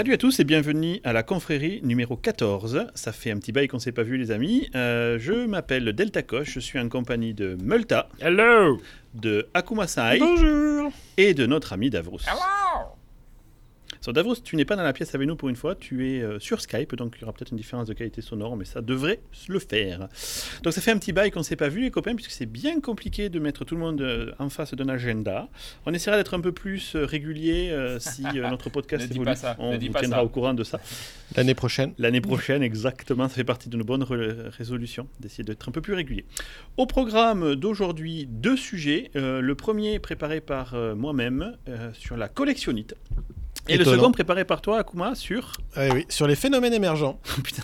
Salut 0.00 0.14
à 0.14 0.16
tous 0.16 0.40
et 0.40 0.44
bienvenue 0.44 0.98
à 1.04 1.12
la 1.12 1.22
confrérie 1.22 1.82
numéro 1.82 2.16
14. 2.16 2.86
Ça 2.94 3.12
fait 3.12 3.30
un 3.32 3.36
petit 3.36 3.52
bail 3.52 3.68
qu'on 3.68 3.76
ne 3.76 3.82
s'est 3.82 3.92
pas 3.92 4.02
vu 4.02 4.16
les 4.16 4.30
amis. 4.30 4.66
Euh, 4.74 5.18
je 5.18 5.44
m'appelle 5.44 5.92
Delta 5.92 6.22
Koch, 6.22 6.48
je 6.48 6.58
suis 6.58 6.78
en 6.78 6.88
compagnie 6.88 7.34
de 7.34 7.58
Multa, 7.62 8.08
Hello 8.18 8.80
de 9.12 9.50
Akumasai 9.52 10.18
Bonjour 10.18 10.90
et 11.18 11.34
de 11.34 11.44
notre 11.44 11.74
ami 11.74 11.90
Davros. 11.90 12.20
Hello 12.26 12.99
So, 14.02 14.12
Davros, 14.12 14.36
tu 14.36 14.56
n'es 14.56 14.64
pas 14.64 14.76
dans 14.76 14.82
la 14.82 14.94
pièce 14.94 15.14
avec 15.14 15.28
nous 15.28 15.36
pour 15.36 15.50
une 15.50 15.56
fois, 15.56 15.74
tu 15.74 16.08
es 16.08 16.22
euh, 16.22 16.38
sur 16.40 16.60
Skype, 16.62 16.94
donc 16.94 17.14
il 17.18 17.20
y 17.20 17.24
aura 17.24 17.34
peut-être 17.34 17.50
une 17.50 17.58
différence 17.58 17.86
de 17.86 17.92
qualité 17.92 18.22
sonore, 18.22 18.56
mais 18.56 18.64
ça 18.64 18.80
devrait 18.80 19.20
le 19.48 19.58
faire. 19.58 20.08
Donc 20.62 20.72
ça 20.72 20.80
fait 20.80 20.90
un 20.90 20.98
petit 20.98 21.12
bail 21.12 21.30
qu'on 21.30 21.40
ne 21.40 21.44
s'est 21.44 21.56
pas 21.56 21.68
vu 21.68 21.82
les 21.82 21.90
copains, 21.90 22.14
puisque 22.14 22.30
c'est 22.30 22.46
bien 22.46 22.80
compliqué 22.80 23.28
de 23.28 23.38
mettre 23.38 23.64
tout 23.66 23.74
le 23.74 23.80
monde 23.80 24.00
euh, 24.00 24.32
en 24.38 24.48
face 24.48 24.72
d'un 24.74 24.88
agenda. 24.88 25.48
On 25.84 25.92
essaiera 25.92 26.16
d'être 26.16 26.32
un 26.32 26.40
peu 26.40 26.52
plus 26.52 26.94
euh, 26.96 27.04
régulier 27.04 27.68
euh, 27.70 27.98
si 27.98 28.24
euh, 28.24 28.48
notre 28.48 28.70
podcast 28.70 29.02
Ne 29.04 29.08
dis 29.08 29.14
évolue. 29.16 29.26
pas 29.26 29.36
ça, 29.36 29.56
On 29.58 29.72
ne 29.72 29.76
dis 29.76 29.88
vous 29.88 29.92
pas 29.92 30.00
tiendra 30.00 30.20
ça. 30.20 30.24
au 30.24 30.28
courant 30.28 30.54
de 30.54 30.64
ça. 30.64 30.80
L'année 31.36 31.54
prochaine. 31.54 31.92
L'année 31.98 32.20
prochaine, 32.22 32.62
exactement, 32.62 33.28
ça 33.28 33.34
fait 33.34 33.44
partie 33.44 33.68
de 33.68 33.76
nos 33.76 33.84
bonnes 33.84 34.02
résolutions, 34.02 35.08
d'essayer 35.20 35.44
d'être 35.44 35.68
un 35.68 35.72
peu 35.72 35.80
plus 35.80 35.94
régulier. 35.94 36.24
Au 36.78 36.86
programme 36.86 37.54
d'aujourd'hui, 37.54 38.26
deux 38.28 38.56
sujets. 38.56 39.10
Euh, 39.14 39.40
le 39.40 39.54
premier 39.54 39.98
préparé 39.98 40.40
par 40.40 40.74
euh, 40.74 40.94
moi-même 40.94 41.56
euh, 41.68 41.90
sur 41.92 42.16
la 42.16 42.28
collectionnite. 42.28 42.94
Et 43.68 43.76
le 43.76 43.84
second 43.84 44.10
préparé 44.10 44.44
par 44.44 44.60
toi, 44.62 44.78
Akuma, 44.80 45.14
sur... 45.14 45.52
Ah 45.76 45.88
oui, 45.94 46.04
sur 46.08 46.26
les 46.26 46.34
phénomènes 46.34 46.72
émergents. 46.74 47.20
Putain. 47.44 47.62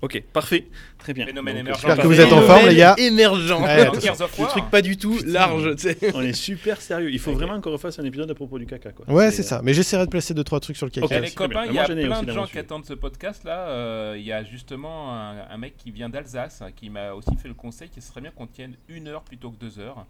ok, 0.00 0.22
parfait. 0.32 0.68
Très 0.98 1.12
bien. 1.12 1.26
Phénomène 1.26 1.54
Donc, 1.56 1.60
émergent. 1.60 1.80
J'espère 1.80 2.02
que 2.02 2.06
vous 2.06 2.20
êtes 2.20 2.32
en 2.32 2.42
forme, 2.42 2.66
les 2.68 2.76
gars. 2.76 2.94
Émergent 2.98 3.60
Ouais, 3.60 3.84
Le 3.84 4.46
truc 4.48 4.70
pas 4.70 4.82
du 4.82 4.96
tout 4.96 5.18
large, 5.26 5.76
tu 5.76 5.82
sais. 5.82 5.98
On 6.14 6.22
est 6.22 6.32
super 6.32 6.80
sérieux. 6.80 7.10
Il 7.10 7.18
faut 7.18 7.32
vraiment 7.32 7.60
qu'on 7.60 7.72
refasse 7.72 7.98
un 7.98 8.04
épisode 8.04 8.30
à 8.30 8.34
propos 8.34 8.58
du 8.58 8.66
caca. 8.66 8.92
Quoi. 8.92 9.10
Ouais, 9.12 9.30
c'est 9.30 9.42
ça. 9.42 9.60
Mais 9.62 9.74
j'essaierai 9.74 10.06
de 10.06 10.10
placer 10.10 10.34
deux 10.34 10.44
trois 10.44 10.60
trucs 10.60 10.76
sur 10.76 10.86
le 10.86 10.90
caca. 10.90 11.18
Et 11.18 11.20
les 11.20 11.30
copains, 11.30 11.66
il 11.66 11.74
y 11.74 11.78
a 11.78 11.84
plein 11.84 12.22
de 12.22 12.32
gens 12.32 12.42
qui 12.44 12.48
sujet. 12.50 12.60
attendent 12.60 12.86
ce 12.86 12.94
podcast 12.94 13.44
là. 13.44 13.68
Euh, 13.68 14.14
Il 14.18 14.24
y 14.24 14.32
a 14.32 14.44
justement 14.44 15.14
un, 15.14 15.36
un 15.50 15.58
mec 15.58 15.76
qui 15.76 15.90
vient 15.90 16.08
d'Alsace 16.08 16.62
qui 16.76 16.90
m'a 16.90 17.12
aussi 17.12 17.34
fait 17.40 17.48
le 17.48 17.54
conseil 17.54 17.88
qu'il 17.88 18.02
serait 18.02 18.20
bien 18.20 18.30
qu'on 18.30 18.46
tienne 18.46 18.74
une 18.88 19.08
heure 19.08 19.22
plutôt 19.22 19.50
que 19.50 19.58
deux 19.58 19.78
heures. 19.78 20.06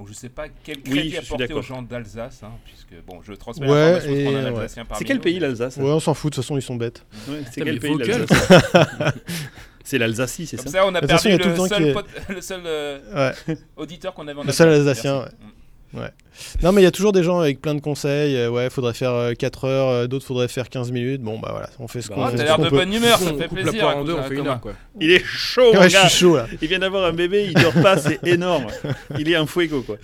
Donc 0.00 0.08
je 0.08 0.14
sais 0.14 0.30
pas 0.30 0.46
quel 0.64 0.78
Oui, 0.78 0.82
crédit 0.92 1.10
je 1.10 1.20
suis 1.20 1.34
apporter 1.34 1.52
aux 1.52 1.60
gens 1.60 1.82
d'Alsace, 1.82 2.40
hein, 2.42 2.52
puisque 2.64 2.94
bon, 3.06 3.20
je 3.22 3.34
transmets 3.34 3.68
Ouais, 3.70 3.92
l'information 3.92 4.24
qu'on 4.24 4.34
a 4.34 4.38
un 4.38 4.42
ouais. 4.52 4.60
Alsacien 4.62 4.84
parmi 4.86 4.98
C'est 4.98 5.04
quel 5.04 5.16
nous, 5.18 5.22
pays 5.22 5.38
l'Alsace 5.38 5.76
Ouais, 5.76 5.90
on 5.90 6.00
s'en 6.00 6.14
fout, 6.14 6.32
de 6.32 6.36
toute 6.36 6.42
façon, 6.42 6.56
ils 6.56 6.62
sont 6.62 6.76
bêtes. 6.76 7.04
Ouais, 7.28 7.42
C'est 7.52 7.60
quel 7.60 7.78
pays 7.78 7.98
l'Alsace 7.98 8.30
C'est 9.84 9.98
l'Alsacie, 9.98 10.46
c'est 10.46 10.56
Comme 10.56 10.66
ça 10.68 10.72
ça, 10.72 10.86
on 10.86 10.94
a 10.94 11.02
perdu 11.02 11.36
le 11.36 11.66
seul, 11.68 11.94
le 12.30 12.40
seul 12.40 12.62
Ouais. 13.14 13.56
auditeur 13.76 14.14
qu'on 14.14 14.26
avait 14.26 14.40
en 14.40 14.44
Le 14.44 14.52
seul. 14.52 14.70
Alsacien, 14.70 15.26
Merci. 15.92 16.12
Non, 16.62 16.72
mais 16.72 16.80
il 16.80 16.84
y 16.84 16.86
a 16.86 16.90
toujours 16.90 17.12
des 17.12 17.22
gens 17.22 17.40
avec 17.40 17.60
plein 17.60 17.74
de 17.74 17.80
conseils. 17.80 18.36
euh, 18.36 18.48
ouais, 18.48 18.70
faudrait 18.70 18.94
faire 18.94 19.12
euh, 19.12 19.32
4 19.34 19.64
heures, 19.64 19.88
euh, 19.88 20.06
d'autres 20.06 20.24
faudrait 20.24 20.48
faire 20.48 20.68
15 20.70 20.92
minutes. 20.92 21.20
Bon, 21.20 21.38
bah 21.38 21.48
voilà, 21.50 21.68
on 21.78 21.88
fait 21.88 22.00
ce 22.00 22.08
Bah, 22.08 22.14
qu'on 22.14 22.22
Ah, 22.24 22.30
fait 22.30 22.36
T'as 22.38 22.44
l'air 22.44 22.58
de 22.58 22.68
peut. 22.68 22.76
bonne 22.76 22.92
humeur, 22.94 23.18
ça 23.18 23.32
On 23.34 23.38
fait 23.38 23.48
plaisir. 23.48 23.88
en 23.88 24.04
deux, 24.04 24.12
écoute, 24.12 24.22
on 24.24 24.28
fait 24.28 24.34
une 24.36 24.46
heure 24.46 24.60
quoi. 24.60 24.72
Il 25.00 25.10
est 25.10 25.24
chaud, 25.24 25.72
mon 25.74 25.80
Ouais, 25.80 25.88
je 25.88 25.94
gars. 25.94 26.08
suis 26.08 26.18
chaud 26.20 26.36
là. 26.36 26.46
Il 26.62 26.68
vient 26.68 26.78
d'avoir 26.78 27.04
un 27.04 27.12
bébé, 27.12 27.46
il 27.48 27.54
dort 27.60 27.74
pas, 27.82 27.96
c'est 27.98 28.20
énorme. 28.26 28.66
Il 29.18 29.28
est 29.30 29.36
en 29.36 29.46
fuego, 29.46 29.82
quoi. 29.82 29.96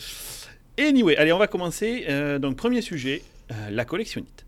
Anyway, 0.78 1.16
allez, 1.16 1.32
on 1.32 1.38
va 1.38 1.46
commencer. 1.46 2.04
Euh, 2.08 2.38
donc, 2.38 2.56
premier 2.56 2.82
sujet, 2.82 3.22
euh, 3.50 3.54
la 3.70 3.84
collectionnite. 3.84 4.44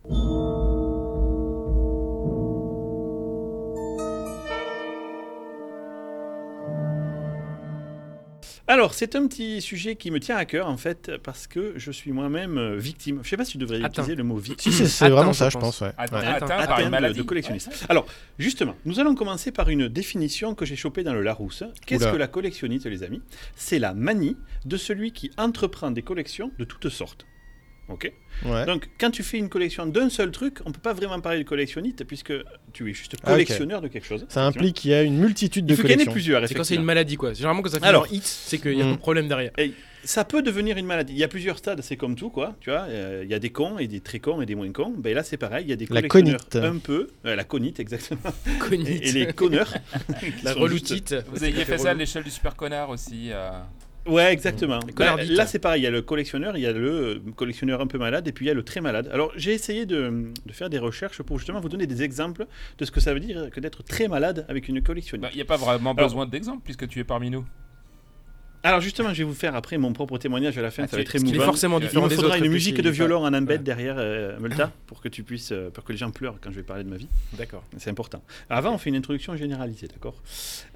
Alors, 8.71 8.93
c'est 8.93 9.17
un 9.17 9.27
petit 9.27 9.62
sujet 9.62 9.97
qui 9.97 10.11
me 10.11 10.21
tient 10.21 10.37
à 10.37 10.45
cœur, 10.45 10.69
en 10.69 10.77
fait, 10.77 11.11
parce 11.23 11.47
que 11.47 11.73
je 11.77 11.91
suis 11.91 12.12
moi-même 12.12 12.59
euh, 12.59 12.77
victime. 12.77 13.21
Je 13.23 13.29
sais 13.31 13.39
pas 13.39 13.47
si 13.47 13.53
tu 13.53 13.59
devrais 13.59 13.79
Atteint. 13.79 14.03
utiliser 14.03 14.15
le 14.15 14.25
mot 14.25 14.37
victime. 14.37 14.71
Si, 14.73 14.87
c'est 14.87 15.09
vraiment 15.09 15.33
ça, 15.33 15.49
je 15.49 15.56
pense. 15.56 15.79
pense. 15.79 15.89
Ouais. 15.89 15.95
Atteint, 15.97 16.21
Ouais. 16.21 16.27
atteint 16.27 16.47
par 16.47 16.61
atteinte 16.61 16.78
une 16.81 16.84
de- 16.84 16.91
maladie. 16.91 17.19
de 17.19 17.23
collectionniste. 17.23 17.87
Alors, 17.89 18.07
justement, 18.39 18.75
nous 18.84 19.01
allons 19.01 19.15
commencer 19.15 19.53
par 19.53 19.71
une 19.71 19.89
définition 19.89 20.55
que 20.55 20.67
j'ai 20.67 20.77
chopée 20.77 21.03
dans 21.03 21.15
le 21.15 21.23
Larousse. 21.23 21.65
Qu'est-ce 21.87 22.09
que 22.09 22.17
la 22.17 22.27
collectionnite, 22.28 22.84
les 22.84 23.03
amis? 23.03 23.23
C'est 23.57 23.78
la 23.78 23.95
manie 23.95 24.37
de 24.67 24.77
celui 24.77 25.12
qui 25.12 25.31
entreprend 25.39 25.91
des 25.91 26.03
collections 26.03 26.53
de 26.59 26.65
toutes 26.65 26.91
sortes. 26.91 27.25
Ok 27.88 28.12
Ouais. 28.44 28.66
Donc, 28.66 28.88
quand 29.00 29.10
tu 29.10 29.25
fais 29.25 29.37
une 29.38 29.49
collection 29.49 29.84
d'un 29.84 30.09
seul 30.10 30.31
truc, 30.31 30.59
on 30.65 30.71
peut 30.71 30.78
pas 30.81 30.93
vraiment 30.93 31.19
parler 31.21 31.41
de 31.43 31.49
collectionnite 31.49 32.04
puisque 32.04 32.32
tu 32.72 32.88
es 32.88 32.93
juste 32.94 33.16
Ah, 33.25 33.32
collectionneur 33.32 33.81
de 33.81 33.88
quelque 33.88 34.06
chose. 34.06 34.26
Ça 34.28 34.44
implique 34.47 34.76
qu'il 34.76 34.93
y 34.93 34.94
a 34.94 35.03
une 35.03 35.19
multitude 35.19 35.65
Il 35.65 35.71
de 35.72 35.75
faut 35.75 35.82
qu'il 35.82 35.91
y 35.91 35.94
en 35.94 35.94
ait 35.94 35.97
collections. 36.04 36.12
plusieurs. 36.12 36.47
C'est 36.48 36.54
quand 36.54 36.62
c'est 36.62 36.77
une 36.77 36.84
maladie 36.84 37.16
quoi. 37.16 37.32
Généralement 37.32 37.62
quand 37.62 37.71
ça 37.71 37.81
fait 37.81 37.87
Alors. 37.87 38.06
Hit, 38.12 38.22
c'est 38.25 38.59
qu'il 38.59 38.75
y 38.78 38.82
a 38.82 38.87
un 38.87 38.94
problème 38.94 39.27
derrière. 39.27 39.50
Ça 40.04 40.25
peut 40.25 40.41
devenir 40.43 40.77
une 40.77 40.87
maladie. 40.87 41.12
Il 41.15 41.19
y 41.19 41.25
a 41.25 41.28
plusieurs 41.28 41.59
stades, 41.59 41.81
c'est 41.82 41.97
comme 41.97 42.15
tout, 42.15 42.31
quoi. 42.31 42.54
Tu 42.60 42.71
vois, 42.71 42.82
euh, 42.88 43.22
il 43.25 43.31
y 43.31 43.34
a 43.34 43.41
des 43.41 43.50
cons 43.50 43.78
et 43.78 43.88
des 43.88 43.98
très 44.00 44.21
cons 44.21 44.41
et 44.41 44.47
des 44.47 44.54
moins 44.54 44.71
cons. 44.71 44.94
Ben 44.97 45.12
là, 45.12 45.25
c'est 45.25 45.37
pareil. 45.37 45.65
Il 45.66 45.71
y 45.71 45.72
a 45.72 45.77
des 45.77 45.87
La 45.87 46.03
collectionneurs 46.03 46.48
conite. 46.48 46.65
un 46.65 46.78
peu, 46.78 47.09
euh, 47.27 47.34
la 47.34 47.43
conite 47.43 47.81
exactement, 47.81 48.21
Conite. 48.60 48.88
et, 48.88 49.09
et 49.09 49.12
les 49.12 49.32
conneurs. 49.32 49.75
La 50.44 50.54
reloutite. 50.54 51.16
Vous 51.32 51.43
aviez 51.43 51.65
fait 51.65 51.78
ça 51.78 51.91
à 51.91 51.94
l'échelle 51.94 52.22
du 52.22 52.31
super 52.31 52.54
connard 52.54 52.91
aussi. 52.91 53.31
euh, 53.32 53.50
Ouais, 54.09 54.33
exactement. 54.33 54.81
Bah, 54.97 55.17
là, 55.29 55.47
c'est 55.47 55.59
pareil. 55.59 55.83
Il 55.83 55.85
y 55.85 55.87
a 55.87 55.91
le 55.91 56.03
collectionneur, 56.03 56.57
il 56.57 56.63
y 56.63 56.67
a 56.67 56.73
le 56.73 56.91
euh, 56.91 57.19
collectionneur 57.37 57.81
un 57.81 57.87
peu 57.87 57.99
malade, 57.99 58.27
et 58.27 58.33
puis 58.33 58.47
il 58.47 58.49
y 58.49 58.51
a 58.51 58.55
le 58.55 58.63
très 58.63 58.81
malade. 58.81 59.09
Alors, 59.13 59.33
j'ai 59.37 59.53
essayé 59.53 59.87
de, 59.87 60.33
de 60.47 60.53
faire 60.53 60.71
des 60.71 60.79
recherches 60.79 61.23
pour 61.23 61.39
justement 61.39 61.61
vous 61.61 61.69
donner 61.69 61.87
des 61.87 62.03
exemples 62.03 62.47
de 62.79 62.85
ce 62.85 62.91
que 62.91 63.01
ça 63.01 63.13
veut 63.15 63.21
dire 63.21 63.51
que 63.51 63.61
d'être 63.61 63.83
très 63.85 64.09
malade 64.09 64.47
avec 64.49 64.69
une 64.69 64.83
collectionnite. 64.83 65.29
Il 65.33 65.37
n'y 65.37 65.43
a 65.43 65.45
pas 65.45 65.57
vraiment 65.57 65.93
Alors- 65.93 66.09
besoin 66.09 66.27
d'exemple 66.27 66.63
puisque 66.65 66.89
tu 66.89 66.99
es 67.01 67.05
parmi 67.05 67.31
nous. 67.31 67.45
Alors, 68.65 68.81
justement, 68.81 69.11
je 69.15 69.19
vais 69.19 69.25
vous 69.25 69.35
faire 69.35 69.55
après 69.55 69.79
mon 69.79 69.93
propre 69.93 70.19
témoignage 70.19 70.59
à 70.59 70.63
la 70.63 70.73
fin. 70.73 70.83
Ah, 70.83 70.89
ça 70.89 70.97
va 70.97 71.03
être 71.03 71.15
émouvant. 71.15 71.45
forcément 71.45 71.79
Il 71.79 71.85
me 71.85 72.09
des 72.09 72.17
faudra 72.17 72.35
autres. 72.37 72.45
une 72.45 72.51
musique 72.51 72.81
de 72.83 72.91
violon 72.91 73.25
en 73.25 73.33
embed 73.33 73.63
derrière 73.63 73.95
euh, 73.99 74.37
Multa 74.41 74.73
pour 74.89 75.01
que 75.01 75.09
tu 75.09 75.23
puisses, 75.23 75.53
euh, 75.53 75.71
pour 75.71 75.85
que 75.85 75.93
les 75.93 75.99
gens 75.99 76.11
pleurent 76.11 76.39
quand 76.41 76.51
je 76.51 76.57
vais 76.57 76.65
parler 76.65 76.83
de 76.83 76.89
ma 76.89 76.97
vie. 76.97 77.07
D'accord. 77.35 77.63
C'est 77.77 77.89
important. 77.91 78.21
Avant, 78.51 78.75
on 78.75 78.79
fait 78.79 78.91
une 78.91 78.97
introduction 78.97 79.37
généralisée, 79.37 79.87
d'accord? 79.87 80.21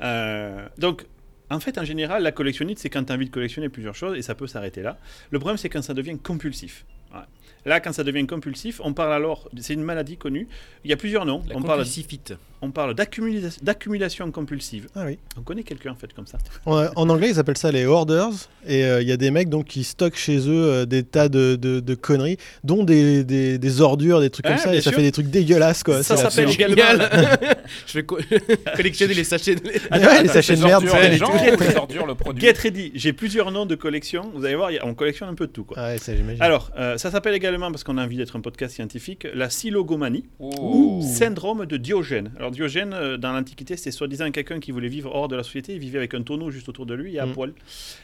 Euh, 0.00 0.64
Donc, 0.78 1.06
en 1.50 1.60
fait, 1.60 1.78
en 1.78 1.84
général, 1.84 2.22
la 2.22 2.32
collectionnite, 2.32 2.78
c'est 2.78 2.88
quand 2.88 3.04
tu 3.04 3.12
as 3.12 3.14
envie 3.14 3.26
de 3.26 3.30
collectionner 3.30 3.68
plusieurs 3.68 3.94
choses 3.94 4.16
et 4.16 4.22
ça 4.22 4.34
peut 4.34 4.46
s'arrêter 4.46 4.82
là. 4.82 4.98
Le 5.30 5.38
problème, 5.38 5.58
c'est 5.58 5.68
quand 5.68 5.82
ça 5.82 5.94
devient 5.94 6.18
compulsif. 6.18 6.84
Là, 7.64 7.78
quand 7.80 7.92
ça 7.92 8.04
devient 8.04 8.26
compulsif, 8.26 8.80
on 8.82 8.92
parle 8.92 9.12
alors, 9.12 9.48
c'est 9.58 9.74
une 9.74 9.82
maladie 9.82 10.16
connue. 10.16 10.48
Il 10.84 10.90
y 10.90 10.94
a 10.94 10.96
plusieurs 10.96 11.24
noms. 11.24 11.42
La 11.48 11.56
on 11.56 11.62
parle, 11.62 11.80
compulsifite. 11.80 12.34
On 12.62 12.70
parle 12.70 12.94
d'accumulation 13.62 14.30
compulsive. 14.30 14.88
Ah 14.94 15.02
oui. 15.06 15.18
On 15.36 15.42
connaît 15.42 15.62
quelqu'un 15.64 15.90
en 15.92 15.94
fait 15.96 16.12
comme 16.12 16.26
ça. 16.26 16.38
En, 16.66 16.86
en 16.94 17.08
anglais, 17.10 17.30
ils 17.30 17.38
appellent 17.38 17.58
ça 17.58 17.72
les 17.72 17.84
hoarders. 17.86 18.30
Et 18.66 18.84
euh, 18.84 19.02
il 19.02 19.08
y 19.08 19.12
a 19.12 19.16
des 19.16 19.30
mecs 19.32 19.48
donc 19.48 19.66
qui 19.66 19.82
stockent 19.82 20.16
chez 20.16 20.38
eux 20.48 20.64
euh, 20.64 20.86
des 20.86 21.02
tas 21.02 21.28
de, 21.28 21.56
de- 21.56 21.80
de 21.80 21.94
conneries, 21.96 22.36
dont 22.62 22.84
des, 22.84 23.24
des- 23.24 23.58
des 23.58 23.80
ordures, 23.80 24.20
des 24.20 24.30
trucs 24.30 24.46
Ah, 24.46 24.50
comme 24.50 24.58
ça. 24.58 24.70
bien 24.70 24.78
Et 24.78 24.82
ça 24.82 24.92
fait 24.92 25.02
des 25.02 25.10
trucs 25.12 25.26
dégueulasses 25.26 25.82
quoi. 25.82 26.02
Ça 26.04 26.16
s'appelle 26.16 26.48
également. 26.50 26.76
Génial. 26.76 27.10
Je 27.86 27.92
vais 27.98 28.04
co- 28.04 28.18
collectionner 28.76 29.14
les 29.14 29.24
sachets. 29.24 29.56
de- 29.56 29.62
Ouais, 29.62 30.22
les 30.22 30.28
sachets 30.28 30.54
de 30.56 30.62
merde. 30.62 30.84
ordures, 30.84 30.92
ça, 30.92 31.08
les 31.08 31.16
gens 31.16 31.32
ou 31.34 31.60
les 31.60 31.76
ordures, 31.76 32.06
le 32.06 32.14
produit 32.14 32.40
Get 32.42 32.54
ready. 32.62 32.92
J'ai 32.94 33.12
plusieurs 33.12 33.50
noms 33.50 33.66
de 33.66 33.74
collection. 33.74 34.30
Vous 34.34 34.44
allez 34.44 34.54
voir, 34.54 34.68
a- 34.70 34.86
on 34.86 34.94
collectionne 34.94 35.28
un 35.28 35.34
peu 35.34 35.48
de 35.48 35.52
tout. 35.52 35.64
Quoi. 35.64 35.76
Ah 35.80 35.88
ouais, 35.88 35.98
ça. 35.98 36.12
Alors, 36.40 36.70
euh, 36.78 36.96
ça 36.98 37.10
s'appelle 37.10 37.34
également, 37.34 37.70
parce 37.72 37.82
qu'on 37.82 37.98
a 37.98 38.04
envie 38.04 38.16
d'être 38.16 38.36
un 38.36 38.40
podcast 38.40 38.74
scientifique, 38.76 39.26
la 39.34 39.50
silogomanie. 39.50 40.24
Oh. 40.38 41.00
Syndrome 41.02 41.66
de 41.66 41.76
Diogène. 41.76 42.30
Alors 42.38 42.51
Diogène, 42.52 42.92
euh, 42.94 43.16
dans 43.16 43.32
l'Antiquité, 43.32 43.76
c'était 43.76 43.90
soi-disant 43.90 44.30
quelqu'un 44.30 44.60
qui 44.60 44.70
voulait 44.70 44.88
vivre 44.88 45.12
hors 45.12 45.26
de 45.26 45.34
la 45.34 45.42
société. 45.42 45.72
Il 45.74 45.80
vivait 45.80 45.98
avec 45.98 46.14
un 46.14 46.22
tonneau 46.22 46.50
juste 46.50 46.68
autour 46.68 46.86
de 46.86 46.94
lui 46.94 47.16
et 47.16 47.18
à 47.18 47.26
Mm. 47.26 47.32
poil. 47.32 47.52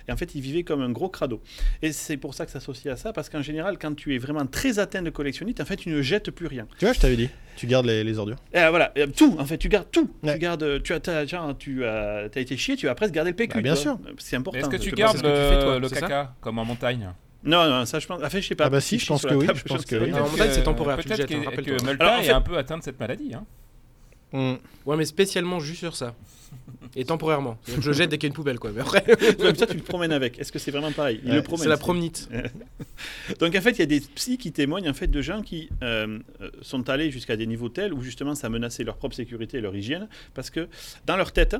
Et 0.08 0.12
en 0.12 0.16
fait, 0.16 0.34
il 0.34 0.40
vivait 0.40 0.64
comme 0.64 0.80
un 0.82 0.90
gros 0.90 1.08
crado. 1.08 1.40
Et 1.82 1.92
c'est 1.92 2.16
pour 2.16 2.34
ça 2.34 2.44
que 2.44 2.50
ça 2.50 2.58
s'associe 2.58 2.92
à 2.92 2.96
ça, 2.96 3.12
parce 3.12 3.28
qu'en 3.28 3.42
général, 3.42 3.78
quand 3.78 3.94
tu 3.94 4.14
es 4.14 4.18
vraiment 4.18 4.44
très 4.46 4.80
atteint 4.80 5.02
de 5.02 5.10
collectionnite, 5.10 5.60
en 5.60 5.64
fait, 5.64 5.76
tu 5.76 5.90
ne 5.90 6.02
jettes 6.02 6.30
plus 6.32 6.46
rien. 6.48 6.66
Tu 6.78 6.84
vois, 6.84 6.92
je 6.94 7.00
t'avais 7.00 7.16
dit. 7.16 7.28
Tu 7.56 7.66
gardes 7.66 7.86
les, 7.86 8.02
les 8.04 8.18
ordures. 8.18 8.36
Et 8.52 8.58
euh, 8.58 8.70
voilà, 8.70 8.92
euh, 8.98 9.06
tout, 9.08 9.36
en 9.38 9.44
fait, 9.44 9.58
tu 9.58 9.68
gardes 9.68 9.90
tout. 9.90 10.10
Ouais. 10.22 10.32
Tu 10.34 10.38
gardes, 10.38 10.82
tu 10.82 10.92
as, 10.92 11.26
genre, 11.26 11.56
tu 11.58 11.84
as, 11.84 12.28
as 12.34 12.40
été 12.40 12.56
chié, 12.56 12.76
tu 12.76 12.86
vas 12.86 12.94
presque 12.94 13.12
garder 13.14 13.30
le 13.30 13.36
PQ. 13.36 13.54
Bah, 13.54 13.62
bien 13.62 13.74
tu 13.74 13.82
vois. 13.84 13.98
sûr. 13.98 14.12
C'est 14.18 14.36
important. 14.36 14.58
Est-ce 14.60 14.68
que 14.68 14.76
tu 14.76 14.92
gardes 14.92 15.16
que 15.20 15.22
tu 15.22 15.54
fais, 15.54 15.60
toi, 15.62 15.78
le, 15.78 15.88
caca 15.88 16.34
comme 16.40 16.58
en 16.58 16.64
montagne? 16.64 17.08
Non, 17.44 17.68
non, 17.68 17.84
ça, 17.86 17.98
je 18.00 18.06
pense. 18.06 18.20
Enfin, 18.22 18.40
je 18.40 18.46
sais 18.46 18.54
pas. 18.56 18.64
Ah 18.66 18.70
bah 18.70 18.80
si, 18.80 18.98
je 18.98 19.06
pense 19.06 19.22
que 19.22 19.32
oui, 19.34 19.46
je 19.54 19.62
pense 19.62 19.84
que 19.84 19.96
oui. 19.96 20.12
en 20.12 20.28
montagne, 20.28 20.50
c'est 20.52 20.62
temporaire, 20.64 20.98
tu 20.98 21.08
le 21.08 21.14
Peut-être 21.14 21.28
jettes, 21.30 21.46
hein, 21.46 21.50
que, 21.56 21.62
que 21.62 22.02
Alors, 22.02 22.18
en 22.18 22.22
est 22.22 22.30
un 22.30 22.40
peu 22.40 22.56
atteint 22.58 22.78
de 22.78 22.82
cette 22.82 22.98
maladie. 22.98 23.32
Hein. 23.34 23.44
Mm. 24.32 24.54
Ouais, 24.86 24.96
mais 24.96 25.04
spécialement 25.04 25.58
juste 25.60 25.80
sur 25.80 25.96
ça. 25.96 26.14
Et 26.96 27.04
temporairement. 27.04 27.58
Que 27.66 27.80
Je 27.80 27.92
jette 27.92 28.10
dès 28.10 28.16
qu'il 28.18 28.26
y 28.26 28.28
a 28.28 28.30
une 28.30 28.34
poubelle 28.34 28.58
quoi. 28.58 28.70
Mais 28.72 28.80
après, 28.80 29.04
Comme 29.38 29.54
ça, 29.54 29.66
tu 29.66 29.76
le 29.76 29.82
promènes 29.82 30.12
avec. 30.12 30.38
Est-ce 30.38 30.50
que 30.52 30.58
c'est 30.58 30.70
vraiment 30.70 30.92
pareil 30.92 31.20
Il 31.22 31.30
Ouais, 31.30 31.36
le 31.36 31.42
promène. 31.42 31.62
c'est 31.64 31.68
la 31.68 31.76
promenite. 31.76 32.28
Donc 33.40 33.54
en 33.54 33.60
fait, 33.60 33.72
il 33.72 33.78
y 33.80 33.82
a 33.82 33.86
des 33.86 34.00
psys 34.00 34.38
qui 34.38 34.52
témoignent 34.52 34.88
en 34.88 34.94
fait 34.94 35.06
de 35.08 35.20
gens 35.22 35.42
qui 35.42 35.68
euh, 35.82 36.18
euh, 36.40 36.50
sont 36.62 36.88
allés 36.88 37.10
jusqu'à 37.10 37.36
des 37.36 37.46
niveaux 37.46 37.68
tels 37.68 37.92
où 37.92 38.02
justement 38.02 38.34
ça 38.34 38.48
menaçait 38.48 38.84
leur 38.84 38.96
propre 38.96 39.14
sécurité 39.14 39.58
et 39.58 39.60
leur 39.60 39.76
hygiène 39.76 40.08
parce 40.34 40.48
que 40.50 40.68
dans 41.06 41.16
leur 41.16 41.32
tête, 41.32 41.56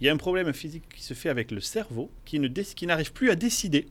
il 0.00 0.06
y 0.06 0.08
a 0.08 0.12
un 0.12 0.16
problème 0.16 0.52
physique 0.52 0.84
qui 0.94 1.02
se 1.02 1.14
fait 1.14 1.28
avec 1.28 1.50
le 1.50 1.60
cerveau 1.60 2.10
qui 2.24 2.38
ne 2.40 2.48
dé- 2.48 2.64
qui 2.64 2.86
n'arrive 2.86 3.12
plus 3.12 3.30
à 3.30 3.36
décider 3.36 3.86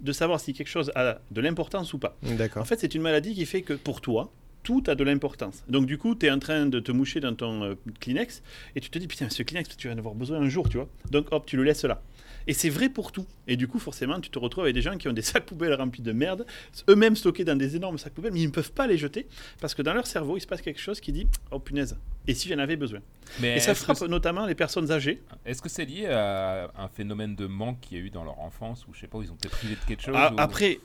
de 0.00 0.12
savoir 0.12 0.40
si 0.40 0.54
quelque 0.54 0.68
chose 0.68 0.90
a 0.94 1.18
de 1.30 1.40
l'importance 1.40 1.92
ou 1.92 1.98
pas. 1.98 2.16
En 2.26 2.34
D'accord. 2.36 2.66
fait, 2.66 2.80
c'est 2.80 2.94
une 2.94 3.02
maladie 3.02 3.34
qui 3.34 3.44
fait 3.44 3.60
que 3.62 3.74
pour 3.74 4.00
toi, 4.00 4.32
tout 4.62 4.82
a 4.86 4.94
de 4.94 5.04
l'importance. 5.04 5.64
Donc 5.68 5.86
du 5.86 5.96
coup, 5.98 6.14
tu 6.14 6.26
es 6.26 6.30
en 6.30 6.38
train 6.38 6.66
de 6.66 6.80
te 6.80 6.92
moucher 6.92 7.20
dans 7.20 7.34
ton 7.34 7.62
euh, 7.62 7.74
Kleenex 8.00 8.42
et 8.76 8.80
tu 8.80 8.90
te 8.90 8.98
dis 8.98 9.06
putain, 9.06 9.28
ce 9.30 9.42
Kleenex, 9.42 9.76
tu 9.76 9.88
vas 9.88 9.94
en 9.94 9.98
avoir 9.98 10.14
besoin 10.14 10.40
un 10.40 10.48
jour, 10.48 10.68
tu 10.68 10.76
vois. 10.76 10.88
Donc 11.10 11.28
hop, 11.32 11.46
tu 11.46 11.56
le 11.56 11.62
laisses 11.64 11.84
là. 11.84 12.02
Et 12.46 12.54
c'est 12.54 12.70
vrai 12.70 12.88
pour 12.88 13.12
tout. 13.12 13.26
Et 13.46 13.56
du 13.56 13.68
coup, 13.68 13.78
forcément, 13.78 14.18
tu 14.18 14.30
te 14.30 14.38
retrouves 14.38 14.64
avec 14.64 14.74
des 14.74 14.80
gens 14.82 14.96
qui 14.96 15.08
ont 15.08 15.12
des 15.12 15.22
sacs 15.30 15.44
poubelles 15.46 15.74
remplis 15.74 16.02
de 16.02 16.12
merde, 16.12 16.46
eux-mêmes 16.88 17.14
stockés 17.14 17.44
dans 17.44 17.54
des 17.56 17.76
énormes 17.76 17.98
sacs 17.98 18.14
poubelles, 18.14 18.32
mais 18.32 18.40
ils 18.40 18.46
ne 18.46 18.50
peuvent 18.52 18.72
pas 18.72 18.86
les 18.86 18.96
jeter 18.98 19.26
parce 19.60 19.74
que 19.74 19.82
dans 19.82 19.92
leur 19.94 20.06
cerveau, 20.06 20.36
il 20.36 20.40
se 20.40 20.46
passe 20.46 20.62
quelque 20.62 20.80
chose 20.80 21.00
qui 21.00 21.12
dit 21.12 21.26
oh 21.50 21.58
punaise, 21.58 21.98
et 22.26 22.34
si 22.34 22.48
j'en 22.48 22.58
avais 22.58 22.76
besoin? 22.76 23.00
Mais 23.40 23.56
Et 23.56 23.60
ça 23.60 23.74
frappe 23.74 24.00
notamment 24.08 24.46
les 24.46 24.54
personnes 24.54 24.90
âgées. 24.90 25.22
Est-ce 25.44 25.60
que 25.62 25.68
c'est 25.68 25.84
lié 25.84 26.06
à 26.06 26.70
un 26.76 26.88
phénomène 26.88 27.36
de 27.36 27.46
manque 27.46 27.80
qu'il 27.80 27.98
y 27.98 28.00
a 28.00 28.04
eu 28.04 28.10
dans 28.10 28.24
leur 28.24 28.40
enfance 28.40 28.86
ou 28.88 28.94
je 28.94 29.00
sais 29.00 29.06
pas, 29.06 29.18
où 29.18 29.22
ils 29.22 29.30
ont 29.30 29.36
été 29.36 29.48
privés 29.48 29.74
de 29.76 29.80
quelque 29.86 30.02
chose 30.02 30.14
Ah, 30.16 30.32
ou- 30.32 30.40
Après, 30.40 30.80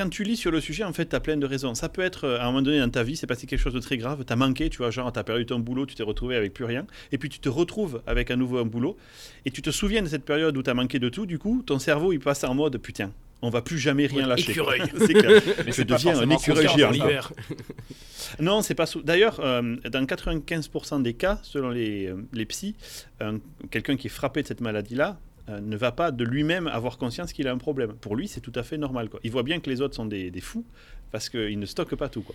quand 0.00 0.08
tu 0.08 0.24
lis 0.24 0.36
sur 0.38 0.50
le 0.50 0.60
sujet, 0.62 0.82
en 0.84 0.94
fait, 0.94 1.10
tu 1.10 1.14
as 1.16 1.20
plein 1.20 1.36
de 1.36 1.44
raisons. 1.46 1.74
Ça 1.74 1.90
peut 1.90 2.00
être, 2.00 2.24
euh, 2.24 2.38
à 2.38 2.44
un 2.44 2.46
moment 2.46 2.62
donné 2.62 2.78
dans 2.80 2.88
ta 2.88 3.02
vie, 3.02 3.16
c'est 3.16 3.26
passé 3.26 3.46
quelque 3.46 3.60
chose 3.60 3.74
de 3.74 3.80
très 3.80 3.98
grave, 3.98 4.24
tu 4.26 4.32
as 4.32 4.36
manqué, 4.36 4.70
tu 4.70 4.78
vois, 4.78 4.90
genre, 4.90 5.12
tu 5.12 5.18
as 5.18 5.24
perdu 5.24 5.44
ton 5.44 5.58
boulot, 5.58 5.84
tu 5.84 5.94
t'es 5.94 6.02
retrouvé 6.02 6.36
avec 6.36 6.54
plus 6.54 6.64
rien, 6.64 6.86
et 7.12 7.18
puis 7.18 7.28
tu 7.28 7.38
te 7.38 7.50
retrouves 7.50 8.00
avec 8.06 8.30
à 8.30 8.36
nouveau 8.36 8.58
un 8.58 8.64
boulot, 8.64 8.96
et 9.44 9.50
tu 9.50 9.60
te 9.60 9.70
souviens 9.70 10.00
de 10.02 10.08
cette 10.08 10.24
période 10.24 10.56
où 10.56 10.62
tu 10.62 10.70
as 10.70 10.74
manqué 10.74 10.98
de 10.98 11.10
tout, 11.10 11.26
du 11.26 11.38
coup, 11.38 11.62
ton 11.66 11.78
cerveau, 11.78 12.12
il 12.14 12.18
passe 12.18 12.44
en 12.44 12.54
mode, 12.54 12.78
putain, 12.78 13.12
on 13.42 13.50
va 13.50 13.60
plus 13.62 13.78
jamais 13.78 14.06
rien 14.06 14.26
lâcher. 14.26 14.50
écureuil. 14.52 14.82
C'est 14.98 15.14
clair. 15.14 15.42
Mais 15.66 15.72
je 15.72 15.82
deviens 15.82 16.18
un 16.18 16.30
écureuil 16.30 16.68
géant. 16.76 16.92
Non, 18.38 18.62
c'est 18.62 18.74
pas 18.74 18.86
sou- 18.86 19.02
D'ailleurs, 19.02 19.40
euh, 19.40 19.76
dans 19.90 20.04
95% 20.04 21.02
des 21.02 21.14
cas, 21.14 21.38
selon 21.42 21.70
les, 21.70 22.06
euh, 22.06 22.16
les 22.32 22.44
psys, 22.46 22.76
un- 23.20 23.38
quelqu'un 23.70 23.96
qui 23.96 24.06
est 24.06 24.10
frappé 24.10 24.42
de 24.42 24.46
cette 24.46 24.60
maladie-là 24.60 25.18
euh, 25.50 25.60
ne 25.60 25.76
va 25.76 25.92
pas 25.92 26.10
de 26.12 26.24
lui-même 26.24 26.66
avoir 26.68 26.96
conscience 26.98 27.32
qu'il 27.32 27.46
a 27.48 27.52
un 27.52 27.58
problème. 27.58 27.92
Pour 27.94 28.16
lui, 28.16 28.28
c'est 28.28 28.40
tout 28.40 28.52
à 28.54 28.62
fait 28.62 28.78
normal. 28.78 29.08
Quoi. 29.08 29.20
Il 29.24 29.30
voit 29.30 29.42
bien 29.42 29.60
que 29.60 29.68
les 29.68 29.80
autres 29.80 29.94
sont 29.96 30.06
des, 30.06 30.30
des 30.30 30.40
fous 30.40 30.64
parce 31.10 31.28
qu'ils 31.28 31.58
ne 31.58 31.66
stockent 31.66 31.96
pas 31.96 32.08
tout. 32.08 32.22
Quoi. 32.22 32.34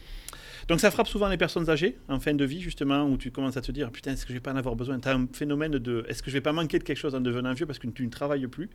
Donc 0.67 0.79
ça 0.79 0.89
frappe 0.89 1.07
souvent 1.07 1.27
les 1.29 1.37
personnes 1.37 1.69
âgées 1.69 1.95
en 2.09 2.19
fin 2.19 2.33
de 2.33 2.43
vie, 2.43 2.59
justement, 2.59 3.03
où 3.05 3.17
tu 3.17 3.29
commences 3.31 3.55
à 3.55 3.61
te 3.61 3.71
dire 3.71 3.91
Putain, 3.91 4.13
est-ce 4.13 4.23
que 4.25 4.29
je 4.29 4.33
vais 4.35 4.39
pas 4.41 4.51
en 4.51 4.55
avoir 4.55 4.75
besoin? 4.75 4.99
Tu 4.99 5.07
as 5.07 5.13
un 5.15 5.27
phénomène 5.31 5.73
de 5.73 6.03
Est-ce 6.09 6.23
que 6.23 6.29
je 6.31 6.35
vais 6.35 6.41
pas 6.41 6.53
manquer 6.53 6.79
de 6.79 6.83
quelque 6.83 6.97
chose 6.97 7.13
en 7.15 7.21
devenant 7.21 7.53
vieux 7.53 7.65
parce 7.67 7.77
que 7.79 7.87
tu 7.87 8.03
ne 8.05 8.09
travailles 8.09 8.47
plus? 8.47 8.69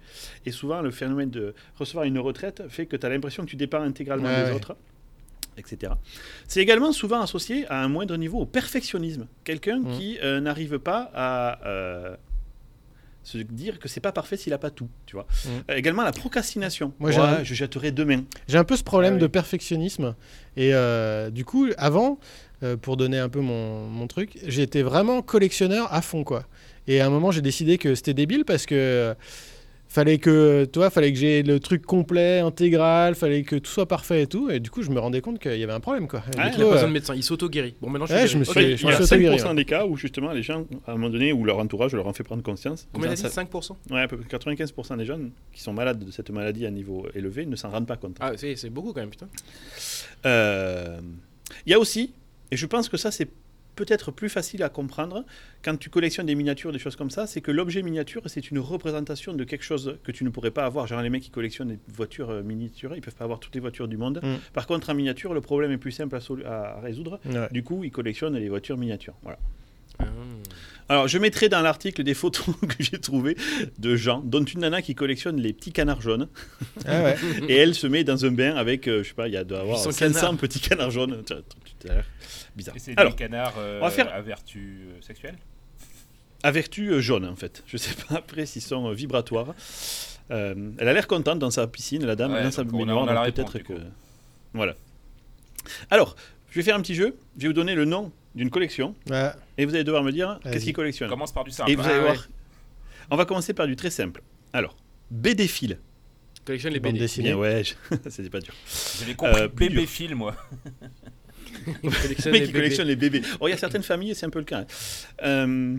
Et 0.46 0.52
souvent, 0.52 0.82
le 0.82 0.90
phénomène 0.92 1.30
de 1.30 1.52
recevoir 1.76 2.04
une 2.04 2.18
retraite 2.18 2.62
fait 2.68 2.86
que 2.86 2.96
tu 2.96 3.04
as 3.04 3.08
l'impression 3.08 3.44
que 3.44 3.50
tu 3.50 3.56
dépends 3.56 3.82
intégralement 3.82 4.28
Ouais, 4.28 4.44
des 4.44 4.50
ouais. 4.50 4.56
autres 4.56 4.76
etc. 5.56 5.92
C'est 6.46 6.60
également 6.62 6.90
souvent 6.92 7.20
associé 7.20 7.66
à 7.66 7.82
un 7.82 7.88
moindre 7.88 8.16
niveau 8.16 8.38
au 8.38 8.46
perfectionnisme. 8.46 9.26
Quelqu'un 9.44 9.80
Mhm. 9.80 9.98
qui 9.98 10.18
euh, 10.22 10.40
n'arrive 10.40 10.78
pas 10.78 11.10
à 11.12 11.66
euh, 11.66 12.16
se 13.22 13.38
dire 13.38 13.78
que 13.78 13.88
c'est 13.88 14.00
pas 14.00 14.12
parfait 14.12 14.36
s'il 14.36 14.52
a 14.52 14.58
pas 14.58 14.70
tout, 14.70 14.88
tu 15.06 15.14
vois. 15.16 15.26
Mhm. 15.44 15.50
Euh, 15.70 15.76
également 15.76 16.02
la 16.02 16.12
procrastination. 16.12 16.92
Moi, 16.98 17.10
Ouais, 17.10 17.16
un- 17.18 17.44
je 17.44 17.54
jetterai 17.54 17.90
demain. 17.92 18.22
J'ai 18.48 18.58
un 18.58 18.64
peu 18.64 18.76
ce 18.76 18.82
problème 18.82 19.14
Ah 19.14 19.16
oui. 19.16 19.22
de 19.22 19.26
perfectionnisme. 19.26 20.14
Et 20.56 20.74
euh, 20.74 21.30
du 21.30 21.44
coup, 21.44 21.66
avant, 21.76 22.18
euh, 22.62 22.76
pour 22.76 22.96
donner 22.96 23.18
un 23.18 23.28
peu 23.28 23.40
mon, 23.40 23.86
mon 23.88 24.06
truc, 24.06 24.38
j'étais 24.46 24.82
vraiment 24.82 25.22
collectionneur 25.22 25.92
à 25.92 26.00
fond, 26.02 26.24
quoi. 26.24 26.44
Et 26.88 27.00
à 27.00 27.06
un 27.06 27.10
moment, 27.10 27.30
j'ai 27.30 27.42
décidé 27.42 27.78
que 27.78 27.94
c'était 27.94 28.14
débile 28.14 28.44
parce 28.44 28.66
que 28.66 28.74
euh, 28.74 29.14
fallait 29.92 30.18
que, 30.18 30.64
toi, 30.66 30.88
fallait 30.88 31.12
que 31.12 31.18
j'ai 31.18 31.42
le 31.42 31.58
truc 31.58 31.82
complet, 31.84 32.38
intégral, 32.38 33.16
fallait 33.16 33.42
que 33.42 33.56
tout 33.56 33.70
soit 33.70 33.86
parfait 33.86 34.22
et 34.22 34.26
tout. 34.28 34.48
Et 34.48 34.60
du 34.60 34.70
coup, 34.70 34.82
je 34.82 34.90
me 34.90 35.00
rendais 35.00 35.20
compte 35.20 35.40
qu'il 35.40 35.58
y 35.58 35.62
avait 35.64 35.72
un 35.72 35.80
problème, 35.80 36.06
quoi. 36.08 36.22
Il 36.28 36.32
coup, 36.32 36.40
a 36.40 36.64
pas 36.64 36.70
besoin 36.74 36.86
de 36.88 36.92
médecin, 36.92 37.14
il 37.14 37.24
s'auto-guérit. 37.24 37.74
Bon, 37.82 37.90
maintenant 37.90 38.06
je 38.06 38.12
Ouais, 38.14 38.20
suis 38.20 38.28
je 38.28 38.38
me 38.38 38.44
suis- 38.44 38.50
Ok, 38.52 38.56
je 38.58 38.62
il 38.62 38.80
y 38.82 38.84
me 38.86 38.90
a 38.92 38.94
suis 38.94 39.04
5% 39.04 39.26
auto-guéri, 39.34 39.54
des 39.56 39.64
cas 39.64 39.84
où 39.86 39.96
justement 39.96 40.30
les 40.32 40.42
gens, 40.44 40.64
à 40.86 40.92
un 40.92 40.94
moment 40.94 41.10
donné, 41.10 41.32
où 41.32 41.44
leur 41.44 41.58
entourage 41.58 41.92
leur 41.92 42.06
en 42.06 42.12
fait 42.12 42.22
prendre 42.22 42.42
conscience. 42.42 42.86
Combien 42.92 43.10
disant 43.10 43.28
5% 43.28 43.76
ça- 43.88 43.94
Ouais, 43.94 44.02
à 44.02 44.08
peu 44.08 44.16
près 44.16 44.28
95% 44.28 44.96
des 44.96 45.04
jeunes 45.04 45.32
qui 45.52 45.60
sont 45.60 45.72
malades 45.72 46.04
de 46.04 46.10
cette 46.12 46.30
maladie 46.30 46.64
à 46.66 46.70
niveau 46.70 47.06
élevé 47.14 47.44
ne 47.44 47.56
s'en 47.56 47.70
rendent 47.70 47.86
pas 47.88 47.96
compte. 47.96 48.16
Ah, 48.20 48.32
c'est 48.36 48.54
c'est 48.56 48.70
beaucoup 48.70 48.92
quand 48.92 49.00
même, 49.00 49.10
putain. 49.10 49.28
Euh, 50.26 51.00
Il 51.66 51.72
y 51.72 51.74
a 51.74 51.80
aussi, 51.80 52.12
et 52.52 52.56
je 52.56 52.66
pense 52.66 52.88
que 52.88 52.96
ça 52.96 53.10
c'est 53.10 53.28
peut-être 53.84 54.10
plus 54.10 54.28
facile 54.28 54.62
à 54.62 54.68
comprendre 54.68 55.24
quand 55.64 55.76
tu 55.78 55.88
collectionnes 55.88 56.26
des 56.26 56.34
miniatures, 56.34 56.70
des 56.70 56.78
choses 56.78 56.96
comme 56.96 57.08
ça, 57.10 57.26
c'est 57.26 57.40
que 57.40 57.50
l'objet 57.50 57.80
miniature 57.82 58.20
c'est 58.26 58.50
une 58.50 58.58
représentation 58.58 59.32
de 59.32 59.42
quelque 59.44 59.64
chose 59.64 59.96
que 60.04 60.12
tu 60.12 60.22
ne 60.24 60.28
pourrais 60.28 60.50
pas 60.50 60.64
avoir. 60.66 60.86
Genre 60.86 61.00
les 61.00 61.08
mecs 61.08 61.22
qui 61.22 61.30
collectionnent 61.30 61.68
des 61.68 61.78
voitures 61.88 62.28
euh, 62.30 62.42
miniaturées, 62.42 62.96
ils 62.98 63.00
peuvent 63.00 63.14
pas 63.14 63.24
avoir 63.24 63.40
toutes 63.40 63.54
les 63.54 63.60
voitures 63.60 63.88
du 63.88 63.96
monde. 63.96 64.20
Mm. 64.22 64.34
Par 64.52 64.66
contre 64.66 64.90
en 64.90 64.94
miniature, 64.94 65.32
le 65.32 65.40
problème 65.40 65.72
est 65.72 65.78
plus 65.78 65.92
simple 65.92 66.14
à, 66.14 66.20
sol- 66.20 66.44
à- 66.44 66.76
à 66.76 66.80
résoudre. 66.80 67.18
ouais. 67.24 67.48
Du 67.52 67.62
coup, 67.62 67.82
ils 67.84 67.90
collectionnent 67.90 68.36
les 68.36 68.48
voitures 68.50 68.76
miniatures. 68.76 69.14
Voilà. 69.22 69.38
Ah. 70.02 70.06
Alors, 70.88 71.06
je 71.08 71.18
mettrai 71.18 71.48
dans 71.48 71.60
l'article 71.60 72.02
des 72.02 72.14
photos 72.14 72.46
que 72.68 72.74
j'ai 72.82 72.98
trouvées 72.98 73.36
de 73.78 73.94
gens, 73.94 74.20
dont 74.24 74.42
une 74.42 74.60
nana 74.60 74.82
qui 74.82 74.94
collectionne 74.96 75.40
les 75.40 75.52
petits 75.52 75.70
canards 75.72 76.00
jaunes. 76.02 76.28
Ah 76.86 77.02
ouais. 77.04 77.16
Et 77.48 77.54
elle 77.56 77.74
se 77.76 77.86
met 77.86 78.02
dans 78.02 78.24
un 78.24 78.32
bain 78.32 78.56
avec, 78.56 78.88
euh, 78.88 79.02
je 79.04 79.08
sais 79.08 79.14
pas, 79.14 79.28
il 79.28 79.34
y 79.34 79.36
a 79.36 79.44
doit 79.44 79.60
avoir 79.60 79.78
800 79.78 79.92
500 79.92 80.20
canards. 80.20 80.36
petits 80.38 80.60
canards 80.60 80.90
jaunes. 80.90 81.22
Bizarre. 82.56 82.74
Et 82.76 82.78
c'est 82.80 82.98
Alors, 82.98 83.12
des 83.12 83.18
canards 83.18 83.54
euh, 83.58 83.78
on 83.80 83.84
va 83.84 83.90
faire- 83.90 84.12
à 84.12 84.20
vertu 84.20 84.80
euh, 84.90 85.00
sexuelle 85.00 85.36
à 86.42 86.50
vertu 86.52 86.88
euh, 86.90 87.00
jaune, 87.02 87.26
en 87.26 87.36
fait. 87.36 87.62
Je 87.66 87.76
sais 87.76 87.94
pas 88.08 88.16
après 88.16 88.46
s'ils 88.46 88.62
sont 88.62 88.88
euh, 88.88 88.94
vibratoires. 88.94 89.54
Euh, 90.30 90.54
elle 90.78 90.88
a 90.88 90.92
l'air 90.94 91.06
contente 91.06 91.38
dans 91.38 91.50
sa 91.50 91.66
piscine, 91.66 92.04
la 92.06 92.16
dame, 92.16 92.32
Ouais, 92.32 92.42
dans 92.42 92.50
sa 92.50 92.64
baignoire, 92.64 93.24
peut-être 93.26 93.58
que. 93.58 93.74
Voilà. 94.54 94.74
Alors, 95.90 96.16
je 96.50 96.56
vais 96.58 96.62
faire 96.64 96.76
un 96.76 96.80
petit 96.80 96.94
jeu. 96.94 97.14
Je 97.36 97.42
vais 97.42 97.48
vous 97.48 97.52
donner 97.54 97.74
le 97.74 97.84
nom 97.84 98.10
d'une 98.34 98.50
collection. 98.50 98.94
Ouais. 99.08 99.30
Et 99.58 99.64
vous 99.64 99.74
allez 99.74 99.84
devoir 99.84 100.02
me 100.02 100.12
dire 100.12 100.38
qu'est-ce 100.42 100.64
qu'il 100.64 100.72
collectionne? 100.72 101.08
Commence 101.08 101.32
par 101.32 101.44
du 101.44 101.50
simple. 101.50 101.70
Et 101.70 101.74
vous 101.76 101.82
Ah 101.84 101.88
allez 101.88 101.98
ouais. 101.98 102.04
voir. 102.12 102.28
On 103.10 103.16
va 103.16 103.24
commencer 103.24 103.52
par 103.54 103.66
du 103.66 103.76
très 103.76 103.90
simple. 103.90 104.22
Alors, 104.52 104.76
BD 105.10 105.46
fil. 105.48 105.78
Collectionne 106.44 106.72
les 106.72 106.80
BD. 106.80 106.98
dessinée. 106.98 107.28
Bien, 107.30 107.36
ouais, 107.38 107.62
je- 107.64 107.74
c'était 108.10 108.30
pas 108.30 108.40
dur. 108.40 108.54
J'avais 108.98 109.14
compris 109.14 109.40
Euh, 109.42 109.48
plus 109.48 109.68
bébé 109.68 109.80
dur. 109.82 109.90
film, 109.90 110.18
moi. 110.18 110.34
Collectionne 111.82 111.82
Le 111.84 112.30
mec 112.32 112.40
les 112.40 112.46
qui 112.46 112.46
bébés. 112.46 112.52
collectionne 112.52 112.86
les 112.88 112.96
bébés. 112.96 113.22
Oh, 113.40 113.48
il 113.48 113.50
y 113.50 113.54
a 113.54 113.56
certaines 113.58 113.82
familles, 113.82 114.14
c'est 114.14 114.26
un 114.26 114.30
peu 114.30 114.38
le 114.38 114.44
cas. 114.44 114.60
hein. 114.60 114.66
Euh, 115.24 115.76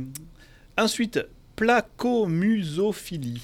ensuite, 0.78 1.20
placomusophilie. 1.56 3.42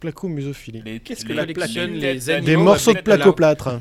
Placo-musophilie. 0.00 1.00
Qu'est-ce 1.04 1.24
que 1.24 1.32
la 1.32 1.44
animaux 1.44 2.00
Des 2.00 2.56
Oh, 2.56 2.60
morceaux 2.62 2.92
de 2.92 3.00
placo-plâtre. 3.00 3.78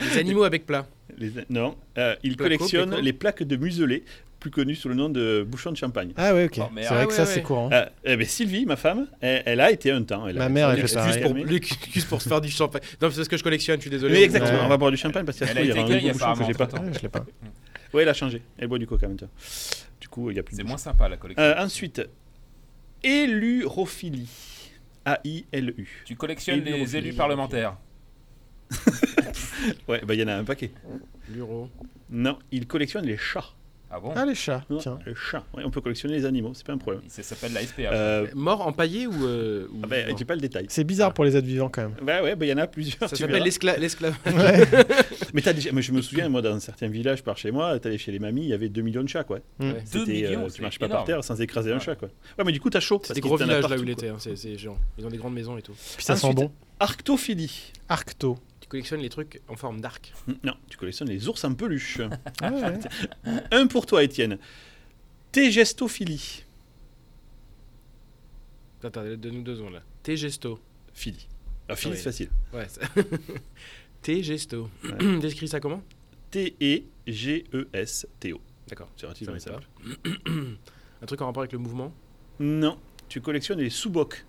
Les 0.00 0.18
animaux 0.18 0.42
avec 0.42 0.66
plat. 0.66 0.86
Les- 1.18 1.32
non, 1.50 1.76
euh, 1.98 2.14
il 2.22 2.36
Placo, 2.36 2.44
collectionne 2.56 2.88
placo. 2.90 3.02
les 3.02 3.12
plaques 3.12 3.42
de 3.42 3.56
muselé, 3.56 4.04
plus 4.40 4.50
connues 4.50 4.74
sous 4.74 4.88
le 4.88 4.94
nom 4.94 5.08
de 5.08 5.44
bouchon 5.48 5.72
de 5.72 5.76
champagne. 5.76 6.12
Ah 6.16 6.34
ouais, 6.34 6.44
ok. 6.44 6.58
Oh, 6.58 6.68
c'est 6.76 6.82
vrai 6.84 6.86
Ah 6.90 7.04
que 7.04 7.08
ouais, 7.10 7.14
ça, 7.14 7.22
ouais. 7.22 7.28
c'est 7.28 7.42
courant. 7.42 7.70
Euh, 7.72 7.86
eh 8.04 8.16
ben, 8.16 8.26
Sylvie, 8.26 8.66
ma 8.66 8.76
femme, 8.76 9.06
elle, 9.20 9.42
elle 9.46 9.60
a 9.60 9.70
été 9.70 9.90
un 9.90 10.02
temps. 10.02 10.28
Elle 10.28 10.36
Ma 10.36 10.44
a- 10.44 10.48
mère, 10.50 10.70
elle 10.70 10.86
fait 10.86 10.92
a- 10.92 10.94
pareil. 11.00 11.08
Excuse 11.16 11.26
pour, 11.26 11.34
mais- 11.34 11.50
l'excuse 11.52 12.04
pour 12.04 12.20
se 12.22 12.28
faire 12.28 12.40
du 12.40 12.50
champagne. 12.50 12.82
Non, 13.00 13.10
c'est 13.10 13.16
parce 13.16 13.28
que 13.28 13.36
je 13.36 13.42
collectionne, 13.42 13.76
je 13.76 13.82
suis 13.82 13.90
désolé. 13.90 14.14
Oui, 14.14 14.22
exactement. 14.22 14.58
Ouais. 14.58 14.64
On 14.64 14.68
va 14.68 14.76
boire 14.76 14.90
du 14.90 14.96
champagne 14.98 15.24
parce 15.24 15.38
qu'il 15.38 15.46
y 15.46 15.50
a 15.50 15.52
un 15.52 15.54
bouchon 15.74 15.86
que 15.86 15.98
j'ai 16.46 16.52
pas. 16.54 16.68
je 16.92 17.00
l'ai 17.02 17.08
pas. 17.08 17.24
Oui, 17.94 18.02
elle 18.02 18.08
a 18.08 18.14
changé. 18.14 18.42
Elle 18.58 18.68
boit 18.68 18.78
du 18.78 18.86
coca 18.86 19.08
maintenant. 19.08 19.28
Du 20.00 20.08
coup, 20.08 20.30
il 20.30 20.36
y 20.36 20.38
a 20.38 20.42
plus 20.42 20.54
de 20.56 20.60
C'est 20.62 20.68
moins 20.68 20.76
sympa 20.76 21.08
la 21.08 21.16
collection. 21.16 21.42
Euh, 21.42 21.54
ensuite, 21.58 22.02
élurophilie. 23.02 24.28
A-I-L-U. 25.04 26.02
Tu 26.04 26.16
collectionnes 26.16 26.64
les 26.64 26.96
élus 26.96 27.12
parlementaires. 27.14 27.76
Ouais, 29.88 30.00
bah 30.06 30.14
il 30.14 30.20
y 30.20 30.22
en 30.24 30.28
a 30.28 30.34
un 30.34 30.44
paquet. 30.44 30.70
L'euro. 31.34 31.68
Non, 32.10 32.38
il 32.52 32.66
collectionne 32.66 33.04
les 33.06 33.16
chats. 33.16 33.44
Ah 33.88 34.00
bon? 34.00 34.12
Ah, 34.16 34.26
les 34.26 34.34
chats, 34.34 34.64
Ouais, 34.68 34.78
tiens. 34.80 34.98
Les 35.06 35.14
chats. 35.14 35.44
Ouais, 35.54 35.62
on 35.64 35.70
peut 35.70 35.80
collectionner 35.80 36.14
les 36.16 36.24
animaux, 36.24 36.50
c'est 36.54 36.66
pas 36.66 36.72
un 36.72 36.78
problème. 36.78 37.02
Ça 37.06 37.22
s'appelle 37.22 37.52
la 37.52 37.62
SPA. 37.62 37.82
Euh, 37.82 38.26
Mort 38.34 38.66
empaillé 38.66 39.06
ou. 39.06 39.24
euh, 39.24 39.68
ou 39.72 39.80
ah 39.84 39.86
bah, 39.86 39.96
j'ai 40.18 40.24
pas 40.24 40.34
le 40.34 40.40
détail. 40.40 40.66
C'est 40.68 40.82
bizarre 40.82 41.14
pour 41.14 41.24
les 41.24 41.36
êtres 41.36 41.46
vivants 41.46 41.68
quand 41.68 41.82
même. 41.82 41.94
Bah 42.02 42.20
ouais, 42.20 42.34
bah, 42.34 42.46
il 42.46 42.48
y 42.48 42.52
en 42.52 42.58
a 42.58 42.66
plusieurs. 42.66 42.98
Ça 43.08 43.10
tu 43.10 43.16
s'appelle 43.22 43.36
verras. 43.36 43.46
l'escla- 43.46 43.78
l'esclavage. 43.78 44.18
Mais, 45.34 45.40
t'as 45.42 45.52
déjà- 45.52 45.70
mais 45.72 45.82
je 45.82 45.92
me 45.92 46.00
souviens, 46.02 46.28
moi, 46.28 46.40
dans 46.42 46.58
certains 46.60 46.88
villages 46.88 47.22
par 47.22 47.36
chez 47.36 47.50
moi, 47.50 47.78
t'allais 47.78 47.98
chez 47.98 48.10
les 48.10 48.18
mamies, 48.18 48.42
il 48.42 48.48
y 48.48 48.54
avait 48.54 48.68
2 48.68 48.80
millions 48.82 49.02
de 49.02 49.08
chats, 49.08 49.24
quoi. 49.24 49.38
Mm. 49.58 49.70
Ouais. 49.70 49.84
Deux 49.92 50.00
C'était, 50.00 50.24
euh, 50.24 50.28
millions, 50.30 50.48
tu 50.48 50.62
marches 50.62 50.78
pas 50.78 50.86
énorme. 50.86 50.98
par 51.00 51.04
terre 51.06 51.24
sans 51.24 51.40
écraser 51.40 51.70
un 51.72 51.74
Ouais. 51.74 51.80
chat, 51.80 51.94
quoi. 51.94 52.08
Ouais, 52.38 52.44
mais 52.44 52.52
du 52.52 52.60
coup, 52.60 52.70
t'as 52.70 52.80
chaud. 52.80 52.98
C'est 53.02 53.08
parce 53.08 53.14
des 53.16 53.20
gros 53.20 53.36
villages 53.36 53.62
là 53.62 53.68
partout, 53.68 53.82
où 53.82 53.86
il 53.86 53.94
quoi. 53.94 54.04
était. 54.04 54.08
hein, 54.12 54.16
c'est- 54.18 54.36
C'est 54.36 54.56
genre. 54.58 54.78
Ils 54.98 55.06
ont 55.06 55.10
des 55.10 55.18
grandes 55.18 55.34
maisons 55.34 55.56
et 55.58 55.62
tout. 55.62 55.74
Puis 55.96 56.04
ça 56.04 56.16
sent 56.16 56.26
Ensuite- 56.26 56.38
bon. 56.38 56.50
Arctophilie. 56.80 57.72
Arcto. 57.88 58.38
Tu 58.66 58.70
collectionnes 58.70 59.00
les 59.00 59.08
trucs 59.08 59.40
en 59.48 59.54
forme 59.56 59.80
d'arc. 59.80 60.12
Non, 60.42 60.54
tu 60.68 60.76
collectionnes 60.76 61.08
les 61.08 61.28
ours 61.28 61.44
en 61.44 61.54
peluche. 61.54 62.00
Ah 62.42 62.50
ouais. 62.52 62.78
un 63.52 63.66
pour 63.68 63.86
toi, 63.86 64.02
Étienne. 64.02 64.38
Tégestophilie. 65.32 66.42
Attends, 68.82 69.04
donne-nous 69.04 69.42
deux 69.42 69.56
secondes 69.56 69.72
là. 69.74 69.82
T-gesto. 70.02 70.58
Philie. 70.92 71.26
La 71.68 71.74
philie, 71.76 71.92
Oui. 71.92 71.96
c'est 71.98 72.04
facile. 72.04 72.28
Ouais. 72.52 72.68
ça- 72.68 72.80
T-gesto. 74.02 74.68
Ouais. 74.84 75.18
Décris 75.20 75.48
ça 75.48 75.58
comment? 75.60 75.82
T-E-G-E-S-T-O. 77.06 78.40
D'accord. 78.68 78.88
C'est 78.96 79.06
relativement 79.06 79.38
Ça 79.38 79.52
simple. 79.52 79.66
Un 81.02 81.06
truc 81.06 81.20
en 81.22 81.26
rapport 81.26 81.42
avec 81.42 81.52
le 81.52 81.58
mouvement? 81.58 81.92
Non, 82.40 82.78
tu 83.08 83.20
collectionnes 83.20 83.58
les 83.60 83.70
sous-bocs. 83.70 84.24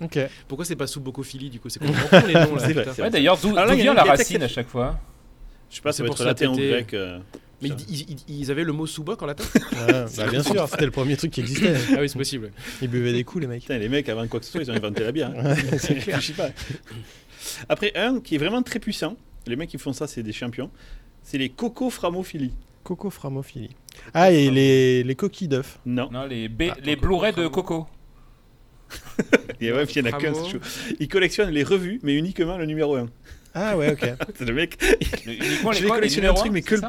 Ok. 0.00 0.18
Pourquoi 0.48 0.64
c'est 0.64 0.76
pas 0.76 0.86
sous 0.86 1.00
bocophilie 1.00 1.50
du 1.50 1.60
coup? 1.60 1.68
C'est 1.68 1.78
complètement 1.80 2.26
les 2.26 2.34
noms 2.34 2.56
là. 2.56 2.84
Ouais, 2.98 3.10
d'ailleurs, 3.10 3.38
d'où 3.38 3.50
vient 3.76 3.94
la 3.94 4.04
racine 4.04 4.42
à 4.42 4.48
chaque 4.48 4.68
fois? 4.68 4.98
Je 5.70 5.76
sais 5.76 5.82
pas, 5.82 5.92
C'est 5.92 5.98
ça 5.98 6.02
va 6.04 6.08
pour 6.08 6.20
être 6.20 6.24
latin 6.26 6.50
ou 6.52 6.56
grec. 6.56 6.94
euh, 6.94 7.18
Mais 7.62 7.68
ils, 7.68 8.00
ils- 8.00 8.16
ils- 8.28 8.40
ils 8.40 8.50
avaient 8.50 8.64
le 8.64 8.72
mot 8.72 8.86
sous-boc 8.86 9.22
en 9.22 9.26
latin 9.26 9.44
Ouais, 9.86 10.04
bah, 10.16 10.26
bien 10.28 10.42
sûr, 10.42 10.66
c'était 10.68 10.86
le 10.86 10.90
premier 10.90 11.16
truc 11.16 11.30
qui 11.30 11.40
existait. 11.42 11.74
Ah 11.94 12.00
oui, 12.00 12.08
c'est 12.08 12.18
possible. 12.18 12.50
Ils 12.82 12.88
buvaient 12.88 13.12
des 13.12 13.22
coups, 13.24 13.42
les 13.42 13.46
mecs. 13.46 13.60
Putain, 13.62 13.78
les 13.78 13.88
mecs, 13.88 14.08
avant 14.08 14.26
quoi 14.26 14.40
que 14.40 14.46
ce 14.46 14.52
soit, 14.52 14.62
ils 14.62 14.70
ont 14.70 14.74
inventé 14.74 15.04
la 15.04 15.12
bière. 15.12 15.30
hein. 15.36 15.54
Ouais, 15.54 15.78
c'est 15.78 15.94
clair. 15.96 16.20
Je 16.20 16.26
sais 16.28 16.32
pas. 16.32 16.48
Après, 17.68 17.92
un 17.94 18.20
qui 18.20 18.34
est 18.34 18.38
vraiment 18.38 18.62
très 18.62 18.78
puissant. 18.78 19.16
Les 19.46 19.56
mecs 19.56 19.68
qui 19.70 19.78
font 19.78 19.92
ça, 19.92 20.06
c'est 20.06 20.22
des 20.22 20.32
champions. 20.32 20.70
C'est 21.22 21.38
les 21.38 21.50
coco-framophilie. 21.50 22.52
Cocoframophilie. 22.82 23.70
Ah, 24.14 24.32
et 24.32 24.50
les, 24.50 25.02
les 25.04 25.14
coquilles 25.14 25.48
d'œufs. 25.48 25.78
Non. 25.86 26.08
Non, 26.10 26.24
les, 26.24 26.46
Ah, 26.70 26.76
les 26.82 26.94
Coco 26.96 27.06
Blu-ray 27.06 27.32
de. 27.34 27.46
Coco. 27.46 27.86
Et 29.60 29.72
ouais, 29.72 29.84
puis 29.86 29.94
il 29.96 30.06
y 30.06 30.08
en 30.08 30.12
a 30.14 30.18
qu'un, 30.18 30.32
c'est 30.34 30.50
chaud. 30.50 30.58
Il 30.98 31.08
collectionne 31.08 31.50
les 31.50 31.62
revues, 31.62 32.00
mais 32.02 32.14
uniquement 32.14 32.56
le 32.58 32.66
numéro 32.66 32.96
1. 32.96 33.06
Ah 33.54 33.76
ouais, 33.76 33.92
ok. 33.92 34.04
C'est 34.36 34.44
le 34.46 34.54
mec, 34.54 34.76
Le- 35.26 35.32
uniquement 35.32 35.72
Je 35.72 35.78
les 35.78 35.82
vais 35.82 35.86
quoi, 35.88 35.96
les 35.96 36.00
collectionner 36.00 36.28
un 36.28 36.34
truc, 36.34 36.52
mais 36.52 36.60
c'est 36.62 36.68
que 36.68 36.74
le- 36.76 36.80
que 36.80 36.86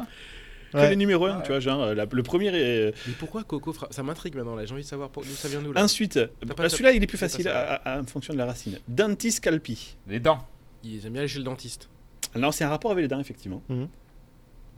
Ouais. 0.78 0.88
le 0.88 0.94
numéro 0.94 1.26
1, 1.26 1.36
Ouais. 1.36 1.42
tu 1.42 1.48
vois, 1.48 1.60
genre 1.60 1.82
euh, 1.82 1.94
la- 1.94 2.06
le 2.10 2.22
premier 2.22 2.46
est... 2.48 2.94
Mais 3.06 3.12
pourquoi 3.18 3.44
Coco 3.44 3.72
fra- 3.74 3.88
Ça 3.90 4.02
m'intrigue 4.02 4.36
maintenant 4.36 4.54
là, 4.56 4.64
j'ai 4.64 4.72
envie 4.72 4.82
de 4.82 4.88
savoir 4.88 5.10
pour- 5.10 5.22
d'où 5.22 5.28
ça 5.32 5.48
vient 5.48 5.60
d'où 5.60 5.72
là. 5.72 5.82
Ensuite, 5.84 6.16
euh, 6.16 6.28
celui-là 6.68 6.92
il 6.92 7.02
est 7.02 7.06
plus 7.06 7.18
facile 7.18 7.46
à, 7.48 7.74
à- 7.74 7.96
à- 7.96 8.00
en 8.00 8.04
fonction 8.06 8.32
de 8.32 8.38
la 8.38 8.46
racine. 8.46 8.78
Dentiscalpi. 8.88 9.96
Les 10.08 10.18
dents. 10.20 10.38
Ils 10.82 11.04
aiment 11.04 11.12
bien 11.12 11.20
aller 11.22 11.28
chez 11.28 11.38
le 11.38 11.44
dentiste. 11.44 11.88
Alors 12.34 12.54
c'est 12.54 12.64
un 12.64 12.70
rapport 12.70 12.90
avec 12.92 13.02
les 13.02 13.08
dents, 13.08 13.20
effectivement. 13.20 13.62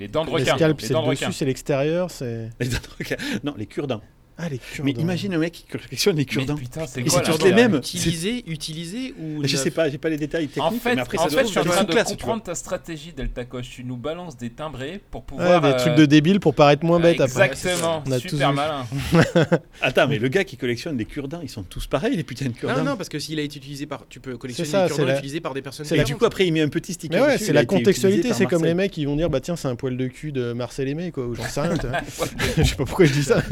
Les 0.00 0.08
dents 0.08 0.24
de 0.24 0.30
Les 0.30 0.34
requin. 0.42 0.56
scalps, 0.56 0.82
Les 0.82 0.88
c'est 0.88 0.94
le 0.94 0.98
dessus, 1.00 1.08
requin. 1.10 1.30
c'est 1.32 1.44
l'extérieur, 1.44 2.10
c'est. 2.10 2.50
Les 2.58 2.66
dents 2.66 2.78
de 2.78 2.88
requin. 2.98 3.16
Non, 3.44 3.54
les 3.56 3.66
cure-dents. 3.66 4.02
Ah, 4.36 4.48
les 4.48 4.58
Mais 4.82 4.90
imagine 4.90 5.32
un 5.34 5.38
mec 5.38 5.52
qui 5.52 5.62
collectionne 5.64 6.16
les 6.16 6.22
Mais 6.22 6.24
cure-dents. 6.24 6.56
putain, 6.56 6.86
c'est 6.88 7.02
tous 7.04 7.44
les 7.44 7.52
mêmes. 7.52 7.76
Utilisé, 7.76 8.42
utilisé 8.48 9.14
ou. 9.20 9.46
Je 9.46 9.56
sais 9.56 9.70
pas, 9.70 9.88
j'ai 9.88 9.98
pas 9.98 10.08
les 10.08 10.16
détails 10.16 10.48
techniques, 10.48 10.64
En 10.64 10.70
fait, 10.72 10.96
mais 10.96 11.00
après 11.02 11.18
en 11.18 11.22
ça 11.22 11.28
fait, 11.28 11.36
trouve 11.36 11.46
je 11.46 11.50
suis 11.52 11.60
en 11.60 11.64
train 11.72 11.84
de 11.84 11.90
classe, 11.92 12.08
comprendre 12.08 12.42
ta 12.42 12.54
stratégie, 12.56 13.12
Delta 13.16 13.44
Coche. 13.44 13.70
Tu 13.70 13.84
nous 13.84 13.96
balances 13.96 14.36
des 14.36 14.50
timbrés 14.50 15.00
pour 15.12 15.20
Ouais, 15.20 15.26
pouvoir. 15.38 15.60
des 15.60 15.68
euh, 15.68 15.78
trucs 15.78 15.94
de 15.94 16.04
débiles 16.04 16.40
pour 16.40 16.52
paraître 16.54 16.84
moins 16.84 16.98
bête 16.98 17.20
après. 17.20 17.46
Exactement, 17.46 18.02
On 18.06 18.10
a 18.10 18.18
tous 18.18 18.28
super 18.30 18.50
vu. 18.50 18.56
malin. 18.56 18.86
Attends, 19.82 20.08
mais 20.08 20.18
le 20.18 20.26
gars 20.28 20.42
qui 20.44 20.56
collectionne 20.56 20.98
les 20.98 21.04
cure-dents, 21.04 21.40
ils 21.42 21.48
sont 21.48 21.62
tous 21.62 21.86
pareils, 21.86 22.16
les 22.16 22.24
putains 22.24 22.46
de 22.46 22.50
Non, 22.50 22.56
cure-dents. 22.56 22.84
non, 22.84 22.96
parce 22.96 23.08
que 23.08 23.20
s'il 23.20 23.38
a 23.38 23.42
été 23.42 23.58
utilisé 23.58 23.86
par. 23.86 24.04
Tu 24.08 24.18
peux 24.18 24.36
collectionner 24.36 24.68
ça, 24.68 24.82
des 24.82 24.88
c'est 24.90 24.96
cure-dents 24.96 25.14
utilisés 25.14 25.40
par 25.40 25.54
des 25.54 25.62
personnes. 25.62 25.86
Et 25.96 26.02
du 26.02 26.16
coup, 26.16 26.24
après, 26.24 26.44
il 26.46 26.52
met 26.52 26.62
un 26.62 26.68
petit 26.68 26.92
sticker. 26.94 27.22
Ouais, 27.22 27.34
dessus, 27.34 27.44
c'est 27.46 27.52
la 27.52 27.64
contextualité, 27.64 28.32
c'est 28.32 28.46
comme 28.46 28.62
les 28.64 28.74
Marcel. 28.74 28.76
mecs 28.76 28.90
qui 28.90 29.04
vont 29.04 29.14
dire 29.16 29.30
bah 29.30 29.40
tiens, 29.40 29.54
c'est 29.54 29.68
un 29.68 29.76
poil 29.76 29.96
de 29.96 30.08
cul 30.08 30.32
de 30.32 30.52
Marcel 30.54 30.88
Aimé 30.88 31.12
quoi, 31.12 31.24
ou 31.26 31.34
j'en 31.36 31.44
sais 31.44 31.60
rien. 31.60 31.74
Je 32.56 32.62
sais 32.64 32.74
pas 32.76 32.84
pourquoi 32.84 33.04
je 33.04 33.12
dis 33.12 33.22
ça. 33.22 33.42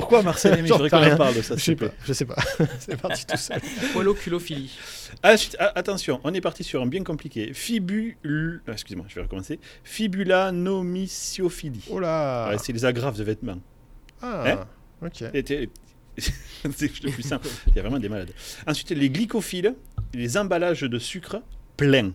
Pourquoi 0.00 0.22
Marcel 0.22 0.58
Aimé 0.58 0.70
en 0.72 0.78
parle 1.16 1.34
de 1.34 1.42
ça, 1.42 1.56
Je 1.56 1.62
sais 1.62 1.76
pas, 1.76 1.88
je 2.04 2.12
sais 2.12 2.24
pas. 2.24 2.36
c'est 2.78 2.96
parti 3.00 3.26
tout 3.26 3.36
seul. 3.36 3.60
Poiloculophilie. 3.92 4.70
Ah, 5.22 5.34
attention, 5.74 6.20
on 6.24 6.32
est 6.34 6.40
parti 6.40 6.64
sur 6.64 6.82
un 6.82 6.86
bien 6.86 7.02
compliqué. 7.02 7.52
Fibul... 7.54 8.16
ah, 8.68 8.72
Excuse-moi, 8.72 9.06
je 9.08 9.14
vais 9.16 9.22
recommencer. 9.22 9.58
Fibulanomyciophilie. 9.84 11.84
Oh 11.90 11.98
là 12.00 12.48
Ouais, 12.50 12.58
c'est 12.58 12.72
les 12.72 12.84
agrafes 12.84 13.16
de 13.16 13.24
vêtements. 13.24 13.58
Ah, 14.22 14.44
Hein 14.50 14.66
ok. 15.02 15.24
C'est 16.74 17.02
le 17.04 17.10
plus 17.10 17.22
simple. 17.22 17.46
Il 17.68 17.76
y 17.76 17.78
a 17.78 17.82
vraiment 17.82 17.98
des 17.98 18.08
malades. 18.08 18.32
Ensuite, 18.66 18.88
les 18.90 19.10
glycophiles, 19.10 19.74
les 20.14 20.38
emballages 20.38 20.80
de 20.80 20.98
sucre 20.98 21.42
pleins. 21.76 22.12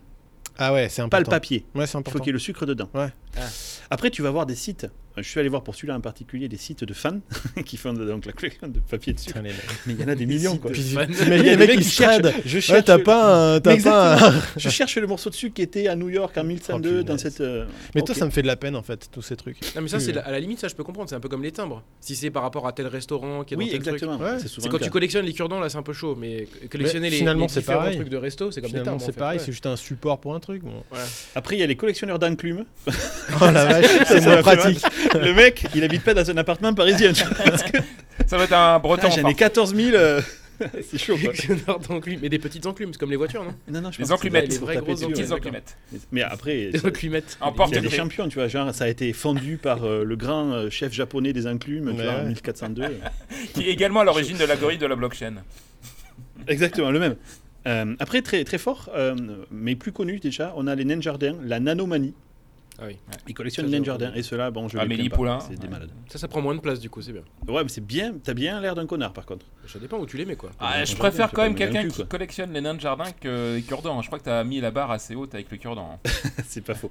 Ah 0.58 0.72
ouais, 0.72 0.88
c'est 0.88 1.02
Pas 1.08 1.18
le 1.18 1.22
important. 1.22 1.30
papier. 1.36 1.64
Ouais, 1.76 1.86
c'est 1.86 1.90
Il 1.90 1.92
faut 1.92 1.98
important. 1.98 2.18
qu'il 2.18 2.26
y 2.26 2.30
ait 2.30 2.32
le 2.32 2.38
sucre 2.40 2.66
dedans. 2.66 2.88
Ouais. 2.94 3.10
Ah. 3.38 3.46
Après, 3.90 4.10
tu 4.10 4.20
vas 4.22 4.32
voir 4.32 4.44
des 4.46 4.56
sites. 4.56 4.88
Je 5.16 5.22
suis 5.22 5.38
allé 5.40 5.48
voir 5.48 5.62
pour 5.62 5.74
celui-là 5.74 5.96
en 5.96 6.00
particulier 6.00 6.48
des 6.48 6.56
sites 6.56 6.84
de 6.84 6.94
fans 6.94 7.20
qui 7.66 7.76
font 7.76 7.92
de- 7.92 8.04
donc 8.04 8.24
la 8.24 8.32
collection 8.32 8.68
de 8.68 8.78
papier 8.80 9.12
de 9.12 9.18
sucre. 9.18 9.34
Putain, 9.40 9.42
les 9.48 9.54
mecs. 9.54 9.60
Mais 9.86 9.92
il 9.94 10.00
y 10.00 10.04
en 10.04 10.08
a 10.08 10.14
des 10.14 10.26
millions, 10.26 10.56
quoi. 10.56 10.70
T'imagines 10.70 11.14
Il 11.22 11.28
y 11.28 11.32
a 11.32 11.36
les 11.36 11.42
des 11.42 11.56
mecs 11.56 11.68
mecs 11.76 11.78
qui 11.80 11.90
cherchent. 11.90 12.22
Je 12.46 12.54
Ouais, 12.56 12.60
cherche, 12.60 12.84
t'as 12.84 12.98
pas 12.98 13.54
un. 13.56 13.60
T'as 13.60 13.76
Mais 13.76 13.82
pas 13.82 14.28
un- 14.28 14.42
je 14.56 14.68
cherche 14.68 14.96
le 14.96 15.06
morceau 15.06 15.28
de 15.30 15.34
sucre 15.34 15.54
qui 15.54 15.62
était 15.62 15.88
à 15.88 15.96
New 15.96 16.08
York 16.08 16.36
en 16.38 16.44
1102 16.44 16.98
Oh, 17.00 17.02
dans 17.02 17.18
cette. 17.18 17.40
euh, 17.40 17.66
Mais 17.94 18.02
toi, 18.02 18.14
ça 18.14 18.24
me 18.24 18.30
fait 18.30 18.42
de 18.42 18.46
la 18.46 18.56
peine 18.56 18.74
en 18.76 18.82
fait, 18.82 19.08
tous 19.12 19.22
ces 19.22 19.36
trucs. 19.36 19.58
Non, 19.76 19.82
mais 19.82 19.88
ça, 19.88 20.00
c'est 20.00 20.12
la- 20.12 20.22
à 20.22 20.30
la 20.30 20.40
limite, 20.40 20.60
ça, 20.60 20.68
je 20.68 20.74
peux 20.74 20.84
comprendre. 20.84 21.08
C'est 21.08 21.16
un 21.16 21.20
peu 21.20 21.28
comme 21.28 21.42
les 21.42 21.52
timbres. 21.52 21.82
Si 22.00 22.16
c'est 22.16 22.30
par 22.30 22.42
rapport 22.42 22.66
à 22.66 22.72
tel 22.72 22.86
restaurant 22.86 23.44
qui 23.44 23.54
est 23.54 23.56
dans 23.56 23.62
Oui, 23.62 23.70
tel 23.70 23.80
truc. 23.82 23.94
exactement. 23.94 24.18
Ouais. 24.24 24.38
C'est 24.40 24.48
C'est 24.48 24.68
quand 24.68 24.78
tu 24.78 24.90
collectionnes 24.90 25.26
les 25.26 25.32
cure-dents, 25.32 25.60
là, 25.60 25.68
c'est 25.68 25.78
un 25.78 25.82
peu 25.82 25.92
chaud. 25.92 26.16
Mais 26.18 26.46
collectionner 26.70 27.10
les, 27.10 27.16
finalement, 27.18 27.46
les 27.46 27.48
c'est 27.52 27.60
différents 27.60 27.80
pareil. 27.80 27.96
trucs 27.96 28.08
de 28.08 28.16
resto, 28.16 28.50
c'est 28.50 28.60
comme 28.60 28.68
les 28.68 28.78
Finalement, 28.78 28.92
timbres. 28.98 29.04
c'est 29.04 29.18
pareil, 29.18 29.38
Ouais. 29.38 29.44
c'est 29.44 29.52
juste 29.52 29.66
un 29.66 29.76
support 29.76 30.20
pour 30.20 30.34
un 30.34 30.40
truc. 30.40 30.62
Après, 31.34 31.56
il 31.56 31.60
y 31.60 31.62
a 31.62 31.66
les 31.66 31.76
collectionneurs 31.76 32.18
d'enclumes. 32.18 32.64
Oh 32.86 32.92
la 33.40 33.64
vache, 33.66 33.86
c'est 34.06 34.20
moins 34.24 34.42
pratique. 34.42 34.82
Le 35.14 35.32
mec, 35.34 35.66
il 35.74 35.84
habite 35.84 36.02
pas 36.04 36.14
dans 36.14 36.30
un 36.30 36.36
appartement 36.36 36.74
parisien. 36.74 37.12
que- 37.72 37.78
Ça 38.26 38.36
va 38.38 38.44
être 38.44 38.52
un 38.52 38.78
breton. 38.78 39.08
Ah, 39.08 39.10
J'en 39.10 39.22
ai 39.22 39.24
enfin. 39.24 39.32
14 39.34 39.74
000. 39.74 39.96
euh, 39.96 40.20
c'est 40.90 40.98
chaud, 40.98 41.16
quoi. 41.16 41.32
Mais 42.20 42.28
des 42.28 42.38
petites 42.38 42.64
enclumes, 42.66 42.90
c'est 42.92 42.98
comme 42.98 43.10
les 43.10 43.16
voitures, 43.16 43.42
non? 43.44 43.54
Non, 43.68 43.80
non, 43.80 43.90
je 43.90 43.98
Les 43.98 44.02
pense 44.02 44.08
que 44.10 44.14
enclumettes, 44.14 44.52
les 44.52 44.58
vraies 44.58 44.76
grosses 44.76 45.02
enclumettes. 45.32 45.76
Mais 46.12 46.22
après, 46.22 46.70
Des 46.70 46.78
ça- 46.78 46.88
enclumettes. 46.88 47.36
En 47.40 47.48
il 47.50 47.52
y 47.52 47.56
porte 47.56 47.76
a 47.76 47.80
des 47.80 47.90
champions, 47.90 48.28
tu 48.28 48.36
vois. 48.36 48.48
Genre, 48.48 48.72
ça 48.74 48.84
a 48.84 48.88
été 48.88 49.12
fondu 49.12 49.56
par 49.56 49.82
euh, 49.84 50.04
le 50.04 50.14
grand 50.16 50.52
euh, 50.52 50.70
chef 50.70 50.92
japonais 50.92 51.32
des 51.32 51.46
enclumes, 51.46 51.90
tu 51.92 51.96
Ouais, 51.98 52.04
vois, 52.04 52.12
en 52.14 52.24
ouais. 52.24 52.28
1402. 52.28 52.84
Qui 53.54 53.62
est 53.62 53.72
également 53.72 54.00
à 54.00 54.04
l'origine 54.04 54.36
de 54.36 54.44
l'algorithme 54.44 54.82
de 54.82 54.86
la 54.86 54.94
blockchain. 54.96 55.34
Exactement, 56.46 56.90
le 56.90 56.98
même. 57.00 57.16
Euh, 57.66 57.94
après, 58.00 58.22
très, 58.22 58.42
très 58.44 58.58
fort, 58.58 58.90
euh, 58.94 59.14
mais 59.50 59.76
plus 59.76 59.92
connu 59.92 60.18
déjà, 60.18 60.52
on 60.56 60.66
a 60.66 60.74
les 60.74 60.84
nains 60.84 61.00
la 61.44 61.60
nanomanie. 61.60 62.14
Ah 62.82 62.86
oui. 62.88 62.96
Ils 63.28 63.34
collectionnent 63.34 63.66
Ça, 63.66 63.70
les 63.70 63.78
nains 63.78 63.78
j'ai 63.78 63.80
de 63.82 63.86
jardin. 63.86 64.06
entendu. 64.06 64.18
Et 64.18 64.22
ceux-là, 64.24 64.50
bon, 64.50 64.66
je 64.68 64.76
Amélie 64.76 65.04
les 65.04 65.08
plains 65.08 65.10
pas, 65.10 65.16
Poulain. 65.16 65.38
C'est 65.40 65.54
des 65.58 65.66
Ouais. 65.66 65.72
malades. 65.72 65.90
Ça, 66.08 66.18
ça 66.18 66.26
prend 66.26 66.40
moins 66.42 66.54
de 66.56 66.60
place, 66.60 66.80
du 66.80 66.90
coup, 66.90 67.00
c'est 67.00 67.12
bien. 67.12 67.22
Ouais, 67.46 67.62
mais 67.62 67.68
c'est 67.68 67.84
bien, 67.86 68.14
t'as 68.22 68.34
bien 68.34 68.60
l'air 68.60 68.74
d'un 68.74 68.86
connard 68.86 69.12
par 69.12 69.24
contre. 69.24 69.46
Ça 69.68 69.78
dépend 69.78 69.98
où 69.98 70.06
tu 70.06 70.16
les 70.16 70.24
mets, 70.24 70.34
quoi. 70.36 70.50
Ah, 70.58 70.84
je 70.84 70.96
préfère 70.96 71.30
quand 71.30 71.42
même 71.42 71.54
quelqu'un 71.54 71.86
qui 71.88 72.04
collectionne 72.06 72.52
les 72.52 72.60
nains 72.60 72.74
de 72.74 72.80
jardin 72.80 73.04
que 73.20 73.54
les 73.54 73.62
cure-dents. 73.62 74.02
Je 74.02 74.08
crois 74.08 74.18
que 74.18 74.24
t'as 74.24 74.42
mis 74.44 74.60
la 74.60 74.70
barre 74.72 74.90
assez 74.90 75.14
haute 75.14 75.32
avec 75.34 75.50
le 75.50 75.56
cure-dent. 75.58 75.98
hein. 76.04 76.10
c'est 76.46 76.60
pas 76.64 76.74
faux. 76.74 76.90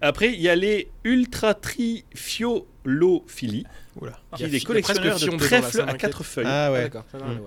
Après, 0.00 0.32
il 0.32 0.40
y 0.40 0.48
a 0.48 0.54
les 0.56 0.88
ultratrifiolophilie, 1.02 2.54
Oula. 2.54 2.73
Qui 2.84 4.06
Il 4.38 4.40
y 4.40 4.44
est 4.44 4.48
des 4.48 4.60
collectionneurs 4.60 5.18
de 5.18 5.36
trèfles 5.36 5.80
à 5.86 5.94
quatre 5.94 6.22
feuilles. 6.22 6.44
Ah 6.46 6.66
Ah, 6.66 6.72
ouais. 6.72 6.90
ça 7.12 7.18
Mm. 7.18 7.40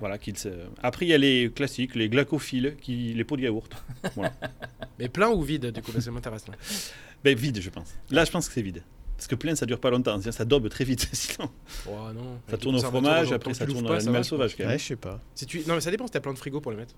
Voilà, 0.00 0.18
se- 0.36 0.48
Après, 0.82 1.06
il 1.06 1.08
y 1.10 1.14
a 1.14 1.18
les 1.18 1.50
classiques, 1.54 1.94
les 1.94 2.08
glacophiles, 2.08 2.76
qui... 2.80 3.14
les 3.14 3.24
pots 3.24 3.36
de 3.36 3.42
yaourt. 3.42 3.70
Mais 4.98 5.08
plein 5.08 5.28
ou 5.30 5.42
vide, 5.42 5.66
du 5.72 5.80
coup, 5.82 5.92
ça 6.00 6.10
m'intéresse. 6.10 6.44
Ben, 7.24 7.36
vide, 7.36 7.60
je 7.60 7.70
pense. 7.70 7.94
Là, 8.10 8.24
je 8.24 8.32
pense 8.32 8.48
que 8.48 8.54
c'est 8.54 8.62
vide. 8.62 8.82
Parce 9.16 9.28
que 9.28 9.36
plein, 9.36 9.54
ça 9.54 9.64
dure 9.64 9.78
pas 9.78 9.90
longtemps. 9.90 10.20
Ça 10.20 10.44
daube 10.44 10.68
très 10.68 10.82
vite. 10.84 11.08
Sinon, 11.12 11.48
Oh 11.88 12.12
non. 12.12 12.40
ça 12.50 12.58
tourne 12.58 12.74
au 12.74 12.80
fromage, 12.80 13.26
genre, 13.26 13.34
après, 13.36 13.54
ça 13.54 13.64
tourne 13.64 13.86
à 13.86 13.90
l'animal 13.92 14.16
va, 14.16 14.22
sauvage. 14.24 14.56
Quand 14.56 14.64
même. 14.64 14.72
Ouais, 14.72 14.78
je 14.78 14.84
sais 14.84 14.96
pas. 14.96 15.20
Si 15.36 15.46
tu... 15.46 15.60
Non, 15.68 15.74
mais 15.74 15.80
ça 15.80 15.92
dépend 15.92 16.06
si 16.06 16.12
t'as 16.12 16.18
plein 16.18 16.32
de 16.32 16.38
frigo 16.38 16.60
pour 16.60 16.72
les 16.72 16.78
mettre. 16.78 16.94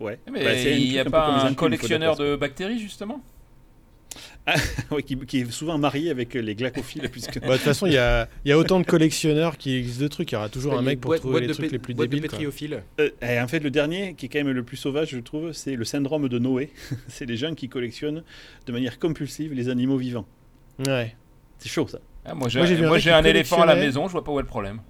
Ouais. 0.00 0.18
Mais 0.32 0.42
Bah, 0.42 0.54
il 0.54 0.88
n'y 0.90 0.98
a 0.98 1.04
pas 1.04 1.42
un 1.42 1.52
collectionneur 1.52 2.16
de 2.16 2.34
bactéries, 2.36 2.78
justement? 2.78 3.22
Ouais, 4.90 5.02
qui, 5.02 5.16
qui 5.18 5.40
est 5.40 5.50
souvent 5.50 5.76
marié 5.78 6.10
avec 6.10 6.34
les 6.34 6.54
glacophiles, 6.54 7.08
puisque. 7.12 7.40
Bah, 7.40 7.48
De 7.48 7.52
toute 7.54 7.62
façon, 7.62 7.86
il 7.86 7.92
y 7.92 7.98
a, 7.98 8.28
il 8.44 8.48
y 8.48 8.52
a 8.52 8.58
autant 8.58 8.80
de 8.80 8.84
collectionneurs 8.86 9.56
qui 9.58 9.74
existent 9.76 10.02
de 10.04 10.08
trucs. 10.08 10.32
Il 10.32 10.34
y 10.34 10.38
aura 10.38 10.48
toujours 10.48 10.78
un 10.78 10.82
mec 10.82 11.00
pour 11.00 11.10
boîtes- 11.10 11.20
trouver 11.20 11.40
les 11.40 11.46
de 11.48 11.52
trucs 11.52 11.70
les 11.72 11.78
plus 11.78 11.94
de 11.94 12.00
débiles. 12.00 12.22
pétriophiles. 12.22 12.82
Euh, 13.00 13.10
et 13.22 13.40
en 13.40 13.48
fait, 13.48 13.60
le 13.60 13.70
dernier, 13.70 14.14
qui 14.14 14.26
est 14.26 14.28
quand 14.28 14.38
même 14.44 14.50
le 14.50 14.62
plus 14.62 14.76
sauvage, 14.76 15.10
je 15.10 15.18
trouve, 15.18 15.52
c'est 15.52 15.74
le 15.76 15.84
syndrome 15.84 16.28
de 16.28 16.38
Noé. 16.38 16.70
c'est 17.08 17.26
les 17.26 17.36
gens 17.36 17.54
qui 17.54 17.68
collectionnent 17.68 18.22
de 18.66 18.72
manière 18.72 18.98
compulsive 18.98 19.52
les 19.52 19.68
animaux 19.68 19.96
vivants. 19.98 20.26
Ouais. 20.86 21.14
C'est 21.58 21.68
chaud, 21.68 21.86
ça. 21.88 21.98
Ah, 22.24 22.34
Moi, 22.34 22.48
j'ai 22.48 23.10
un 23.12 23.24
éléphant 23.24 23.62
à 23.62 23.66
la 23.66 23.76
maison, 23.76 24.06
je 24.06 24.12
vois 24.12 24.22
pas 24.24 24.32
où 24.32 24.38
est 24.38 24.42
le 24.42 24.48
problème. 24.48 24.80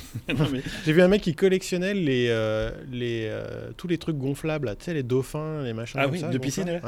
Mais- 0.28 0.62
J'ai 0.84 0.92
vu 0.92 1.02
un 1.02 1.08
mec 1.08 1.22
qui 1.22 1.34
collectionnait 1.34 1.94
les, 1.94 2.28
euh, 2.30 2.70
les, 2.90 3.26
euh, 3.30 3.70
tous 3.76 3.88
les 3.88 3.98
trucs 3.98 4.16
gonflables, 4.16 4.66
là, 4.66 4.76
tu 4.76 4.84
sais, 4.84 4.94
les 4.94 5.02
dauphins, 5.02 5.62
les 5.62 5.72
machins 5.72 5.98
Ah 6.00 6.04
comme 6.04 6.12
oui, 6.12 6.20
ça, 6.20 6.28
de 6.28 6.38
piscine. 6.38 6.68
Ouais. 6.68 6.80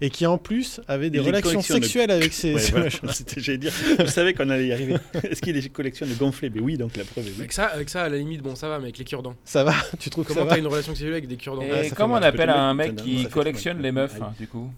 Et 0.00 0.10
qui 0.10 0.26
en 0.26 0.38
plus 0.38 0.80
avait 0.88 1.10
des 1.10 1.20
relations 1.20 1.62
sexuelles 1.62 2.10
avec 2.10 2.32
ces, 2.32 2.54
Ouais, 2.54 2.60
ces 2.60 2.70
voilà, 2.72 2.84
machins. 2.86 3.08
c'était- 3.12 3.40
J'allais 3.40 3.58
dire, 3.58 3.72
je 3.98 4.06
savais 4.06 4.34
qu'on 4.34 4.48
allait 4.50 4.66
y 4.68 4.72
arriver. 4.72 4.96
Est-ce 5.22 5.40
qu'il 5.42 5.54
les 5.54 5.68
collectionne 5.68 6.12
gonflés? 6.14 6.50
Mais 6.54 6.60
oui, 6.60 6.76
donc 6.76 6.96
la 6.96 7.04
preuve 7.04 7.26
est 7.26 7.30
oui. 7.30 7.36
Avec 7.40 7.52
ça, 7.52 7.66
avec 7.66 7.88
ça, 7.88 8.02
à 8.04 8.08
la 8.08 8.16
limite, 8.18 8.42
bon, 8.42 8.54
ça 8.54 8.68
va, 8.68 8.78
mais 8.78 8.84
avec 8.84 8.98
les 8.98 9.04
cure-dents. 9.04 9.34
Ça 9.44 9.64
va 9.64 9.74
Tu 9.98 10.10
trouves 10.10 10.24
que 10.24 10.28
Comment 10.32 10.42
ça 10.44 10.48
t'as 10.48 10.54
va 10.54 10.58
une 10.60 10.66
relation 10.66 10.92
sexuelle 10.92 11.12
avec 11.12 11.28
des 11.28 11.36
cure-dents? 11.36 11.62
Et 11.62 11.84
fait 11.88 11.94
comment 11.94 12.14
on 12.14 12.22
appelle 12.22 12.50
un 12.50 12.74
mec 12.74 12.96
qui 12.96 13.26
collectionne 13.28 13.80
les 13.82 13.92
meufs, 13.92 14.20
hein, 14.20 14.32
du 14.38 14.46
coup 14.46 14.70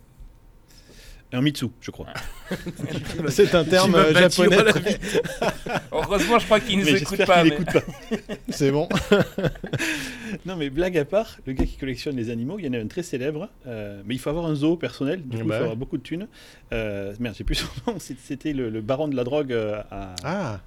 Un 1.34 1.42
Mitsu, 1.42 1.66
je 1.80 1.90
crois. 1.90 2.06
C'est 3.28 3.54
un 3.56 3.64
terme 3.64 3.96
euh, 3.96 4.14
japonais. 4.14 4.56
Heureusement, 5.92 6.38
je 6.38 6.44
crois 6.44 6.60
qu'il 6.60 6.78
nous 6.78 6.84
Mais 6.84 7.00
écoute 7.00 7.26
pas. 7.26 7.42
mais-. 7.42 7.58
C'est 8.50 8.70
bon. 8.70 8.88
Non, 10.46 10.56
mais 10.56 10.68
blague 10.68 10.98
à 10.98 11.04
part, 11.04 11.38
le 11.46 11.52
gars 11.52 11.64
qui 11.64 11.76
collectionne 11.76 12.16
les 12.16 12.28
animaux, 12.30 12.58
il 12.58 12.66
y 12.66 12.68
en 12.68 12.72
a 12.72 12.78
un 12.78 12.86
très 12.88 13.02
célèbre, 13.04 13.48
euh, 13.66 14.02
mais 14.04 14.14
il 14.14 14.18
faut 14.18 14.30
avoir 14.30 14.46
un 14.46 14.54
zoo 14.54 14.76
personnel, 14.76 15.22
du 15.22 15.36
coup, 15.36 15.36
il 15.36 15.42
faut 15.44 15.48
ouais. 15.50 15.56
avoir 15.56 15.76
beaucoup 15.76 15.96
de 15.96 16.02
thunes. 16.02 16.26
Euh, 16.72 17.14
merde, 17.20 17.34
j'ai 17.38 17.44
plus 17.44 17.54
son 17.54 17.68
nom, 17.86 17.98
c'était 17.98 18.52
le, 18.52 18.68
le 18.68 18.80
baron 18.80 19.06
de 19.08 19.14
la 19.16 19.22
drogue 19.24 19.52
euh, 19.52 19.80
à. 19.92 20.14
Ah, 20.24 20.60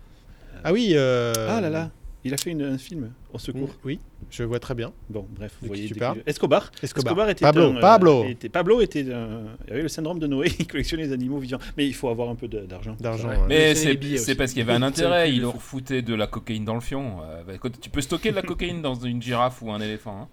ah 0.64 0.72
oui. 0.74 0.92
euh, 0.94 1.34
Ah 1.50 1.60
là 1.60 1.70
là, 1.70 1.92
il 2.24 2.34
a 2.34 2.38
fait 2.38 2.52
une- 2.52 2.64
un 2.64 2.78
film 2.78 3.12
au 3.34 3.40
secours. 3.40 3.70
Oui, 3.86 4.00
je 4.30 4.44
vois 4.44 4.60
très 4.60 4.74
bien. 4.76 4.92
Bon, 5.10 5.26
bref, 5.30 5.54
De 5.62 5.68
vous 5.68 5.74
qui 5.74 5.80
voyez. 5.80 5.88
tu 5.88 5.96
parles 5.96 6.22
Escobar. 6.26 6.72
Escobar. 6.82 7.30
était 7.30 7.42
Pablo, 7.46 7.64
un, 7.72 7.76
euh, 7.78 7.80
Pablo. 7.80 8.24
était- 8.26 8.50
Pablo 8.50 8.82
était 8.82 9.12
un- 9.14 9.44
il 9.68 9.74
avait 9.74 9.82
le 9.84 9.88
syndrome 9.88 10.20
de 10.20 10.28
Noé, 10.28 10.48
il 10.60 10.68
collectionnait 10.68 11.04
les 11.04 11.14
animaux 11.14 11.38
vivants. 11.40 11.60
Mais 11.78 11.86
il 11.88 11.94
faut 11.94 12.10
avoir 12.10 12.30
un 12.30 12.36
peu 12.36 12.48
d'argent. 12.48 12.96
D'argent. 13.00 13.30
Ouais. 13.30 13.38
Mais 13.48 13.76
c'est 13.76 14.36
parce 14.36 14.52
qu'il 14.52 14.60
y 14.60 14.64
avait 14.64 14.74
un 14.74 14.82
intérêt, 14.84 15.32
il 15.34 15.42
leur 15.42 15.54
fou. 15.54 15.60
foutait 15.78 16.02
de 16.02 16.14
la 16.16 16.28
cocaïne 16.28 16.66
dans 16.66 16.76
le 16.76 16.82
fion. 16.82 17.18
Euh, 17.24 17.44
bah, 17.44 17.54
écoute, 17.54 17.80
tu 17.80 17.90
peux 17.90 18.02
stocker 18.02 18.32
de 18.32 18.36
la 18.36 18.42
cocaïne 18.42 18.82
dans 18.82 18.96
une 18.96 19.22
girafe 19.22 19.62
ou 19.62 19.72
un 19.72 19.80
éléphant. 19.80 20.22
hein. 20.24 20.28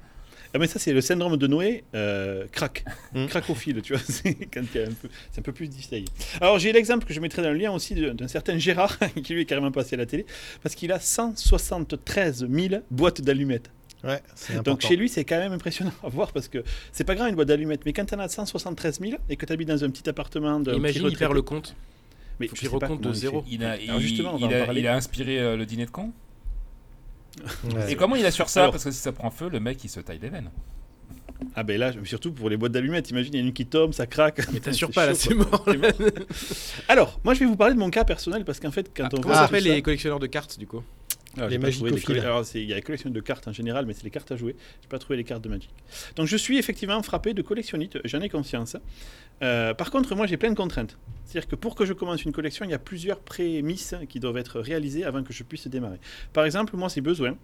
Ah, 0.55 0.59
mais 0.59 0.69
ça, 0.69 0.79
c'est 0.79 0.93
le 0.93 1.01
syndrome 1.01 1.37
de 1.37 1.47
Noé, 1.49 1.83
euh, 1.95 2.47
crack. 2.53 2.85
Mm. 3.15 3.27
Cracophile, 3.27 3.83
tu 3.83 3.93
vois. 3.93 4.03
C'est 4.09 4.31
il 4.31 4.59
un 4.59 4.65
peu, 4.65 5.09
c'est 5.31 5.39
un 5.41 5.43
peu 5.43 5.53
plus 5.53 5.69
difficile. 5.69 6.05
Alors, 6.41 6.59
j'ai 6.59 6.73
l'exemple 6.73 7.07
que 7.07 7.13
je 7.15 7.21
mettrai 7.21 7.43
dans 7.43 7.51
le 7.51 7.57
lien 7.59 7.71
aussi 7.73 7.95
d'un 7.95 8.27
certain 8.29 8.59
Gérard, 8.59 8.99
qui 9.25 9.35
lui 9.35 9.43
est 9.43 9.45
carrément 9.45 9.71
passé 9.71 9.95
à 9.95 9.99
la 9.99 10.07
télé, 10.07 10.27
parce 10.63 10.75
qu'il 10.75 10.91
a 10.91 10.99
173 10.99 12.47
000 12.51 12.83
boîtes 12.91 13.21
d'allumettes. 13.21 13.71
Ouais, 14.03 14.21
c'est 14.35 14.63
Donc 14.63 14.83
chez 14.83 14.97
lui, 14.97 15.09
c'est 15.09 15.25
quand 15.25 15.39
même 15.39 15.53
impressionnant 15.53 15.93
à 16.03 16.09
voir 16.09 16.31
parce 16.33 16.49
que 16.49 16.63
c'est 16.93 17.05
pas 17.05 17.15
grave 17.15 17.29
une 17.31 17.37
boîte 17.37 17.49
d'allumettes, 17.49 17.83
mais 17.87 17.93
quand 17.95 18.05
tu 18.05 18.15
en 18.15 18.19
as 18.19 18.29
173 18.29 19.01
000 19.01 19.13
et 19.31 19.37
que 19.37 19.47
tu 19.47 19.53
habites 19.53 19.69
dans 19.69 19.83
un 19.83 19.91
petit 19.91 20.09
appartement 20.09 20.61
de. 20.61 20.75
Imagine, 20.75 21.07
il 21.09 21.17
perd 21.17 21.33
le 21.35 21.43
compte. 21.43 21.75
Mais 22.41 22.49
faut 22.49 22.57
je 22.57 22.69
recompte 22.69 23.03
de 23.03 23.09
il 23.11 23.15
zéro. 23.15 23.45
Il 23.49 23.65
a, 23.65 23.71
Alors 23.73 23.81
il- 23.97 24.01
justement, 24.01 24.35
on 24.35 24.39
va 24.39 24.47
il 24.47 24.55
en 24.55 24.61
a- 24.63 24.65
parler. 24.67 24.81
il 24.81 24.87
a 24.89 24.97
inspiré 24.97 25.39
euh, 25.39 25.57
le 25.57 25.65
dîner 25.67 25.87
de 25.87 25.91
con. 25.91 26.13
Ouais. 27.75 27.93
Et 27.93 27.97
comment 27.97 28.17
il 28.17 28.25
assure 28.27 28.49
ça 28.49 28.61
Alors- 28.61 28.73
Parce 28.73 28.85
que 28.85 28.91
si 28.91 28.99
ça 28.99 29.13
prend 29.13 29.31
feu, 29.31 29.49
le 29.51 29.61
mec 29.61 29.83
il 29.85 29.89
se 29.89 30.01
taille 30.01 30.19
les 30.21 30.29
veines. 30.29 30.51
Ah 31.57 31.63
ben 31.63 31.79
là, 31.79 31.91
surtout 32.05 32.33
pour 32.33 32.49
les 32.49 32.57
boîtes 32.57 32.73
d'allumettes, 32.73 33.11
imagine, 33.11 33.35
il 33.35 33.39
y 33.39 33.41
en 33.43 33.45
a 33.45 33.49
une 33.49 33.53
qui 33.53 33.67
tombe, 33.67 33.93
ça 33.93 34.07
craque. 34.07 34.41
Mais 34.53 34.61
t'assures 34.61 34.91
pas, 34.95 35.07
là, 35.07 35.15
c'est 35.15 35.35
mort. 35.35 35.65
Alors, 36.89 37.21
moi 37.25 37.35
je 37.35 37.41
vais 37.41 37.47
vous 37.47 37.57
parler 37.57 37.75
de 37.75 37.79
mon 37.79 37.91
cas 37.91 38.05
personnel 38.05 38.45
parce 38.45 38.61
qu'en 38.61 38.71
fait, 38.71 38.91
quand 38.97 39.05
Ah, 39.05 39.09
on 39.13 39.17
comment 39.17 39.27
voit 39.29 39.35
ça 39.35 39.41
tout 39.43 39.47
s'appelle 39.49 39.65
ça- 39.65 39.75
les 39.75 39.83
collectionneurs 39.83 40.21
de 40.21 40.27
cartes, 40.27 40.59
du 40.59 40.67
coup? 40.67 40.83
Alors, 41.37 41.49
Les 41.49 41.59
magicophiles. 41.59 42.23
il 42.55 42.65
y 42.65 42.73
a 42.73 42.77
les 42.77 42.83
collections 42.83 43.11
de 43.11 43.21
cartes 43.21 43.49
en 43.49 43.53
général, 43.53 43.87
mais 43.87 43.93
c'est 43.93 44.05
les 44.05 44.11
cartes 44.11 44.31
à 44.33 44.37
jouer. 44.37 44.55
J'ai 44.83 44.89
pas 44.89 44.99
trouvé 44.99 45.17
les 45.17 45.25
cartes 45.25 45.43
de 45.43 45.49
Magic. 45.49 45.71
Donc, 46.17 46.27
je 46.27 46.37
suis 46.37 46.59
effectivement 46.59 47.03
frappé 47.03 47.35
de 47.35 47.43
collectionnite. 47.43 47.99
J'en 48.05 48.21
ai 48.21 48.29
conscience. 48.29 48.77
Euh, 49.43 49.75
par 49.75 49.91
contre, 49.91 50.15
moi, 50.15 50.27
j'ai 50.27 50.37
plein 50.37 50.51
de 50.51 50.57
contraintes. 50.57 50.97
C'est-à-dire 51.25 51.49
que 51.49 51.57
pour 51.57 51.75
que 51.75 51.85
je 51.85 51.93
commence 51.93 52.25
une 52.25 52.33
collection, 52.33 52.65
il 52.65 52.71
y 52.71 52.75
a 52.75 52.79
plusieurs 52.79 53.21
prémices 53.21 53.95
qui 54.09 54.21
doivent 54.21 54.37
être 54.37 54.61
réalisées 54.61 55.05
avant 55.05 55.23
que 55.23 55.33
je 55.33 55.43
puisse 55.43 55.67
démarrer. 55.67 55.99
Par 56.33 56.45
exemple, 56.45 56.77
moi, 56.77 56.89
c'est 56.89 57.01
besoin. 57.01 57.37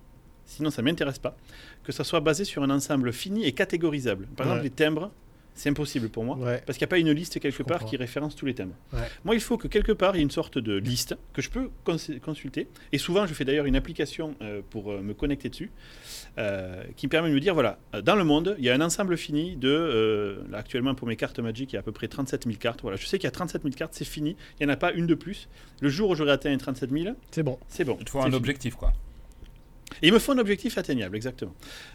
Sinon, 0.47 0.71
ça 0.71 0.83
m'intéresse 0.83 1.19
pas. 1.19 1.37
Que 1.85 1.93
ça 1.93 2.05
soit 2.05 2.21
basé 2.21 2.45
sur 2.45 2.63
un 2.63 2.71
ensemble 2.71 3.13
fini 3.13 3.45
et 3.45 3.53
catégorisable. 3.53 4.27
Par 4.37 4.47
exemple, 4.47 4.65
les 4.65 4.71
timbres, 4.71 5.11
c'est 5.55 5.69
impossible 5.69 6.09
pour 6.09 6.25
moi. 6.25 6.37
Ouais. 6.37 6.63
Parce 6.67 6.79
qu'il 6.79 6.85
n'y 6.85 6.89
a 6.89 6.93
pas 6.95 6.99
une 6.99 7.11
liste 7.13 7.39
quelque 7.41 7.57
Je 7.57 7.63
part 7.63 7.79
comprends. 7.79 7.91
qui 7.91 7.97
référence 7.97 8.35
tous 8.37 8.47
les 8.47 8.55
thèmes. 8.55 8.73
Ouais. 8.93 9.01
Moi, 9.25 9.35
il 9.35 9.41
faut 9.41 9.59
que 9.59 9.69
quelque 9.69 9.93
part, 9.93 10.15
il 10.15 10.19
y 10.19 10.21
ait 10.21 10.25
une 10.25 10.31
sorte 10.31 10.59
de 10.59 10.77
liste 10.77 11.17
que 11.33 11.43
je 11.43 11.51
peux 11.51 11.71
cons- 11.85 11.97
consulter. 12.23 12.69
Et 12.93 12.99
souvent, 12.99 13.27
je 13.27 13.35
fais 13.35 13.45
d'ailleurs 13.45 13.67
une 13.67 13.77
application 13.77 14.35
euh, 14.43 14.63
pour 14.71 14.91
euh, 14.93 15.01
me 15.01 15.13
connecter 15.15 15.49
dessus, 15.51 15.71
euh, 16.39 16.83
qui 16.97 17.07
me 17.07 17.11
permet 17.11 17.29
de 17.31 17.35
me 17.35 17.41
dire, 17.41 17.55
voilà, 17.55 17.79
dans 18.05 18.17
le 18.17 18.25
monde, 18.25 18.55
il 18.59 18.65
y 18.65 18.71
a 18.71 18.75
un 18.75 18.81
ensemble 18.81 19.17
fini 19.17 19.57
de, 19.57 19.69
euh, 19.69 20.43
là, 20.51 20.59
actuellement 20.59 20.95
pour 20.95 21.07
mes 21.09 21.17
cartes 21.17 21.39
Magic, 21.41 21.73
il 21.73 21.75
y 21.75 21.77
a 21.77 21.81
à 21.81 21.83
peu 21.83 21.93
près 21.93 22.09
37 22.09 22.45
000 22.45 22.57
cartes. 22.59 22.81
Voilà, 22.83 22.97
je 22.97 23.07
sais 23.07 23.19
qu'il 23.19 23.25
y 23.27 23.29
a 23.29 23.33
37 23.33 23.63
000 23.63 23.75
cartes, 23.75 23.95
c'est 23.95 24.05
fini. 24.05 24.37
Il 24.61 24.67
n'y 24.67 24.71
en 24.71 24.75
a 24.75 24.77
pas 24.79 24.93
une 24.93 25.07
de 25.07 25.15
plus. 25.15 25.49
Le 25.81 25.89
jour 25.89 26.11
où 26.11 26.15
j'aurai 26.15 26.33
atteint 26.33 26.51
les 26.51 26.57
37 26.59 26.91
000, 26.91 27.15
C'est 27.31 27.43
bon. 27.43 27.59
c'est 27.69 27.85
bon. 27.85 27.97
Il 27.99 28.05
te 28.05 28.11
faut 28.11 28.21
un 28.21 28.25
fini. 28.25 28.37
objectif 28.37 28.75
quoi. 28.77 28.93
Et 30.03 30.09
il 30.09 30.13
me 30.13 30.19
faut 30.19 30.33
un 30.33 30.39
objectif 30.39 30.79
atteignable, 30.79 31.17
exactement. 31.17 31.55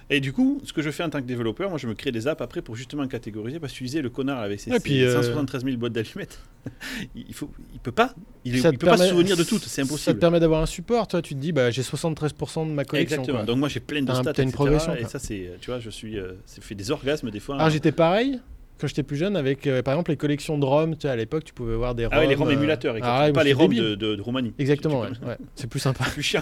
Et 0.10 0.20
du 0.20 0.34
coup, 0.34 0.62
ce 0.64 0.74
que 0.74 0.82
je 0.82 0.92
fais 0.92 1.04
en 1.04 1.10
tant 1.10 1.20
que 1.22 1.26
développeur, 1.26 1.70
moi 1.70 1.78
je 1.80 1.88
me 1.88 1.94
crée 1.94 2.12
des 2.12 2.28
apps 2.28 2.42
après 2.42 2.62
pour 2.62 2.76
justement 2.76 3.08
catégoriser, 3.08 3.60
parce 3.60 3.74
que 3.74 3.78
tu 3.78 3.84
disais, 3.86 4.02
le 4.02 4.10
connard 4.10 4.40
avec 4.40 4.60
ses, 4.60 4.72
puis, 4.80 5.04
euh, 5.04 5.14
173 5.22 5.64
000 5.64 5.78
boîtes 5.78 5.94
d'allumettes, 5.94 6.40
il, 7.16 7.34
faut, 7.34 7.50
il 7.74 7.80
peut 7.80 7.92
pas, 7.92 8.14
il, 8.44 8.60
Ça 8.60 8.72
peut 8.72 8.78
pas 8.86 8.98
se 8.98 9.08
souvenir 9.10 9.38
de 9.38 9.44
toutes, 9.44 9.64
c'est 9.64 9.70
Ça 9.70 9.82
te 9.84 9.88
impossible. 9.88 10.20
permet 10.20 10.40
d'avoir 10.40 10.62
un 10.62 10.66
support. 10.66 11.08
Toi, 11.08 11.22
tu 11.22 11.34
te 11.36 11.40
dis, 11.40 11.52
bah, 11.52 11.72
j'ai 11.72 11.82
73% 11.82 12.68
de 12.68 12.74
ma 12.74 12.84
collection. 12.86 13.16
Exactement. 13.22 13.38
quoi. 13.40 13.46
Donc 13.46 13.58
moi 13.58 13.70
j'ai 13.70 13.80
plein 13.80 14.02
de 14.02 14.08
T'as 14.08 14.14
un- 14.18 14.22
stats, 14.22 14.34
t'as 14.34 14.44
une 14.44 14.50
etc., 14.50 14.56
progression, 14.56 14.96
Et 14.96 15.06
ça 15.06 15.20
c'est, 15.20 15.52
tu 15.62 15.72
vois, 15.72 15.80
je 15.80 15.90
suis, 15.90 16.20
euh, 16.20 16.34
c'est 16.46 16.64
fait 16.64 16.76
des 16.76 16.92
orgasmes 16.92 17.32
des 17.32 17.40
fois. 17.40 17.56
Alors, 17.56 17.70
j'étais 17.70 17.92
pareil 17.92 18.40
quand 18.80 18.88
j'étais 18.88 19.04
plus 19.04 19.16
jeune 19.16 19.38
avec, 19.38 19.68
euh, 19.68 19.82
par 19.82 19.94
exemple, 19.94 20.12
les 20.12 20.18
collections 20.18 20.58
de 20.58 20.66
ROM. 20.66 20.96
Tu 20.96 21.02
sais, 21.02 21.08
à 21.10 21.16
l'époque, 21.16 21.44
tu 21.46 21.54
pouvais 21.54 21.76
voir 21.76 21.96
des 21.96 22.06
ROM. 22.06 22.14
ah 22.16 22.20
ouais, 22.20 22.28
les 22.28 22.36
ROM 22.36 22.48
euh, 22.48 22.52
émulateurs, 22.52 22.96
ah 23.02 23.26
ouais, 23.26 23.32
pas 23.34 23.44
les 23.44 23.54
ROM 23.54 23.74
de, 23.74 23.96
de, 23.96 24.16
de 24.16 24.22
Roumanie. 24.22 24.54
Exactement, 24.60 25.06
Tu- 25.06 25.12
ouais. 25.12 25.18
tu- 25.22 25.26
ouais. 25.28 25.38
C'est 25.56 25.68
plus 25.70 25.80
sympa. 25.80 26.04
Plus 26.14 26.24
chiant, 26.24 26.42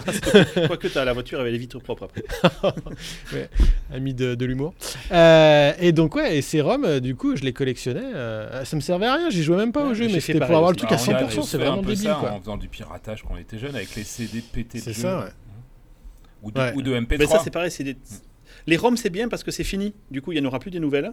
quoique 0.66 0.88
t'as 0.88 1.04
la 1.04 1.12
voiture 1.12 1.38
avait 1.40 1.52
les 1.52 1.58
vitres 1.58 1.78
propres 1.80 2.04
après. 2.04 2.24
Ami 3.92 4.14
de, 4.14 4.34
de 4.34 4.44
l'humour. 4.44 4.74
Euh, 5.12 5.72
et 5.78 5.92
donc, 5.92 6.14
ouais, 6.16 6.38
et 6.38 6.42
ces 6.42 6.60
ROM, 6.60 7.00
du 7.00 7.14
coup, 7.14 7.36
je 7.36 7.42
les 7.42 7.52
collectionnais. 7.52 8.00
euh, 8.14 8.64
ça 8.64 8.76
me 8.76 8.80
servait 8.80 9.06
à 9.06 9.14
rien, 9.14 9.30
j'y 9.30 9.42
jouais 9.42 9.56
même 9.56 9.72
pas 9.72 9.84
Ouais, 9.84 9.90
au 9.90 9.94
jeu, 9.94 10.08
mais 10.08 10.20
c'était 10.20 10.38
pour 10.40 10.56
avoir 10.56 10.70
le 10.70 10.76
truc 10.76 10.90
à 10.92 10.96
Alors, 10.96 11.08
on 11.08 11.24
a 11.26 11.28
100%, 11.28 11.34
tous 11.34 11.42
c'est 11.42 11.58
vraiment 11.58 11.74
un 11.74 11.76
peu 11.82 11.90
débile, 11.90 11.98
ça 12.04 12.16
quoi. 12.20 12.32
En 12.32 12.40
faisant 12.40 12.56
du 12.56 12.68
piratage 12.68 13.22
quand 13.22 13.34
on 13.34 13.38
était 13.38 13.58
jeune 13.58 13.74
avec 13.76 13.94
les 13.94 14.04
CD 14.04 14.40
pétés 14.40 14.78
C'est 14.78 14.92
ça, 14.92 15.20
ouais. 15.20 15.30
Ou 16.42 16.50
de, 16.50 16.58
Ouais. 16.60 16.72
ou 16.74 16.82
de 16.82 16.94
MP3. 16.94 17.16
Mais 17.20 17.26
ça 17.26 17.38
c'est 17.42 17.50
pareil, 17.50 17.70
c'est 17.70 17.84
des... 17.84 17.96
les 18.66 18.76
ROM 18.76 18.96
c'est 18.96 19.08
bien 19.10 19.28
parce 19.28 19.42
que 19.42 19.50
c'est 19.50 19.64
fini. 19.64 19.94
Du 20.10 20.20
coup 20.20 20.32
il 20.32 20.40
n'y 20.40 20.44
en 20.44 20.48
aura 20.48 20.58
plus 20.58 20.70
des 20.70 20.80
nouvelles. 20.80 21.12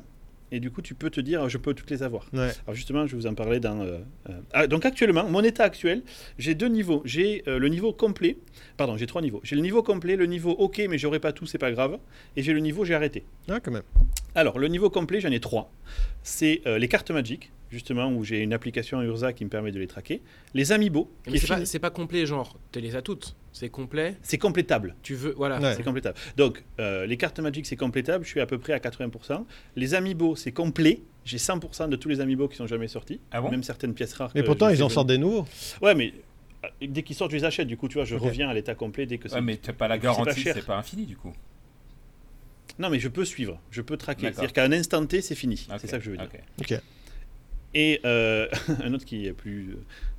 Et 0.52 0.60
du 0.60 0.70
coup 0.70 0.82
tu 0.82 0.94
peux 0.94 1.10
te 1.10 1.22
dire 1.22 1.48
je 1.50 1.58
peux 1.58 1.74
toutes 1.74 1.90
les 1.90 2.04
avoir. 2.04 2.26
Ouais. 2.34 2.52
Alors 2.66 2.76
justement, 2.76 3.08
je 3.08 3.16
vais 3.16 3.22
vous 3.22 3.28
en 3.28 3.34
parler 3.34 3.60
dans. 3.60 3.82
euh, 3.82 4.00
euh, 4.30 4.34
ah, 4.54 4.68
donc 4.68 4.86
actuellement, 4.86 5.28
mon 5.30 5.44
état 5.44 5.64
actuel, 5.64 6.04
j'ai 6.38 6.56
deux 6.56 6.68
niveaux. 6.68 7.02
J'ai 7.06 7.44
euh, 7.48 7.58
le 7.58 7.68
niveau 7.70 7.94
complet. 7.94 8.38
Pardon, 8.78 8.98
j'ai 8.98 9.08
trois 9.08 9.22
niveaux. 9.22 9.40
J'ai 9.44 9.56
le 9.56 9.62
niveau 9.62 9.82
complet, 9.84 10.16
le 10.16 10.26
niveau 10.26 10.52
OK, 10.52 10.82
mais 10.90 10.98
j'aurai 10.98 11.20
pas 11.20 11.32
tout, 11.32 11.46
c'est 11.46 11.58
pas 11.58 11.72
grave. 11.72 11.98
Et 12.36 12.44
j'ai 12.44 12.54
le 12.54 12.60
niveau 12.60 12.86
j'ai 12.86 12.94
arrêté. 12.96 13.24
Ah, 13.50 13.60
quand 13.60 13.72
même. 13.72 13.84
Alors 14.36 14.60
le 14.60 14.68
niveau 14.68 14.90
complet, 14.90 15.20
j'en 15.20 15.32
ai 15.32 15.40
trois. 15.40 15.72
C'est 16.24 16.62
euh, 16.66 16.78
les 16.78 16.88
cartes 16.88 17.12
magiques, 17.12 17.52
justement, 17.70 18.10
où 18.12 18.24
j'ai 18.24 18.40
une 18.40 18.54
application 18.54 19.02
Urza 19.02 19.34
qui 19.34 19.44
me 19.44 19.50
permet 19.50 19.72
de 19.72 19.80
les 19.80 19.88
traquer. 19.88 20.22
Les 20.54 20.72
amiibo, 20.72 21.12
c'est 21.28 21.48
pas, 21.48 21.66
c'est 21.66 21.80
pas 21.80 21.90
complet, 21.90 22.26
genre, 22.26 22.58
tu 22.72 22.80
les 22.80 22.96
as 22.96 23.02
toutes. 23.02 23.36
C'est 23.52 23.70
complet, 23.70 24.16
c'est 24.22 24.38
complétable. 24.38 24.96
tu 25.04 25.14
veux. 25.16 25.34
Voilà. 25.36 25.60
Ouais. 25.60 25.76
C'est 25.76 25.84
complétable. 25.84 26.18
Donc, 26.38 26.64
euh, 26.80 27.06
les 27.06 27.18
cartes 27.18 27.40
magiques, 27.40 27.66
c'est 27.66 27.76
complétable. 27.76 28.24
Je 28.24 28.30
suis 28.30 28.40
à 28.40 28.46
peu 28.46 28.58
près 28.58 28.72
à 28.72 28.80
80%. 28.80 29.46
Les 29.76 29.94
amiibo, 29.94 30.36
c'est 30.38 30.54
complet. 30.54 31.02
J'ai 31.26 31.38
100% 31.38 31.90
de 31.90 31.96
tous 31.98 32.08
les 32.08 32.22
amiibo 32.22 32.48
qui 32.48 32.56
sont 32.56 32.68
jamais 32.68 32.88
sortis. 32.88 33.20
Ah 33.32 33.42
bon? 33.42 33.52
Même 33.52 33.64
certaines 33.64 33.94
pièces 33.94 34.14
rares. 34.14 34.32
Mais 34.34 34.44
pourtant, 34.44 34.70
ils 34.70 34.82
en 34.82 34.90
sortent 34.90 35.08
des 35.08 35.18
nouveaux. 35.18 35.46
Ouais, 35.82 35.94
mais 35.94 36.14
euh, 36.64 36.68
dès 36.88 37.04
qu'ils 37.04 37.16
sortent, 37.16 37.32
je 37.32 37.38
les 37.38 37.44
achète. 37.44 37.68
Du 37.68 37.76
coup, 37.76 37.90
tu 37.90 37.96
vois, 37.96 38.06
je 38.06 38.16
reviens 38.16 38.48
à 38.50 38.54
l'état 38.54 38.76
complet 38.76 39.06
dès 39.06 39.18
que 39.18 39.28
c'est. 39.28 39.36
Ouais, 39.36 39.42
mais 39.42 39.58
t'as 39.58 39.74
pas 39.74 39.90
la 39.90 39.98
garantie, 39.98 40.42
c'est 40.42 40.66
pas 40.66 40.78
infini 40.78 41.06
du 41.06 41.18
coup. 41.18 41.34
Non, 42.80 42.90
mais 42.90 43.00
je 43.00 43.08
peux 43.08 43.26
suivre. 43.26 43.60
Je 43.72 43.82
peux 43.82 43.98
traquer. 43.98 44.32
C'est-à-dire 44.32 44.54
qu'à 44.54 44.64
un 44.64 44.72
instant 44.72 45.06
T, 45.06 45.22
c'est 45.22 45.36
fini. 45.36 45.68
C'est 45.78 45.88
ça 45.88 45.98
que 45.98 46.04
je 46.04 46.12
veux 46.12 46.18
dire. 46.18 46.82
Et 47.74 48.02
euh, 48.06 48.48
un 48.84 48.94
autre 48.94 49.06
qui 49.06 49.28
est 49.28 49.34
plus 49.34 49.70
euh, 49.70 49.76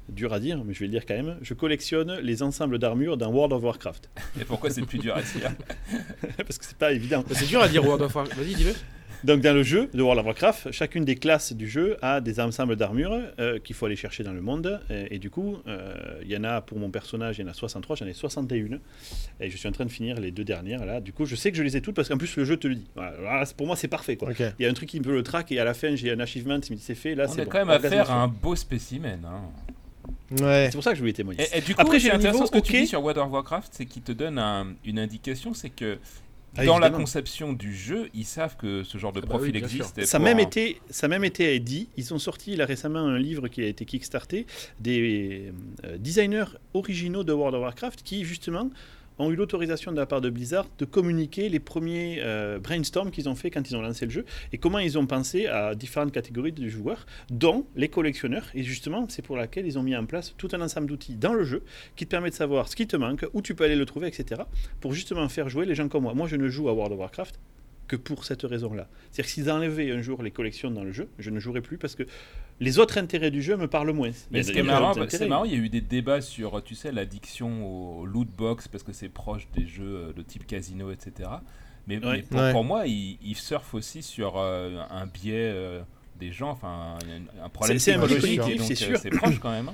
dur 0.09 0.33
à 0.33 0.41
dire, 0.41 0.65
mais 0.65 0.73
je 0.73 0.81
vais 0.81 0.87
le 0.87 0.93
dire 0.93 1.05
quand 1.07 1.15
même. 1.15 1.37
Je 1.43 1.55
collectionne 1.55 2.19
les 2.21 2.43
ensembles 2.43 2.79
d'armure 2.79 3.17
dans 3.17 3.31
World 3.31 3.53
of 3.53 3.63
Warcraft. 3.63 4.09
Et 4.41 4.45
pourquoi 4.45 4.71
c'est 4.71 4.83
plus 4.83 4.99
dur 4.99 5.15
à 5.15 5.23
dire? 5.23 5.53
Parce 6.39 6.59
que 6.59 6.65
c'est 6.65 6.79
pas 6.79 6.93
évident. 6.93 7.25
C'est 7.31 7.47
dur 7.47 7.61
à 7.61 7.69
dire 7.69 7.85
World 7.85 8.03
of 8.03 8.15
Warcraft. 8.15 8.41
Vas-y, 8.41 8.55
dis-le. 8.55 8.75
Donc 9.25 9.41
dans 9.41 9.55
le 9.55 9.63
jeu 9.63 9.89
de 9.95 10.03
World 10.03 10.19
of 10.21 10.27
Warcraft, 10.27 10.73
chacune 10.73 11.05
des 11.05 11.15
classes 11.15 11.53
du 11.53 11.69
jeu 11.69 11.97
a 12.03 12.21
des 12.21 12.41
ensembles 12.41 12.75
d'armure 12.77 13.21
euh, 13.39 13.59
qu'il 13.61 13.77
faut 13.77 13.87
aller 13.87 13.95
chercher 13.97 14.25
dans 14.25 14.33
le 14.33 14.41
monde. 14.41 14.81
Et, 14.91 15.15
et 15.15 15.19
du 15.19 15.31
coup, 15.31 15.59
euh, 15.69 15.95
il 16.23 16.29
y 16.31 16.37
en 16.37 16.45
a 16.45 16.61
pour 16.61 16.79
mon 16.79 16.91
personnage, 16.91 17.39
il 17.39 17.43
y 17.43 17.45
en 17.45 17.51
a 17.51 17.55
63, 17.55 17.97
j'en 17.97 18.07
ai 18.07 18.15
61. 18.15 18.79
Et 19.41 19.49
je 19.51 19.57
suis 19.57 19.69
en 19.69 19.73
train 19.73 19.85
de 19.85 19.91
finir 19.91 20.19
les 20.21 20.31
deux 20.33 20.45
dernières 20.45 20.85
là. 20.85 21.01
Du 21.01 21.13
coup, 21.13 21.25
je 21.25 21.37
sais 21.37 21.51
que 21.53 21.57
je 21.57 21.63
les 21.63 21.77
ai 21.77 21.81
toutes 21.81 21.95
parce 21.95 22.09
qu'en 22.09 22.19
plus 22.19 22.35
le 22.37 22.45
jeu 22.45 22.57
te 22.57 22.67
le 22.67 22.75
dit. 22.77 22.87
Voilà, 22.97 23.45
c'est- 23.45 23.57
pour 23.57 23.67
moi, 23.67 23.77
c'est 23.77 23.89
parfait 23.89 24.17
quoi. 24.17 24.31
Il 24.59 24.63
y 24.63 24.67
a 24.67 24.71
un 24.71 24.75
truc 24.75 24.89
qui 24.89 24.99
me 25.01 25.13
le 25.13 25.23
track 25.23 25.53
et 25.53 25.61
à 25.61 25.65
la 25.65 25.75
fin, 25.75 25.95
j'ai 25.95 26.11
un 26.11 26.21
achievement 26.21 26.59
qui 26.61 26.73
me 26.73 26.77
dit 26.79 26.83
c'est 26.85 26.95
fait. 26.95 27.15
Là, 27.15 27.27
On 27.29 27.33
c'est 27.33 27.43
a 27.43 27.45
bon. 27.45 27.51
quand 27.51 27.59
même 27.59 27.71
affaire 27.71 28.11
à 28.11 28.15
à 28.15 28.25
un 28.25 28.29
beau 28.29 28.57
spécimen. 28.57 29.21
hein. 29.25 29.41
Ouais. 30.41 30.69
C'est 30.71 30.77
pour 30.77 30.83
ça 30.85 30.91
que 30.91 30.97
je 30.97 31.01
voulais 31.01 31.13
témoigner. 31.13 31.45
Et, 31.55 31.59
et 31.59 31.61
du 31.61 31.75
coup, 31.75 31.81
Après, 31.83 32.01
c'est 32.01 32.11
intéressant 32.11 32.39
niveau, 32.45 32.47
ce 32.47 32.53
que 32.53 32.59
tu 32.67 32.73
ok. 32.75 32.81
dis 32.81 32.87
sur 32.87 33.01
World 33.03 33.19
of 33.19 33.31
Warcraft, 33.31 33.69
c'est 33.73 33.85
qu'il 33.85 34.03
te 34.03 34.13
donne 34.13 34.39
un- 34.39 34.67
une 34.85 34.99
indication, 34.99 35.53
c'est 35.55 35.69
que 35.71 35.99
Ah, 36.57 36.65
dans 36.67 36.79
la 36.79 36.91
conception 36.91 37.53
du 37.55 37.75
jeu, 37.75 38.11
ils 38.13 38.27
savent 38.27 38.57
que 38.57 38.83
ce 38.83 38.99
genre 38.99 39.13
de 39.13 39.21
Ah 39.21 39.27
bah 39.27 39.29
profil 39.37 39.53
oui, 39.55 39.59
existe. 39.59 40.05
Ça 40.05 40.19
a 40.19 40.21
même, 40.21 40.39
un- 40.39 40.43
été, 40.43 40.81
ça 40.91 41.07
a 41.07 41.09
même 41.09 41.25
été 41.25 41.59
dit. 41.61 41.89
Ils 41.97 42.13
ont 42.13 42.19
sorti 42.19 42.57
là 42.57 42.67
récemment 42.67 42.99
un 43.01 43.19
livre 43.19 43.49
qui 43.49 43.63
a 43.63 43.67
été 43.67 43.85
kickstarté 43.87 44.47
des 44.79 45.51
euh, 45.85 45.97
designers 45.99 46.45
originaux 46.75 47.25
de 47.25 47.33
World 47.33 47.55
of 47.55 47.63
Warcraft 47.63 48.03
qui 48.03 48.25
justement 48.25 48.69
ont 49.23 49.31
eu 49.31 49.37
l'autorisation 49.37 49.93
de 49.93 49.97
la 49.97 50.07
part 50.07 50.21
de 50.21 50.31
Blizzard 50.31 50.69
de 50.79 50.85
communiquer 50.85 51.49
les 51.49 51.61
premiers 51.61 52.19
euh, 52.21 52.59
brainstorms 52.59 53.11
qu'ils 53.11 53.29
ont 53.29 53.35
fait 53.35 53.51
quand 53.51 53.69
ils 53.69 53.77
ont 53.77 53.83
lancé 53.83 54.05
le 54.05 54.11
jeu 54.11 54.25
et 54.53 54.59
comment 54.59 54.79
ils 54.79 54.99
ont 54.99 55.07
pensé 55.07 55.47
à 55.47 55.75
différentes 55.75 56.13
catégories 56.13 56.53
de 56.53 56.69
joueurs, 56.69 57.07
dont 57.31 57.67
les 57.77 57.89
collectionneurs. 57.89 58.47
Et 58.55 58.63
justement, 58.63 59.07
c'est 59.09 59.23
pour 59.23 59.37
laquelle 59.37 59.67
ils 59.67 59.79
ont 59.79 59.83
mis 59.83 59.97
en 59.97 60.07
place 60.07 60.35
tout 60.37 60.49
un 60.53 60.61
ensemble 60.61 60.87
d'outils 60.87 61.15
dans 61.15 61.35
le 61.35 61.45
jeu 61.45 61.63
qui 61.97 62.05
te 62.05 62.11
permet 62.11 62.31
de 62.31 62.35
savoir 62.35 62.69
ce 62.69 62.77
qui 62.77 62.87
te 62.87 62.97
manque, 62.97 63.27
où 63.33 63.43
tu 63.43 63.55
peux 63.55 63.65
aller 63.65 63.77
le 63.77 63.87
trouver, 63.87 64.09
etc. 64.09 64.43
pour 64.81 64.93
justement 64.93 65.29
faire 65.29 65.49
jouer 65.49 65.67
les 65.67 65.75
gens 65.75 65.89
comme 65.89 66.05
moi. 66.05 66.15
Moi, 66.15 66.27
je 66.27 66.37
ne 66.37 66.49
joue 66.49 66.69
à 66.69 66.73
World 66.73 66.93
of 66.93 66.99
Warcraft 66.99 67.39
que 67.89 67.97
pour 67.97 68.25
cette 68.25 68.43
raison-là. 68.43 68.89
C'est-à-dire 69.11 69.25
que 69.27 69.31
s'ils 69.31 69.51
enlevaient 69.51 69.91
un 69.91 70.01
jour 70.01 70.23
les 70.23 70.31
collections 70.31 70.71
dans 70.71 70.85
le 70.85 70.93
jeu, 70.93 71.09
je 71.19 71.31
ne 71.31 71.39
jouerais 71.39 71.61
plus 71.61 71.79
parce 71.79 71.95
que 71.95 72.05
les 72.61 72.79
autres 72.79 72.99
intérêts 72.99 73.31
du 73.31 73.43
jeu 73.43 73.57
me 73.57 73.67
parlent 73.67 73.91
moins. 73.93 74.11
Mais 74.31 74.41
Il 74.41 74.45
ce 74.45 74.53
qui 74.53 74.59
est 74.59 74.63
marrant, 74.63 74.95
c'est 75.09 75.27
marrant, 75.29 75.45
il 75.45 75.53
y 75.53 75.55
a 75.55 75.59
eu 75.59 75.69
des 75.69 75.81
débats 75.81 76.21
sur, 76.21 76.63
tu 76.63 76.75
sais, 76.75 76.93
l'addiction 76.93 78.01
au 78.01 78.07
loot 78.07 78.29
box 78.29 78.69
parce 78.69 78.83
que 78.85 78.93
c'est 78.93 79.09
proche 79.09 79.49
des 79.57 79.67
jeux 79.67 79.85
euh, 80.09 80.13
de 80.13 80.23
type 80.23 80.47
casino, 80.47 80.91
etc. 80.93 81.29
Mais, 81.89 81.97
Ouais. 81.99 82.19
mais 82.19 82.23
pour, 82.23 82.41
Ouais. 82.41 82.53
pour 82.53 82.65
moi, 82.65 82.87
ils, 82.87 83.19
ils 83.25 83.37
surfent 83.37 83.75
aussi 83.75 84.03
sur 84.03 84.35
euh, 84.37 84.81
un 84.91 85.07
biais 85.07 85.33
euh, 85.35 85.81
des 86.21 86.31
gens, 86.31 86.51
enfin 86.51 86.97
un, 87.41 87.45
un 87.45 87.49
problème 87.49 87.79
C'est- 87.79 87.93
c'est 87.93 87.97
un 87.99 88.01
sûr. 88.77 89.01
Proche 89.19 89.41
quand 89.41 89.51
même. 89.51 89.71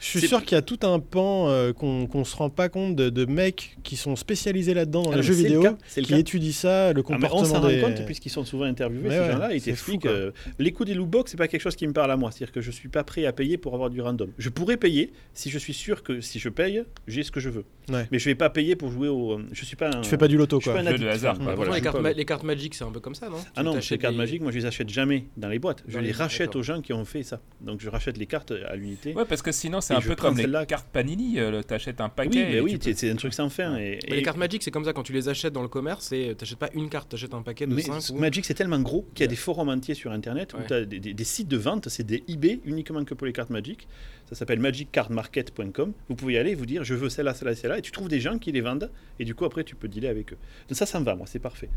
Je 0.00 0.06
suis 0.06 0.28
sûr 0.28 0.42
qu'il 0.44 0.54
y 0.54 0.58
a 0.58 0.62
tout 0.62 0.78
un 0.82 1.00
pan 1.00 1.48
euh, 1.48 1.72
qu'on 1.72 2.06
qu'on 2.06 2.24
se 2.24 2.36
rend 2.36 2.50
pas 2.50 2.68
compte 2.68 2.94
de, 2.96 3.08
de 3.10 3.24
mecs 3.24 3.76
qui 3.82 3.96
sont 3.96 4.14
spécialisés 4.16 4.74
là-dedans 4.74 5.02
dans 5.02 5.12
Ah 5.12 5.16
les 5.16 5.22
jeux 5.22 5.34
le 5.34 5.38
vidéo, 5.42 5.62
cas, 5.62 5.76
le 5.96 6.02
qui 6.02 6.08
cas. 6.10 6.18
étudient 6.18 6.52
ça, 6.52 6.92
le 6.92 7.00
Ah, 7.00 7.02
mais 7.10 7.14
on 7.16 7.18
comportement 7.20 7.44
s'en 7.44 7.60
rend 7.60 7.68
des... 7.68 7.80
compte 7.80 8.04
puisqu'ils 8.06 8.30
sont 8.30 8.44
souvent 8.44 8.64
interviewés, 8.64 9.08
Mais 9.08 9.14
ces 9.16 9.20
ouais, 9.20 9.32
gens-là, 9.32 9.54
ils 9.54 9.62
t'expliquent 9.62 10.02
quoi. 10.02 10.10
euh, 10.10 10.30
les 10.58 10.72
coûts 10.72 10.84
des 10.84 10.94
loot 10.94 11.08
box, 11.08 11.30
c'est 11.32 11.36
pas 11.36 11.48
quelque 11.48 11.60
chose 11.62 11.76
qui 11.76 11.86
me 11.86 11.92
parle 11.92 12.10
à 12.12 12.16
moi. 12.16 12.30
C'est-à-dire 12.30 12.52
que 12.52 12.60
je 12.60 12.70
suis 12.70 12.88
pas 12.88 13.04
prêt 13.04 13.24
à 13.26 13.32
payer 13.32 13.56
pour 13.58 13.74
avoir 13.74 13.90
du 13.90 14.00
random. 14.00 14.30
Je 14.38 14.48
pourrais 14.48 14.76
payer 14.76 15.12
si 15.34 15.50
je 15.50 15.58
suis 15.58 15.74
sûr 15.74 16.02
que 16.02 16.20
si 16.20 16.38
je 16.38 16.48
paye, 16.48 16.84
j'ai 17.06 17.22
ce 17.22 17.30
que 17.30 17.40
je 17.40 17.48
veux. 17.50 17.64
Ouais. 17.88 18.06
Mais 18.12 18.18
je 18.18 18.24
vais 18.26 18.34
pas 18.34 18.50
payer 18.50 18.76
pour 18.76 18.90
jouer 18.90 19.08
au. 19.08 19.40
Je 19.52 19.64
suis 19.64 19.76
pas. 19.76 19.88
Un... 19.88 20.00
Tu 20.02 20.08
fais 20.10 20.18
pas 20.18 20.28
du 20.28 20.36
loto, 20.36 20.58
je 20.60 20.62
suis 20.64 20.70
quoi. 20.70 20.82
pas 20.82 20.88
un 20.88 20.92
Jeu 20.92 20.98
de 20.98 21.08
hasard, 21.08 21.34
Enfin, 21.36 21.44
quoi. 21.44 21.54
voilà, 21.54 21.70
Pourtant, 21.70 21.74
les, 21.76 21.80
cartes 21.82 21.96
ma- 22.02 22.10
pas. 22.10 22.16
les 22.16 22.24
cartes 22.24 22.42
Magic, 22.44 22.74
c'est 22.74 22.84
un 22.84 22.90
peu 22.92 23.00
comme 23.00 23.14
ça, 23.14 23.28
non? 23.28 23.36
Ah 23.56 23.60
Tu 23.60 23.64
non, 23.64 23.78
les 23.90 23.98
cartes 23.98 24.14
magiques, 24.14 24.42
moi 24.42 24.52
je 24.52 24.58
les 24.58 24.66
achète 24.66 24.88
jamais 24.90 25.24
dans 25.36 25.48
les 25.48 25.58
boîtes. 25.58 25.82
Je 25.88 25.98
les 25.98 26.12
rachète 26.12 26.54
aux 26.56 26.62
gens 26.62 26.80
qui 26.82 26.92
ont 26.92 27.04
fait 27.04 27.22
ça. 27.22 27.40
Donc 27.60 27.80
je 27.80 27.88
rachète 27.88 28.16
les 28.18 28.26
cartes 28.26 28.52
à 28.68 28.76
l'unité. 28.76 29.14
Ouais, 29.14 29.24
parce 29.24 29.42
que 29.42 29.50
sinon, 29.52 29.80
c'est 29.88 29.94
un 29.94 30.00
peu 30.00 30.14
comme 30.14 30.36
les 30.38 30.66
cartes 30.66 30.88
Panini. 30.92 31.38
euh, 31.40 31.62
T'achètes 31.62 32.00
un 32.00 32.06
Oui, 32.06 32.10
paquet. 32.14 32.48
mais 32.50 32.60
oui, 32.60 32.76
peux- 32.78 32.92
c'est 32.94 33.10
un 33.10 33.16
truc 33.16 33.34
sans 33.34 33.48
fin. 33.48 33.76
Et, 33.76 33.98
Mais 34.08 34.16
les 34.16 34.22
cartes 34.22 34.38
Magic, 34.38 34.62
c'est 34.62 34.70
comme 34.70 34.84
ça 34.84 34.92
quand 34.92 35.02
tu 35.02 35.12
les 35.12 35.28
achètes 35.28 35.52
dans 35.52 35.62
le 35.62 35.68
commerce, 35.68 36.12
t'achètes 36.36 36.58
pas 36.58 36.70
une 36.74 36.88
carte, 36.88 37.10
t'achètes 37.10 37.34
un 37.34 37.42
paquet 37.42 37.66
de 37.66 37.74
mais 37.74 37.82
5 37.82 38.10
ou... 38.10 38.18
Magic 38.18 38.44
c'est 38.44 38.54
tellement 38.54 38.80
gros 38.80 39.02
qu'il 39.14 39.20
y 39.20 39.22
a 39.22 39.24
Ouais. 39.24 39.28
des 39.28 39.36
forums 39.36 39.68
entiers 39.68 39.94
sur 39.94 40.12
internet 40.12 40.54
où 40.54 40.58
Ouais. 40.58 40.66
tu 40.66 40.74
as 40.74 40.84
des, 40.84 41.00
des- 41.00 41.14
des 41.14 41.24
sites 41.24 41.48
de 41.48 41.56
vente, 41.56 41.88
c'est 41.88 42.04
des 42.06 42.22
eBay 42.28 42.60
uniquement 42.64 43.04
que 43.04 43.14
pour 43.14 43.26
les 43.26 43.32
cartes 43.32 43.50
Magic. 43.50 43.86
Ça 44.28 44.34
s'appelle 44.34 44.58
magiccardmarket.com. 44.60 45.92
Vous 46.10 46.14
pouvez 46.14 46.34
y 46.34 46.38
aller 46.38 46.50
et 46.50 46.54
vous 46.54 46.66
dire 46.66 46.84
je 46.84 46.94
veux 46.94 47.08
celle-là, 47.08 47.32
celle-là, 47.34 47.54
celle-là 47.54 47.78
et 47.78 47.82
tu 47.82 47.90
trouves 47.92 48.08
des 48.08 48.20
gens 48.20 48.38
qui 48.38 48.52
les 48.52 48.60
vendent 48.60 48.90
et 49.18 49.24
du 49.24 49.34
coup 49.34 49.44
après 49.46 49.64
tu 49.64 49.74
peux 49.74 49.88
dealer 49.88 50.08
avec 50.08 50.32
eux. 50.32 50.36
Donc 50.68 50.76
ça, 50.76 50.84
ça 50.86 51.00
me 51.00 51.04
va, 51.04 51.14
moi, 51.14 51.26
c'est 51.26 51.38
parfait. 51.38 51.70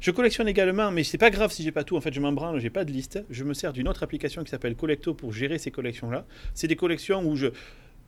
Je 0.00 0.10
collectionne 0.12 0.46
également, 0.48 0.90
mais 0.92 1.02
c'est 1.04 1.18
pas 1.18 1.30
grave 1.30 1.50
si 1.52 1.62
j'ai 1.64 1.72
pas 1.72 1.82
tout. 1.84 1.96
En 1.96 2.00
fait, 2.00 2.12
je 2.14 2.20
m'en 2.20 2.32
branle, 2.32 2.60
j'ai 2.60 2.70
pas 2.70 2.84
de 2.84 2.92
liste. 2.92 3.24
Je 3.28 3.42
me 3.44 3.54
sers 3.54 3.72
d'une 3.72 3.88
autre 3.88 4.02
application 4.02 4.44
qui 4.44 4.50
s'appelle 4.50 4.76
Collecto 4.76 5.14
pour 5.14 5.32
gérer 5.32 5.58
ces 5.58 5.70
collections-là. 5.70 6.24
C'est 6.54 6.68
des 6.68 6.76
collections 6.76 7.24
où 7.26 7.34
je 7.40 7.46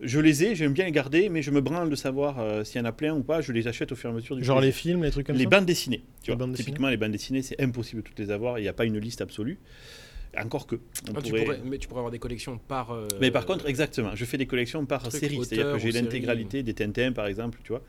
je 0.05 0.19
les 0.19 0.43
ai, 0.43 0.55
j'aime 0.57 0.73
bien 0.73 0.85
les 0.85 0.91
garder, 0.91 1.29
mais 1.29 1.43
je 1.43 1.53
me 1.53 1.61
branle 1.61 1.89
de 1.89 1.95
savoir 1.95 2.41
euh, 2.41 2.65
s'il 2.65 2.81
y 2.81 2.83
en 2.83 2.85
a 2.87 2.93
plein 2.93 3.15
ou 3.15 3.23
pas. 3.23 3.41
Je 3.41 3.53
les 3.53 3.69
achète 3.69 3.93
au 3.93 3.95
fur 3.95 4.11
et 4.11 4.13
à 4.13 4.17
mesure 4.17 4.35
du 4.35 4.43
Genre 4.43 4.61
les 4.61 4.73
films, 4.73 5.05
les 5.05 5.13
trucs 5.13 5.27
comme 5.29 5.37
les 5.37 5.45
ça. 5.45 5.51
bandes 5.51 5.65
dessinées. 5.67 6.03
Tu 6.25 6.31
Les 6.33 6.37
vois, 6.37 6.47
bandes 6.47 6.57
typiquement, 6.57 6.89
les 6.89 6.97
bandes 6.97 7.13
dessinées, 7.13 7.43
c'est 7.43 7.61
impossible 7.61 8.03
de 8.03 8.09
toutes 8.09 8.19
les 8.19 8.31
avoir. 8.33 8.59
Il 8.59 8.63
n'y 8.63 8.69
a 8.69 8.73
pas 8.73 8.85
une 8.85 8.99
liste 8.99 9.21
absolue. 9.21 9.59
Encore 10.37 10.67
que. 10.67 10.77
on 10.77 10.81
Ah, 11.15 11.21
tu 11.23 11.29
pourrait- 11.31 11.45
pourrais- 11.45 11.61
mais 11.65 11.79
tu 11.79 11.87
pourrais 11.89 12.01
avoir 12.01 12.11
des 12.11 12.19
collections 12.19 12.59
par. 12.59 12.91
euh, 12.91 13.07
Mais 13.21 13.31
par 13.31 13.45
contre, 13.47 13.67
exactement, 13.69 14.11
je 14.17 14.25
fais 14.25 14.39
des 14.39 14.47
collections 14.47 14.85
par 14.87 15.03
truc 15.03 15.13
série. 15.21 15.37
C'est-à-dire 15.37 15.67
auteur 15.67 15.75
que 15.77 15.79
j'ai 15.83 15.89
ou 15.91 15.93
série. 15.93 16.05
l'intégralité 16.05 16.63
des 16.65 16.75
Tintin, 16.75 17.13
par 17.13 17.27
exemple, 17.29 17.61
tu 17.63 17.69
vois. 17.71 17.83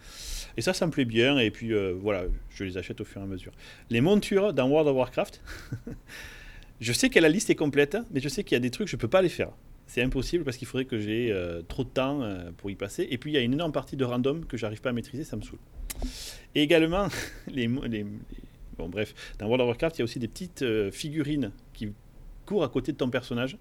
Et 0.58 0.62
ça, 0.62 0.74
ça 0.74 0.86
me 0.86 0.92
plaît 0.92 1.06
bien. 1.06 1.40
Et 1.40 1.50
puis, 1.52 1.74
euh, 1.74 1.96
voilà, 2.00 2.26
je 2.52 2.64
les 2.66 2.78
achète 2.78 3.00
au 3.02 3.06
fur 3.06 3.22
et 3.22 3.24
à 3.24 3.28
mesure. 3.28 3.54
Les 3.90 4.02
montures 4.02 4.54
dans 4.54 4.68
World 4.70 4.88
of 4.90 4.96
Warcraft, 4.98 5.42
je 6.82 6.94
sais 6.94 7.10
que 7.10 7.20
la 7.20 7.30
liste 7.30 7.50
est 7.50 7.56
complète, 7.56 7.98
mais 8.12 8.20
je 8.20 8.30
sais 8.30 8.44
qu'il 8.44 8.56
y 8.56 8.58
a 8.58 8.60
des 8.60 8.72
trucs, 8.72 8.88
je 8.88 8.96
ne 8.98 9.02
peux 9.02 9.08
pas 9.08 9.22
les 9.22 9.30
faire. 9.30 9.50
C'est 9.88 10.02
impossible 10.02 10.44
parce 10.44 10.58
qu'il 10.58 10.68
faudrait 10.68 10.86
que 10.86 11.00
j'ai 11.00 11.32
euh, 11.32 11.62
trop 11.68 11.84
de 11.84 11.90
temps 11.90 12.22
euh, 12.24 12.52
pour 12.58 12.72
y 12.72 12.76
passer. 12.76 13.08
Et 13.12 13.18
puis, 13.18 13.32
il 13.32 13.34
y 13.36 13.38
a 13.38 13.42
une 13.42 13.54
énorme 13.54 13.72
partie 13.72 13.96
de 13.96 14.06
random 14.06 14.46
que 14.46 14.58
j'arrive 14.58 14.82
pas 14.82 14.90
à 14.90 14.94
maîtriser, 14.94 15.24
ça 15.24 15.36
me 15.36 15.42
saoule. 15.42 15.60
Et 16.56 16.62
également, 16.64 17.08
les, 17.52 17.68
mo- 17.68 17.84
les- 17.84 18.00
les- 18.04 18.06
Bon, 18.78 18.90
bref, 18.90 19.14
dans 19.38 19.46
World 19.46 19.62
of 19.62 19.68
Warcraft, 19.68 19.98
il 19.98 20.00
y 20.00 20.02
a 20.02 20.06
aussi 20.06 20.18
des 20.18 20.28
petites 20.28 20.64
euh, 20.64 20.90
figurines 20.90 21.52
qui 21.74 21.90
courent 22.48 22.64
à 22.64 22.70
côté 22.70 22.92
de 22.92 22.98
ton 22.98 23.08
personnage 23.12 23.56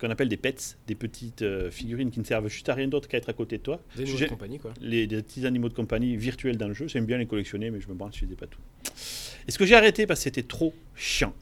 qu'on 0.00 0.08
appelle 0.08 0.28
des 0.28 0.36
pets, 0.36 0.78
des 0.86 0.94
petites 0.94 1.42
euh, 1.42 1.68
figurines 1.68 2.12
qui 2.12 2.20
ne 2.20 2.24
servent 2.24 2.46
juste 2.48 2.68
à 2.68 2.74
rien 2.74 2.86
d'autre 2.86 3.08
qu'à 3.08 3.18
être 3.18 3.28
à 3.28 3.32
côté 3.32 3.58
de 3.58 3.62
toi. 3.64 3.80
Des 3.96 4.02
animaux 4.02 4.18
de 4.26 4.30
compagnie, 4.30 4.58
quoi. 4.60 4.72
Les, 4.80 5.08
des 5.08 5.20
petits 5.20 5.44
animaux 5.46 5.68
de 5.68 5.74
compagnie 5.74 6.16
virtuels 6.16 6.56
dans 6.58 6.68
le 6.68 6.74
jeu, 6.74 6.86
j'aime 6.86 7.06
bien 7.06 7.18
les 7.18 7.26
collectionner, 7.26 7.72
mais 7.72 7.80
je 7.80 7.88
me 7.88 7.94
branle, 7.94 8.12
je 8.14 8.24
les 8.24 8.32
ai 8.34 8.36
pas 8.36 8.46
tout. 8.46 8.60
Et 9.48 9.50
ce 9.50 9.58
que 9.58 9.66
j'ai 9.66 9.74
arrêté 9.74 10.06
parce 10.06 10.20
que 10.20 10.24
c'était 10.24 10.44
trop 10.44 10.72
chiant, 10.94 11.34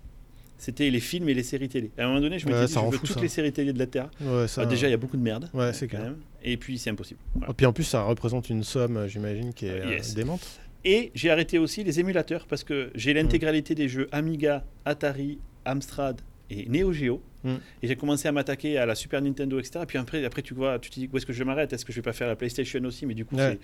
c'était 0.59 0.90
les 0.90 1.01
films 1.01 1.29
et 1.29 1.35
les 1.35 1.43
séries 1.43 1.69
télé. 1.69 1.90
À 1.99 2.05
un 2.05 2.09
moment 2.09 2.21
donné, 2.21 2.38
je 2.38 2.47
me 2.47 2.53
Ouais, 2.53 2.67
disais, 2.67 2.81
je 2.81 2.85
veux 2.87 2.90
fou, 2.93 3.07
toutes 3.07 3.17
ça. 3.17 3.21
les 3.21 3.29
séries 3.29 3.53
télé 3.53 3.73
de 3.73 3.79
la 3.79 3.87
Terre. 3.87 4.11
Ouais, 4.21 4.49
ça. 4.49 4.62
Ah, 4.62 4.67
déjà, 4.67 4.88
il 4.88 4.90
y 4.90 4.95
a 4.95 4.97
beaucoup 4.97 5.17
de 5.17 5.23
merde. 5.23 5.51
Ouais, 5.53 5.73
c'est 5.73 5.87
quand 5.88 5.97
clair. 5.99 6.11
même. 6.11 6.21
Et 6.43 6.57
puis, 6.57 6.79
c'est 6.79 6.90
impossible. 6.90 7.21
Voilà. 7.35 7.51
Et 7.51 7.55
puis 7.55 7.67
en 7.67 7.73
plus, 7.73 7.85
ça 7.85 8.03
représente 8.03 8.49
une 8.51 8.62
somme, 8.64 8.97
euh, 8.97 9.09
j'imagine, 9.09 9.53
qui 9.53 9.67
est 9.67 9.71
Euh, 9.71 9.85
euh, 9.87 9.90
yes. 9.97 10.14
démente. 10.14 10.61
Et 10.85 11.11
j'ai 11.14 11.31
arrêté 11.31 11.59
aussi 11.59 11.83
les 11.85 11.99
émulateurs 12.01 12.47
parce 12.47 12.62
que 12.64 12.90
j'ai 12.95 13.12
Mm. 13.12 13.17
l'intégralité 13.17 13.75
des 13.75 13.88
jeux 13.88 14.09
Amiga, 14.12 14.64
Atari, 14.85 15.38
Amstrad 15.64 16.21
et 16.61 16.67
Neo 16.69 16.93
Geo. 16.93 17.23
Mm. 17.45 17.55
Et 17.83 17.88
j'ai 17.88 17.97
commencé 17.97 18.27
à 18.27 18.33
m'attaquer 18.33 18.79
à 18.79 18.87
la 18.87 18.95
Super 18.95 19.21
Nintendo, 19.21 19.59
etc. 19.59 19.81
Et 19.83 19.87
puis 19.87 19.99
après, 19.99 20.25
après 20.25 20.40
tu 20.43 20.55
vois, 20.55 20.79
tu 20.79 20.88
te 20.90 20.95
dis 20.95 21.11
où 21.12 21.17
est-ce 21.17 21.27
que 21.27 21.33
je 21.35 21.45
m'arrête? 21.45 21.73
Est-ce 21.75 21.85
que 21.85 21.93
je 21.93 21.99
vais 21.99 22.03
pas 22.03 22.14
faire 22.14 22.29
la 22.29 22.37
PlayStation 22.37 22.83
aussi? 22.85 23.05
Mais 23.07 23.14
du 23.14 23.25
coup, 23.27 23.37
Ouais. 23.37 23.59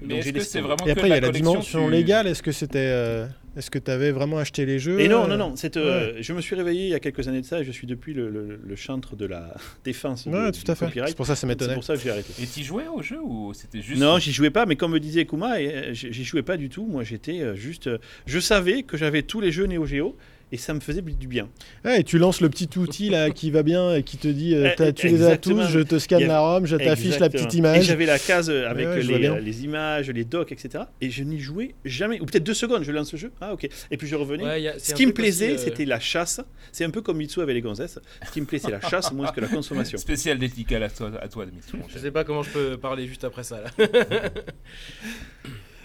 c'est. 0.00 0.06
Mais 0.06 0.18
est-ce 0.18 0.32
que 0.32 0.40
c'est 0.40 0.60
vraiment 0.60 0.76
Et 0.84 0.86
que 0.86 0.90
après, 0.90 1.08
il 1.08 1.10
y 1.10 1.14
a 1.14 1.20
la 1.20 1.30
dimension 1.30 1.86
tu- 1.86 1.92
légale. 1.92 2.26
Est-ce 2.26 2.42
que 2.42 2.52
c'était. 2.52 2.78
euh, 2.78 3.26
Est-ce 3.56 3.70
que 3.70 3.78
tu 3.78 3.88
avais 3.90 4.10
vraiment 4.10 4.38
acheté 4.38 4.66
les 4.66 4.80
jeux? 4.80 4.98
Et 5.00 5.06
non, 5.08 5.28
non, 5.28 5.36
non. 5.36 5.54
c'est, 5.56 5.76
euh, 5.76 6.14
Je 6.20 6.32
me 6.32 6.40
suis 6.40 6.56
réveillé 6.56 6.84
il 6.86 6.90
y 6.90 6.94
a 6.94 6.98
quelques 7.00 7.26
années 7.28 7.40
de 7.40 7.46
ça 7.46 7.60
et 7.60 7.64
je 7.64 7.70
suis 7.70 7.86
depuis 7.86 8.12
le, 8.12 8.28
le- 8.28 8.60
le 8.64 8.76
chantre 8.76 9.14
de 9.16 9.26
la 9.26 9.54
défense. 9.84 10.26
Ouais, 10.26 10.50
du- 10.50 10.62
tout 10.62 10.70
à 10.70 10.74
fait. 10.74 10.86
copyright. 10.86 11.10
C'est 11.10 11.16
pour 11.16 11.26
ça 11.26 11.32
que 11.34 11.36
ça 11.38 11.40
C'est 11.42 11.46
m'étonnait. 11.46 11.74
pour 11.74 11.84
ça 11.84 11.94
que 11.94 12.00
j'ai 12.00 12.10
arrêté. 12.10 12.32
Et 12.42 12.46
t'y 12.46 12.64
jouais 12.64 12.86
au 12.88 13.02
jeu 13.02 13.18
ou 13.22 13.52
c'était 13.54 13.80
juste. 13.82 14.00
Non, 14.00 14.18
j'y 14.18 14.32
jouais 14.32 14.50
pas, 14.50 14.66
mais 14.66 14.74
comme 14.76 14.92
me 14.92 15.00
disait 15.00 15.24
Kuma, 15.26 15.56
euh, 15.58 15.90
j'y 15.92 16.24
jouais 16.24 16.42
pas 16.42 16.56
du 16.56 16.68
tout. 16.68 16.86
Moi, 16.86 17.04
j'étais 17.04 17.54
juste. 17.56 17.88
Je 18.26 18.38
savais 18.40 18.82
que 18.82 18.96
j'avais 18.96 19.22
tous 19.22 19.40
les 19.40 19.52
jeux 19.52 19.66
Neo 19.66 19.86
Geo 19.86 20.16
et 20.52 20.56
ça 20.56 20.72
me 20.74 20.80
faisait 20.80 21.02
du 21.02 21.26
bien. 21.26 21.48
Ouais, 21.84 22.00
et 22.00 22.04
tu 22.04 22.18
lances 22.18 22.40
le 22.40 22.48
petit 22.48 22.68
outil 22.78 23.10
là 23.10 23.30
qui 23.30 23.50
va 23.50 23.62
bien 23.62 23.94
et 23.94 24.02
qui 24.02 24.16
te 24.18 24.28
dit 24.28 24.54
euh, 24.54 24.70
Eh, 24.78 24.92
tu 24.92 25.08
les 25.08 25.22
as 25.24 25.36
tous, 25.36 25.62
je 25.68 25.80
te 25.80 25.98
scanne 25.98 26.26
la 26.26 26.40
ROM, 26.40 26.66
je 26.66 26.76
t'affiche 26.76 27.18
la 27.18 27.28
petite 27.28 27.54
Et 27.54 27.58
image. 27.58 27.84
j'avais 27.84 28.06
la 28.06 28.18
case 28.18 28.50
euh, 28.50 28.68
avec 28.68 28.86
Ouais, 28.86 29.02
les, 29.02 29.26
euh, 29.28 29.40
images, 29.62 30.10
les 30.10 30.24
docs, 30.24 30.52
etc. 30.52 30.84
Et 31.00 31.10
je 31.10 31.22
n'y 31.24 31.40
jouais 31.40 31.74
jamais. 31.84 32.20
Ou 32.20 32.26
peut-être 32.26 32.44
deux 32.44 32.54
secondes, 32.54 32.84
je 32.84 32.92
lance 32.92 33.12
le 33.12 33.18
jeu. 33.18 33.32
Ah, 33.40 33.52
ok. 33.52 33.68
Et 33.90 33.96
puis 33.96 34.06
je 34.06 34.16
revenais. 34.16 34.44
Ouais, 34.44 34.68
a- 34.68 34.78
Ce 34.78 34.94
qui 34.94 35.06
me 35.06 35.12
plaisait, 35.12 35.52
euh, 35.54 35.58
c'était 35.58 35.84
la 35.84 35.98
chasse. 36.00 36.40
C'est 36.72 36.84
un 36.84 36.90
peu 36.90 37.02
comme 37.02 37.16
Mitsu 37.16 37.40
avec 37.40 37.54
les 37.54 37.60
gonzesses. 37.62 37.98
Ce 38.26 38.30
qui 38.32 38.40
me 38.40 38.46
plaît, 38.46 38.58
c'est 38.58 38.70
la 38.70 38.80
chasse 38.80 39.12
moins 39.12 39.32
que 39.32 39.40
la 39.40 39.48
consommation. 39.48 39.98
Spécial 40.04 40.38
dédicace 40.38 40.82
à 40.82 40.88
toi, 40.90 41.10
à 41.22 41.28
toi 41.28 41.46
mon 41.74 41.86
Je 41.88 41.92
cher. 41.92 42.02
sais 42.02 42.10
pas 42.10 42.24
comment 42.24 42.42
je 42.42 42.50
peux 42.50 42.76
parler 42.76 43.06
juste 43.06 43.24
après 43.24 43.42
ça 43.44 43.60
là. 43.60 43.86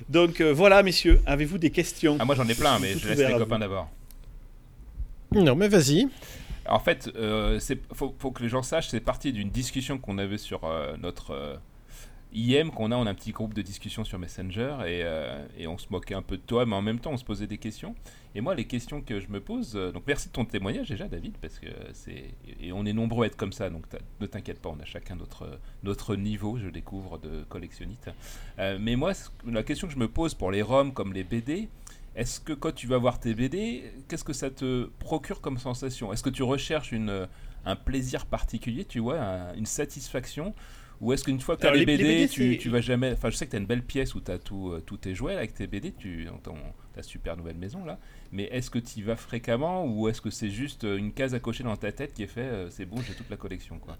Donc 0.10 0.42
euh, 0.42 0.52
voilà, 0.54 0.82
messieurs, 0.82 1.20
avez-vous 1.26 1.58
des 1.58 1.70
questions? 1.70 2.18
Ah, 2.20 2.26
moi 2.26 2.36
j'en 2.36 2.48
ai 2.48 2.56
plein, 2.56 2.80
mais 2.80 2.94
je 2.98 3.08
laisse 3.08 3.20
les 3.20 3.38
copains 3.38 3.60
d'abord. 3.60 3.90
Non, 5.32 5.56
mais 5.56 5.68
vas-y. 5.68 6.08
En 6.68 6.80
fait, 6.80 7.10
euh, 7.16 7.60
faut, 7.94 8.32
que 8.32 8.44
les 8.44 8.50
gens 8.50 8.64
sachent, 8.64 8.90
c'est 8.90 9.00
parti 9.00 9.32
d'une 9.32 9.50
discussion 9.50 9.98
qu'on 9.98 10.18
avait 10.18 10.38
sur 10.38 10.64
euh, 10.66 10.98
notre 10.98 11.32
euh, 11.32 11.56
IM 12.34 12.70
qu'on 12.70 12.92
a, 12.92 12.96
on 12.96 13.08
a 13.08 13.10
un 13.10 13.16
petit 13.16 13.32
groupe 13.32 13.56
de 13.56 13.64
discussion 13.64 14.04
sur 14.04 14.20
Messenger 14.20 14.78
et, 14.86 15.02
euh, 15.04 15.48
et 15.58 15.68
on 15.68 15.80
se 15.80 15.88
moquait 15.90 16.14
un 16.14 16.22
peu 16.22 16.38
de 16.38 16.44
toi, 16.44 16.66
mais 16.68 16.76
en 16.76 16.82
même 16.84 17.00
temps 17.00 17.12
on 17.12 17.18
se 17.18 17.26
posait 17.26 17.48
des 17.48 17.58
questions. 17.58 17.96
Et 18.36 18.42
moi, 18.42 18.54
les 18.54 18.66
questions 18.66 19.02
que 19.02 19.20
je 19.20 19.30
me 19.30 19.40
pose, 19.40 19.74
donc 19.74 20.04
merci 20.06 20.28
de 20.28 20.34
ton 20.34 20.46
témoignage 20.46 20.90
déjà, 20.90 21.08
David, 21.08 21.38
parce 21.40 21.58
que 21.58 21.70
c'est 21.94 22.36
et 22.62 22.72
on 22.72 22.86
est 22.86 22.94
nombreux 22.94 23.24
à 23.24 23.28
être 23.28 23.36
comme 23.36 23.54
ça, 23.54 23.72
donc 23.72 23.86
ne 24.20 24.26
t'inquiète 24.28 24.62
pas, 24.62 24.70
on 24.70 24.80
a 24.80 24.86
chacun 24.86 25.16
notre 25.16 25.60
notre 25.82 26.16
niveau, 26.16 26.60
je 26.60 26.70
découvre 26.70 27.18
de 27.18 27.44
collectionnite. 27.50 28.10
Mais 28.58 28.96
moi, 28.96 29.14
la 29.48 29.64
question 29.64 29.88
que 29.88 29.94
je 29.94 30.00
me 30.00 30.08
pose 30.08 30.36
pour 30.36 30.52
les 30.52 30.62
ROM 30.62 30.94
comme 30.94 31.14
les 31.14 31.24
BD, 31.24 31.70
est-ce 32.16 32.40
que 32.40 32.54
quand 32.54 32.74
tu 32.74 32.88
vas 32.88 32.98
voir 32.98 33.20
tes 33.20 33.34
BD, 33.34 33.84
qu'est-ce 34.08 34.24
que 34.24 34.34
ça 34.34 34.50
te 34.50 34.86
procure 35.00 35.42
comme 35.42 35.58
sensation? 35.58 36.12
Est-ce 36.12 36.24
que 36.24 36.30
tu 36.30 36.44
recherches 36.44 36.92
une, 36.92 37.28
un 37.66 37.76
plaisir 37.76 38.26
particulier, 38.26 38.86
tu 38.86 39.00
vois, 39.00 39.20
un- 39.20 39.54
une 39.56 39.66
satisfaction? 39.66 40.54
Ou 41.02 41.14
est-ce 41.14 41.24
qu'une 41.24 41.40
fois 41.40 41.56
que 41.56 41.62
tu 41.62 41.68
as 41.68 41.72
les, 41.72 41.86
BD, 41.86 42.28
BD, 42.28 42.58
tu, 42.58 42.70
vas 42.70 42.82
jamais. 42.82 43.14
Enfin, 43.14 43.30
je 43.30 43.38
sais 43.38 43.46
que 43.46 43.52
tu 43.52 43.56
as 43.56 43.60
une 43.60 43.66
belle 43.66 43.84
pièce 43.86 44.16
où 44.16 44.22
tu 44.22 44.32
as 44.32 44.38
tout, 44.38 44.72
euh, 44.72 44.82
tous 44.82 44.98
tes 44.98 45.16
jouets 45.16 45.34
là, 45.34 45.40
avec 45.40 45.54
tes 45.54 45.66
BD, 45.66 45.94
tu 45.94 46.28
ton, 46.44 46.56
ta 46.94 47.02
super 47.04 47.38
nouvelle 47.38 47.58
maison 47.58 47.86
là. 47.86 48.00
Mais 48.34 48.44
est-ce 48.46 48.70
que 48.70 48.80
tu 48.80 49.00
y 49.00 49.02
vas 49.02 49.16
fréquemment 49.16 49.86
ou 49.86 50.10
est-ce 50.10 50.20
que 50.22 50.30
c'est 50.30 50.50
juste 50.50 50.84
euh, 50.84 50.98
une 50.98 51.14
case 51.14 51.34
à 51.34 51.40
cocher 51.40 51.64
dans 51.64 51.78
ta 51.78 51.92
tête 51.94 52.14
qui 52.14 52.24
est 52.24 52.28
fait, 52.28 52.42
euh, 52.42 52.70
c'est 52.70 52.86
bon, 52.86 53.02
j'ai 53.02 53.16
toute 53.16 53.30
la 53.30 53.38
collection 53.38 53.80
quoi? 53.80 53.98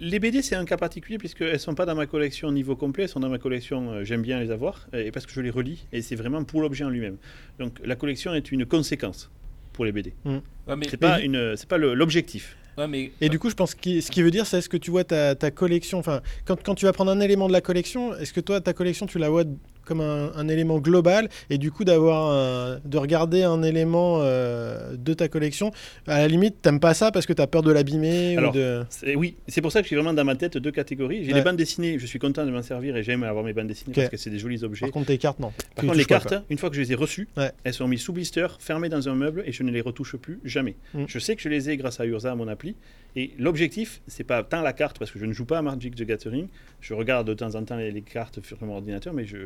Les 0.00 0.18
BD, 0.18 0.42
c'est 0.42 0.54
un 0.54 0.64
cas 0.64 0.76
particulier 0.76 1.18
puisqu'elles 1.18 1.52
ne 1.52 1.58
sont 1.58 1.74
pas 1.74 1.86
dans 1.86 1.94
ma 1.94 2.06
collection 2.06 2.50
niveau 2.52 2.76
complet, 2.76 3.04
elles 3.04 3.08
sont 3.08 3.20
dans 3.20 3.28
ma 3.28 3.38
collection, 3.38 3.90
euh, 3.90 4.04
j'aime 4.04 4.22
bien 4.22 4.40
les 4.40 4.50
avoir, 4.50 4.88
et 4.92 5.10
parce 5.10 5.26
que 5.26 5.32
je 5.32 5.40
les 5.40 5.50
relis, 5.50 5.86
et 5.92 6.02
c'est 6.02 6.16
vraiment 6.16 6.44
pour 6.44 6.60
l'objet 6.60 6.84
en 6.84 6.90
lui-même. 6.90 7.16
Donc 7.58 7.80
la 7.84 7.96
collection 7.96 8.34
est 8.34 8.52
une 8.52 8.66
conséquence 8.66 9.30
pour 9.72 9.84
les 9.84 9.92
BD. 9.92 10.12
Ouais, 10.24 10.40
mais, 10.76 10.86
C'est 10.88 10.96
pas, 10.98 11.20
une, 11.20 11.54
l'objectif. 11.94 12.56
ouais, 12.78 12.86
mais 12.86 13.12
Et 13.20 13.28
du 13.28 13.38
coup, 13.38 13.50
je 13.50 13.54
pense 13.54 13.74
que 13.74 14.00
ce 14.00 14.10
qui 14.10 14.22
veut 14.22 14.30
dire, 14.30 14.46
c'est 14.46 14.58
est-ce 14.58 14.68
que 14.68 14.76
tu 14.76 14.90
vois 14.90 15.04
ta, 15.04 15.34
ta 15.34 15.50
collection, 15.50 15.98
enfin, 15.98 16.20
quand, 16.44 16.62
quand 16.62 16.74
tu 16.74 16.84
vas 16.84 16.92
prendre 16.92 17.10
un 17.10 17.20
élément 17.20 17.48
de 17.48 17.52
la 17.52 17.60
collection, 17.60 18.14
est-ce 18.16 18.32
que 18.32 18.40
toi, 18.40 18.60
ta 18.60 18.72
collection, 18.72 19.06
tu 19.06 19.18
la 19.18 19.30
vois 19.30 19.44
comme 19.84 20.00
un, 20.00 20.32
un 20.34 20.48
élément 20.48 20.78
global 20.78 21.28
et 21.50 21.58
du 21.58 21.70
coup 21.70 21.84
d'avoir 21.84 22.80
de 22.84 22.98
regarder 22.98 23.42
un 23.42 23.62
élément 23.62 24.18
euh, 24.20 24.96
de 24.96 25.14
ta 25.14 25.28
collection, 25.28 25.70
à 26.06 26.18
la 26.18 26.28
limite, 26.28 26.62
t'aimes 26.62 26.80
pas 26.80 26.94
ça 26.94 27.10
parce 27.10 27.26
que 27.26 27.32
t'as 27.32 27.46
peur 27.46 27.62
de 27.62 27.72
l'abîmer 27.72 28.38
ou 28.38 28.50
de... 28.52 28.84
Oui, 29.16 29.36
c'est 29.48 29.60
pour 29.60 29.72
ça 29.72 29.82
que 29.82 29.88
j'ai 29.88 29.96
vraiment 29.96 30.12
dans 30.14 30.24
ma 30.24 30.36
tête 30.36 30.56
deux 30.58 30.70
catégories. 30.70 31.24
J'ai 31.24 31.32
Ouais. 31.32 31.38
les 31.38 31.44
bandes 31.44 31.56
dessinées, 31.56 31.98
je 31.98 32.06
suis 32.06 32.18
content 32.18 32.44
de 32.44 32.50
m'en 32.50 32.62
servir 32.62 32.96
et 32.96 33.02
j'aime 33.02 33.22
avoir 33.22 33.44
mes 33.44 33.52
bandes 33.52 33.66
dessinées 33.68 33.94
parce 33.94 34.08
que 34.08 34.16
c'est 34.16 34.30
des 34.30 34.38
jolis 34.38 34.62
objets. 34.64 34.86
Par 34.86 34.90
contre, 34.92 35.06
tes 35.06 35.18
cartes, 35.18 35.38
non. 35.40 35.50
Par 35.50 35.82
Tu 35.82 35.86
contre, 35.86 35.98
les 35.98 36.04
pas, 36.04 36.20
cartes, 36.20 36.34
une 36.50 36.58
fois 36.58 36.68
que 36.70 36.76
je 36.76 36.80
les 36.80 36.92
ai 36.92 36.94
reçues, 36.94 37.28
Ouais. 37.36 37.50
elles 37.64 37.72
sont 37.74 37.88
mises 37.88 38.02
sous 38.02 38.12
blister, 38.12 38.46
fermées 38.58 38.88
dans 38.88 39.08
un 39.08 39.14
meuble 39.14 39.42
et 39.46 39.52
je 39.52 39.62
ne 39.62 39.70
les 39.70 39.80
retouche 39.80 40.16
plus 40.16 40.38
jamais. 40.44 40.74
Mm. 40.94 41.04
Je 41.06 41.18
sais 41.18 41.36
que 41.36 41.42
je 41.42 41.48
les 41.48 41.70
ai 41.70 41.76
grâce 41.76 42.00
à 42.00 42.04
Urza, 42.06 42.34
mon 42.34 42.48
appli. 42.48 42.74
Et 43.14 43.32
l'objectif, 43.38 44.00
c'est 44.06 44.24
pas 44.24 44.42
tant 44.42 44.62
la 44.62 44.72
carte 44.72 44.98
parce 44.98 45.10
que 45.10 45.18
je 45.18 45.26
ne 45.26 45.32
joue 45.32 45.44
pas 45.44 45.58
à 45.58 45.62
Magic 45.62 45.94
the 45.94 46.02
Gathering. 46.04 46.46
Je 46.80 46.94
regarde 46.94 47.26
de 47.26 47.34
temps 47.34 47.54
en 47.54 47.62
temps 47.64 47.76
les, 47.76 47.90
les 47.90 48.00
cartes 48.02 48.42
sur 48.44 48.56
mon 48.64 48.74
ordinateur, 48.76 49.12
mais 49.12 49.26
je, 49.26 49.36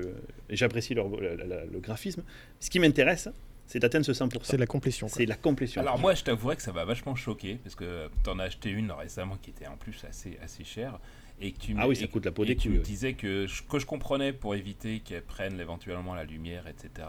j'apprécie 0.50 0.94
leur- 0.94 1.08
la- 1.20 1.34
la- 1.36 1.64
le 1.64 1.78
graphisme. 1.80 2.22
Ce 2.60 2.70
qui 2.70 2.78
m'intéresse, 2.78 3.28
c'est 3.66 3.78
d'atteindre 3.80 4.06
ce 4.06 4.12
100%. 4.12 4.40
C'est 4.44 4.56
la 4.56 4.66
complétion. 4.66 5.08
C'est 5.08 5.26
la 5.26 5.34
complétion. 5.34 5.80
Alors 5.80 5.98
moi, 5.98 6.14
je 6.14 6.22
t'avouerais 6.24 6.56
que 6.56 6.62
ça 6.62 6.72
m'a 6.72 6.84
vachement 6.84 7.14
choqué 7.16 7.56
parce 7.62 7.74
que 7.74 8.08
t'en 8.22 8.38
as 8.38 8.44
acheté 8.44 8.70
une 8.70 8.92
récemment 8.92 9.36
qui 9.42 9.50
était 9.50 9.66
en 9.66 9.76
plus 9.76 10.04
assez 10.08 10.38
assez 10.42 10.62
chère 10.64 10.98
et 11.40 11.52
que 11.52 11.58
tu 11.58 11.74
me- 11.74 11.80
Ah 11.80 11.88
oui, 11.88 11.96
ça 11.96 12.06
coûte 12.06 12.24
la 12.24 12.32
peau 12.32 12.44
des 12.44 12.56
tu 12.56 12.68
me 12.70 12.78
disais 12.78 13.14
que 13.14 13.46
je, 13.46 13.62
que 13.62 13.78
je 13.78 13.86
comprenais 13.86 14.32
pour 14.32 14.54
éviter 14.54 15.00
qu'elle 15.00 15.22
prenne 15.22 15.58
éventuellement 15.60 16.14
la 16.14 16.24
lumière, 16.24 16.66
etc. 16.68 17.06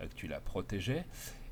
euh, 0.00 0.06
que 0.06 0.14
tu 0.16 0.26
la 0.26 0.40
protégeais. 0.40 1.04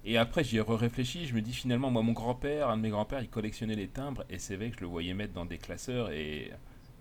Et 0.05 0.17
après, 0.19 0.43
j'y 0.43 0.57
ai 0.57 0.61
réfléchi. 0.63 1.27
Je 1.27 1.35
me 1.35 1.41
dis 1.41 1.53
finalement, 1.53 1.89
moi, 1.91 2.03
mon 2.03 2.11
grand-père, 2.13 2.71
un 2.71 2.77
de 2.77 2.83
mes 2.83 2.89
grands-pères, 2.91 3.21
il 3.23 3.29
collectionnait 3.29 3.77
les 3.77 3.87
timbres 3.87 4.25
et 4.31 4.39
c'est 4.41 4.57
vrai 4.57 4.71
que 4.71 4.77
je 4.77 4.81
le 4.81 4.89
voyais 4.89 5.15
mettre 5.15 5.33
dans 5.33 5.45
des 5.45 5.59
classeurs 5.59 6.11
et 6.11 6.51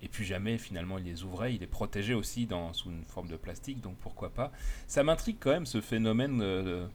et 0.02 0.08
puis 0.08 0.26
jamais 0.26 0.58
finalement 0.58 0.98
il 0.98 1.06
les 1.06 1.24
ouvrait, 1.24 1.54
il 1.54 1.60
les 1.62 1.68
protégeait 1.68 2.14
aussi 2.14 2.46
dans, 2.46 2.74
sous 2.74 2.90
une 2.90 3.06
forme 3.06 3.28
de 3.28 3.36
plastique, 3.38 3.82
donc 3.82 3.98
pourquoi 3.98 4.30
pas. 4.30 4.52
Ça 4.88 5.04
m'intrigue 5.04 5.38
quand 5.40 5.52
même 5.52 5.66
ce 5.66 5.80
phénomène 5.82 6.42
euh, 6.42 6.88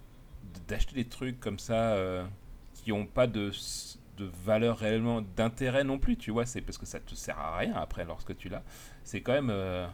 d'acheter 0.69 0.95
des 0.95 1.05
trucs 1.07 1.39
comme 1.41 1.59
ça 1.59 1.93
euh, 1.95 2.25
qui 2.75 2.91
n'ont 2.91 3.07
pas 3.07 3.27
de, 3.27 3.51
de 4.17 4.31
valeur 4.45 4.79
réellement 4.79 5.23
d'intérêt 5.37 5.85
non 5.85 5.99
plus, 5.99 6.17
tu 6.17 6.31
vois. 6.31 6.47
C'est 6.47 6.61
parce 6.63 6.79
que 6.79 6.87
ça 6.87 7.01
te 7.01 7.15
sert 7.15 7.39
à 7.39 7.57
rien 7.59 7.75
après 7.75 8.05
lorsque 8.05 8.37
tu 8.37 8.49
l'as. 8.49 8.63
C'est 9.05 9.21
quand 9.21 9.33
même 9.35 9.51
euh, 9.51 9.87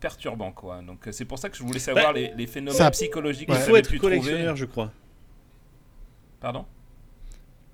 perturbant, 0.00 0.52
quoi. 0.52 0.80
Donc 0.82 1.06
euh, 1.08 1.12
c'est 1.12 1.24
pour 1.24 1.38
ça 1.38 1.50
que 1.50 1.56
je 1.56 1.62
voulais 1.62 1.78
savoir 1.78 2.12
les, 2.12 2.32
les 2.34 2.46
phénomènes 2.46 2.78
ça- 2.78 2.90
psychologiques 2.92 3.48
Il 3.50 3.54
que 3.54 3.60
faut 3.60 3.76
être 3.76 3.96
collectionneur, 3.98 4.40
trouver. 4.54 4.56
je 4.56 4.64
crois. 4.64 4.92
Pardon? 6.40 6.66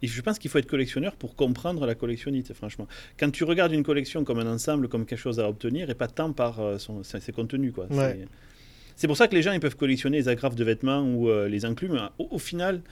Et 0.05 0.07
je 0.07 0.21
pense 0.21 0.39
qu'il 0.39 0.51
faut 0.51 0.59
être 0.59 0.67
collectionneur 0.67 1.17
pour 1.17 1.35
comprendre 1.35 1.87
la 1.87 1.95
collectionnite, 1.95 2.53
franchement. 2.53 2.87
Quand 3.19 3.31
tu 3.31 3.45
regardes 3.45 3.73
une 3.73 3.83
collection 3.83 4.23
comme 4.23 4.39
un 4.39 4.47
ensemble, 4.53 4.89
comme 4.89 5.07
quelque 5.07 5.19
chose 5.19 5.41
à 5.41 5.49
obtenir, 5.49 5.89
et 5.89 5.95
pas 5.95 6.09
tant 6.09 6.33
par 6.35 6.61
euh, 6.61 6.77
son- 6.79 7.03
ses 7.03 7.21
ses 7.21 7.33
contenus. 7.33 7.73
Quoi. 7.73 7.87
Ouais. 7.91 8.19
C'est- 8.21 8.29
C'est 8.97 9.07
pour 9.09 9.17
ça 9.17 9.27
que 9.29 9.35
les 9.35 9.41
gens 9.43 9.53
ils 9.53 9.61
peuvent 9.61 9.77
collectionner 9.77 10.19
les 10.19 10.29
agrafes 10.29 10.55
de 10.57 10.63
vêtements 10.63 11.01
ou 11.03 11.29
euh, 11.31 11.49
les 11.49 11.65
enclumes. 11.65 11.99
Au, 12.19 12.29
au 12.33 12.39
final, 12.39 12.83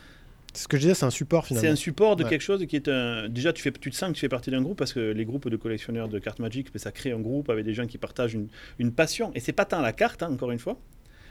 Ce 0.54 0.66
que 0.68 0.76
je 0.78 0.82
disais, 0.82 0.94
c'est 0.94 1.04
un 1.06 1.10
support 1.10 1.44
c'est 1.46 1.54
finalement. 1.54 1.72
un 1.72 1.76
support 1.76 2.16
de 2.16 2.24
Ouais. 2.24 2.30
quelque 2.30 2.40
chose 2.42 2.64
qui 2.66 2.76
est 2.76 2.88
un. 2.88 3.28
Déjà, 3.28 3.52
tu, 3.52 3.62
fais, 3.62 3.72
tu 3.72 3.90
te 3.90 3.96
sens 3.96 4.08
que 4.08 4.14
tu 4.14 4.20
fais 4.20 4.28
partie 4.28 4.50
d'un 4.50 4.62
groupe 4.62 4.78
parce 4.78 4.92
que 4.94 5.00
les 5.12 5.24
groupes 5.26 5.48
de 5.50 5.56
collectionneurs 5.56 6.08
de 6.08 6.18
cartes 6.18 6.38
Magic, 6.40 6.72
ben, 6.72 6.78
ça 6.78 6.92
crée 6.92 7.12
un 7.12 7.20
groupe 7.20 7.50
avec 7.50 7.64
des 7.66 7.74
gens 7.74 7.86
qui 7.86 7.98
partagent 7.98 8.34
une, 8.34 8.48
une 8.78 8.92
passion. 8.92 9.30
Et 9.34 9.40
c'est 9.40 9.52
pas 9.52 9.64
tant 9.66 9.80
la 9.82 9.92
carte, 9.92 10.22
hein, 10.22 10.30
encore 10.32 10.50
une 10.50 10.58
fois. 10.58 10.76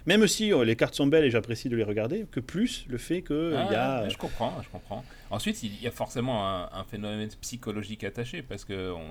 Même 0.06 0.28
si 0.28 0.52
oh, 0.54 0.64
les 0.64 0.76
cartes 0.76 0.96
sont 0.96 1.08
belles 1.08 1.26
et 1.26 1.32
j'apprécie 1.32 1.70
de 1.70 1.76
les 1.76 1.84
regarder, 1.84 2.26
que 2.32 2.40
plus 2.40 2.86
le 2.88 2.98
fait 2.98 3.22
qu'il 3.22 3.54
Ah, 3.56 3.72
y 3.72 3.76
a. 3.76 4.04
ouais, 4.04 4.10
Je 4.10 4.18
comprends, 4.18 4.62
je 4.64 4.70
comprends. 4.70 5.04
Ensuite, 5.30 5.62
il 5.64 5.82
y 5.82 5.88
a 5.88 5.92
forcément 5.92 6.48
un, 6.48 6.70
un 6.72 6.84
phénomène 6.84 7.30
psychologique 7.42 8.04
attaché 8.04 8.42
parce 8.42 8.66
que 8.66 8.92
on, 8.92 9.06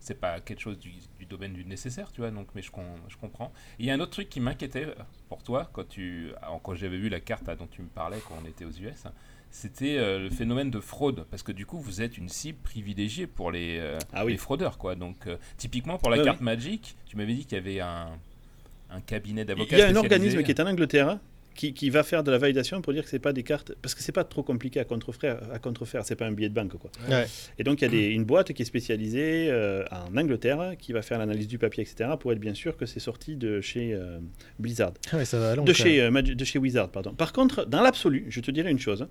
c'est 0.00 0.18
pas 0.18 0.40
quelque 0.40 0.60
chose 0.60 0.78
du, 0.80 0.90
du 1.18 1.26
domaine 1.26 1.52
du 1.52 1.64
nécessaire, 1.64 2.10
tu 2.12 2.20
vois. 2.22 2.30
Donc, 2.32 2.48
mais 2.54 2.62
je, 2.62 2.70
com- 2.72 2.82
je 3.08 3.16
comprends. 3.16 3.52
Il 3.78 3.86
y 3.86 3.90
a 3.90 3.94
un 3.94 4.00
autre 4.00 4.10
truc 4.12 4.28
qui 4.28 4.40
m'inquiétait 4.40 4.88
pour 5.28 5.42
toi 5.44 5.70
quand 5.72 5.88
tu, 5.88 6.32
quand 6.64 6.74
j'avais 6.74 6.98
vu 6.98 7.08
la 7.08 7.20
carte 7.20 7.44
dont 7.58 7.68
tu 7.70 7.82
me 7.82 7.88
parlais 7.88 8.18
quand 8.28 8.34
on 8.42 8.46
était 8.48 8.64
aux 8.64 8.70
US, 8.70 9.04
c'était 9.50 9.98
euh, 9.98 10.18
le 10.18 10.30
phénomène 10.30 10.70
de 10.70 10.80
fraude 10.80 11.24
parce 11.30 11.42
que 11.42 11.52
du 11.52 11.66
coup, 11.66 11.78
vous 11.78 12.00
êtes 12.02 12.18
une 12.18 12.28
cible 12.28 12.58
privilégiée 12.62 13.26
pour 13.26 13.52
les, 13.52 13.78
euh, 13.78 13.98
Ah 14.12 14.24
oui. 14.24 14.32
les 14.32 14.38
fraudeurs, 14.38 14.76
quoi. 14.78 14.94
Donc, 14.96 15.26
euh, 15.26 15.36
typiquement 15.56 15.98
pour 15.98 16.10
la 16.10 16.18
carte 16.24 16.40
Magic, 16.40 16.96
tu 17.06 17.16
m'avais 17.16 17.34
dit 17.34 17.44
qu'il 17.44 17.58
y 17.58 17.60
avait 17.60 17.80
un, 17.80 18.08
un 18.94 19.00
cabinet 19.00 19.44
d'avocats. 19.44 19.76
Il 19.76 19.78
y 19.78 19.82
a 19.82 19.88
un 19.88 19.96
organisme 19.96 20.42
qui 20.42 20.50
est 20.50 20.60
en 20.60 20.66
Angleterre 20.66 21.18
qui, 21.54 21.74
qui 21.74 21.90
va 21.90 22.02
faire 22.02 22.24
de 22.24 22.30
la 22.30 22.38
validation 22.38 22.80
pour 22.80 22.94
dire 22.94 23.04
que 23.04 23.10
c'est 23.10 23.18
pas 23.18 23.34
des 23.34 23.42
cartes 23.42 23.72
parce 23.82 23.94
que 23.94 24.02
c'est 24.02 24.10
pas 24.12 24.24
trop 24.24 24.42
compliqué 24.42 24.80
à 24.80 24.84
contrefaire 24.84 25.38
à 25.52 25.58
contrefaire 25.58 26.02
c'est 26.02 26.16
pas 26.16 26.24
un 26.26 26.32
billet 26.32 26.48
de 26.48 26.54
banque 26.54 26.78
quoi 26.78 26.90
Ouais. 27.10 27.26
et 27.58 27.62
donc 27.62 27.82
il 27.82 27.84
y 27.84 27.88
a 27.88 27.90
des- 27.90 28.06
une 28.06 28.24
boîte 28.24 28.54
qui 28.54 28.62
est 28.62 28.64
spécialisée 28.64 29.48
euh, 29.50 29.84
en 29.90 30.16
Angleterre 30.16 30.76
qui 30.78 30.92
va 30.94 31.02
faire 31.02 31.18
l'analyse 31.18 31.46
du 31.48 31.58
papier 31.58 31.82
etc 31.82 32.08
pour 32.18 32.32
être 32.32 32.38
bien 32.38 32.54
sûr 32.54 32.74
que 32.78 32.86
c'est 32.86 33.00
sorti 33.00 33.36
de 33.36 33.60
chez 33.60 33.92
euh, 33.92 34.18
Blizzard 34.58 34.94
Ah 35.12 35.18
ouais, 35.18 35.26
ça 35.26 35.38
va 35.38 35.50
à 35.50 35.54
longue, 35.56 35.66
de 35.66 35.74
ça. 35.74 35.84
chez, 35.84 36.00
euh, 36.00 36.22
de 36.22 36.44
chez 36.46 36.58
Wizard 36.58 36.88
pardon 36.88 37.12
par 37.12 37.34
contre 37.34 37.66
dans 37.66 37.82
l'absolu 37.82 38.24
je 38.30 38.40
te 38.40 38.50
dirais 38.50 38.70
une 38.70 38.78
chose 38.78 39.06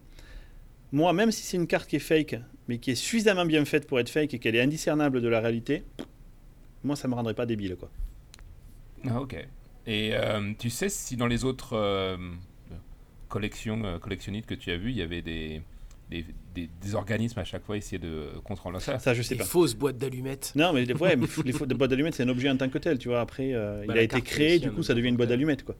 moi 0.91 1.13
même 1.13 1.29
si 1.31 1.43
c'est 1.43 1.57
une 1.57 1.67
carte 1.67 1.87
qui 1.87 1.97
est 1.97 1.99
fake 1.99 2.37
mais 2.67 2.79
qui 2.79 2.89
est 2.89 2.95
suffisamment 2.95 3.45
bien 3.45 3.63
faite 3.65 3.85
pour 3.85 3.99
être 3.99 4.09
fake 4.09 4.33
et 4.33 4.39
qu'elle 4.39 4.55
est 4.55 4.61
indiscernable 4.61 5.21
de 5.21 5.27
la 5.27 5.41
réalité 5.41 5.83
moi 6.83 6.95
ça 6.95 7.07
me 7.07 7.13
rendrait 7.13 7.35
pas 7.35 7.45
débile 7.45 7.75
quoi 7.75 7.91
Ah, 9.07 9.21
ok. 9.21 9.47
Et 9.87 10.11
euh, 10.13 10.53
tu 10.59 10.69
sais 10.69 10.89
si 10.89 11.15
dans 11.17 11.27
les 11.27 11.43
autres 11.43 11.73
euh, 11.75 12.17
collections, 13.29 13.83
euh, 13.85 13.99
collectionnistes 13.99 14.47
que 14.47 14.53
tu 14.55 14.71
as 14.71 14.77
vues, 14.77 14.91
il 14.91 14.97
y 14.97 15.01
avait 15.01 15.21
des, 15.21 15.61
des, 16.09 16.25
des- 16.53 16.69
des 16.81 16.95
organismes 16.95 17.39
à 17.39 17.43
chaque 17.45 17.63
fois 17.63 17.77
essayer 17.77 17.97
de 17.99 18.27
contrôler 18.43 18.79
ça 18.79 18.99
ça 18.99 19.13
je 19.13 19.21
sais 19.21 19.35
Des 19.35 19.39
pas 19.39 19.45
fausses 19.45 19.73
boîtes 19.75 19.97
d'allumettes. 19.97 20.51
Non, 20.55 20.73
mais 20.73 20.85
les, 20.85 20.93
ouais, 20.93 21.15
mais 21.15 21.27
les 21.45 21.51
fautes 21.53 21.69
de 21.69 21.73
boîte 21.73 21.89
d'allumettes, 21.89 22.15
c'est 22.15 22.23
un 22.23 22.29
objet 22.29 22.49
en 22.49 22.57
tant 22.57 22.69
que 22.69 22.77
tel, 22.77 22.97
tu 22.97 23.07
vois. 23.09 23.21
Après, 23.21 23.53
euh, 23.53 23.81
il 23.83 23.87
Bah, 23.87 23.93
a 23.93 23.95
la 23.97 24.01
été 24.03 24.21
créé, 24.21 24.59
du 24.59 24.71
coup, 24.71 24.83
ça 24.83 24.93
devient 24.93 25.09
une 25.09 25.17
boîte 25.17 25.29
d'allumettes, 25.29 25.63
quoi. 25.63 25.75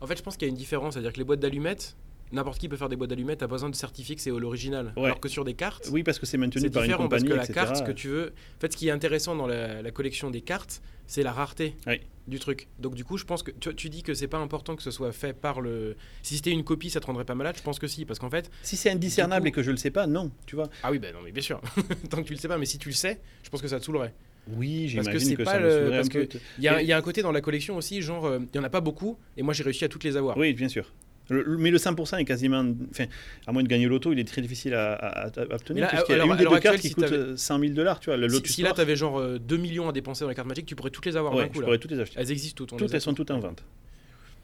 En 0.00 0.06
fait, 0.06 0.16
je 0.18 0.22
pense 0.22 0.36
qu'il 0.36 0.46
y 0.46 0.50
a 0.50 0.52
une 0.52 0.58
différence. 0.58 0.94
C'est-à-dire 0.94 1.12
que 1.12 1.18
les 1.18 1.24
boîtes 1.24 1.40
d'allumettes, 1.40 1.96
n'importe 2.32 2.58
qui 2.58 2.68
peut 2.68 2.76
faire 2.76 2.88
des 2.88 2.96
boîtes 2.96 3.10
d'allumettes, 3.10 3.38
t'as 3.40 3.46
pas 3.48 3.54
besoin 3.54 3.70
de 3.70 3.74
certifier 3.76 4.14
que 4.16 4.20
c'est 4.22 4.30
l'original. 4.30 4.92
Ouais. 4.96 5.04
Alors 5.06 5.20
que 5.20 5.28
sur 5.28 5.44
des 5.44 5.54
cartes, 5.54 5.88
Oui, 5.92 6.02
parce 6.02 6.18
que 6.18 6.26
c'est 6.26 6.36
maintenu 6.38 6.70
par 6.70 6.82
une 6.82 6.88
différent 6.88 7.08
parce 7.08 7.22
compagnie, 7.22 7.28
que 7.30 7.34
la 7.36 7.44
etc. 7.44 7.52
carte, 7.54 7.76
ce 7.76 7.82
que 7.82 7.92
tu 7.92 8.08
veux. 8.08 8.32
En 8.56 8.60
fait, 8.60 8.72
ce 8.72 8.76
qui 8.76 8.88
est 8.88 8.90
intéressant 8.90 9.34
dans 9.36 9.46
la, 9.46 9.82
la 9.82 9.90
collection 9.90 10.30
des 10.30 10.40
cartes, 10.40 10.82
c'est 11.06 11.22
la 11.22 11.32
rareté 11.32 11.76
Oui. 11.86 12.00
du 12.26 12.38
truc. 12.40 12.66
Donc, 12.80 12.94
du 12.96 13.04
coup, 13.04 13.16
je 13.16 13.24
pense 13.24 13.42
que 13.44 13.52
tu, 13.52 13.72
tu 13.76 13.88
dis 13.90 14.02
que 14.02 14.12
c'est 14.12 14.26
pas 14.26 14.38
important 14.38 14.74
que 14.74 14.82
ce 14.82 14.90
soit 14.90 15.12
fait 15.12 15.32
par 15.32 15.60
le. 15.60 15.96
Si 16.22 16.36
c'était 16.36 16.50
une 16.50 16.64
copie, 16.64 16.90
ça 16.90 16.98
te 17.00 17.06
rendrait 17.06 17.24
pas 17.24 17.36
malade? 17.36 17.54
Je 17.56 17.62
pense 17.62 17.78
que 17.78 17.86
si, 17.86 18.04
parce 18.04 18.18
qu'en 18.18 18.30
fait. 18.30 18.50
Si 18.62 18.76
c'est 18.76 18.90
indiscernable 18.90 19.46
et 19.48 19.52
que 19.52 19.62
je 19.62 19.70
le 19.70 19.76
sais 19.76 19.90
pas, 19.92 20.06
non, 20.08 20.32
tu 20.46 20.56
vois. 20.56 20.68
Ah 20.82 20.90
oui, 20.90 20.98
bah 20.98 21.12
non, 21.12 21.20
mais 21.24 21.30
bien 21.32 21.42
sûr. 21.42 21.60
Tant 22.10 22.22
que 22.22 22.26
tu 22.26 22.32
le 22.34 22.38
sais 22.40 22.48
pas, 22.48 22.58
mais 22.58 22.66
si 22.66 22.78
tu 22.78 22.88
le 22.88 22.94
sais, 22.94 23.20
je 23.44 23.50
pense 23.50 23.62
que 23.62 23.68
ça 23.68 23.78
te 23.78 23.84
saoulerait. 23.84 24.14
Oui, 24.48 24.90
Parce 24.94 25.06
que 25.08 25.18
j'imagine 25.18 25.28
c'est 25.30 25.36
que, 25.36 25.42
pas 25.42 25.52
ça 25.52 25.58
le- 25.60 25.90
parce 25.90 26.08
que 26.08 26.28
Il 26.58 26.64
y, 26.64 26.68
a, 26.68 26.80
y 26.80 26.92
un 26.92 27.02
côté 27.02 27.20
dans 27.22 27.32
la 27.32 27.40
collection 27.40 27.76
aussi, 27.76 28.00
genre, 28.00 28.26
euh, 28.26 28.38
il 28.52 28.56
y 28.56 28.60
en 28.60 28.64
a 28.64 28.70
pas 28.70 28.80
beaucoup, 28.80 29.18
et 29.36 29.42
moi 29.42 29.52
j'ai 29.54 29.64
réussi 29.64 29.84
à 29.84 29.88
toutes 29.88 30.04
les 30.04 30.16
avoir. 30.16 30.36
Oui, 30.36 30.52
bien 30.54 30.68
sûr. 30.68 30.92
Le- 31.28 31.56
mais 31.58 31.70
le 31.70 31.78
100% 31.78 32.18
est 32.18 32.24
quasiment. 32.24 32.64
Enfin, 32.90 33.06
à 33.46 33.52
moins 33.52 33.62
de 33.62 33.68
gagner 33.68 33.86
l'auto, 33.86 34.12
il 34.12 34.18
est 34.20 34.24
très 34.28 34.42
difficile 34.42 34.74
à, 34.74 35.30
obtenir. 35.50 35.82
là, 35.82 35.88
puisqu'il 35.88 36.12
y 36.12 36.14
a 36.14 36.22
alors, 36.22 36.30
une 36.32 36.36
des 36.38 36.44
deux 36.44 36.58
cartes 36.60 36.78
qui 36.78 36.88
si 36.88 36.94
coûte 36.94 37.04
t'avais- 37.04 37.16
euh, 37.16 37.36
100 37.36 37.58
000 37.58 37.72
dollars, 37.72 37.98
tu 38.00 38.06
vois. 38.10 38.16
Le 38.16 38.28
Si, 38.28 38.34
Lotus 38.34 38.52
si 38.54 38.62
là 38.62 38.68
Sport, 38.68 38.76
t'avais 38.76 38.96
genre 38.96 39.18
euh, 39.18 39.38
2 39.38 39.56
millions 39.56 39.88
à 39.88 39.92
dépenser 39.92 40.22
dans 40.24 40.28
la 40.28 40.34
carte 40.34 40.48
magique, 40.48 40.66
tu 40.66 40.76
pourrais 40.76 40.90
toutes 40.90 41.06
les 41.06 41.16
avoir 41.16 41.32
d'un 41.34 41.40
ouais, 41.42 41.48
coup. 41.48 41.60
là. 41.60 41.64
pourrais 41.66 41.78
toutes 41.78 41.90
les 41.90 42.00
acheter. 42.00 42.16
Elles 42.20 42.30
existent 42.30 42.56
toutes. 42.58 42.72
on 42.72 42.76
Toutes, 42.76 42.88
les 42.88 42.94
a 42.94 42.96
elles 42.96 43.00
sont 43.02 43.14
toutes 43.14 43.30
en 43.32 43.40
vente. 43.40 43.64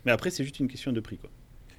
Mais 0.05 0.11
après, 0.12 0.31
c'est 0.31 0.42
juste 0.42 0.59
une 0.59 0.68
question 0.68 0.90
de 0.92 0.99
prix, 1.01 1.18
quoi. 1.18 1.31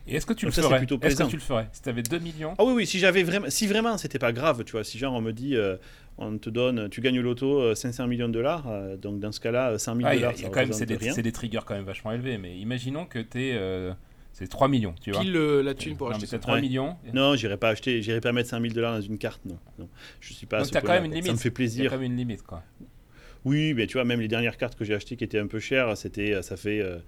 Et 0.08 0.16
est-ce 0.16 0.26
que 0.26 0.34
tu 0.34 0.46
Donc 0.46 0.56
le 0.56 0.62
ça, 0.62 0.68
ferais 0.68 0.80
plutôt 0.80 1.00
Est-ce 1.02 1.16
que 1.24 1.30
tu 1.30 1.36
le 1.38 1.42
ferais 1.42 1.70
Si 1.72 1.82
tu 1.82 1.88
avais 1.90 2.04
2 2.04 2.20
millions 2.20 2.56
Ah 2.58 2.64
oui, 2.66 2.74
oui, 2.74 2.86
si 2.88 3.00
j'avais 3.00 3.24
vraiment, 3.24 3.50
si 3.50 3.68
vraiment 3.68 3.98
c'était 3.98 4.20
pas 4.20 4.34
grave, 4.34 4.64
tu 4.66 4.74
vois, 4.74 4.84
si 4.84 4.98
genre 4.98 5.14
on 5.14 5.22
me 5.22 5.32
dit, 5.32 5.56
euh, 5.56 5.78
on 6.18 6.38
te 6.38 6.50
donne, 6.50 6.90
tu 6.90 7.00
gagnes 7.00 7.22
l'auto 7.22 7.62
euh, 7.62 7.74
500 7.76 8.08
millions 8.08 8.28
de 8.28 8.34
dollars, 8.34 8.66
euh, 8.68 8.98
donc 8.98 9.20
dans 9.22 9.32
ce 9.32 9.40
cas-là, 9.40 9.72
euh, 9.72 9.78
100 9.78 9.96
000 9.96 10.08
Ah, 10.08 10.14
il 10.16 10.20
y 10.20 10.24
a- 10.24 10.28
dollars, 10.28 10.34
il 10.36 10.42
y 10.42 10.42
a 10.42 10.48
ça 10.48 10.54
quand 10.54 10.60
même, 10.60 10.74
c'est 10.74 10.86
des, 10.86 10.98
c'est 11.12 11.22
des 11.22 11.32
triggers 11.32 11.62
quand 11.66 11.74
même 11.76 11.86
vachement 11.86 12.12
élevés. 12.12 12.38
Mais 12.38 12.58
imaginons 12.58 13.06
que 13.06 13.20
tu 13.20 13.44
es. 13.50 13.58
C'est 14.34 14.48
3 14.48 14.68
millions, 14.68 14.94
tu 15.02 15.12
vois. 15.12 15.22
Pile 15.22 15.36
euh, 15.38 15.64
la 15.64 15.74
thune 15.74 15.96
pour 15.96 16.08
non, 16.10 16.14
acheter 16.16 16.24
mais 16.24 16.28
ça. 16.28 16.38
t'as 16.38 16.42
3 16.42 16.56
Ouais. 16.56 16.62
millions. 16.62 16.98
Non, 17.14 17.36
j'irai 17.36 17.56
pas 17.58 17.70
acheter, 17.70 18.02
j'irai 18.02 18.20
pas 18.20 18.32
mettre 18.34 18.50
100 18.50 18.60
000 18.62 18.74
dollars 18.74 18.96
dans 18.96 19.02
une 19.02 19.18
carte, 19.18 19.46
non, 19.46 19.58
non. 19.80 19.88
Je 20.20 20.34
suis 20.34 20.46
pas. 20.48 20.58
à 20.58 20.60
Donc 20.60 20.68
ce 20.68 20.74
t'as 20.74 20.82
quand 20.82 20.94
même 20.94 21.06
une 21.06 21.12
limite. 21.12 21.28
Ça 21.28 21.34
me 21.34 21.38
fait 21.38 21.52
plaisir. 21.52 21.90
quand 21.92 21.98
même 21.98 22.12
une 22.12 22.18
limite, 22.18 22.42
quoi. 22.44 22.64
Oui, 23.46 23.74
mais 23.74 23.88
tu 23.88 23.94
vois, 23.94 24.06
même 24.06 24.22
les 24.22 24.30
dernières 24.30 24.56
cartes 24.56 24.76
que 24.78 24.86
j'ai 24.86 24.94
achetées 24.94 25.18
qui 25.18 25.24
étaient 25.26 25.38
un 25.38 25.48
peu 25.48 25.60
chères, 25.60 25.98
c'était, 25.98 26.42
ça 26.42 26.56
fait 26.56 26.80
euh, 26.80 27.00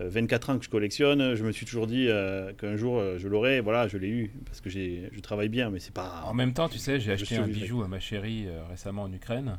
euh, 0.00 0.08
24 0.08 0.50
ans 0.50 0.58
que 0.58 0.64
je 0.64 0.68
collectionne. 0.68 1.36
Je 1.36 1.44
me 1.44 1.52
suis 1.52 1.64
toujours 1.66 1.86
dit 1.86 2.08
euh, 2.08 2.52
qu'un 2.52 2.74
jour 2.76 2.98
euh, 2.98 3.16
je 3.16 3.28
l'aurais. 3.28 3.60
Voilà, 3.60 3.86
je 3.86 3.96
l'ai 3.96 4.08
eu 4.08 4.32
parce 4.44 4.60
que 4.60 4.68
j'ai, 4.70 5.08
je 5.12 5.20
travaille 5.20 5.48
bien, 5.48 5.70
mais 5.70 5.78
c'est 5.78 5.94
pas. 5.94 6.24
En 6.26 6.34
même 6.34 6.52
temps, 6.52 6.68
tu 6.68 6.78
sais, 6.78 6.98
j'ai 6.98 7.12
acheté 7.12 7.36
un 7.36 7.46
bijou 7.46 7.82
à 7.84 7.86
ma 7.88 8.00
chérie 8.00 8.46
euh, 8.48 8.64
récemment 8.68 9.02
en 9.04 9.12
Ukraine. 9.12 9.56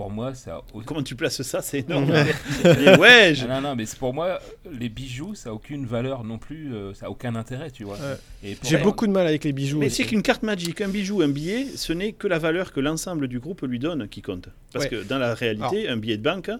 Pour 0.00 0.10
moi, 0.10 0.32
ça. 0.34 0.62
Comment 0.86 1.02
tu 1.02 1.14
places 1.14 1.42
ça? 1.42 1.60
C'est 1.60 1.80
énorme. 1.80 2.10
Mais 2.64 2.96
ouais, 2.98 3.34
je- 3.34 3.46
non, 3.46 3.60
non, 3.60 3.76
mais 3.76 3.84
c'est 3.84 3.98
pour 3.98 4.14
moi, 4.14 4.38
les 4.72 4.88
bijoux, 4.88 5.34
ça 5.34 5.50
a 5.50 5.52
aucune 5.52 5.84
valeur 5.84 6.24
non 6.24 6.38
plus, 6.38 6.72
euh, 6.74 6.94
ça 6.94 7.04
a 7.04 7.08
aucun 7.10 7.34
intérêt, 7.34 7.70
tu 7.70 7.84
vois. 7.84 7.96
Ouais. 8.42 8.56
J'ai 8.62 8.78
beaucoup 8.78 9.06
de 9.06 9.12
mal 9.12 9.26
avec 9.26 9.44
les 9.44 9.52
bijoux. 9.52 9.78
Mais 9.78 9.90
c'est 9.90 10.04
qu'une 10.04 10.22
carte 10.22 10.42
magique, 10.42 10.80
un 10.80 10.88
bijou, 10.88 11.20
un 11.20 11.28
billet, 11.28 11.66
ce 11.76 11.92
n'est 11.92 12.12
que 12.12 12.26
la 12.28 12.38
valeur 12.38 12.72
que 12.72 12.80
l'ensemble 12.80 13.28
du 13.28 13.40
groupe 13.40 13.60
lui 13.60 13.78
donne 13.78 14.08
qui 14.08 14.22
compte. 14.22 14.48
Parce 14.72 14.86
Ouais. 14.86 14.90
que 14.90 15.02
dans 15.02 15.18
la 15.18 15.34
réalité, 15.34 15.86
un 15.86 15.98
billet 15.98 16.16
de 16.16 16.22
banque, 16.22 16.50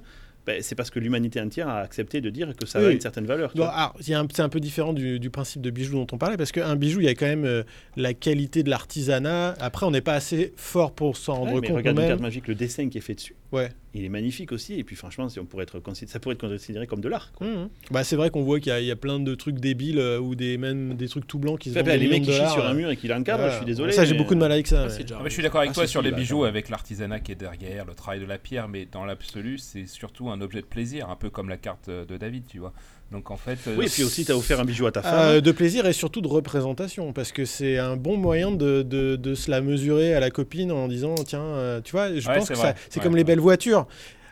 ben, 0.46 0.62
c'est 0.62 0.74
parce 0.74 0.90
que 0.90 0.98
l'humanité 0.98 1.40
entière 1.40 1.68
a 1.68 1.80
accepté 1.80 2.20
de 2.20 2.30
dire 2.30 2.54
que 2.56 2.66
ça 2.66 2.80
Oui. 2.80 2.86
a 2.86 2.90
une 2.90 3.00
certaine 3.00 3.26
valeur. 3.26 3.52
Bon, 3.54 3.64
un- 3.66 3.92
c'est 4.00 4.42
un 4.42 4.48
peu 4.48 4.60
différent 4.60 4.92
du, 4.92 5.20
du 5.20 5.30
principe 5.30 5.60
de 5.62 5.70
bijou 5.70 5.94
dont 5.94 6.06
on 6.12 6.18
parlait, 6.18 6.36
parce 6.36 6.50
qu'un 6.52 6.76
bijou, 6.76 7.00
il 7.00 7.04
y 7.06 7.08
a 7.08 7.14
quand 7.14 7.26
même 7.26 7.44
euh, 7.44 7.62
la 7.96 8.14
qualité 8.14 8.62
de 8.62 8.70
l'artisanat. 8.70 9.54
Après, 9.60 9.86
on 9.86 9.90
n'est 9.90 10.00
pas 10.00 10.14
assez 10.14 10.52
fort 10.56 10.92
pour 10.92 11.16
s'en 11.16 11.34
rendre 11.34 11.54
Ouais, 11.54 11.60
mais 11.60 11.68
compte 11.68 11.76
regarde 11.76 11.98
une 11.98 12.06
carte 12.08 12.20
magique, 12.20 12.48
le 12.48 12.54
dessin 12.54 12.88
qui 12.88 12.98
est 12.98 13.02
fait 13.02 13.14
dessus. 13.14 13.34
Ouais. 13.52 13.70
Il 13.94 14.04
est 14.04 14.08
magnifique 14.08 14.52
aussi. 14.52 14.74
Et 14.78 14.84
puis 14.84 14.94
franchement, 14.94 15.28
si 15.28 15.40
on 15.40 15.44
pourrait 15.44 15.64
être 15.64 15.80
considéré, 15.80 16.12
ça 16.12 16.20
pourrait 16.20 16.34
être 16.36 16.46
considéré 16.48 16.86
comme 16.86 17.00
de 17.00 17.08
l'art. 17.08 17.32
quoi. 17.32 17.46
Mhm. 17.46 17.68
Bah, 17.90 18.04
c'est 18.04 18.14
vrai 18.14 18.30
qu'on 18.30 18.42
voit 18.42 18.60
qu'il 18.60 18.70
y, 18.70 18.72
a- 18.72 18.80
il 18.80 18.86
y 18.86 18.90
a 18.92 18.96
plein 18.96 19.18
de 19.18 19.34
trucs 19.34 19.58
débiles 19.58 19.98
euh, 19.98 20.20
ou 20.20 20.36
des, 20.36 20.56
même 20.58 20.94
des 20.94 21.08
trucs 21.08 21.26
tout 21.26 21.38
blancs 21.40 21.58
qui 21.58 21.70
se 21.70 21.74
vendent 21.74 21.86
des 21.86 21.98
les 21.98 22.08
mecs 22.08 22.22
qui 22.22 22.32
chient 22.32 22.48
sur 22.48 22.64
un 22.64 22.70
euh, 22.70 22.74
mur 22.74 22.90
et 22.90 22.96
qui 22.96 23.08
l'encadrent, 23.08 23.38
voilà. 23.40 23.52
je 23.52 23.56
suis 23.58 23.66
désolé. 23.66 23.92
Ça, 23.92 24.04
j'ai 24.04 24.12
mais- 24.12 24.18
beaucoup 24.18 24.34
de 24.34 24.40
mal 24.40 24.52
avec 24.52 24.68
ça. 24.68 24.84
Ah, 24.84 24.86
ouais. 24.88 25.02
déjà 25.02 25.16
Ah, 25.18 25.22
mais 25.24 25.30
je 25.30 25.34
suis 25.34 25.42
d'accord 25.42 25.60
avec 25.60 25.72
Ah, 25.72 25.74
toi 25.74 25.86
sur 25.88 26.02
les 26.02 26.12
bah, 26.12 26.16
bijoux, 26.18 26.44
attends. 26.44 26.48
avec 26.50 26.68
l'artisanat 26.68 27.18
qui 27.20 27.32
est 27.32 27.34
derrière, 27.34 27.84
le 27.84 27.94
travail 27.94 28.20
de 28.20 28.26
la 28.26 28.38
pierre, 28.38 28.68
mais 28.68 28.86
dans 28.86 29.04
l'absolu, 29.04 29.58
c'est 29.58 29.86
surtout 29.86 30.30
un 30.30 30.40
objet 30.40 30.60
de 30.60 30.66
plaisir, 30.66 31.10
un 31.10 31.16
peu 31.16 31.30
comme 31.30 31.48
la 31.48 31.56
carte 31.56 31.88
euh, 31.88 32.04
de 32.04 32.16
David, 32.16 32.44
tu 32.46 32.58
vois. 32.60 32.72
Donc 33.10 33.30
en 33.30 33.36
fait. 33.36 33.58
euh, 33.66 33.74
Oui, 33.76 33.86
et 33.86 33.88
puis 33.88 34.04
aussi, 34.04 34.24
tu 34.24 34.32
as 34.32 34.36
offert 34.36 34.60
un 34.60 34.64
bijou 34.64 34.86
à 34.86 34.92
ta 34.92 35.02
femme. 35.02 35.14
Euh, 35.18 35.40
de 35.40 35.50
plaisir 35.52 35.84
et 35.86 35.92
surtout 35.92 36.20
de 36.20 36.28
représentation, 36.28 37.12
parce 37.12 37.32
que 37.32 37.44
c'est 37.44 37.76
un 37.78 37.96
bon 37.96 38.16
moyen 38.16 38.50
de, 38.52 38.82
de, 38.82 39.16
de 39.16 39.34
se 39.34 39.50
la 39.50 39.60
mesurer 39.60 40.14
à 40.14 40.20
la 40.20 40.30
copine 40.30 40.70
en 40.70 40.86
disant 40.88 41.14
tiens, 41.26 41.40
euh, 41.42 41.80
tu 41.82 41.92
vois, 41.92 42.14
je 42.14 42.28
Ouais, 42.28 42.36
pense 42.38 42.48
que 42.48 42.54
vrai. 42.54 42.68
ça- 42.68 42.74
c'est 42.88 42.98
Ouais, 43.00 43.02
comme 43.04 43.16
les 43.16 43.24
belles 43.24 43.40
voitures. 43.40 43.86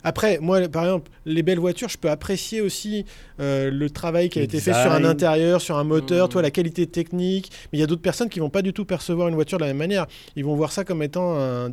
Après, 0.05 0.39
moi, 0.41 0.61
par 0.69 0.85
exemple, 0.85 1.11
les 1.27 1.43
belles 1.43 1.59
voitures, 1.59 1.89
je 1.89 1.99
peux 1.99 2.09
apprécier 2.09 2.61
aussi 2.61 3.05
euh, 3.41 3.69
le 3.69 3.91
travail 3.91 4.29
qui 4.29 4.39
a 4.39 4.43
Le 4.43 4.45
été 4.45 4.61
fait 4.61 4.73
sur 4.73 4.93
un 4.93 5.05
intérieur, 5.05 5.61
sur 5.61 5.77
un 5.77 5.83
moteur, 5.83 6.27
Mhm. 6.27 6.33
toi, 6.33 6.43
la 6.43 6.53
qualité 6.53 6.87
technique. 6.87 7.51
Mais 7.73 7.79
il 7.79 7.81
y 7.81 7.83
a 7.83 7.87
d'autres 7.89 8.01
personnes 8.01 8.29
qui 8.29 8.39
vont 8.39 8.49
pas 8.49 8.63
du 8.63 8.73
tout 8.73 8.85
percevoir 8.85 9.27
une 9.27 9.35
voiture 9.35 9.59
de 9.59 9.65
la 9.65 9.69
même 9.71 9.77
manière. 9.77 10.07
Ils 10.37 10.45
vont 10.45 10.55
voir 10.55 10.71
ça 10.71 10.85
comme 10.85 11.03
étant 11.03 11.37
un, 11.37 11.73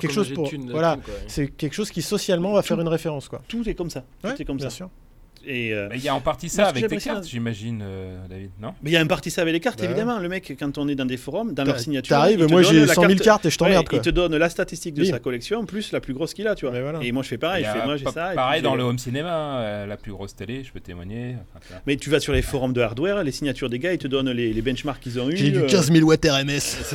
quelque 0.00 0.12
chose 0.12 0.32
pour. 0.32 0.50
Voilà, 0.70 0.98
c'est 1.28 1.46
quelque 1.46 1.74
chose 1.74 1.92
qui 1.92 2.02
socialement 2.02 2.52
va 2.54 2.62
faire 2.62 2.80
une 2.80 2.88
référence, 2.88 3.28
quoi. 3.28 3.40
Tout 3.46 3.66
est 3.68 3.74
comme 3.74 3.88
ça. 3.88 4.00
Tout 4.20 4.28
Ouais, 4.30 4.34
est 4.36 4.44
comme 4.44 4.56
bien 4.56 4.68
ça. 4.68 4.74
sûr. 4.74 4.90
Et, 5.46 5.72
euh, 5.74 5.88
Mais 5.90 5.96
Il 5.98 6.04
y 6.04 6.08
a 6.08 6.14
en 6.14 6.20
partie 6.20 6.48
ça 6.48 6.64
avec 6.64 6.74
tes 6.74 6.80
j'apprécie, 6.82 7.08
cartes, 7.08 7.26
j'imagine, 7.26 7.80
euh, 7.82 8.18
David, 8.28 8.50
non? 8.60 8.74
Mais 8.82 8.90
il 8.90 8.92
y 8.92 8.96
a 8.96 9.00
un 9.00 9.06
parti 9.06 9.30
ça 9.30 9.42
avec 9.42 9.52
les 9.54 9.60
cartes, 9.60 9.78
Bah 9.78 9.84
ouais. 9.86 9.90
évidemment. 9.90 10.18
Le 10.18 10.28
mec, 10.28 10.54
quand 10.58 10.78
on 10.78 10.88
est 10.88 10.94
dans 10.94 11.04
des 11.06 11.16
forums, 11.16 11.54
dans 11.54 11.64
leur 11.64 11.78
signature, 11.80 12.16
T'arrives, 12.16 12.40
il 12.40 12.46
te 12.46 12.50
moi 12.50 12.62
donne 12.62 12.70
j'ai 12.72 12.86
la 12.86 12.94
100 12.94 13.00
000 13.02 13.12
carte- 13.14 13.24
cartes 13.24 13.46
et 13.46 13.50
je 13.50 13.58
t'emmerde 13.58 13.86
Ouais. 13.90 13.98
Il 13.98 14.02
te 14.02 14.10
donne 14.10 14.36
la 14.36 14.48
statistique 14.50 14.94
de 14.94 15.02
Oui. 15.02 15.08
sa 15.08 15.18
collection 15.18 15.64
plus 15.66 15.92
la 15.92 16.00
plus 16.00 16.14
grosse 16.14 16.34
qu'il 16.34 16.46
a, 16.48 16.54
tu 16.54 16.66
vois. 16.66 16.78
Voilà. 16.80 17.00
Et 17.02 17.12
moi 17.12 17.22
je 17.22 17.28
fais 17.28 17.38
pareil, 17.38 17.64
je 17.64 17.70
fais 17.78 17.84
moi 17.86 17.96
j'ai 17.96 18.04
ça. 18.06 18.32
et 18.32 18.36
Pareil 18.36 18.62
dans 18.62 18.74
le 18.76 18.82
home 18.82 18.98
cinéma, 18.98 19.60
euh, 19.60 19.86
la 19.86 19.96
plus 19.96 20.12
grosse 20.12 20.34
télé, 20.36 20.62
je 20.64 20.72
peux 20.72 20.80
témoigner. 20.80 21.36
enfin. 21.56 21.76
Mais 21.86 21.96
tu 21.96 22.10
vas 22.10 22.20
sur 22.20 22.32
les 22.32 22.42
forums 22.42 22.72
de 22.72 22.80
hardware, 22.80 23.22
les 23.24 23.32
signatures 23.32 23.68
des 23.70 23.78
gars, 23.78 23.92
ils 23.92 23.98
te 23.98 24.06
donnent 24.08 24.30
les, 24.30 24.52
les 24.52 24.62
benchmarks 24.62 25.00
qu'ils 25.00 25.18
ont 25.20 25.30
eu. 25.30 25.36
J'ai 25.36 25.50
du 25.50 25.58
euh, 25.60 25.66
15 25.66 25.92
000 25.92 26.06
watts 26.06 26.24
RMS. 26.28 26.94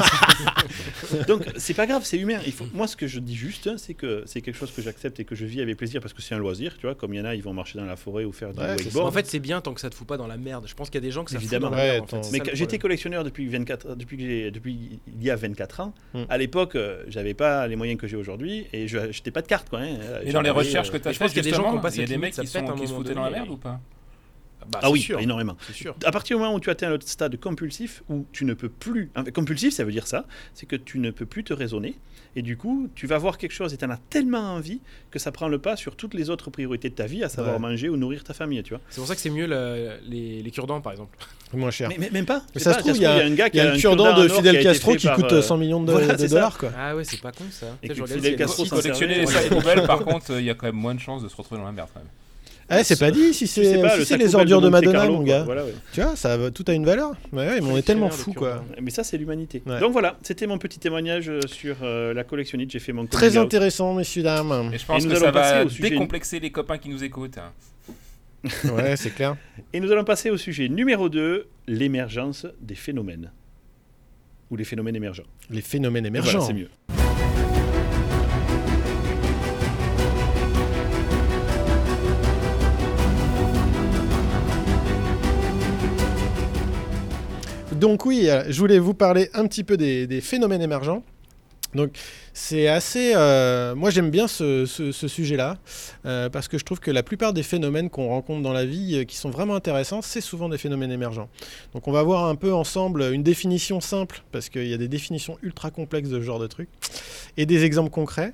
Donc 1.28 1.44
c'est 1.58 1.74
pas 1.74 1.86
grave, 1.86 2.02
c'est 2.04 2.18
humain. 2.18 2.40
Il 2.46 2.52
faut... 2.52 2.66
Moi 2.74 2.88
ce 2.88 2.96
que 2.96 3.08
je 3.08 3.20
dis 3.20 3.36
juste, 3.36 3.68
hein, 3.68 3.76
c'est 3.78 3.94
que 3.94 4.24
c'est 4.26 4.42
quelque 4.42 4.58
chose 4.58 4.72
que 4.72 4.82
j'accepte 4.82 5.20
et 5.20 5.26
que 5.26 5.36
je 5.36 5.46
vis 5.46 5.62
avec 5.62 5.78
plaisir 5.78 6.02
parce 6.02 6.14
que 6.14 6.22
c'est 6.22 6.36
un 6.36 6.40
loisir, 6.40 6.76
tu 6.78 6.86
vois. 6.88 6.96
Comme 6.96 7.14
il 7.14 7.18
y 7.18 7.22
en 7.22 7.26
a, 7.26 7.36
ils 7.36 7.44
vont 7.44 7.54
marcher 7.54 7.78
dans 7.78 7.86
la 7.86 7.96
forêt 7.96 8.26
ou 8.26 8.32
faire 8.36 8.52
du 8.54 8.60
Ouais, 8.60 8.70
wakeboard. 8.72 9.08
En 9.08 9.12
fait, 9.12 9.26
c'est 9.26 9.40
bien 9.40 9.62
tant 9.62 9.74
que 9.74 9.82
ça 9.82 9.90
te 9.90 9.96
fout 9.96 10.06
pas 10.08 10.18
dans 10.18 10.28
la 10.28 10.38
merde. 10.38 10.66
Je 10.68 10.74
pense 10.76 10.90
qu'il 10.90 10.96
y 11.02 11.04
a 11.04 11.08
des 11.08 11.12
gens 11.12 11.24
que 11.24 11.32
ça 11.32 11.38
Évidemment. 11.38 11.68
fout 11.68 11.72
dans 11.72 11.78
la 11.78 11.84
Ouais, 11.84 11.92
merde. 12.02 12.14
en 12.14 12.24
fait. 12.24 12.32
Mais 12.32 12.42
j'étais 12.54 12.78
collectionneur 12.78 13.24
depuis 13.24 13.48
24 13.48 13.96
depuis 13.96 14.18
que 14.18 14.24
j'ai- 14.24 14.52
depuis 14.52 15.00
il 15.08 15.24
y 15.24 15.30
a 15.32 15.36
24 15.36 15.80
ans. 15.80 15.94
Hmm. 16.14 16.24
À 16.30 16.38
l'époque, 16.38 16.76
euh, 16.76 17.04
j'avais 17.08 17.34
pas 17.34 17.68
les 17.68 17.76
moyens 17.76 18.00
que 18.00 18.08
j'ai 18.08 18.18
aujourd'hui 18.18 18.68
et 18.74 18.88
je 18.88 19.12
j'étais 19.12 19.32
pas 19.32 19.42
de 19.42 19.48
cartes 19.48 19.70
quoi. 19.70 19.80
hein. 19.80 19.98
Et 20.24 20.32
dans 20.32 20.42
les 20.42 20.50
recherches 20.50 20.90
euh, 20.90 20.94
que 20.94 20.98
tu 20.98 21.08
as 21.08 21.12
je 21.14 21.20
pense 21.20 21.32
faites, 21.32 21.42
qu'il 21.42 21.50
y 21.52 21.54
a 21.54 21.58
des 21.58 21.64
gens 21.64 21.70
qui 21.72 21.78
ont 21.78 21.82
pas 21.82 21.90
il 21.90 21.98
y 21.98 22.04
a 22.04 22.04
cette 22.04 22.10
des 22.10 22.18
mecs 22.18 22.34
qui, 22.34 22.46
se 22.48 22.60
foutaient 22.94 23.14
dans 23.14 23.24
la 23.24 23.30
merde 23.32 23.50
ou 23.50 23.58
pas? 23.58 23.80
Bah, 24.72 24.80
Ah 24.84 24.92
oui, 24.92 25.00
sûr. 25.02 25.20
énormément. 25.20 25.56
C'est 25.68 25.74
sûr. 25.74 25.96
À 26.04 26.12
partir 26.12 26.38
du 26.38 26.44
moment 26.44 26.56
où 26.56 26.60
tu 26.60 26.70
atteins 26.70 26.90
le 26.90 27.00
stade 27.02 27.40
compulsif, 27.40 28.04
où 28.10 28.26
tu 28.32 28.46
ne 28.46 28.54
peux 28.54 28.70
plus. 28.70 29.12
compulsif, 29.34 29.74
ça 29.74 29.84
veut 29.84 29.92
dire 29.92 30.08
ça, 30.08 30.26
c'est 30.54 30.66
que 30.66 30.76
tu 30.76 31.00
ne 31.00 31.12
peux 31.12 31.26
plus 31.26 31.44
te 31.44 31.54
raisonner. 31.54 31.96
Et 32.38 32.42
du 32.42 32.58
coup, 32.58 32.90
tu 32.96 33.08
vas 33.08 33.18
voir 33.18 33.38
quelque 33.38 33.54
chose 33.54 33.74
et 33.74 33.78
tu 33.78 33.86
en 33.86 33.90
as 33.90 34.00
tellement 34.10 34.56
envie 34.56 34.82
que 35.10 35.20
ça 35.20 35.32
prend 35.32 35.48
le 35.48 35.58
pas 35.58 35.78
sur 35.78 35.96
toutes 35.96 36.14
les 36.14 36.30
autres 36.30 36.50
priorités 36.50 36.90
de 36.90 36.94
ta 36.96 37.06
vie, 37.06 37.24
à 37.24 37.30
savoir 37.30 37.56
Ouais. 37.56 37.62
manger 37.62 37.88
ou 37.88 37.96
nourrir 37.96 38.26
ta 38.26 38.34
famille, 38.34 38.62
tu 38.62 38.72
vois. 38.74 38.82
C'est 38.90 39.00
pour 39.00 39.08
ça 39.08 39.16
que 39.16 39.22
c'est 39.22 39.30
mieux 39.30 39.46
la- 39.46 39.96
les, 40.06 40.44
les 40.44 40.52
cure-dents, 40.52 40.82
par 40.82 40.92
exemple. 40.92 41.18
Moins 41.54 41.72
cher. 41.72 41.88
Mais, 41.88 41.96
mais 41.98 42.10
même 42.10 42.26
pas. 42.26 42.42
Mais 42.54 42.60
ça 42.60 42.72
pas, 42.72 42.80
se 42.80 42.84
trouve, 42.84 42.98
il 42.98 43.04
y 43.04 43.06
a- 43.06 43.14
un 43.24 43.34
gars 43.36 43.50
qui 43.50 43.60
a 43.62 43.70
a 43.70 43.74
un 43.74 43.78
cure-dent 43.78 44.22
de 44.22 44.28
Fidel 44.28 44.62
Castro 44.62 44.96
qui 44.96 45.08
coûte 45.08 45.32
euh, 45.32 45.42
100 45.42 45.56
millions 45.58 45.82
de, 45.82 45.92
voilà, 45.94 46.16
dollars 46.16 46.58
quoi. 46.58 46.72
Ah 46.78 46.94
ouais, 46.96 47.06
c'est 47.06 47.22
pas 47.22 47.32
con 47.32 47.46
ça. 47.52 47.68
Et 47.82 47.88
que 47.88 48.06
Fidel 48.06 48.36
Castro 48.36 48.66
Collectionner 48.66 49.20
les 49.20 49.28
sacs 49.28 49.48
poubelles, 49.50 49.84
par 49.88 50.00
contre, 50.00 50.32
il 50.38 50.44
y 50.46 50.50
a 50.50 50.56
quand 50.56 50.66
même 50.66 50.76
moins 50.76 50.96
de 50.96 51.00
chances 51.00 51.24
de 51.24 51.30
se 51.30 51.36
retrouver 51.38 51.62
dans 51.62 51.66
la 51.68 51.72
merde 51.72 51.88
quand 51.94 52.02
même. 52.02 52.10
Eh, 52.72 52.84
c'est 52.84 52.98
pas 53.00 53.12
dit 53.12 53.32
si 53.34 53.46
sais 53.46 53.64
c'est 53.64 53.80
pas, 53.82 53.92
si 53.92 54.00
le 54.00 54.06
c'est 54.06 54.14
sac 54.16 54.20
les 54.22 54.34
ordures 54.36 54.60
de 54.60 54.70
Madonna 54.70 55.00
Carlo, 55.00 55.18
mon 55.18 55.22
gars. 55.24 55.44
Voilà, 55.44 55.64
ouais. 55.66 55.74
Tu 55.94 56.02
vois, 56.02 56.16
ça 56.16 56.36
tout 56.52 56.64
a 56.68 56.74
une 56.74 56.86
valeur. 56.86 57.12
Ouais, 57.32 57.46
ouais, 57.48 57.62
mais 57.62 57.68
on 57.72 57.78
est 57.78 57.84
tellement 57.84 58.10
fous 58.10 58.34
quoi. 58.34 58.64
Mais 58.82 58.90
ça, 58.90 59.04
c'est 59.04 59.18
l'humanité. 59.18 59.62
Ouais. 59.68 59.80
Donc 59.80 59.92
voilà, 59.92 60.18
c'était 60.24 60.48
mon 60.48 60.58
petit 60.58 60.80
témoignage 60.80 61.30
euh, 61.30 61.42
sur 61.46 61.76
euh, 61.84 62.14
la 62.16 62.24
collectionnite. 62.24 62.72
J'ai 62.72 62.80
fait 62.80 62.92
mon 62.92 63.06
Très 63.06 63.38
out. 63.38 63.46
intéressant, 63.46 63.94
messieurs 63.94 64.24
dames. 64.24 64.72
Et 64.74 64.78
je 64.80 64.86
pense 64.86 65.04
nous 65.04 65.12
que 65.12 65.16
allons 65.16 65.26
ça 65.26 65.32
passer 65.32 65.56
va 65.60 65.66
au 65.66 65.70
sujet- 65.70 65.90
décomplexer 65.92 66.40
les 66.40 66.52
copains 66.52 66.80
qui 66.80 66.90
nous 66.90 67.04
écoutent. 67.04 67.38
hein. 67.38 67.52
Ouais, 68.76 68.96
c'est 68.96 69.12
clair. 69.12 69.36
Et 69.74 69.80
nous 69.80 69.92
allons 69.92 70.04
passer 70.04 70.30
au 70.32 70.38
sujet 70.38 70.68
numéro 70.68 71.08
2, 71.10 71.48
l'émergence 71.68 72.48
des 72.62 72.76
phénomènes. 72.76 73.32
Ou 74.50 74.56
les 74.56 74.64
phénomènes 74.64 74.96
émergents. 74.96 75.24
Les 75.52 75.62
phénomènes 75.62 76.06
émergents. 76.06 76.40
Voilà, 76.40 76.46
c'est 76.48 76.54
mieux. 76.54 76.70
Donc 87.86 88.04
oui, 88.08 88.32
euh, 88.32 88.46
je 88.50 88.58
voulais 88.58 88.80
vous 88.80 88.96
parler 88.96 89.30
un 89.36 89.46
petit 89.46 89.64
peu 89.64 89.78
des, 89.78 90.20
phénomènes 90.20 90.64
émergents. 90.64 91.04
Donc 91.76 91.92
c'est 92.34 92.68
assez... 92.68 93.14
euh, 93.14 93.76
moi 93.76 93.92
j'aime 93.92 94.10
bien 94.10 94.28
ce, 94.28 94.66
sujet-là, 94.66 95.58
euh, 96.08 96.28
parce 96.28 96.48
que 96.48 96.58
je 96.58 96.66
trouve 96.66 96.80
que 96.80 96.90
la 96.90 97.04
plupart 97.04 97.32
des 97.32 97.44
phénomènes 97.44 97.92
qu'on 97.92 98.08
rencontre 98.08 98.42
dans 98.42 98.54
la 98.54 98.66
vie, 98.66 99.06
qui 99.06 99.16
sont 99.16 99.30
vraiment 99.30 99.54
intéressants, 99.54 100.02
c'est 100.02 100.20
souvent 100.20 100.50
des 100.50 100.58
phénomènes 100.58 100.92
émergents. 100.92 101.30
Donc 101.76 101.88
on 101.88 101.92
va 101.92 102.02
voir 102.02 102.26
un 102.26 102.34
peu 102.34 102.52
ensemble 102.56 103.04
une 103.14 103.22
définition 103.22 103.80
simple, 103.82 104.24
parce 104.32 104.50
qu'il 104.50 104.66
y 104.66 104.74
a 104.74 104.78
des 104.78 104.88
définitions 104.88 105.38
ultra 105.44 105.70
complexes 105.70 106.10
de 106.10 106.20
ce 106.20 106.26
genre 106.26 106.40
de 106.40 106.48
trucs, 106.48 106.70
et 107.38 107.46
des 107.46 107.66
exemples 107.66 107.92
concrets. 107.92 108.34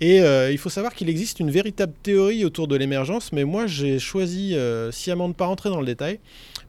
Et 0.00 0.20
euh, 0.20 0.50
il 0.50 0.58
faut 0.58 0.70
savoir 0.70 0.94
qu'il 0.94 1.08
existe 1.08 1.40
une 1.40 1.50
véritable 1.50 1.92
théorie 2.02 2.44
autour 2.44 2.66
de 2.66 2.76
l'émergence, 2.76 3.32
mais 3.32 3.44
moi 3.44 3.66
j'ai 3.66 3.98
choisi 3.98 4.54
euh, 4.54 4.90
sciemment 4.90 5.24
de 5.24 5.34
ne 5.34 5.34
pas 5.34 5.46
rentrer 5.46 5.70
dans 5.70 5.80
le 5.80 5.86
détail, 5.86 6.18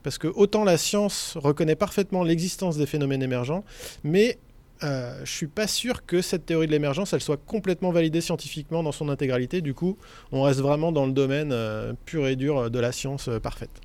parce 0.02 0.16
que 0.16 0.28
autant 0.28 0.62
la 0.64 0.76
science 0.76 1.36
reconnaît 1.36 1.74
parfaitement 1.74 2.22
l'existence 2.22 2.76
des 2.76 2.86
phénomènes 2.86 3.22
émergents, 3.22 3.64
mais 4.04 4.38
euh, 4.84 5.18
je 5.24 5.32
suis 5.32 5.48
pas 5.48 5.66
sûr 5.66 6.06
que 6.06 6.22
cette 6.22 6.46
théorie 6.46 6.66
de 6.66 6.72
l'émergence 6.72 7.16
soit 7.18 7.38
complètement 7.38 7.90
validée 7.90 8.20
scientifiquement 8.20 8.82
dans 8.82 8.92
son 8.92 9.08
intégralité. 9.08 9.60
Du 9.60 9.74
coup, 9.74 9.96
on 10.32 10.42
reste 10.42 10.60
vraiment 10.60 10.92
dans 10.92 11.06
le 11.06 11.12
domaine 11.12 11.54
pur 12.04 12.26
et 12.28 12.36
dur 12.36 12.70
de 12.70 12.78
la 12.78 12.92
science 12.92 13.30
parfaite. 13.42 13.80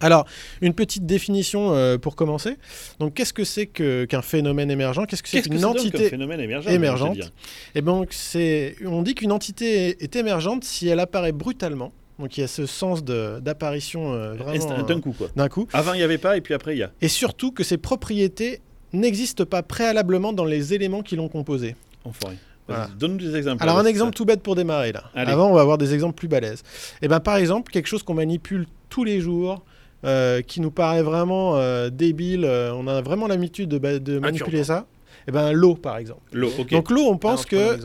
Alors, 0.00 0.26
une 0.60 0.74
petite 0.74 1.06
définition 1.06 1.72
euh, 1.74 1.96
pour 1.98 2.16
commencer. 2.16 2.56
Donc, 2.98 3.14
qu'est-ce 3.14 3.32
que 3.32 3.44
c'est 3.44 3.66
que- 3.66 4.04
qu'un 4.04 4.22
phénomène 4.22 4.70
émergent? 4.70 5.06
Qu'est-ce 5.06 5.22
que 5.22 5.28
c'est 5.28 5.38
Qu'est-ce 5.38 5.48
que 5.48 5.54
qu'une 5.54 5.64
entité 5.64 6.06
un 6.06 6.10
phénomène 6.10 6.40
émergent 6.40 6.68
émergente? 6.68 7.14
dire? 7.14 7.30
Eh 7.74 7.80
ben, 7.80 8.04
c'est, 8.10 8.76
on 8.84 9.02
dit 9.02 9.14
qu'une 9.14 9.32
entité 9.32 10.02
est, 10.02 10.16
émergente 10.16 10.64
si 10.64 10.88
elle 10.88 11.00
apparaît 11.00 11.32
brutalement. 11.32 11.92
Donc 12.18 12.38
il 12.38 12.40
y 12.40 12.44
a 12.44 12.48
ce 12.48 12.64
sens 12.66 13.04
de- 13.04 13.40
d'apparition 13.40 14.12
euh, 14.14 14.34
vraiment 14.34 14.70
euh, 14.72 14.82
D'un 14.82 15.00
coup, 15.00 15.12
quoi. 15.12 15.28
d'un 15.36 15.48
coup. 15.48 15.66
Avant, 15.74 15.92
il 15.92 15.98
n'y 15.98 16.02
avait 16.02 16.16
pas, 16.18 16.36
et 16.36 16.40
puis 16.40 16.54
après, 16.54 16.74
il 16.74 16.78
y 16.78 16.82
a. 16.82 16.90
Et 17.02 17.08
surtout 17.08 17.52
que 17.52 17.62
ces 17.64 17.76
propriétés 17.76 18.60
n'existent 18.94 19.44
pas 19.44 19.62
préalablement 19.62 20.32
dans 20.32 20.44
les 20.46 20.72
éléments 20.72 21.02
qui 21.02 21.16
l'ont 21.16 21.28
composé. 21.28 21.74
Enfoiré. 22.04 22.36
Voilà. 22.68 22.88
Donne-nous 22.98 23.18
des 23.18 23.36
exemples. 23.36 23.62
Alors 23.62 23.76
là, 23.76 23.82
un 23.82 23.86
exemple 23.86 24.14
tout 24.14 24.24
bête 24.24 24.42
pour 24.42 24.56
démarrer 24.56 24.92
là. 24.92 25.04
Allez. 25.14 25.30
Avant 25.30 25.50
on 25.50 25.54
va 25.54 25.60
avoir 25.60 25.78
des 25.78 25.94
exemples 25.94 26.14
plus 26.14 26.26
balèzes. 26.28 26.62
Et 27.02 27.06
ben 27.08 27.20
par 27.20 27.36
exemple 27.36 27.70
quelque 27.70 27.86
chose 27.86 28.02
qu'on 28.02 28.14
manipule 28.14 28.66
tous 28.88 29.04
les 29.04 29.20
jours, 29.20 29.62
euh, 30.06 30.40
qui 30.42 30.60
nous 30.60 30.70
paraît 30.70 31.02
vraiment 31.02 31.56
euh, 31.56 31.90
débile, 31.90 32.44
euh, 32.44 32.72
on 32.74 32.86
a 32.86 33.02
vraiment 33.02 33.26
l'habitude 33.26 33.68
de, 33.68 33.98
de 33.98 34.18
manipuler 34.18 34.64
ça. 34.64 34.86
Et 35.28 35.32
ben 35.32 35.50
l'eau 35.52 35.74
par 35.74 35.96
exemple. 35.98 36.20
L'eau. 36.32 36.50
Donc 36.70 36.88
l'eau 36.90 37.02
on 37.08 37.14
Ah, 37.14 37.18
pense 37.18 37.40
un 37.40 37.44
que 37.48 37.78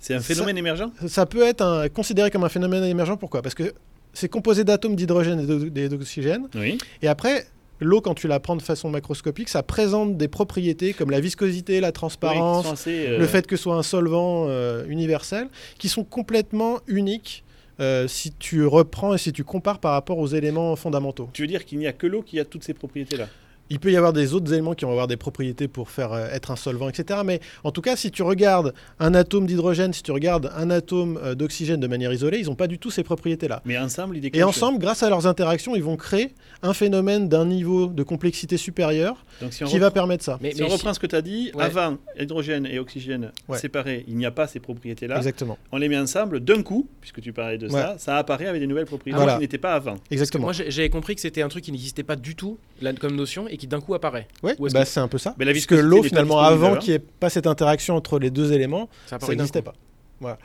c'est 0.00 0.14
un 0.14 0.20
phénomène 0.20 0.58
émergent? 0.58 0.90
ça 1.06 1.24
peut 1.24 1.42
être 1.42 1.62
un- 1.62 1.88
considéré 1.88 2.30
comme 2.32 2.42
un 2.42 2.48
phénomène 2.48 2.82
émergent. 2.82 3.16
Pourquoi? 3.16 3.42
Parce 3.42 3.54
que 3.54 3.72
c'est 4.12 4.28
composé 4.28 4.64
d'atomes 4.64 4.96
d'hydrogène 4.96 5.40
et 5.40 5.46
d'o- 5.46 5.70
et 5.76 5.88
d'oxygène. 5.88 6.48
Oui. 6.56 6.78
Et 7.02 7.06
après, 7.06 7.46
l'eau, 7.80 8.00
quand 8.00 8.14
tu 8.14 8.26
la 8.26 8.40
prends 8.40 8.56
de 8.56 8.62
façon 8.62 8.90
macroscopique, 8.90 9.48
ça 9.48 9.62
présente 9.62 10.16
des 10.16 10.26
propriétés 10.26 10.94
comme 10.94 11.10
la 11.12 11.20
viscosité, 11.20 11.80
la 11.80 11.92
transparence, 11.92 12.66
assez, 12.66 13.06
euh, 13.06 13.18
le 13.18 13.26
fait 13.28 13.46
que 13.46 13.56
ce 13.56 13.62
soit 13.64 13.76
un 13.76 13.82
solvant 13.84 14.46
euh, 14.48 14.84
universel, 14.88 15.48
qui 15.78 15.88
sont 15.88 16.02
complètement 16.02 16.78
uniques 16.88 17.43
euh, 17.80 18.06
si 18.08 18.32
tu 18.32 18.66
reprends 18.66 19.14
et 19.14 19.18
si 19.18 19.32
tu 19.32 19.44
compares 19.44 19.78
par 19.78 19.92
rapport 19.92 20.18
aux 20.18 20.28
éléments 20.28 20.76
fondamentaux. 20.76 21.28
Tu 21.32 21.42
veux 21.42 21.48
dire 21.48 21.64
qu'il 21.64 21.78
n'y 21.78 21.86
a 21.86 21.92
que 21.92 22.06
l'eau 22.06 22.22
qui 22.22 22.38
a 22.38 22.44
toutes 22.44 22.64
ces 22.64 22.74
propriétés-là? 22.74 23.28
Il 23.70 23.80
peut 23.80 23.90
y 23.90 23.96
avoir 23.96 24.12
des 24.12 24.34
autres 24.34 24.52
éléments 24.52 24.74
qui 24.74 24.84
vont 24.84 24.90
avoir 24.90 25.06
des 25.06 25.16
propriétés 25.16 25.68
pour 25.68 25.88
faire 25.90 26.12
euh, 26.12 26.26
être 26.32 26.50
un 26.50 26.56
solvant, 26.56 26.88
etc. 26.88 27.20
Mais 27.24 27.40
en 27.64 27.70
tout 27.72 27.80
cas, 27.80 27.96
si 27.96 28.10
tu 28.10 28.22
regardes 28.22 28.74
un 29.00 29.14
atome 29.14 29.46
d'hydrogène, 29.46 29.92
si 29.92 30.02
tu 30.02 30.12
regardes 30.12 30.50
un 30.56 30.70
atome 30.70 31.18
euh, 31.22 31.34
d'oxygène 31.34 31.80
de 31.80 31.86
manière 31.86 32.12
isolée, 32.12 32.38
ils 32.40 32.46
n'ont 32.46 32.54
pas 32.54 32.66
du 32.66 32.78
tout 32.78 32.90
ces 32.90 33.02
propriétés-là. 33.02 33.62
Mais 33.64 33.78
ensemble, 33.78 34.16
ils. 34.18 34.30
Et 34.36 34.42
ensemble, 34.42 34.78
grâce 34.78 35.02
à 35.02 35.08
leurs 35.08 35.26
interactions, 35.26 35.74
ils 35.76 35.82
vont 35.82 35.96
créer 35.96 36.32
un 36.62 36.74
phénomène 36.74 37.28
d'un 37.28 37.46
niveau 37.46 37.86
de 37.86 38.02
complexité 38.02 38.56
supérieur 38.56 39.24
Donc, 39.40 39.52
si 39.52 39.58
qui 39.58 39.64
reprend, 39.64 39.78
va 39.80 39.90
permettre 39.90 40.24
ça. 40.24 40.38
Mais, 40.42 40.52
si 40.52 40.62
on 40.62 40.68
reprend 40.68 40.92
ce 40.92 41.00
que 41.00 41.06
tu 41.06 41.16
as 41.16 41.22
dit, 41.22 41.50
Ouais. 41.54 41.64
avant, 41.64 41.96
hydrogène 42.18 42.66
et 42.66 42.78
oxygène 42.78 43.32
Ouais. 43.48 43.58
séparés, 43.58 44.04
il 44.08 44.16
n'y 44.16 44.26
a 44.26 44.30
pas 44.30 44.46
ces 44.46 44.60
propriétés-là. 44.60 45.16
Exactement. 45.16 45.56
On 45.72 45.78
les 45.78 45.88
met 45.88 45.98
ensemble 45.98 46.40
d'un 46.40 46.62
coup, 46.62 46.88
puisque 47.00 47.20
tu 47.20 47.32
parlais 47.32 47.58
de 47.58 47.68
ça, 47.68 47.92
Ouais. 47.92 47.98
ça 47.98 48.16
apparaît 48.18 48.46
avec 48.46 48.60
des 48.60 48.66
nouvelles 48.66 48.86
propriétés 48.86 49.16
Voilà. 49.18 49.34
qui 49.34 49.40
n'étaient 49.40 49.58
pas 49.58 49.74
avant. 49.74 49.96
Exactement. 50.10 50.44
Moi, 50.44 50.52
j'avais 50.52 50.90
compris 50.90 51.14
que 51.14 51.20
c'était 51.20 51.42
un 51.42 51.48
truc 51.48 51.64
qui 51.64 51.72
n'existait 51.72 52.02
pas 52.02 52.16
du 52.16 52.34
tout 52.34 52.58
là, 52.82 52.92
comme 52.92 53.14
notion 53.16 53.46
et 53.48 53.56
qui 53.56 53.63
d'un 53.66 53.80
coup 53.80 53.94
apparaît. 53.94 54.28
Ouais, 54.42 54.54
Ou 54.58 54.66
est-ce 54.66 54.74
bah 54.74 54.82
que- 54.84 54.88
c'est 54.88 55.00
un 55.00 55.08
peu 55.08 55.18
ça. 55.18 55.34
Mais 55.38 55.44
la 55.44 55.52
Puisque 55.52 55.72
viscosité 55.72 55.88
l'eau, 55.96 56.02
finalement, 56.02 56.38
avant 56.40 56.76
qu'il 56.76 56.90
n'y 56.90 56.96
ait 56.96 56.98
pas 57.20 57.30
cette 57.30 57.46
interaction 57.46 57.96
entre 57.96 58.18
les 58.18 58.30
deux 58.30 58.52
éléments, 58.52 58.88
Ça 59.06 59.18
n'existait 59.28 59.62
pas. 59.62 59.74
Voilà. 60.20 60.38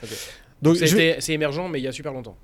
Donc, 0.61 0.75
C'est 0.77 0.85
vais- 0.87 1.17
émergent, 1.33 1.69
mais 1.71 1.79
il 1.79 1.83
y 1.83 1.87
a 1.87 1.91
super 1.91 2.11
longtemps. 2.13 2.35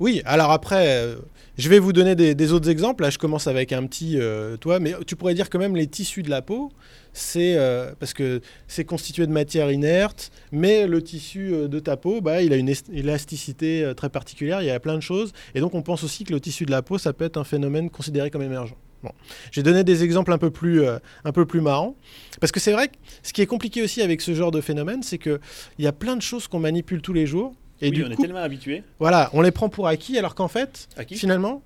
Oui, 0.00 0.22
alors 0.26 0.52
après, 0.52 0.86
euh, 0.88 1.16
je 1.56 1.68
vais 1.68 1.80
vous 1.80 1.92
donner 1.92 2.14
des, 2.14 2.36
des 2.36 2.52
autres 2.52 2.68
exemples. 2.70 3.02
Là, 3.02 3.10
je 3.10 3.18
commence 3.18 3.48
avec 3.48 3.72
un 3.72 3.84
petit, 3.86 4.16
euh, 4.20 4.56
toi, 4.56 4.78
mais 4.78 4.94
tu 5.08 5.16
pourrais 5.16 5.34
dire 5.34 5.50
que 5.50 5.58
même 5.58 5.74
les 5.74 5.88
tissus 5.88 6.22
de 6.22 6.30
la 6.30 6.40
peau, 6.40 6.70
c'est 7.12 7.56
euh, 7.56 7.90
parce 7.98 8.12
que 8.14 8.40
c'est 8.68 8.84
constitué 8.84 9.26
de 9.26 9.32
matière 9.32 9.72
inerte, 9.72 10.30
mais 10.52 10.86
le 10.86 11.02
tissu 11.02 11.52
euh, 11.52 11.66
de 11.66 11.80
ta 11.80 11.96
peau, 11.96 12.20
bah, 12.20 12.42
il 12.42 12.52
a 12.52 12.56
une 12.56 12.72
élasticité 12.92 13.92
très 13.96 14.08
particulière. 14.08 14.62
Il 14.62 14.66
y 14.66 14.70
a 14.70 14.78
plein 14.78 14.94
de 14.94 15.00
choses, 15.02 15.32
et 15.54 15.58
donc 15.60 15.74
on 15.74 15.82
pense 15.82 16.04
aussi 16.04 16.22
que 16.22 16.32
le 16.32 16.38
tissu 16.40 16.64
de 16.64 16.70
la 16.70 16.82
peau, 16.82 16.96
ça 16.98 17.12
peut 17.12 17.24
être 17.24 17.36
un 17.36 17.44
phénomène 17.44 17.90
considéré 17.90 18.30
comme 18.30 18.42
émergent. 18.42 18.76
Bon, 19.02 19.12
j'ai 19.52 19.62
donné 19.62 19.84
des 19.84 20.02
exemples 20.02 20.32
un 20.32 20.38
peu 20.38 20.50
plus, 20.50 20.82
euh, 20.82 20.98
un 21.24 21.32
peu 21.32 21.46
plus 21.46 21.60
marrants, 21.60 21.94
parce 22.40 22.50
que 22.50 22.58
c'est 22.58 22.72
vrai 22.72 22.88
que 22.88 22.94
ce 23.22 23.32
qui 23.32 23.42
est 23.42 23.46
compliqué 23.46 23.82
aussi 23.82 24.02
avec 24.02 24.20
ce 24.20 24.34
genre 24.34 24.50
de 24.50 24.60
phénomène, 24.60 25.02
c'est 25.02 25.18
que 25.18 25.38
il 25.78 25.84
y 25.84 25.88
a 25.88 25.92
plein 25.92 26.16
de 26.16 26.22
choses 26.22 26.48
qu'on 26.48 26.58
manipule 26.58 27.00
tous 27.00 27.12
les 27.12 27.26
jours. 27.26 27.54
Et 27.80 27.90
oui, 27.90 27.96
du 27.96 28.04
on 28.04 28.10
est 28.10 28.16
coup, 28.16 28.22
tellement 28.22 28.40
habitués. 28.40 28.82
voilà, 28.98 29.30
on 29.34 29.40
les 29.40 29.52
prend 29.52 29.68
pour 29.68 29.86
acquis, 29.86 30.18
alors 30.18 30.34
qu'en 30.34 30.48
fait, 30.48 30.88
finalement, 31.12 31.62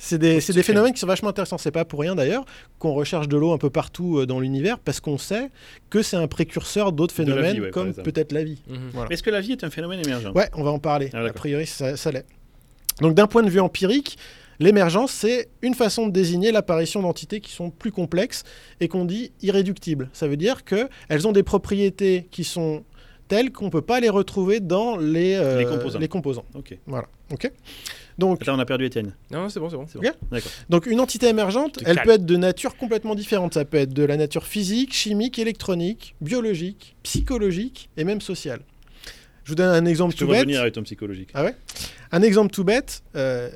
c'est 0.00 0.18
des, 0.18 0.40
c'est 0.40 0.52
des 0.52 0.64
phénomènes 0.64 0.92
qui 0.92 0.98
sont 0.98 1.06
vachement 1.06 1.28
intéressants. 1.28 1.58
C'est 1.58 1.70
pas 1.70 1.84
pour 1.84 2.00
rien 2.00 2.16
d'ailleurs 2.16 2.44
qu'on 2.80 2.94
recherche 2.94 3.28
de 3.28 3.36
l'eau 3.36 3.52
un 3.52 3.58
peu 3.58 3.70
partout 3.70 4.18
euh, 4.18 4.26
dans 4.26 4.40
l'univers, 4.40 4.80
parce 4.80 4.98
qu'on 4.98 5.18
sait 5.18 5.50
que 5.88 6.02
c'est 6.02 6.16
un 6.16 6.26
précurseur 6.26 6.90
d'autres 6.92 7.14
vie, 7.14 7.24
phénomènes, 7.24 7.60
ouais, 7.60 7.70
comme 7.70 7.92
peut-être 7.94 8.32
la 8.32 8.42
vie. 8.42 8.60
Mhm. 8.68 8.90
Voilà. 8.92 9.10
Est-ce 9.12 9.22
que 9.22 9.30
la 9.30 9.40
vie 9.40 9.52
est 9.52 9.62
un 9.62 9.70
phénomène 9.70 10.00
émergent? 10.00 10.32
Ouais, 10.34 10.48
on 10.54 10.64
va 10.64 10.70
en 10.70 10.80
parler. 10.80 11.10
Ah, 11.12 11.20
a 11.20 11.32
priori, 11.32 11.66
ça, 11.66 11.96
ça 11.96 12.10
l'est. 12.10 12.26
Donc 13.00 13.14
d'un 13.14 13.26
point 13.26 13.42
de 13.42 13.50
vue 13.50 13.60
empirique, 13.60 14.18
l'émergence, 14.60 15.12
c'est 15.12 15.48
une 15.62 15.74
façon 15.74 16.06
de 16.06 16.12
désigner 16.12 16.52
l'apparition 16.52 17.02
d'entités 17.02 17.40
qui 17.40 17.52
sont 17.52 17.70
plus 17.70 17.92
complexes 17.92 18.44
et 18.80 18.88
qu'on 18.88 19.04
dit 19.04 19.32
irréductibles. 19.42 20.08
Ça 20.12 20.28
veut 20.28 20.36
dire 20.36 20.64
qu'elles 20.64 21.26
ont 21.26 21.32
des 21.32 21.42
propriétés 21.42 22.28
qui 22.30 22.44
sont 22.44 22.84
telles 23.28 23.50
qu'on 23.52 23.66
ne 23.66 23.70
peut 23.70 23.82
pas 23.82 24.00
les 24.00 24.08
retrouver 24.10 24.60
dans 24.60 24.96
les, 24.96 25.34
euh, 25.34 25.58
Les 25.58 25.64
composants. 25.64 25.98
les 25.98 26.08
composants. 26.08 26.44
Ok. 26.54 26.76
Voilà. 26.86 27.08
Ok 27.32 27.50
donc, 28.18 28.44
Là, 28.44 28.54
on 28.54 28.58
a 28.58 28.66
perdu 28.66 28.84
Étienne. 28.84 29.14
Non, 29.30 29.48
c'est 29.48 29.58
bon, 29.58 29.70
c'est 29.70 29.98
bon. 29.98 30.02
Donc 30.68 30.84
une 30.86 31.00
entité 31.00 31.28
émergente, 31.28 31.78
Te 31.78 31.84
elle 31.86 31.94
calme. 31.96 32.06
peut 32.06 32.12
être 32.12 32.26
de 32.26 32.36
nature 32.36 32.76
complètement 32.76 33.14
différente. 33.14 33.54
Ça 33.54 33.64
peut 33.64 33.78
être 33.78 33.94
de 33.94 34.02
la 34.04 34.18
nature 34.18 34.44
physique, 34.46 34.92
chimique, 34.92 35.38
électronique, 35.38 36.14
biologique, 36.20 36.94
psychologique 37.02 37.88
et 37.96 38.04
même 38.04 38.20
sociale. 38.20 38.60
Je 39.44 39.50
vous 39.52 39.54
donne 39.54 39.70
un 39.70 39.86
exemple 39.86 40.12
Je 40.12 40.18
peux 40.18 40.26
tout 40.26 40.30
bête. 40.30 40.40
revenir 40.40 40.60
avec 40.60 40.74
ton 40.74 40.82
psychologique? 40.82 41.30
Ah 41.32 41.42
ouais? 41.44 41.54
Un 42.12 42.20
exemple 42.20 42.52
tout 42.52 42.64
bête, 42.64 43.02
euh, 43.16 43.50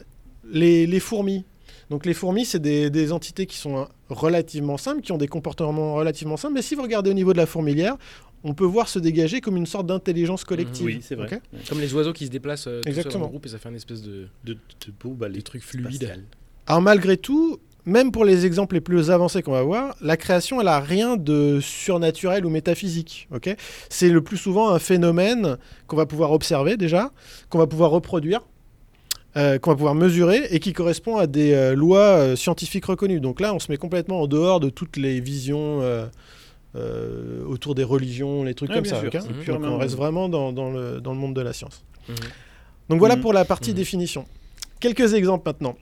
les, 0.50 0.86
les 0.86 1.00
fourmis. 1.00 1.44
Donc 1.90 2.04
les 2.04 2.14
fourmis, 2.14 2.44
c'est 2.44 2.58
des, 2.58 2.90
des 2.90 3.12
entités 3.12 3.46
qui 3.46 3.56
sont 3.56 3.76
hein, 3.76 3.88
relativement 4.08 4.76
simples, 4.76 5.02
qui 5.02 5.12
ont 5.12 5.18
des 5.18 5.28
comportements 5.28 5.94
relativement 5.94 6.36
simples, 6.36 6.54
mais 6.54 6.62
si 6.62 6.74
vous 6.74 6.82
regardez 6.82 7.10
au 7.10 7.14
niveau 7.14 7.32
de 7.32 7.38
la 7.38 7.46
fourmilière, 7.46 7.96
on 8.42 8.54
peut 8.54 8.64
voir 8.64 8.88
se 8.88 8.98
dégager 8.98 9.40
comme 9.40 9.56
une 9.56 9.66
sorte 9.66 9.86
d'intelligence 9.86 10.44
collective. 10.44 10.84
Oui, 10.86 10.98
c'est 11.02 11.14
vrai. 11.14 11.40
Comme 11.68 11.80
les 11.80 11.92
oiseaux 11.94 12.12
qui 12.12 12.26
se 12.26 12.30
déplacent 12.30 12.66
euh, 12.68 12.80
Exactement. 12.86 13.26
en 13.26 13.28
groupe 13.28 13.46
et 13.46 13.48
ça 13.48 13.58
fait 13.58 13.68
une 13.68 13.76
espèce 13.76 14.02
de, 14.02 14.26
De, 14.44 14.54
de 14.54 14.92
beaux 15.00 15.14
balais 15.14 15.38
de 15.38 15.42
truc 15.42 15.62
fluide. 15.62 15.86
spatial. 15.94 16.22
Alors 16.66 16.82
malgré 16.82 17.16
tout, 17.16 17.58
même 17.84 18.10
pour 18.10 18.24
les 18.24 18.46
exemples 18.46 18.74
les 18.74 18.80
plus 18.80 19.10
avancés 19.12 19.42
qu'on 19.42 19.52
va 19.52 19.62
voir, 19.62 19.96
la 20.00 20.16
création, 20.16 20.60
elle 20.60 20.68
a 20.68 20.80
rien 20.80 21.16
de 21.16 21.60
surnaturel 21.60 22.44
ou 22.44 22.50
métaphysique. 22.50 23.28
ok? 23.32 23.56
C'est 23.88 24.08
le 24.08 24.20
plus 24.22 24.36
souvent 24.36 24.70
un 24.70 24.80
phénomène 24.80 25.56
qu'on 25.86 25.96
va 25.96 26.06
pouvoir 26.06 26.32
observer 26.32 26.76
déjà, 26.76 27.12
qu'on 27.48 27.58
va 27.58 27.66
pouvoir 27.68 27.90
reproduire, 27.92 28.42
euh, 29.36 29.58
qu'on 29.58 29.70
va 29.70 29.76
pouvoir 29.76 29.94
mesurer 29.94 30.46
et 30.50 30.60
qui 30.60 30.72
correspond 30.72 31.16
à 31.16 31.26
des 31.26 31.52
euh, 31.52 31.74
lois 31.74 31.98
euh, 32.00 32.36
scientifiques 32.36 32.86
reconnues. 32.86 33.20
Donc 33.20 33.40
là, 33.40 33.52
on 33.54 33.58
se 33.58 33.70
met 33.70 33.76
complètement 33.76 34.22
en 34.22 34.26
dehors 34.26 34.60
de 34.60 34.70
toutes 34.70 34.96
les 34.96 35.20
visions 35.20 35.80
euh, 35.82 36.06
euh, 36.74 37.44
autour 37.46 37.74
des 37.74 37.84
religions, 37.84 38.44
les 38.44 38.54
trucs 38.54 38.70
Ouais, 38.70 38.76
comme 38.76 38.84
ça. 38.84 39.00
sûr, 39.00 39.10
Donc 39.10 39.64
on 39.64 39.78
reste 39.78 39.94
vraiment 39.96 40.28
dans, 40.28 40.52
dans 40.52 40.70
le, 40.70 41.00
dans 41.00 41.12
le 41.12 41.18
monde 41.18 41.34
de 41.34 41.40
la 41.40 41.52
science. 41.52 41.82
Mhm. 42.08 42.16
Donc 42.88 42.98
voilà 42.98 43.16
Mhm. 43.16 43.22
pour 43.22 43.32
la 43.32 43.44
partie 43.44 43.70
Mhm. 43.70 43.76
définition. 43.76 44.26
Quelques 44.80 45.14
exemples 45.14 45.44
maintenant. 45.46 45.76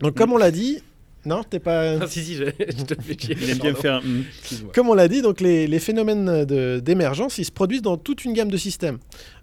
Donc 0.00 0.14
comme 0.14 0.32
on 0.32 0.36
l'a 0.36 0.50
dit, 0.50 0.82
non, 1.26 1.42
t'es 1.42 1.58
pas... 1.58 1.98
Ah, 2.00 2.06
si, 2.06 2.24
si, 2.24 2.36
je, 2.36 2.44
je 2.44 2.84
te 2.84 2.94
fais 3.02 3.18
chier. 3.18 3.36
Il 3.38 3.50
aime 3.50 3.58
bien 3.58 3.74
faire. 3.74 4.00
Excuse-moi. 4.38 4.72
Comme 4.74 4.88
on 4.88 4.94
l'a 4.94 5.08
dit, 5.08 5.20
donc 5.20 5.40
les, 5.40 5.66
les 5.66 5.78
phénomènes 5.78 6.44
d'émergence, 6.80 7.36
ils 7.38 7.44
se 7.44 7.50
produisent 7.50 7.82
dans 7.82 7.98
toute 7.98 8.24
une 8.24 8.32
gamme 8.32 8.50
de 8.50 8.56
systèmes. 8.56 8.98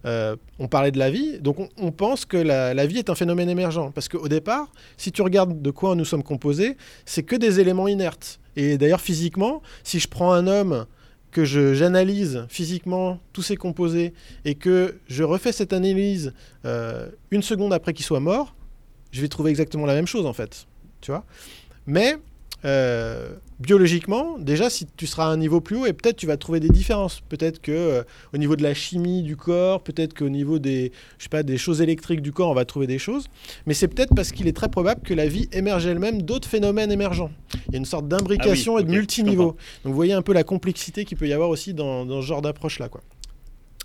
Euh, 0.05 0.35
on 0.57 0.67
parlait 0.67 0.91
de 0.91 0.99
la 0.99 1.11
vie, 1.11 1.39
donc 1.39 1.59
on, 1.59 1.69
on 1.77 1.91
pense 1.91 2.25
que 2.25 2.37
la, 2.37 2.73
la 2.73 2.85
vie 2.87 2.97
est 2.97 3.09
un 3.09 3.15
phénomène 3.15 3.49
émergent. 3.49 3.91
Parce 3.93 4.07
qu'au 4.09 4.27
départ, 4.27 4.71
si 4.97 5.11
tu 5.11 5.21
regardes 5.21 5.61
de 5.61 5.71
quoi 5.71 5.93
nous 5.95 6.05
sommes 6.05 6.23
composés, 6.23 6.77
c'est 7.05 7.23
que 7.23 7.35
des 7.35 7.59
éléments 7.59 7.87
inertes. 7.87 8.39
Et 8.55 8.77
d'ailleurs, 8.77 9.01
physiquement, 9.01 9.61
si 9.83 9.99
je 9.99 10.07
prends 10.07 10.31
un 10.31 10.47
homme, 10.47 10.85
que 11.31 11.45
j'analyse 11.45 12.45
physiquement 12.47 13.19
tous 13.33 13.41
ses 13.41 13.55
composés, 13.55 14.13
et 14.45 14.53
que 14.53 14.99
je 15.07 15.23
refais 15.23 15.51
cette 15.51 15.73
analyse 15.73 16.31
euh, 16.63 17.09
une 17.31 17.41
seconde 17.41 17.73
après 17.73 17.91
qu'il 17.93 18.05
soit 18.05 18.19
mort, 18.19 18.55
je 19.11 19.19
vais 19.19 19.27
trouver 19.27 19.49
exactement 19.49 19.87
la 19.87 19.95
même 19.95 20.05
chose, 20.05 20.27
en 20.27 20.33
fait. 20.33 20.67
Tu 21.01 21.09
vois? 21.09 21.25
Mais 21.85 22.17
euh, 22.65 23.29
biologiquement, 23.59 24.37
déjà, 24.37 24.69
si 24.69 24.87
tu 24.95 25.05
seras 25.05 25.25
à 25.25 25.27
un 25.27 25.37
niveau 25.37 25.59
plus 25.59 25.75
haut, 25.75 25.85
et 25.85 25.93
peut-être 25.93 26.15
tu 26.15 26.27
vas 26.27 26.37
trouver 26.37 26.59
des 26.59 26.69
différences. 26.69 27.21
Peut-être 27.27 27.61
que 27.61 27.71
euh, 27.71 28.03
au 28.33 28.37
niveau 28.37 28.55
de 28.55 28.63
la 28.63 28.73
chimie 28.73 29.21
du 29.21 29.35
corps, 29.35 29.81
peut-être 29.83 30.13
qu'au 30.13 30.29
niveau 30.29 30.59
des, 30.59 30.91
je 31.17 31.23
sais 31.23 31.29
pas, 31.29 31.43
des 31.43 31.57
choses 31.57 31.81
électriques 31.81 32.21
du 32.21 32.31
corps, 32.31 32.49
on 32.49 32.53
va 32.53 32.65
trouver 32.65 32.87
des 32.87 32.99
choses. 32.99 33.27
Mais 33.65 33.73
c'est 33.73 33.87
peut-être 33.87 34.15
parce 34.15 34.31
qu'il 34.31 34.47
est 34.47 34.55
très 34.55 34.69
probable 34.69 35.01
que 35.01 35.13
la 35.13 35.27
vie 35.27 35.49
émerge 35.51 35.85
elle-même 35.85 36.21
d'autres 36.21 36.47
phénomènes 36.47 36.91
émergents. 36.91 37.31
Il 37.67 37.73
y 37.73 37.75
a 37.75 37.79
une 37.79 37.85
sorte 37.85 38.07
d'imbrication 38.07 38.73
Ah 38.73 38.77
oui, 38.77 38.81
et 38.81 38.85
de 38.85 38.89
ok, 38.89 38.93
je 38.93 38.97
multiniveau. 38.99 39.45
Donc 39.83 39.91
vous 39.91 39.93
voyez 39.93 40.13
un 40.13 40.21
peu 40.21 40.33
la 40.33 40.43
complexité 40.43 41.03
qu'il 41.03 41.17
peut 41.17 41.27
y 41.27 41.33
avoir 41.33 41.49
aussi 41.49 41.73
dans, 41.73 42.05
dans 42.05 42.21
ce 42.21 42.27
genre 42.27 42.41
d'approche-là. 42.41 42.87
quoi. 42.87 43.01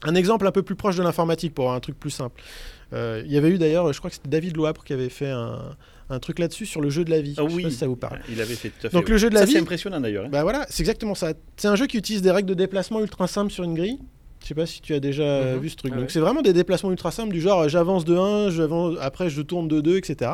Un 0.05 0.15
exemple 0.15 0.47
un 0.47 0.53
peu 0.53 0.63
plus 0.63 0.77
proche 0.77 0.97
de 0.97 1.03
l'informatique 1.03 1.53
pour 1.55 1.65
avoir 1.65 1.77
un 1.77 1.81
truc 1.81 1.99
plus 1.99 2.11
simple. 2.11 2.41
Euh, 2.93 3.23
Il 3.27 3.33
y 3.33 3.37
avait 3.37 3.51
eu 3.51 3.59
d'ailleurs, 3.59 3.93
je 3.93 3.99
crois 3.99 4.11
que 4.11 4.17
c'était 4.17 4.29
David 4.29 4.57
Loapre 4.57 4.85
qui 4.85 4.93
avait 4.93 5.09
fait 5.09 5.31
un, 5.31 5.77
un 6.11 6.19
truc 6.19 6.39
là-dessus 6.39 6.67
sur 6.67 6.81
le 6.81 6.91
jeu 6.91 7.05
de 7.05 7.11
la 7.11 7.21
vie. 7.21 7.35
Ah 7.37 7.43
Je 7.45 7.49
sais 7.51 7.55
oui, 7.57 7.63
pas 7.65 7.71
si 7.71 7.77
ça 7.77 7.87
vous 7.87 7.97
parle. 7.97 8.21
Il 8.31 8.41
avait 8.41 8.55
fait 8.55 8.69
tout 8.71 8.87
à 8.87 8.91
fait. 8.91 8.97
Donc 8.97 9.05
oui. 9.07 9.11
le 9.13 9.17
jeu 9.19 9.29
de 9.31 9.35
la 9.35 9.41
Ça, 9.41 9.47
vie, 9.47 9.53
c'est 9.53 9.59
impressionnant 9.59 10.01
d'ailleurs. 10.01 10.25
hein. 10.27 10.31
bah 10.31 10.43
voilà, 10.43 10.67
c'est 10.71 10.83
exactement 10.83 11.15
ça. 11.15 11.33
C'est 11.57 11.69
un 11.69 11.77
jeu 11.77 11.87
qui 11.87 11.97
utilise 11.99 12.23
des 12.23 12.31
règles 12.31 12.49
de 12.49 12.55
déplacement 12.55 13.01
ultra 13.01 13.27
simples 13.29 13.53
sur 13.53 13.65
une 13.65 13.75
grille. 13.75 13.99
Je 14.43 14.47
sais 14.47 14.55
pas 14.55 14.67
si 14.67 14.81
tu 14.81 14.95
as 14.95 15.01
déjà 15.01 15.55
Mhm. 15.55 15.61
vu 15.61 15.69
ce 15.69 15.77
truc. 15.77 15.93
Ah 15.93 15.97
Donc 15.97 16.07
ouais. 16.07 16.13
c'est 16.13 16.21
vraiment 16.21 16.43
des 16.43 16.53
déplacements 16.53 16.91
ultra 16.93 17.11
simples 17.11 17.33
du 17.33 17.41
genre 17.41 17.63
euh, 17.63 17.69
j'avance 17.69 18.05
de 18.05 18.17
1, 18.17 18.51
j'avance- 18.51 18.97
après 19.01 19.29
je 19.31 19.43
tourne 19.43 19.67
de 19.69 19.81
2, 19.81 19.97
etc. 19.97 20.31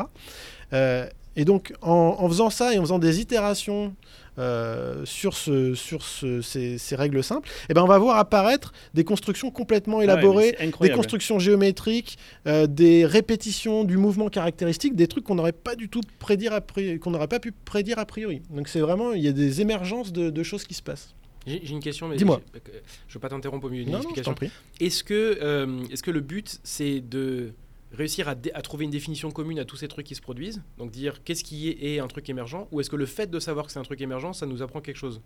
Euh, 0.73 1.07
et 1.35 1.45
donc 1.45 1.73
en, 1.81 2.15
en 2.19 2.27
faisant 2.29 2.49
ça 2.49 2.73
et 2.73 2.77
en 2.77 2.81
faisant 2.81 2.99
des 2.99 3.19
itérations 3.19 3.95
euh, 4.37 5.05
sur, 5.05 5.33
ce, 5.33 5.75
sur 5.75 6.03
ce- 6.03 6.41
ces, 6.41 6.77
ces 6.77 6.95
règles 6.97 7.23
simples, 7.23 7.49
eh 7.69 7.73
ben 7.73 7.81
on 7.83 7.87
va 7.87 7.97
voir 7.97 8.17
apparaître 8.17 8.73
des 8.93 9.05
constructions 9.05 9.49
complètement 9.49 9.97
ouais, 9.97 10.03
élaborées, 10.03 10.55
des 10.81 10.89
constructions 10.97 11.39
géométriques, 11.39 12.17
euh, 12.45 12.67
des 12.67 13.05
répétitions 13.05 13.85
du 13.85 13.95
mouvement 13.97 14.27
caractéristique, 14.29 14.95
des 14.95 15.07
trucs 15.07 15.23
qu'on 15.23 15.35
n'aurait 15.35 15.53
pas 15.53 15.75
du 15.75 15.87
tout 15.87 16.01
prédire 16.19 16.51
a 16.53 16.59
priori- 16.59 16.99
qu'on 16.99 17.11
n'aurait 17.11 17.29
pas 17.29 17.39
pu 17.39 17.53
prédire 17.53 17.97
a 17.97 18.05
priori. 18.05 18.41
Donc 18.49 18.67
c'est 18.67 18.81
vraiment 18.81 19.13
il 19.13 19.23
y 19.23 19.29
a 19.29 19.31
des 19.31 19.61
émergences 19.61 20.11
de, 20.11 20.29
de 20.29 20.43
choses 20.43 20.65
qui 20.65 20.73
se 20.73 20.83
passent. 20.83 21.15
J'ai 21.47 21.61
une 21.69 21.79
question, 21.79 22.07
mais 22.07 22.15
Dis-moi. 22.17 22.41
Je, 22.55 22.59
je 23.07 23.13
veux 23.13 23.19
pas 23.19 23.29
t'interrompre 23.29 23.67
au 23.67 23.69
milieu 23.69 23.83
d'une 23.85 23.93
explication. 23.95 24.33
Est-ce 24.81 25.03
que, 25.03 25.37
euh, 25.41 25.79
est-ce 25.91 26.01
que 26.01 26.09
le 26.11 26.19
but, 26.21 26.59
c'est 26.63 27.01
de 27.01 27.53
réussir 27.95 28.27
à, 28.29 28.35
trouver 28.61 28.85
une 28.85 28.91
définition 28.91 29.31
commune 29.31 29.59
à 29.59 29.65
tous 29.65 29.77
ces 29.77 29.87
trucs 29.87 30.05
qui 30.05 30.15
se 30.15 30.21
produisent 30.21 30.61
Donc 30.77 30.91
dire 30.91 31.23
qu'est-ce 31.23 31.43
qui 31.43 31.69
est, 31.69 31.95
est 31.95 31.99
un 31.99 32.07
truc 32.07 32.29
émergent 32.29 32.67
Ou 32.71 32.79
est-ce 32.81 32.89
que 32.89 32.95
le 32.95 33.05
fait 33.05 33.29
de 33.29 33.39
savoir 33.39 33.65
que 33.65 33.71
c'est 33.71 33.79
un 33.79 33.83
truc 33.83 34.01
émergent, 34.01 34.33
ça 34.33 34.45
nous 34.45 34.61
apprend 34.61 34.81
quelque 34.81 34.97
chose? 34.97 35.21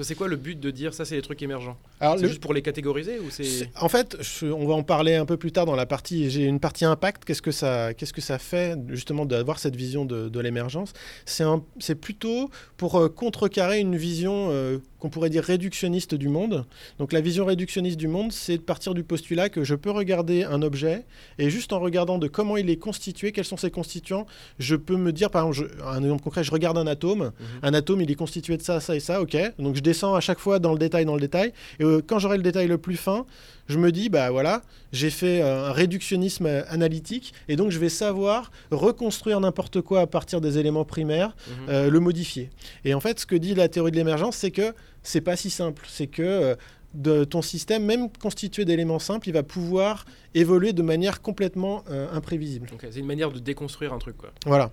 C'est 0.00 0.14
quoi 0.14 0.28
le 0.28 0.36
but 0.36 0.58
de 0.58 0.70
dire 0.70 0.94
ça, 0.94 1.04
c'est 1.04 1.16
des 1.16 1.22
trucs 1.22 1.42
émergents? 1.42 1.76
C'est 2.00 2.22
le- 2.22 2.28
juste 2.28 2.40
pour 2.40 2.54
les 2.54 2.62
catégoriser 2.62 3.18
ou 3.20 3.30
c'est... 3.30 3.70
en 3.80 3.88
fait, 3.88 4.16
je- 4.20 4.46
on 4.46 4.66
va 4.66 4.74
en 4.74 4.82
parler 4.82 5.14
un 5.14 5.26
peu 5.26 5.36
plus 5.36 5.52
tard 5.52 5.66
dans 5.66 5.76
la 5.76 5.86
partie. 5.86 6.30
J'ai 6.30 6.44
une 6.44 6.60
partie 6.60 6.84
impact. 6.84 7.24
Qu'est-ce 7.24 7.42
que 7.42 7.50
ça, 7.52 7.92
qu'est-ce 7.94 8.12
que 8.12 8.20
ça 8.20 8.38
fait 8.38 8.76
justement 8.88 9.26
d'avoir 9.26 9.58
cette 9.58 9.76
vision 9.76 10.04
de, 10.04 10.28
de 10.28 10.40
l'émergence? 10.40 10.92
C'est 11.26 11.94
plutôt 11.94 12.50
pour 12.76 12.96
euh, 12.96 13.08
contrecarrer 13.08 13.80
une 13.80 13.96
vision 13.96 14.48
euh, 14.50 14.78
qu'on 14.98 15.10
pourrait 15.10 15.30
dire 15.30 15.44
réductionniste 15.44 16.14
du 16.14 16.28
monde. 16.28 16.64
Donc 16.98 17.12
la 17.12 17.20
vision 17.20 17.44
réductionniste 17.44 17.96
du 17.98 18.08
monde, 18.08 18.32
c'est 18.32 18.56
de 18.56 18.62
partir 18.62 18.94
du 18.94 19.04
postulat 19.04 19.48
que 19.48 19.64
je 19.64 19.74
peux 19.74 19.90
regarder 19.90 20.44
un 20.44 20.62
objet 20.62 21.04
et 21.38 21.50
juste 21.50 21.72
en 21.72 21.80
regardant 21.80 21.97
de 22.06 22.28
comment 22.28 22.56
il 22.56 22.70
est 22.70 22.76
constitué, 22.76 23.32
quels 23.32 23.44
sont 23.44 23.56
ses 23.56 23.70
constituants, 23.70 24.26
je 24.58 24.76
peux 24.76 24.96
me 24.96 25.12
dire, 25.12 25.30
par 25.30 25.48
exemple, 25.48 25.68
je- 25.78 25.84
un 25.84 26.02
exemple 26.02 26.22
concret, 26.22 26.44
je 26.44 26.50
regarde 26.52 26.78
un 26.78 26.86
atome. 26.86 27.24
Mhm. 27.40 27.46
Un 27.62 27.74
atome, 27.74 28.00
il 28.00 28.10
est 28.10 28.14
constitué 28.14 28.56
de 28.56 28.62
ça, 28.62 28.78
ça 28.80 28.94
et 28.94 29.00
ça, 29.00 29.20
ok. 29.20 29.36
Donc 29.58 29.74
je 29.74 29.80
descends 29.80 30.14
à 30.14 30.20
chaque 30.20 30.38
fois 30.38 30.58
dans 30.60 30.72
le 30.72 30.78
détail, 30.78 31.04
dans 31.04 31.14
le 31.14 31.20
détail. 31.20 31.52
Et 31.80 31.84
euh, 31.84 32.00
quand 32.06 32.18
j'aurai 32.20 32.36
le 32.36 32.42
détail 32.42 32.68
le 32.68 32.78
plus 32.78 32.96
fin, 32.96 33.26
je 33.68 33.78
me 33.78 33.90
dis, 33.92 34.08
bah 34.08 34.30
voilà, 34.30 34.62
j'ai 34.92 35.10
fait 35.10 35.42
euh, 35.42 35.68
un 35.68 35.72
réductionnisme 35.72 36.46
euh, 36.46 36.62
analytique, 36.68 37.34
et 37.48 37.56
donc 37.56 37.70
je 37.70 37.78
vais 37.78 37.88
savoir 37.90 38.50
reconstruire 38.70 39.40
n'importe 39.40 39.80
quoi 39.80 40.00
à 40.00 40.06
partir 40.06 40.40
des 40.40 40.56
éléments 40.58 40.84
primaires, 40.84 41.34
Mhm. 41.48 41.54
euh, 41.68 41.90
le 41.90 42.00
modifier. 42.00 42.50
Et 42.84 42.94
en 42.94 43.00
fait, 43.00 43.18
ce 43.20 43.26
que 43.26 43.34
dit 43.36 43.54
la 43.54 43.68
théorie 43.68 43.90
de 43.90 43.96
l'émergence, 43.96 44.36
c'est 44.36 44.50
que 44.52 44.72
c'est 45.02 45.20
pas 45.20 45.36
si 45.36 45.50
simple. 45.50 45.84
C'est 45.88 46.06
que 46.06 46.22
euh, 46.22 46.54
de 46.94 47.24
ton 47.24 47.42
système, 47.42 47.84
même 47.84 48.08
constitué 48.10 48.64
d'éléments 48.64 48.98
simples, 48.98 49.28
il 49.28 49.32
va 49.32 49.42
pouvoir 49.42 50.04
évoluer 50.34 50.72
de 50.72 50.82
manière 50.82 51.20
complètement 51.20 51.84
euh, 51.90 52.08
imprévisible. 52.12 52.68
C'est 52.80 52.98
une 52.98 53.06
manière 53.06 53.30
de 53.30 53.38
déconstruire 53.38 53.92
un 53.92 53.98
truc, 53.98 54.16
quoi. 54.16 54.30
Voilà. 54.46 54.70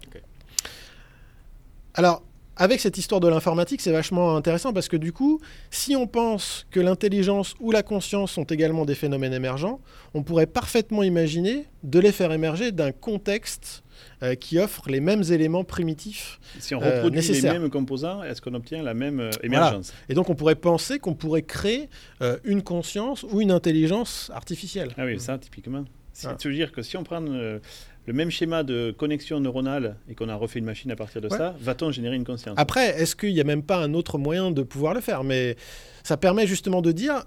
Alors, 1.93 2.23
avec 2.57 2.79
cette 2.79 2.97
histoire 2.97 3.19
de 3.19 3.27
l'informatique, 3.27 3.81
c'est 3.81 3.91
vachement 3.91 4.35
intéressant 4.37 4.71
parce 4.71 4.87
que 4.87 4.95
du 4.95 5.11
coup, 5.11 5.41
si 5.71 5.95
on 5.95 6.07
pense 6.07 6.65
que 6.71 6.79
l'intelligence 6.79 7.53
ou 7.59 7.71
la 7.71 7.83
conscience 7.83 8.31
sont 8.31 8.45
également 8.45 8.85
des 8.85 8.95
phénomènes 8.95 9.33
émergents, 9.33 9.81
on 10.13 10.23
pourrait 10.23 10.45
parfaitement 10.45 11.03
imaginer 11.03 11.65
de 11.83 11.99
les 11.99 12.13
faire 12.13 12.31
émerger 12.31 12.71
d'un 12.71 12.91
contexte 12.93 13.83
euh, 14.23 14.35
qui 14.35 14.59
offre 14.59 14.89
les 14.89 14.99
mêmes 14.99 15.23
éléments 15.31 15.63
primitifs. 15.63 16.39
Si 16.59 16.73
on 16.75 16.81
euh, 16.81 16.85
reproduit 16.85 17.21
les 17.21 17.27
nécessaire. 17.27 17.59
mêmes 17.59 17.69
composants, 17.69 18.23
est-ce 18.23 18.41
qu'on 18.41 18.53
obtient 18.53 18.81
la 18.83 18.93
même 18.93 19.19
euh, 19.19 19.29
émergence? 19.43 19.93
Et 20.09 20.13
donc, 20.13 20.29
on 20.29 20.35
pourrait 20.35 20.55
penser 20.55 20.99
qu'on 20.99 21.13
pourrait 21.15 21.41
créer 21.43 21.89
euh, 22.21 22.37
une 22.43 22.61
conscience 22.63 23.23
ou 23.23 23.41
une 23.41 23.51
intelligence 23.51 24.31
artificielle. 24.33 24.89
Ah 24.97 25.05
oui, 25.05 25.19
ça, 25.19 25.37
typiquement. 25.37 25.85
C'est 26.13 26.27
Ah. 26.29 26.49
dire 26.49 26.71
que 26.71 26.81
si 26.81 26.95
on 26.95 27.03
prend 27.03 27.21
euh, 27.27 27.59
le 28.05 28.13
même 28.13 28.31
schéma 28.31 28.63
de 28.63 28.95
connexion 28.97 29.39
neuronale 29.41 29.97
et 30.09 30.15
qu'on 30.15 30.29
a 30.29 30.35
refait 30.35 30.59
une 30.59 30.65
machine 30.65 30.89
à 30.91 30.95
partir 30.95 31.19
de 31.21 31.27
Ouais. 31.27 31.37
ça, 31.37 31.55
va-t-on 31.59 31.91
générer 31.91 32.15
une 32.15 32.23
conscience? 32.23 32.55
Après, 32.57 33.01
est-ce 33.01 33.15
qu'il 33.17 33.33
n'y 33.33 33.41
a 33.41 33.43
même 33.43 33.63
pas 33.63 33.77
un 33.83 33.93
autre 33.93 34.17
moyen 34.17 34.51
de 34.51 34.63
pouvoir 34.63 34.93
le 34.93 35.01
faire? 35.01 35.23
Mais 35.25 35.57
ça 36.03 36.15
permet 36.15 36.47
justement 36.47 36.81
de 36.81 36.91
dire, 36.93 37.25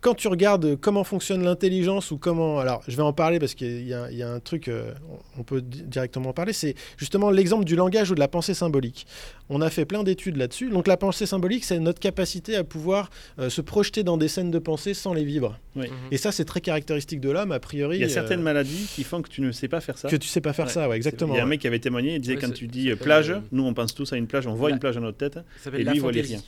quand 0.00 0.14
tu 0.14 0.28
regardes 0.28 0.76
comment 0.80 1.04
fonctionne 1.04 1.42
l'intelligence 1.44 2.10
ou 2.10 2.18
comment. 2.18 2.58
Alors, 2.58 2.82
je 2.88 2.96
vais 2.96 3.02
en 3.02 3.12
parler 3.12 3.38
parce 3.38 3.54
qu'il 3.54 3.86
y, 3.86 3.92
a- 3.94 4.10
il 4.10 4.16
y 4.16 4.22
a 4.22 4.30
un 4.30 4.40
truc, 4.40 4.68
euh, 4.68 4.92
on 5.38 5.42
peut 5.42 5.60
di- 5.60 5.82
directement 5.82 6.30
en 6.30 6.32
parler. 6.32 6.52
C'est 6.52 6.74
justement 6.96 7.30
l'exemple 7.30 7.64
du 7.64 7.76
langage 7.76 8.10
ou 8.10 8.14
de 8.14 8.20
la 8.20 8.28
pensée 8.28 8.54
symbolique. 8.54 9.06
On 9.48 9.60
a 9.60 9.70
fait 9.70 9.84
plein 9.84 10.02
d'études 10.02 10.36
là-dessus. 10.36 10.70
Donc, 10.70 10.86
la 10.86 10.96
pensée 10.96 11.26
symbolique, 11.26 11.64
c'est 11.64 11.78
notre 11.80 11.98
capacité 12.00 12.56
à 12.56 12.64
pouvoir 12.64 13.10
euh, 13.38 13.50
se 13.50 13.60
projeter 13.60 14.02
dans 14.02 14.16
des 14.16 14.28
scènes 14.28 14.50
de 14.50 14.58
pensée 14.58 14.94
sans 14.94 15.12
les 15.12 15.24
vivre. 15.24 15.58
Oui. 15.76 15.86
Et 16.10 16.16
ça, 16.16 16.32
c'est 16.32 16.44
très 16.44 16.60
caractéristique 16.60 17.20
de 17.20 17.30
l'homme, 17.30 17.52
a 17.52 17.60
priori. 17.60 17.96
Il 17.96 18.00
y 18.00 18.04
a 18.04 18.06
euh, 18.06 18.10
certaines 18.10 18.42
maladies 18.42 18.88
qui 18.94 19.04
font 19.04 19.22
que 19.22 19.28
tu 19.28 19.40
ne 19.40 19.52
sais 19.52 19.68
pas 19.68 19.80
faire 19.80 19.98
ça. 19.98 20.08
que 20.08 20.16
tu 20.16 20.28
sais 20.28 20.40
pas 20.40 20.52
faire 20.52 20.66
Ouais. 20.66 20.72
ça, 20.72 20.88
ouais, 20.88 20.96
exactement. 20.96 21.34
Il 21.34 21.36
y 21.36 21.40
a 21.40 21.44
un 21.44 21.46
mec 21.46 21.60
qui 21.60 21.66
avait 21.66 21.78
témoigné, 21.78 22.14
il 22.14 22.20
disait 22.20 22.34
Ouais, 22.36 22.40
quand 22.40 22.52
tu 22.52 22.66
dis 22.68 22.90
plage, 22.94 23.30
euh, 23.30 23.38
nous 23.52 23.64
on 23.64 23.74
pense 23.74 23.94
tous 23.94 24.12
à 24.12 24.16
une 24.16 24.26
plage, 24.26 24.46
on 24.46 24.54
voit 24.54 24.68
la- 24.70 24.74
une 24.76 24.80
plage 24.80 24.94
dans 24.96 25.00
notre 25.00 25.18
tête. 25.18 25.38
Ça 25.62 25.70
Et 25.74 25.82
lui, 25.84 25.90
il 25.94 26.00
voyait 26.00 26.22
fantaisie. 26.22 26.34
rien. 26.36 26.42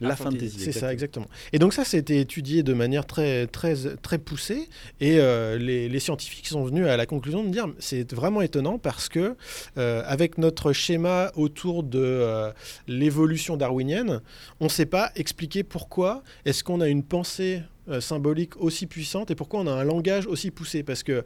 La 0.00 0.10
La 0.10 0.16
fantaisie. 0.16 0.50
fantaisie. 0.50 0.72
C'est 0.72 0.78
ça, 0.78 0.92
exactement. 0.92 1.26
Et 1.52 1.58
donc 1.58 1.72
ça, 1.72 1.84
c'était 1.84 2.20
étudié 2.20 2.62
de 2.62 2.72
manière 2.72 3.06
très, 3.06 3.46
très, 3.46 3.74
très 4.02 4.18
poussée. 4.18 4.68
Et 5.00 5.18
euh, 5.18 5.58
les, 5.58 5.88
les 5.88 6.00
scientifiques 6.00 6.48
sont 6.48 6.64
venus 6.64 6.86
à 6.86 6.96
la 6.96 7.06
conclusion 7.06 7.44
de 7.44 7.48
dire, 7.48 7.66
c'est 7.78 8.12
vraiment 8.12 8.42
étonnant 8.42 8.78
parce 8.78 9.08
que 9.08 9.36
euh, 9.78 10.02
avec 10.06 10.38
notre 10.38 10.72
schéma 10.72 11.32
autour 11.34 11.82
de 11.82 11.98
euh, 11.98 12.52
l'évolution 12.86 13.56
darwinienne, 13.56 14.20
on 14.60 14.64
ne 14.64 14.70
sait 14.70 14.86
pas 14.86 15.10
expliquer 15.16 15.62
pourquoi 15.62 16.22
est-ce 16.44 16.62
qu'on 16.62 16.80
a 16.80 16.88
une 16.88 17.02
pensée 17.02 17.62
symbolique 18.00 18.56
aussi 18.56 18.86
puissante 18.86 19.30
et 19.30 19.36
pourquoi 19.36 19.60
on 19.60 19.66
a 19.68 19.70
un 19.70 19.84
langage 19.84 20.26
aussi 20.26 20.50
poussé. 20.50 20.82
Parce 20.82 21.04
que 21.04 21.24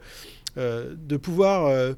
de 0.55 1.17
pouvoir... 1.17 1.95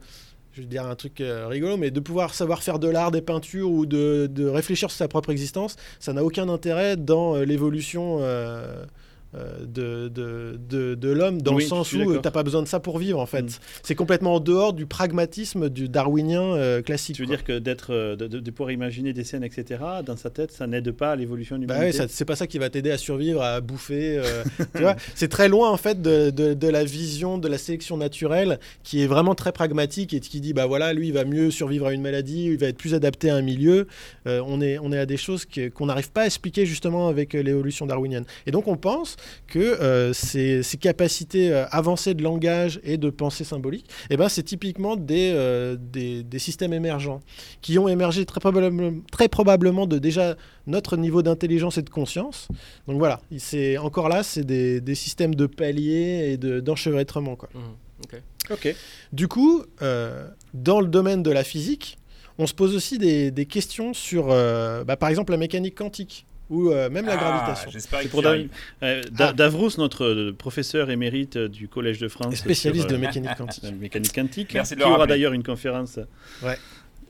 je 0.54 0.62
vais 0.62 0.68
dire 0.68 0.86
un 0.86 0.96
truc 0.96 1.20
euh, 1.20 1.48
rigolo, 1.48 1.78
mais 1.78 1.90
de 1.90 2.00
pouvoir 2.00 2.34
savoir 2.34 2.62
faire 2.62 2.78
de 2.80 2.88
l'art, 2.88 3.12
des 3.12 3.22
peintures 3.22 3.72
ou 3.72 3.86
de, 3.86 4.30
réfléchir 4.46 4.90
sur 4.92 4.98
sa 4.98 5.08
propre 5.08 5.32
existence, 5.32 5.76
ça 6.00 6.14
n'a 6.14 6.24
aucun 6.24 6.48
intérêt 6.48 6.96
dans 6.96 7.36
euh, 7.36 7.44
l'évolution 7.44 8.20
euh, 8.22 8.86
de, 9.34 10.08
de, 10.10 10.60
de, 10.70 10.96
de 10.96 11.10
l'homme, 11.10 11.42
dans 11.42 11.56
Oui, 11.56 11.64
le 11.64 11.70
sens 11.70 11.92
où 11.94 11.98
n'as 12.14 12.32
pas 12.32 12.44
besoin 12.44 12.62
de 12.62 12.68
ça 12.68 12.80
pour 12.80 12.98
vivre, 12.98 13.20
en 13.20 13.26
fait. 13.26 13.44
Mm. 13.44 13.50
C'est 13.84 13.96
complètement 13.96 14.36
en 14.36 14.40
dehors 14.40 14.74
du 14.74 14.86
pragmatisme 14.86 15.70
du 15.70 15.90
darwinien 15.90 16.56
euh, 16.56 16.82
classique. 16.82 17.16
Tu 17.16 17.24
veux 17.24 17.28
quoi. 17.28 17.38
dire 17.38 17.46
que 17.46 17.60
d'être, 17.60 17.94
euh, 17.94 18.16
de, 18.16 18.52
pouvoir 18.52 18.72
imaginer 18.72 19.14
des 19.14 19.24
scènes, 19.24 19.44
etc., 19.44 19.82
dans 20.06 20.18
sa 20.18 20.30
tête, 20.30 20.52
ça 20.52 20.68
n'aide 20.68 20.92
pas 20.92 21.12
à 21.12 21.16
l'évolution 21.16 21.58
du 21.58 21.66
Bah 21.66 21.76
c'est 22.08 22.26
pas 22.26 22.36
ça 22.36 22.48
qui 22.48 22.58
va 22.60 22.70
t'aider 22.70 22.92
à 22.92 22.98
survivre, 22.98 23.42
à 23.42 23.62
bouffer. 23.62 24.18
euh, 24.18 24.44
tu 24.76 24.82
vois, 24.82 24.96
c'est 25.16 25.28
très 25.28 25.50
loin 25.50 25.70
en 25.70 25.78
fait 25.78 26.02
de, 26.02 26.30
de- 26.30 26.68
la 26.68 26.84
vision 26.84 27.38
de 27.38 27.48
la 27.48 27.58
sélection 27.58 27.98
naturelle 27.98 28.60
qui 28.84 29.04
est 29.04 29.08
vraiment 29.08 29.36
très 29.36 29.52
pragmatique 29.52 30.14
et 30.14 30.20
qui 30.20 30.40
dit 30.42 30.54
bah 30.54 30.66
voilà 30.66 30.92
lui 30.94 31.10
il 31.10 31.14
va 31.14 31.24
mieux 31.24 31.52
survivre 31.52 31.88
à 31.88 31.94
une 31.94 32.02
maladie, 32.02 32.46
il 32.46 32.58
va 32.58 32.68
être 32.68 32.78
plus 32.78 32.96
adapté 32.96 33.30
à 33.30 33.36
un 33.36 33.42
milieu. 33.42 33.86
Euh, 34.26 34.42
on 34.48 34.60
est 34.62 34.80
on 34.80 34.92
est 34.92 34.98
à 34.98 35.06
des 35.06 35.18
choses 35.18 35.46
qu'on 35.46 35.86
n'arrive 35.86 36.12
pas 36.12 36.22
à 36.22 36.26
expliquer 36.26 36.66
justement 36.66 37.10
avec 37.10 37.36
euh, 37.36 37.44
l'évolution 37.44 37.86
darwinienne. 37.86 38.26
Et 38.48 38.52
donc 38.52 38.68
on 38.68 38.78
pense 38.78 39.18
que 39.48 39.60
euh, 39.60 40.14
ces, 40.14 40.64
ces 40.64 40.78
capacités 40.78 41.52
euh, 41.52 41.66
avancées 41.72 42.14
de 42.14 42.24
langage 42.24 42.80
et 42.84 42.98
de 42.98 43.10
pensée 43.10 43.44
symbolique, 43.44 43.88
eh 44.10 44.18
ben 44.18 44.30
c'est 44.30 44.44
typiquement 44.44 44.96
des, 44.96 45.32
euh, 45.34 45.76
des 45.80 46.24
des 46.24 46.40
systèmes 46.40 46.74
émergents 46.74 47.20
qui 47.62 47.78
ont 47.80 47.88
émergé 47.88 48.26
très 48.26 48.40
probablement 48.40 48.92
très 49.12 49.28
probablement 49.28 49.86
de 49.88 49.98
déjà 50.00 50.36
notre 50.68 50.98
niveau 50.98 51.22
d'intelligence 51.22 51.78
et 51.78 51.82
de 51.82 51.90
conscience. 51.90 52.48
Donc 52.88 52.98
voilà, 52.98 53.20
il- 53.32 53.40
c'est 53.40 53.78
encore 53.78 54.10
là, 54.10 54.24
c'est 54.24 54.44
des, 54.46 54.82
des 54.82 54.96
systèmes 54.96 55.36
de 55.36 55.46
paliers 55.46 56.32
et 56.34 56.38
de- 56.38 56.60
d'enchevêtrement. 56.60 57.36
quoi. 57.36 57.50
Mhm. 57.54 57.62
Ok. 58.04 58.22
Ok. 58.52 58.76
Du 59.14 59.28
coup, 59.28 59.64
euh, 59.82 60.28
dans 60.54 60.82
le 60.82 60.88
domaine 60.88 61.24
de 61.24 61.32
la 61.32 61.44
physique, 61.44 61.98
on 62.38 62.48
se 62.48 62.54
pose 62.54 62.76
aussi 62.76 62.98
des, 62.98 63.32
des 63.32 63.46
questions 63.46 63.94
sur, 63.94 64.28
euh, 64.32 64.84
bah, 64.84 64.98
par 64.98 65.08
exemple, 65.10 65.32
la 65.32 65.38
mécanique 65.38 65.76
quantique 65.76 66.26
ou 66.50 66.70
euh, 66.70 66.90
même 66.90 67.06
la 67.06 67.14
Ah, 67.14 67.18
gravitation. 67.18 67.72
C'est 67.80 68.10
pour 68.10 68.22
Dav- 68.22 68.48
euh, 68.84 69.02
Da- 69.12 69.30
Ah. 69.30 69.34
Davrous, 69.34 69.72
notre 69.78 70.04
euh, 70.06 70.34
professeur 70.38 70.90
émérite 70.92 71.38
du 71.38 71.68
Collège 71.68 72.00
de 72.00 72.08
France. 72.08 72.34
Et 72.34 72.38
spécialiste 72.38 72.90
sur, 72.90 72.98
de 72.98 72.98
mécanique 72.98 73.32
quantique. 73.38 73.64
mécanique 73.80 74.14
quantique, 74.14 74.54
Merci 74.54 74.76
de 74.76 74.82
qui 74.82 74.88
aura 74.88 75.08
d'ailleurs 75.08 75.34
une 75.34 75.44
conférence 75.44 76.00
Ouais. 76.44 76.58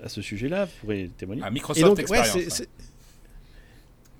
à 0.04 0.10
ce 0.10 0.22
sujet-là, 0.22 0.66
vous 0.66 0.72
pourrez 0.82 1.10
témoigner. 1.18 1.42
Ah, 1.46 1.50
Et 1.76 1.82
donc, 1.82 2.00
Experience. 2.00 2.36
hein. 2.36 2.66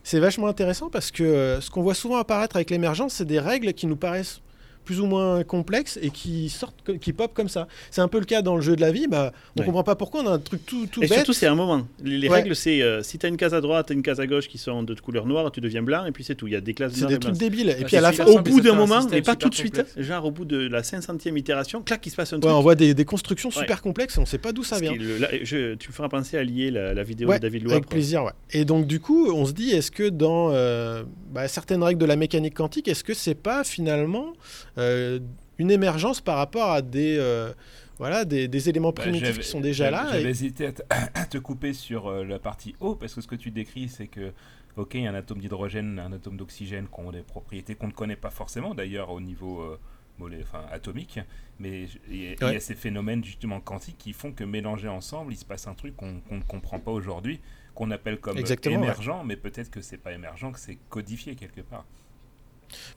c'est- 0.04 0.20
vachement 0.20 0.48
intéressant 0.48 0.90
parce 0.90 1.12
que 1.12 1.60
ce 1.62 1.70
qu'on 1.70 1.82
voit 1.84 1.94
souvent 1.96 2.18
apparaître 2.18 2.56
avec 2.58 2.70
l'émergence, 2.70 3.14
c'est 3.16 3.26
des 3.26 3.40
règles 3.40 3.74
qui 3.74 3.88
nous 3.88 3.96
paraissent 3.96 4.42
plus 4.86 5.00
ou 5.00 5.06
moins 5.06 5.44
complexes 5.44 5.98
et 6.02 6.10
qui 6.10 6.50
sortent, 6.50 6.98
qui 7.00 7.14
pop 7.14 7.32
comme 7.34 7.50
ça. 7.50 7.68
C'est 7.92 8.02
un 8.02 8.08
peu 8.08 8.20
le 8.20 8.26
cas 8.26 8.42
dans 8.42 8.56
le 8.56 8.62
jeu 8.62 8.76
de 8.76 8.82
la 8.82 8.92
vie. 8.92 9.08
Bah, 9.08 9.32
on 9.56 9.60
Ouais. 9.62 9.66
comprend 9.66 9.84
pas 9.84 9.96
pourquoi 9.96 10.22
on 10.24 10.28
a 10.28 10.32
un 10.32 10.40
truc 10.40 10.66
tout, 10.66 10.88
tout 10.92 11.02
Et 11.04 11.08
bête. 11.08 11.18
surtout, 11.20 11.34
c'est 11.34 11.48
un 11.48 11.56
moment. 11.56 11.88
Les, 12.04 12.18
les 12.18 12.28
Ouais. 12.30 12.36
règles, 12.42 12.56
c'est 12.56 12.82
euh, 12.82 13.02
si 13.04 13.18
tu 13.20 13.26
as 13.26 13.30
une 13.30 13.38
case 13.38 13.54
à 13.54 13.62
droite 13.62 13.92
et 13.92 13.94
une 13.94 14.02
case 14.04 14.20
à 14.20 14.28
gauche 14.28 14.48
qui 14.48 14.58
sont 14.58 14.84
de 14.84 14.94
couleur 14.96 15.26
noire, 15.26 15.52
tu 15.52 15.62
deviens 15.62 15.84
blanc, 15.84 16.06
et 16.06 16.12
puis 16.12 16.24
c'est 16.24 16.36
tout. 16.36 16.48
Il 16.48 16.54
y 16.54 16.56
a 16.56 16.62
des 16.62 16.74
classes 16.74 16.94
C'est 16.94 17.06
des 17.08 17.16
et 17.16 17.20
trucs 17.20 17.38
débiles. 17.38 17.70
Et 17.70 17.78
Ah, 17.82 17.84
puis 17.86 17.96
à 17.98 18.02
la 18.02 18.12
fin, 18.12 18.26
Au 18.26 18.40
bout 18.42 18.62
d'un 18.62 18.74
un 18.74 18.76
moment, 18.76 19.08
et 19.10 19.22
pas 19.22 19.36
tout 19.36 19.50
de 19.50 19.56
suite, 19.56 19.76
complexe. 19.78 20.00
genre 20.08 20.26
au 20.26 20.32
bout 20.32 20.46
de 20.46 20.58
la 20.68 20.84
500e 20.84 21.38
itération, 21.38 21.82
clac, 21.82 22.06
il 22.06 22.10
se 22.10 22.16
passe 22.16 22.34
un 22.34 22.38
Ouais, 22.38 22.42
truc. 22.42 22.54
on 22.54 22.62
voit 22.62 22.76
des, 22.76 22.94
des 22.94 23.06
constructions 23.06 23.50
Ouais. 23.50 23.56
super 23.56 23.82
complexes 23.82 24.18
et 24.18 24.20
on 24.20 24.26
sait 24.26 24.38
pas 24.38 24.52
d'où 24.52 24.64
ça 24.64 24.80
vient. 24.80 24.92
qui 24.92 24.96
est 24.98 25.00
le- 25.00 25.18
là, 25.18 25.30
je- 25.44 25.76
tu 25.76 25.90
me 25.90 25.94
feras 25.94 26.10
penser 26.10 26.38
à 26.38 26.44
lier 26.44 26.72
la, 26.72 26.94
la 26.94 27.04
vidéo 27.04 27.30
Ouais, 27.30 27.38
de 27.38 27.42
David 27.44 27.62
Avec 27.64 27.74
Loeb. 27.74 27.86
plaisir, 27.86 28.24
ouais. 28.24 28.32
Et 28.52 28.66
donc 28.66 28.88
du 28.88 29.00
coup, 29.00 29.30
on 29.32 29.46
se 29.46 29.52
dit, 29.54 29.72
est-ce 29.72 29.92
que 29.92 30.10
dans 30.10 30.50
euh, 30.52 31.04
bah, 31.34 31.48
certaines 31.48 31.84
règles 31.84 32.00
de 32.00 32.06
la 32.06 32.16
mécanique 32.16 32.54
quantique, 32.56 32.88
est-ce 32.88 33.04
que 33.04 33.14
c'est 33.14 33.36
pas 33.36 33.64
finalement 33.64 34.34
une 34.78 35.72
émergence 35.72 36.22
par 36.22 36.38
rapport 36.38 36.72
à 36.72 36.82
des 36.82 37.18
euh, 37.20 37.54
voilà 38.00 38.26
des, 38.26 38.48
des 38.48 38.70
éléments 38.70 38.92
Bah, 38.92 39.04
primitifs 39.04 39.40
qui 39.40 39.48
sont 39.48 39.62
déjà 39.62 39.92
là 39.92 40.08
J'avais 40.12 40.24
et- 40.24 40.28
hésité 40.30 40.66
à 40.68 40.72
te, 40.74 40.82
à 40.90 41.26
te 41.26 41.38
couper 41.38 41.74
sur 41.74 42.08
euh, 42.08 42.24
la 42.24 42.40
partie 42.40 42.76
eau, 42.80 42.96
parce 42.96 43.14
que 43.14 43.22
ce 43.22 43.28
que 43.28 43.36
tu 43.36 43.52
décris, 43.52 43.88
c'est 43.88 44.08
que, 44.08 44.34
ok, 44.78 44.96
il 44.96 45.02
y 45.02 45.08
a 45.08 45.12
un 45.12 45.16
atome 45.16 45.40
d'hydrogène, 45.40 46.00
un 46.00 46.12
atome 46.12 46.38
d'oxygène 46.38 46.88
qui 46.88 47.00
ont 47.00 47.12
des 47.12 47.22
propriétés 47.22 47.76
qu'on 47.76 47.88
ne 47.88 47.92
connaît 47.94 48.16
pas 48.16 48.32
forcément, 48.32 48.74
d'ailleurs, 48.74 49.12
au 49.12 49.22
niveau 49.22 49.62
euh, 49.62 49.78
molé- 50.20 50.42
enfin, 50.42 50.64
atomique, 50.72 51.20
mais 51.60 51.86
il 52.10 52.24
y, 52.24 52.36
a- 52.44 52.54
y 52.54 52.60
ces 52.62 52.74
phénomènes 52.76 53.24
justement 53.24 53.60
quantiques 53.60 53.98
qui 54.00 54.12
font 54.14 54.32
que 54.32 54.44
mélangés 54.44 54.88
ensemble, 54.88 55.32
il 55.34 55.38
se 55.38 55.46
passe 55.46 55.68
un 55.68 55.76
truc 55.76 55.96
qu'on 55.96 56.14
ne 56.32 56.42
comprend 56.48 56.80
pas 56.80 56.92
aujourd'hui, 56.92 57.40
qu'on 57.76 57.92
appelle 57.92 58.18
comme 58.20 58.38
Exactement, 58.40 58.78
ouais. 58.78 58.84
émergent, 58.86 59.24
mais 59.24 59.36
peut-être 59.38 59.70
que 59.70 59.82
c'est 59.82 59.98
pas 59.98 60.14
émergent, 60.14 60.52
que 60.52 60.60
c'est 60.60 60.80
codifié 60.90 61.36
quelque 61.36 61.62
part. 61.62 61.86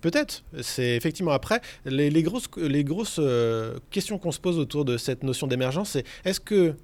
Peut-être. 0.00 0.44
C'est 0.62 0.96
effectivement 0.96 1.32
après 1.32 1.60
les, 1.84 2.10
les 2.10 2.22
grosses 2.22 2.48
les 2.56 2.84
grosses 2.84 3.18
euh, 3.18 3.78
questions 3.90 4.18
qu'on 4.18 4.32
se 4.32 4.40
pose 4.40 4.58
autour 4.58 4.84
de 4.84 4.96
cette 4.96 5.22
notion 5.22 5.46
d'émergence, 5.46 5.90
c'est 5.90 6.04
est-ce 6.24 6.40
que 6.40 6.74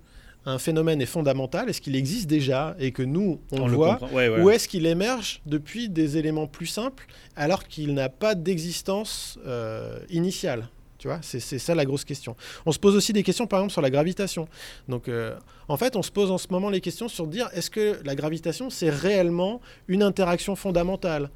un 0.44 0.58
phénomène 0.58 1.00
est 1.00 1.06
fondamental, 1.06 1.68
est-ce 1.68 1.80
qu'il 1.80 1.94
existe 1.94 2.28
déjà 2.28 2.74
et 2.78 2.90
que 2.90 3.02
nous 3.02 3.40
on, 3.52 3.62
On 3.62 3.68
le 3.68 3.76
voit, 3.76 3.96
comprend. 3.96 4.16
Ouais, 4.16 4.28
ouais. 4.28 4.40
ou 4.40 4.50
est-ce 4.50 4.66
qu'il 4.66 4.86
émerge 4.86 5.40
depuis 5.46 5.88
des 5.88 6.16
éléments 6.16 6.48
plus 6.48 6.66
simples 6.66 7.06
alors 7.36 7.64
qu'il 7.68 7.94
n'a 7.94 8.08
pas 8.08 8.34
d'existence 8.34 9.38
euh, 9.46 9.98
initiale? 10.10 10.68
Tu 10.98 11.08
vois, 11.08 11.18
c'est 11.20 11.40
c'est 11.40 11.58
ça 11.58 11.74
la 11.74 11.84
grosse 11.84 12.04
question. 12.04 12.36
On 12.64 12.70
se 12.70 12.78
pose 12.78 12.94
aussi 12.94 13.12
des 13.12 13.24
questions, 13.24 13.48
par 13.48 13.58
exemple, 13.58 13.72
sur 13.72 13.82
la 13.82 13.90
gravitation. 13.90 14.46
Donc, 14.88 15.08
euh, 15.08 15.34
en 15.66 15.76
fait, 15.76 15.96
on 15.96 16.02
se 16.02 16.12
pose 16.12 16.30
en 16.30 16.38
ce 16.38 16.46
moment 16.48 16.70
les 16.70 16.80
questions 16.80 17.08
sur 17.08 17.26
dire 17.26 17.48
est-ce 17.54 17.70
que 17.70 17.98
la 18.04 18.14
gravitation, 18.14 18.70
c'est 18.70 18.88
réellement 18.90 19.60
une 19.88 20.04
interaction 20.04 20.54
fondamentale? 20.54 21.30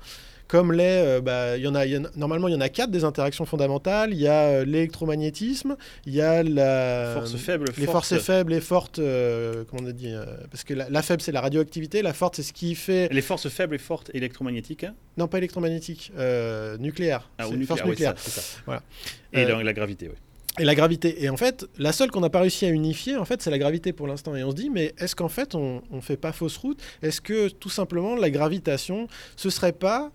Comme 0.48 0.72
les, 0.72 0.84
euh, 0.84 1.20
bah, 1.20 1.56
y 1.56 1.66
en 1.66 1.74
a, 1.74 1.86
il 1.86 1.92
y 1.92 1.96
en 1.98 2.04
a- 2.04 2.10
normalement 2.16 2.48
il 2.48 2.52
y 2.54 2.56
en 2.56 2.60
a 2.60 2.68
quatre 2.68 2.90
des 2.90 3.04
interactions 3.04 3.44
fondamentales. 3.46 4.12
Il 4.12 4.18
y 4.20 4.28
a 4.28 4.42
euh, 4.44 4.64
l'électromagnétisme, 4.64 5.76
il 6.06 6.14
y 6.14 6.20
a 6.20 6.42
la 6.42 7.12
Force 7.14 7.36
faible, 7.36 7.66
les 7.76 7.86
force- 7.86 8.08
forces 8.10 8.22
faibles 8.24 8.52
et 8.52 8.60
fortes, 8.60 8.98
euh, 8.98 9.64
comment 9.68 9.82
on 9.84 9.90
a 9.90 9.92
dit, 9.92 10.08
euh, 10.12 10.24
parce 10.50 10.64
que 10.64 10.74
la, 10.74 10.88
la 10.88 11.02
faible 11.02 11.22
c'est 11.22 11.32
la 11.32 11.40
radioactivité, 11.40 12.02
la 12.02 12.12
forte 12.12 12.36
c'est 12.36 12.42
ce 12.42 12.52
qui 12.52 12.74
fait, 12.74 13.08
Les 13.12 13.22
forces 13.22 13.48
faibles 13.48 13.74
et 13.74 13.78
fortes 13.78 14.10
électromagnétiques. 14.14 14.84
hein? 14.84 14.94
non 15.16 15.28
pas 15.28 15.38
électromagnétique, 15.38 16.12
euh, 16.18 16.76
nucléaire, 16.78 17.28
Ah, 17.38 17.48
ou 17.48 17.54
nucléaire, 17.56 17.84
oui, 17.84 17.90
nucléaire. 17.90 18.14
ça, 18.18 18.30
ça. 18.40 18.58
Voilà. 18.66 18.82
Et 19.32 19.44
Euh, 19.44 19.48
donc 19.52 19.64
la 19.64 19.72
gravité, 19.72 20.08
oui. 20.08 20.14
Et 20.58 20.64
la 20.64 20.74
gravité. 20.74 21.22
Et 21.22 21.28
en 21.28 21.36
fait, 21.36 21.66
la 21.78 21.92
seule 21.92 22.10
qu'on 22.10 22.20
n'a 22.20 22.30
pas 22.30 22.40
réussi 22.40 22.64
à 22.64 22.70
unifier, 22.70 23.16
en 23.16 23.26
fait, 23.26 23.42
c'est 23.42 23.50
la 23.50 23.58
gravité 23.58 23.92
pour 23.92 24.06
l'instant. 24.06 24.34
Et 24.36 24.42
on 24.42 24.50
se 24.52 24.56
dit, 24.56 24.70
mais 24.70 24.94
est-ce 24.98 25.14
qu'en 25.14 25.28
fait, 25.28 25.54
on 25.54 25.82
ne 25.90 26.00
fait 26.00 26.16
pas 26.16 26.32
fausse 26.32 26.56
route? 26.56 26.80
Est-ce 27.02 27.20
que 27.20 27.48
tout 27.48 27.68
simplement 27.68 28.14
la 28.16 28.30
gravitation, 28.30 29.06
ce 29.36 29.50
serait 29.50 29.72
pas 29.72 30.04
euh, 30.04 30.08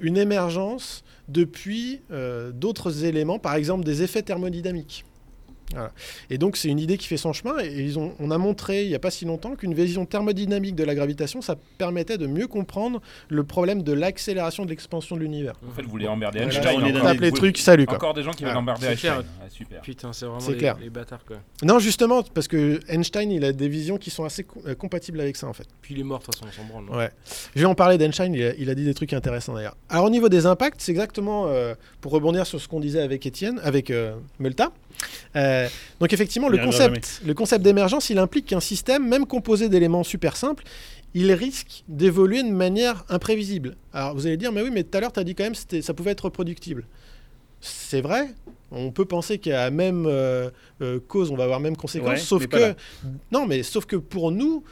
une 0.00 0.16
émergence 0.16 1.02
depuis 1.28 2.00
euh, 2.10 2.52
d'autres 2.52 3.04
éléments, 3.04 3.38
par 3.38 3.54
exemple 3.54 3.84
des 3.84 4.02
effets 4.02 4.22
thermodynamiques 4.22 5.04
Voilà. 5.72 5.90
Et 6.30 6.38
donc, 6.38 6.56
c'est 6.56 6.68
une 6.68 6.78
idée 6.78 6.96
qui 6.98 7.06
fait 7.06 7.16
son 7.16 7.32
chemin. 7.32 7.58
Et 7.62 7.82
ils 7.82 7.98
ont, 7.98 8.14
on 8.18 8.30
a 8.30 8.38
montré 8.38 8.82
il 8.84 8.88
n'y 8.88 8.94
a 8.94 8.98
pas 8.98 9.10
si 9.10 9.24
longtemps 9.24 9.54
qu'une 9.56 9.74
vision 9.74 10.06
thermodynamique 10.06 10.74
de 10.74 10.84
la 10.84 10.94
gravitation, 10.94 11.42
ça 11.42 11.56
permettait 11.78 12.18
de 12.18 12.26
mieux 12.26 12.46
comprendre 12.46 13.00
le 13.28 13.44
problème 13.44 13.82
de 13.82 13.92
l'accélération 13.92 14.64
de 14.64 14.70
l'expansion 14.70 15.16
de 15.16 15.20
l'univers. 15.20 15.54
En 15.68 15.72
fait, 15.72 15.82
vous 15.82 15.90
voulez 15.90 16.06
emmerder 16.08 16.40
Voilà, 16.40 16.54
Einstein. 16.54 16.76
on 16.76 16.86
est 16.86 16.90
encore. 16.90 17.02
dans 17.02 17.08
tape 17.12 17.20
les 17.20 17.30
Vous- 17.30 17.36
trucs, 17.36 17.58
salut 17.58 17.86
quoi. 17.86 17.96
Encore 17.96 18.14
des 18.14 18.22
gens 18.22 18.32
qui 18.32 18.44
veulent 18.44 18.52
Ah, 18.54 18.58
emmerder 18.58 18.94
clair. 18.96 19.14
Einstein. 19.18 19.24
Ah, 19.42 19.50
super. 19.50 19.80
Putain, 19.82 20.12
c'est 20.12 20.24
vraiment 20.26 20.40
C'est 20.40 20.52
les, 20.52 20.58
clair. 20.58 20.76
les 20.80 20.90
bâtards 20.90 21.24
quoi. 21.24 21.36
Non, 21.62 21.78
justement, 21.78 22.22
parce 22.22 22.48
que 22.48 22.80
Einstein, 22.88 23.30
il 23.30 23.44
a 23.44 23.52
des 23.52 23.68
visions 23.68 23.98
qui 23.98 24.10
sont 24.10 24.24
assez 24.24 24.44
co- 24.44 24.62
euh, 24.66 24.74
compatibles 24.74 25.20
avec 25.20 25.36
ça, 25.36 25.46
en 25.46 25.52
fait. 25.52 25.66
Puis 25.80 25.94
il 25.94 26.00
est 26.00 26.04
mort 26.04 26.20
de 26.20 26.24
toute 26.24 26.34
façon, 26.36 26.46
on 26.48 26.52
s'en 26.52 26.64
branle. 26.68 26.84
non 26.86 26.96
Ouais. 26.96 27.10
Je 27.54 27.60
vais 27.60 27.66
en 27.66 27.74
parler 27.74 27.98
d'Einstein, 27.98 28.34
il, 28.34 28.42
a- 28.44 28.54
il 28.56 28.70
a 28.70 28.74
dit 28.74 28.84
des 28.84 28.94
trucs 28.94 29.12
intéressants 29.12 29.54
d'ailleurs. 29.54 29.76
Alors, 29.88 30.04
au 30.06 30.10
niveau 30.10 30.28
des 30.28 30.46
impacts, 30.46 30.80
c'est 30.80 30.92
exactement, 30.92 31.46
euh, 31.48 31.74
pour 32.00 32.12
rebondir 32.12 32.46
sur 32.46 32.60
ce 32.60 32.68
qu'on 32.68 32.80
disait 32.80 33.00
avec 33.02 33.24
Étienne, 33.26 33.60
avec 33.62 33.90
euh, 33.90 34.14
Multa. 34.38 34.72
Euh, 35.36 35.61
donc, 36.00 36.12
effectivement, 36.12 36.48
le 36.48 36.58
concept, 36.58 37.22
le 37.24 37.34
concept 37.34 37.64
d'émergence, 37.64 38.10
il 38.10 38.18
implique 38.18 38.46
qu'un 38.46 38.60
système, 38.60 39.06
même 39.08 39.26
composé 39.26 39.68
d'éléments 39.68 40.04
super 40.04 40.36
simples, 40.36 40.64
il 41.14 41.30
risque 41.32 41.84
d'évoluer 41.88 42.42
de 42.42 42.50
manière 42.50 43.04
imprévisible. 43.08 43.76
Alors 43.92 44.14
vous 44.14 44.26
allez 44.26 44.36
dire, 44.38 44.50
mais 44.52 44.62
oui, 44.62 44.70
mais 44.72 44.82
tout 44.82 44.96
à 44.96 45.00
l'heure, 45.00 45.12
tu 45.12 45.20
as 45.20 45.24
dit 45.24 45.34
quand 45.34 45.44
même 45.44 45.54
que 45.54 45.80
ça 45.80 45.94
pouvait 45.94 46.12
être 46.12 46.24
reproductible. 46.24 46.86
C'est 47.60 48.00
vrai, 48.00 48.28
on 48.70 48.90
peut 48.90 49.04
penser 49.04 49.38
qu'à 49.38 49.70
même 49.70 50.06
euh, 50.06 50.50
euh, 50.80 50.98
cause, 51.06 51.30
on 51.30 51.36
va 51.36 51.44
avoir 51.44 51.60
même 51.60 51.76
conséquence, 51.76 52.08
Ouais, 52.08 52.16
sauf 52.16 52.46
que 52.46 52.74
non, 53.30 53.46
mais 53.46 53.62
sauf 53.62 53.84
que 53.86 53.96
pour 53.96 54.32
nous, 54.32 54.64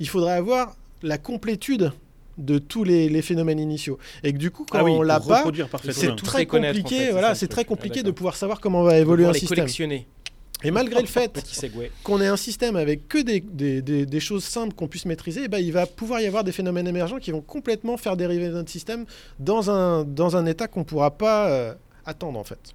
il 0.00 0.08
faudrait 0.08 0.32
avoir 0.32 0.74
la 1.02 1.18
complétude 1.18 1.92
de 2.38 2.58
tous 2.58 2.82
les, 2.82 3.08
les 3.08 3.22
phénomènes 3.22 3.60
initiaux, 3.60 3.98
et 4.24 4.32
que 4.32 4.38
du 4.38 4.50
coup, 4.50 4.66
quand 4.68 4.78
Ah 4.78 4.84
oui, 4.84 4.90
on 4.90 5.02
l'a 5.02 5.20
pas, 5.20 5.44
c'est 5.92 6.16
très 6.16 6.46
compliqué. 6.46 6.80
en 6.80 6.82
fait, 6.82 6.88
c'est 6.88 7.10
voilà, 7.12 7.34
c'est 7.36 7.46
très 7.46 7.60
Ah, 7.60 7.64
compliqué 7.64 8.02
de 8.02 8.10
pouvoir 8.10 8.34
savoir 8.34 8.60
comment 8.60 8.82
va 8.82 8.90
On 8.90 8.94
va 8.94 8.98
évoluer 8.98 9.26
un 9.26 9.32
les 9.32 9.38
système. 9.38 9.58
collectionner. 9.58 10.08
Et 10.64 10.70
malgré 10.70 11.00
le 11.00 11.06
fait 11.06 11.30
qu'on 12.02 12.20
ait 12.20 12.26
un 12.26 12.36
système 12.36 12.76
avec 12.76 13.06
que 13.08 13.18
des, 13.18 13.40
des- 13.40 13.82
des- 13.82 14.06
des 14.06 14.20
choses 14.20 14.44
simples 14.44 14.74
qu'on 14.74 14.88
puisse 14.88 15.04
maîtriser, 15.06 15.42
eh 15.44 15.48
ben, 15.48 15.58
il 15.58 15.72
va 15.72 15.86
pouvoir 15.86 16.20
y 16.20 16.26
avoir 16.26 16.44
des 16.44 16.52
phénomènes 16.52 16.86
émergents 16.88 17.18
qui 17.18 17.30
vont 17.32 17.40
complètement 17.42 17.96
faire 17.96 18.16
dériver 18.16 18.48
notre 18.48 18.70
système 18.70 19.04
dans 19.38 19.70
un, 19.70 20.04
dans 20.04 20.36
un 20.36 20.46
état 20.46 20.66
qu'on 20.68 20.80
ne 20.80 20.84
pourra 20.84 21.10
pas 21.12 21.48
euh, 21.50 21.74
attendre 22.06 22.38
en 22.38 22.44
fait. 22.44 22.74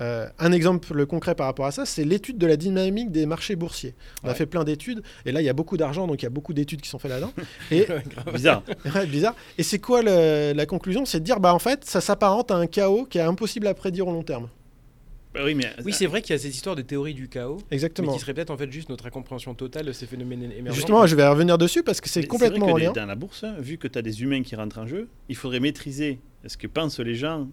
Euh, 0.00 0.26
un 0.38 0.52
exemple 0.52 1.04
concret 1.06 1.34
par 1.34 1.46
rapport 1.46 1.66
à 1.66 1.70
ça, 1.72 1.84
c'est 1.84 2.04
l'étude 2.04 2.38
de 2.38 2.46
la 2.46 2.56
dynamique 2.56 3.10
des 3.10 3.26
marchés 3.26 3.56
boursiers. 3.56 3.94
On 4.24 4.28
a 4.28 4.34
fait 4.34 4.46
plein 4.46 4.64
d'études, 4.64 5.02
et 5.26 5.32
là 5.32 5.40
il 5.40 5.44
y 5.44 5.48
a 5.48 5.52
beaucoup 5.52 5.76
d'argent, 5.76 6.06
donc 6.06 6.22
il 6.22 6.24
y 6.24 6.26
a 6.26 6.30
beaucoup 6.30 6.52
d'études 6.54 6.80
qui 6.80 6.88
sont 6.88 6.98
faites 6.98 7.10
là-dedans. 7.10 7.32
Et 7.70 7.86
Bizarre. 8.32 8.62
Ouais, 8.94 9.06
bizarre. 9.06 9.34
Et 9.58 9.62
c'est 9.62 9.78
quoi 9.78 10.02
le- 10.02 10.52
la 10.54 10.66
conclusion? 10.66 11.04
C'est 11.04 11.20
de 11.20 11.24
dire, 11.24 11.40
bah 11.40 11.54
en 11.54 11.58
fait, 11.58 11.84
ça 11.84 12.00
s'apparente 12.00 12.50
à 12.50 12.56
un 12.56 12.66
chaos 12.66 13.04
qui 13.06 13.18
est 13.18 13.22
impossible 13.22 13.66
à 13.66 13.74
prédire 13.74 14.06
au 14.08 14.12
long 14.12 14.22
terme. 14.22 14.48
Bah 15.34 15.40
oui, 15.44 15.54
mais 15.54 15.66
Oui, 15.84 15.92
c'est 15.92 16.06
vrai 16.06 16.20
qu'il 16.20 16.34
y 16.34 16.36
a 16.36 16.38
cette 16.38 16.54
histoire 16.54 16.76
de 16.76 16.82
théorie 16.82 17.14
du 17.14 17.28
chaos, 17.28 17.58
mais 17.70 17.76
Exactement. 17.76 18.12
qui 18.12 18.18
serait 18.18 18.34
peut-être 18.34 18.50
en 18.50 18.56
fait 18.58 18.70
juste 18.70 18.88
notre 18.90 19.06
incompréhension 19.06 19.54
totale 19.54 19.86
de 19.86 19.92
ces 19.92 20.06
phénomènes 20.06 20.42
émergents. 20.52 20.74
Justement, 20.74 21.06
je 21.06 21.16
vais 21.16 21.26
revenir 21.26 21.56
dessus 21.58 21.82
parce 21.82 22.00
que 22.00 22.08
c'est 22.08 22.20
Mais 22.20 22.26
complètement 22.26 22.66
vrai 22.66 22.82
que 22.82 22.86
lien. 22.88 22.92
Dans 22.92 23.06
la 23.06 23.14
bourse, 23.14 23.44
vu 23.58 23.78
que 23.78 23.88
tu 23.88 23.98
as 23.98 24.02
des 24.02 24.22
humains 24.22 24.42
qui 24.42 24.54
rentrent 24.56 24.78
en 24.78 24.86
jeu, 24.86 25.08
il 25.28 25.36
faudrait 25.36 25.60
maîtriser 25.60 26.18
ce 26.46 26.56
que 26.56 26.66
pensent 26.66 26.98
les 27.00 27.14
gens 27.14 27.48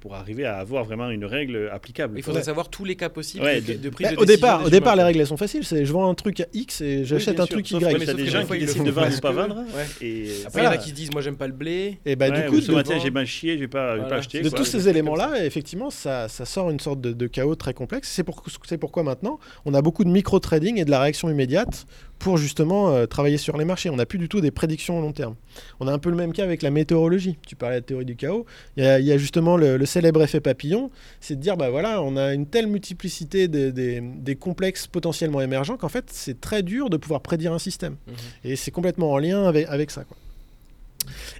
pour 0.00 0.14
arriver 0.14 0.44
à 0.44 0.58
avoir 0.58 0.84
vraiment 0.84 1.08
une 1.10 1.24
règle 1.24 1.70
applicable? 1.72 2.18
Il 2.18 2.22
faudrait 2.22 2.40
Ouais. 2.40 2.44
savoir 2.44 2.68
tous 2.68 2.84
les 2.84 2.94
cas 2.96 3.08
possibles 3.08 3.44
Ouais, 3.44 3.60
de, 3.60 3.72
de- 3.74 3.78
de 3.78 3.88
prise 3.90 4.08
Bah, 4.08 4.14
de 4.14 4.20
au 4.20 4.24
décision 4.24 4.46
départ, 4.48 4.64
au 4.66 4.70
départ, 4.70 4.96
les 4.96 5.02
règles 5.02 5.20
elles 5.20 5.26
sont 5.26 5.36
faciles. 5.36 5.64
C'est 5.64 5.84
je 5.86 5.92
vends 5.92 6.08
un 6.10 6.14
truc 6.14 6.40
à 6.40 6.46
X 6.52 6.80
et 6.82 7.04
j'achète 7.04 7.36
bien 7.36 7.44
un 7.44 7.46
sûr, 7.46 7.54
truc 7.56 7.70
Y. 7.70 7.74
mais 7.80 8.04
t'as 8.04 8.12
sauf 8.12 8.16
des 8.16 8.26
gens 8.26 8.44
qui 8.46 8.58
décident 8.58 8.84
de 8.84 8.90
vendre 8.90 9.16
ou 9.16 9.20
pas 9.20 9.30
que- 9.30 9.34
vendre. 9.36 9.56
Ouais. 9.56 10.06
Et 10.06 10.26
Après, 10.46 10.60
il 10.60 10.64
y 10.64 10.66
en 10.66 10.68
Voilà. 10.68 10.70
a 10.70 10.76
qui 10.76 10.90
se 10.90 10.94
disent 10.94 11.10
moi 11.12 11.22
j'aime 11.22 11.36
pas 11.36 11.46
le 11.46 11.52
blé. 11.54 11.98
Et 12.04 12.16
bah 12.16 12.28
Ouais, 12.28 12.42
du 12.42 12.48
ou 12.48 12.50
coup, 12.52 12.60
ce 12.60 12.68
de, 12.70 12.74
matin, 12.76 12.98
j'ai 13.02 13.10
mal 13.10 13.26
chié, 13.26 13.56
j'ai 13.58 13.66
pas, 13.68 13.94
j'ai 13.94 14.00
pas 14.02 14.06
Voilà. 14.08 14.16
acheté. 14.20 14.42
de 14.42 14.48
quoi. 14.50 14.58
tous 14.58 14.64
ces 14.66 14.88
éléments-là, 14.88 15.44
effectivement, 15.44 15.90
ça, 15.90 16.28
ça 16.28 16.44
sort 16.44 16.70
une 16.70 16.80
sorte 16.80 17.00
de, 17.00 17.12
de 17.12 17.26
chaos 17.26 17.54
très 17.54 17.72
complexe. 17.74 18.10
C'est 18.10 18.24
pour, 18.24 18.42
c'est 18.66 18.78
pourquoi 18.78 19.02
maintenant, 19.04 19.38
on 19.64 19.72
a 19.74 19.80
beaucoup 19.82 20.04
de 20.04 20.10
micro-trading 20.10 20.78
et 20.78 20.84
de 20.84 20.90
la 20.90 21.00
réaction 21.00 21.30
immédiate 21.30 21.86
pour 22.18 22.38
justement 22.38 22.90
euh, 22.90 23.06
travailler 23.06 23.36
sur 23.36 23.56
les 23.58 23.64
marchés. 23.66 23.90
On 23.90 23.96
n'a 23.96 24.06
plus 24.06 24.18
du 24.18 24.28
tout 24.28 24.40
des 24.40 24.50
prédictions 24.50 24.98
à 24.98 25.02
long 25.02 25.12
terme. 25.12 25.34
On 25.80 25.86
a 25.88 25.92
un 25.92 25.98
peu 25.98 26.08
le 26.10 26.16
même 26.16 26.32
cas 26.32 26.42
avec 26.44 26.62
la 26.62 26.70
météorologie. 26.70 27.36
Tu 27.46 27.54
parlais 27.56 27.76
de 27.76 27.80
la 27.80 27.86
théorie 27.86 28.04
du 28.06 28.16
chaos. 28.16 28.46
Il 28.76 28.84
y 28.84 28.86
a, 28.86 28.98
il 28.98 29.04
y 29.04 29.12
a 29.12 29.18
justement 29.18 29.56
le, 29.58 29.76
le 29.76 29.86
célèbre 29.86 30.22
effet 30.22 30.40
papillon, 30.40 30.90
c'est 31.20 31.36
de 31.36 31.40
dire, 31.40 31.56
bah 31.56 31.68
voilà, 31.70 32.00
on 32.02 32.16
a 32.16 32.32
une 32.32 32.46
telle 32.46 32.66
multiplicité 32.66 33.46
des, 33.48 33.72
des- 33.72 34.00
des 34.00 34.36
complexes 34.36 34.86
potentiellement 34.86 35.40
émergents 35.42 35.76
qu'en 35.76 35.88
fait, 35.90 36.06
c'est 36.10 36.40
très 36.40 36.62
dur 36.62 36.88
de 36.88 36.96
pouvoir 36.96 37.20
prédire 37.20 37.52
un 37.52 37.58
système. 37.58 37.96
Mhm. 38.06 38.14
Et 38.44 38.56
c'est 38.56 38.70
complètement 38.70 39.12
en 39.12 39.18
lien 39.18 39.44
avec, 39.44 39.66
avec 39.68 39.90
ça. 39.90 40.04
quoi. 40.04 40.16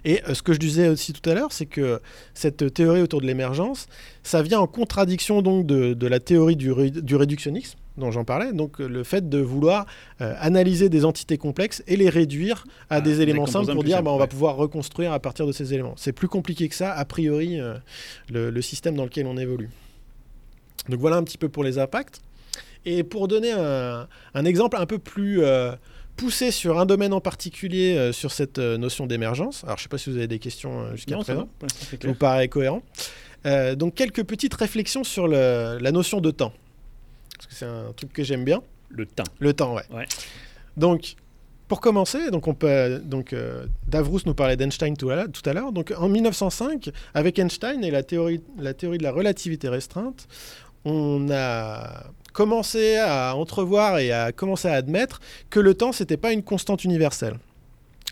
Et 0.03 0.21
euh, 0.29 0.35
ce 0.35 0.43
que 0.43 0.53
je 0.53 0.59
disais 0.59 0.87
aussi 0.89 1.11
tout 1.13 1.27
à 1.27 1.33
l'heure, 1.33 1.51
c'est 1.51 1.65
que 1.65 1.99
cette 2.35 2.71
théorie 2.73 3.01
autour 3.01 3.21
de 3.21 3.25
l'émergence, 3.25 3.87
ça 4.21 4.43
vient 4.43 4.59
en 4.59 4.67
contradiction 4.67 5.41
donc 5.41 5.65
de, 5.65 5.95
de 5.95 6.07
la 6.07 6.19
théorie 6.19 6.55
du, 6.55 6.71
ré- 6.71 6.91
du 6.91 7.15
réductionnisme 7.15 7.79
dont 7.97 8.11
j'en 8.11 8.25
parlais, 8.25 8.51
donc 8.51 8.81
euh, 8.81 8.87
le 8.87 9.03
fait 9.03 9.29
de 9.29 9.37
vouloir 9.39 9.85
euh, 10.21 10.33
analyser 10.39 10.89
des 10.89 11.05
entités 11.05 11.37
complexes 11.37 11.81
et 11.87 11.95
les 11.95 12.09
réduire 12.09 12.65
à 12.89 12.95
Ah, 12.97 13.01
des 13.01 13.21
éléments 13.21 13.45
simples 13.45 13.71
pour 13.73 13.83
dire 13.85 14.03
bah, 14.03 14.11
on 14.11 14.17
va 14.17 14.27
pouvoir 14.27 14.55
reconstruire 14.57 15.13
à 15.13 15.19
partir 15.19 15.47
de 15.47 15.51
ces 15.53 15.73
éléments. 15.73 15.93
C'est 15.95 16.11
plus 16.11 16.27
compliqué 16.27 16.67
que 16.67 16.75
ça, 16.75 16.91
a 16.93 17.05
priori, 17.05 17.59
euh, 17.59 17.75
le, 18.31 18.49
le 18.49 18.61
système 18.61 18.95
dans 18.95 19.05
lequel 19.05 19.27
on 19.27 19.37
évolue. 19.37 19.69
Donc 20.89 20.99
voilà 20.99 21.15
un 21.15 21.23
petit 21.23 21.37
peu 21.37 21.47
pour 21.49 21.63
les 21.63 21.77
impacts. 21.79 22.21
Et 22.85 23.03
pour 23.03 23.27
donner 23.27 23.51
un, 23.51 24.07
un 24.35 24.45
exemple 24.45 24.77
un 24.77 24.85
peu 24.85 24.99
plus 24.99 25.41
euh, 25.43 25.71
poussé 26.17 26.51
sur 26.51 26.77
un 26.79 26.85
domaine 26.85 27.13
en 27.13 27.21
particulier, 27.21 28.11
sur 28.13 28.31
cette 28.31 28.59
notion 28.59 29.07
d'émergence, 29.07 29.63
alors 29.63 29.77
je 29.77 29.81
ne 29.81 29.83
sais 29.83 29.89
pas 29.89 29.97
si 29.97 30.09
vous 30.11 30.17
avez 30.17 30.27
des 30.27 30.39
questions 30.39 30.95
jusqu'à 30.95 31.15
présent, 31.17 31.49
ça 31.67 31.97
vous 32.07 32.13
paraît 32.13 32.47
cohérent. 32.47 32.83
Donc 33.75 33.95
quelques 33.95 34.23
petites 34.23 34.53
réflexions 34.53 35.03
sur 35.03 35.27
le- 35.27 35.77
la 35.79 35.91
notion 35.91 36.21
de 36.21 36.31
temps. 36.31 36.53
Parce 37.37 37.47
que 37.47 37.53
c'est 37.55 37.65
un 37.65 37.91
truc 37.95 38.13
que 38.13 38.23
j'aime 38.23 38.43
bien. 38.45 38.61
Le 38.89 39.05
temps. 39.05 39.23
Le 39.39 39.53
temps, 39.53 39.73
ouais. 39.75 39.83
Ouais. 39.91 40.05
Donc, 40.77 41.15
pour 41.67 41.81
commencer, 41.81 42.29
donc 42.31 42.47
on 42.47 42.53
peut, 42.53 42.99
donc 43.03 43.33
euh, 43.33 43.65
Davrous 43.87 44.19
nous 44.25 44.33
parlait 44.35 44.55
d'Einstein 44.55 44.95
tout 44.95 45.09
à 45.09 45.15
l'heure- 45.15 45.31
tout 45.31 45.47
à 45.49 45.53
l'heure. 45.53 45.71
Donc, 45.71 45.93
en 45.97 46.07
1905, 46.07 46.91
avec 47.13 47.39
Einstein 47.39 47.83
et 47.83 47.91
la 47.91 48.03
théorie, 48.03 48.41
la 48.57 48.73
théorie 48.73 48.97
de 48.99 49.03
la 49.03 49.11
relativité 49.11 49.67
restreinte, 49.69 50.27
on 50.85 51.29
a 51.31 52.03
commencé 52.33 52.97
à 52.97 53.35
entrevoir 53.35 53.97
et 53.97 54.11
à 54.11 54.31
commencer 54.31 54.67
à 54.67 54.73
admettre 54.73 55.19
que 55.49 55.59
le 55.59 55.73
temps, 55.73 55.91
c'était 55.91 56.17
pas 56.17 56.31
une 56.33 56.43
constante 56.43 56.83
universelle. 56.83 57.37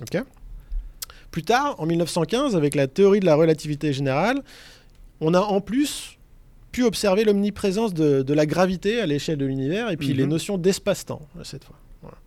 Ok? 0.01 0.21
Plus 1.29 1.43
tard, 1.43 1.75
en 1.79 1.85
1915, 1.85 2.55
avec 2.55 2.73
la 2.75 2.87
théorie 2.87 3.19
de 3.19 3.25
la 3.25 3.35
relativité 3.35 3.93
générale, 3.93 4.41
on 5.21 5.33
a 5.33 5.39
en 5.39 5.61
plus 5.61 6.17
pu 6.73 6.83
observer 6.83 7.23
l'omniprésence 7.23 7.93
de, 7.93 8.21
de 8.23 8.33
la 8.33 8.45
gravité 8.45 8.99
à 8.99 9.05
l'échelle 9.05 9.37
de 9.37 9.45
l'univers 9.45 9.89
et 9.89 9.95
puis 9.95 10.09
Mhm. 10.09 10.17
les 10.17 10.25
notions 10.27 10.57
d'espace-temps 10.57 11.21
euh, 11.39 11.43
cette 11.45 11.63
fois. 11.63 11.77
Voilà. 12.01 12.17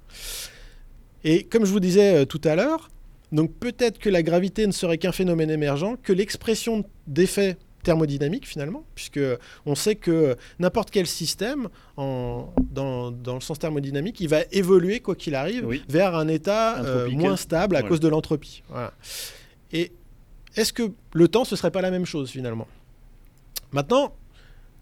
Et 1.25 1.45
comme 1.45 1.67
je 1.67 1.73
vous 1.73 1.81
disais 1.81 2.23
euh, 2.23 2.25
tout 2.25 2.41
à 2.45 2.55
l'heure, 2.57 2.89
donc 3.33 3.53
peut-être 3.53 3.99
que 3.99 4.09
la 4.09 4.23
gravité 4.23 4.67
ne 4.67 4.73
serait 4.73 4.99
qu'un 4.99 5.13
phénomène 5.13 5.51
émergent, 5.51 5.97
que 6.03 6.13
l'expression 6.13 6.85
d'effets 7.07 7.57
thermodynamiques 7.83 8.47
finalement, 8.47 8.85
puisque 8.95 9.21
on 9.65 9.75
sait 9.75 9.95
que 9.97 10.37
n'importe 10.59 10.91
quel 10.91 11.07
système, 11.07 11.69
en- 11.97 12.53
dans, 12.71 13.11
dans 13.13 13.35
le 13.35 13.41
sens 13.41 13.59
thermodynamique, 13.59 14.21
il 14.21 14.29
va 14.29 14.41
évoluer 14.53 15.01
quoi 15.01 15.15
qu'il 15.17 15.35
arrive 15.35 15.65
Oui. 15.67 15.83
vers 15.89 16.15
un 16.17 16.29
état 16.29 16.83
euh, 16.85 17.09
moins 17.11 17.37
stable 17.37 17.77
à 17.77 17.81
Voilà. 17.81 17.89
cause 17.89 18.01
de 18.01 18.09
l'entropie. 18.09 18.63
Voilà. 18.69 18.93
Et 19.73 19.93
est-ce 20.57 20.73
que 20.73 20.93
le 21.13 21.29
temps, 21.29 21.45
ce 21.45 21.55
serait 21.57 21.71
pas 21.71 21.81
la 21.83 21.91
même 21.91 22.07
chose 22.07 22.31
finalement? 22.31 22.67
Maintenant, 23.73 24.15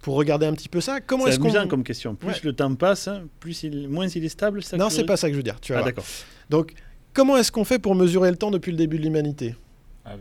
pour 0.04 0.16
regarder 0.16 0.44
un 0.44 0.52
petit 0.52 0.68
peu 0.68 0.82
ça, 0.82 1.00
comment 1.00 1.26
est-ce 1.26 1.38
qu'on... 1.38 1.46
amusant 1.48 1.66
comme 1.66 1.82
question. 1.82 2.14
Plus 2.14 2.28
Ouais. 2.28 2.40
le 2.44 2.52
temps 2.52 2.74
passe, 2.74 3.08
plus 3.40 3.62
il... 3.62 3.88
moins 3.88 4.06
il 4.06 4.22
est 4.22 4.28
stable. 4.28 4.62
ça 4.62 4.76
Non, 4.76 4.90
c'est 4.90 5.04
pas 5.06 5.16
ça 5.16 5.28
que 5.28 5.32
je 5.32 5.38
veux 5.38 5.42
dire. 5.42 5.58
Tu 5.60 5.74
Ah 5.74 5.82
d'accord. 5.82 6.04
Donc, 6.50 6.74
comment 7.14 7.38
est-ce 7.38 7.50
qu'on 7.50 7.64
fait 7.64 7.78
pour 7.78 7.94
mesurer 7.94 8.30
le 8.30 8.36
temps 8.36 8.50
depuis 8.50 8.70
le 8.70 8.76
début 8.76 8.98
de 8.98 9.02
l'humanité? 9.04 9.54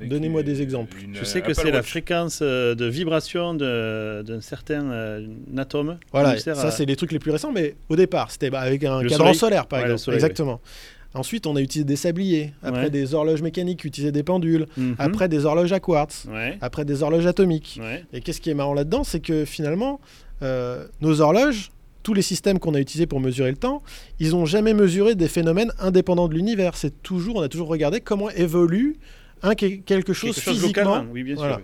Donnez-moi 0.02 0.44
des 0.44 0.62
exemples. 0.62 0.96
une, 1.04 1.14
Je 1.14 1.26
sais 1.26 1.40
euh, 1.40 1.42
que 1.42 1.54
c'est 1.54 1.70
la 1.70 1.84
fréquence 1.84 2.40
euh, 2.42 2.74
de 2.74 2.86
vibration 2.86 3.54
de- 3.54 4.24
d'un 4.26 4.40
certain 4.40 4.90
euh, 4.90 5.28
atome. 5.58 5.98
Voilà, 6.14 6.40
ça 6.40 6.52
à- 6.54 6.72
c'est 6.72 6.86
les 6.86 6.96
trucs 6.96 7.12
les 7.12 7.20
plus 7.20 7.32
récents, 7.32 7.52
mais 7.52 7.76
au 7.90 7.98
départ, 7.98 8.32
c'était 8.32 8.50
bah, 8.50 8.62
avec 8.62 8.82
un 8.86 9.02
Le 9.02 9.10
cadran 9.10 9.26
soleil. 9.26 9.36
solaire, 9.40 9.66
par 9.68 9.80
Ouais, 9.80 9.84
exemple. 9.88 10.00
soleil, 10.00 10.16
Exactement. 10.20 10.62
Ensuite, 11.16 11.46
on 11.46 11.56
a 11.56 11.62
utilisé 11.62 11.86
des 11.86 11.96
sabliers, 11.96 12.54
après 12.64 12.84
Ouais. 12.86 12.90
des 12.90 13.14
horloges 13.14 13.42
mécaniques 13.42 13.86
utilisaient 13.86 14.12
des 14.12 14.24
pendules, 14.24 14.66
Mhm. 14.78 14.96
après 14.98 15.30
des 15.30 15.46
horloges 15.46 15.72
à 15.72 15.80
quartz, 15.80 16.26
Ouais. 16.32 16.58
après 16.62 16.86
des 16.86 17.04
horloges 17.04 17.28
atomiques. 17.28 17.80
Ouais. 17.82 18.04
Et 18.14 18.22
qu'est-ce 18.22 18.42
qui 18.42 18.50
est 18.50 18.54
marrant 18.56 18.74
là-dedans, 18.74 19.04
c'est 19.04 19.20
que 19.20 19.46
finalement, 19.46 20.00
euh, 20.42 20.88
nos 21.02 21.22
horloges, 21.22 21.72
tous 22.02 22.14
les 22.14 22.22
systèmes 22.24 22.60
qu'on 22.60 22.74
a 22.74 22.80
utilisés 22.80 23.06
pour 23.06 23.20
mesurer 23.20 23.52
le 23.52 23.58
temps, 23.58 23.82
ils 24.20 24.32
n'ont 24.32 24.46
jamais 24.46 24.74
mesuré 24.74 25.16
des 25.16 25.28
phénomènes 25.28 25.72
indépendants 25.80 26.28
de 26.28 26.34
l'univers. 26.34 26.76
C'est 26.76 27.02
toujours, 27.04 27.36
on 27.38 27.42
a 27.42 27.48
toujours 27.48 27.68
regardé 27.70 28.02
comment 28.02 28.30
évolue 28.32 28.98
un, 29.44 29.56
quelque 29.56 30.14
chose 30.14 30.36
Quelque 30.36 30.44
chose 30.44 30.54
physiquement. 30.62 30.84
localement, 30.96 31.12
oui, 31.14 31.24
bien 31.24 31.36
sûr. 31.36 31.44
Voilà. 31.44 31.58
oui. 31.58 31.64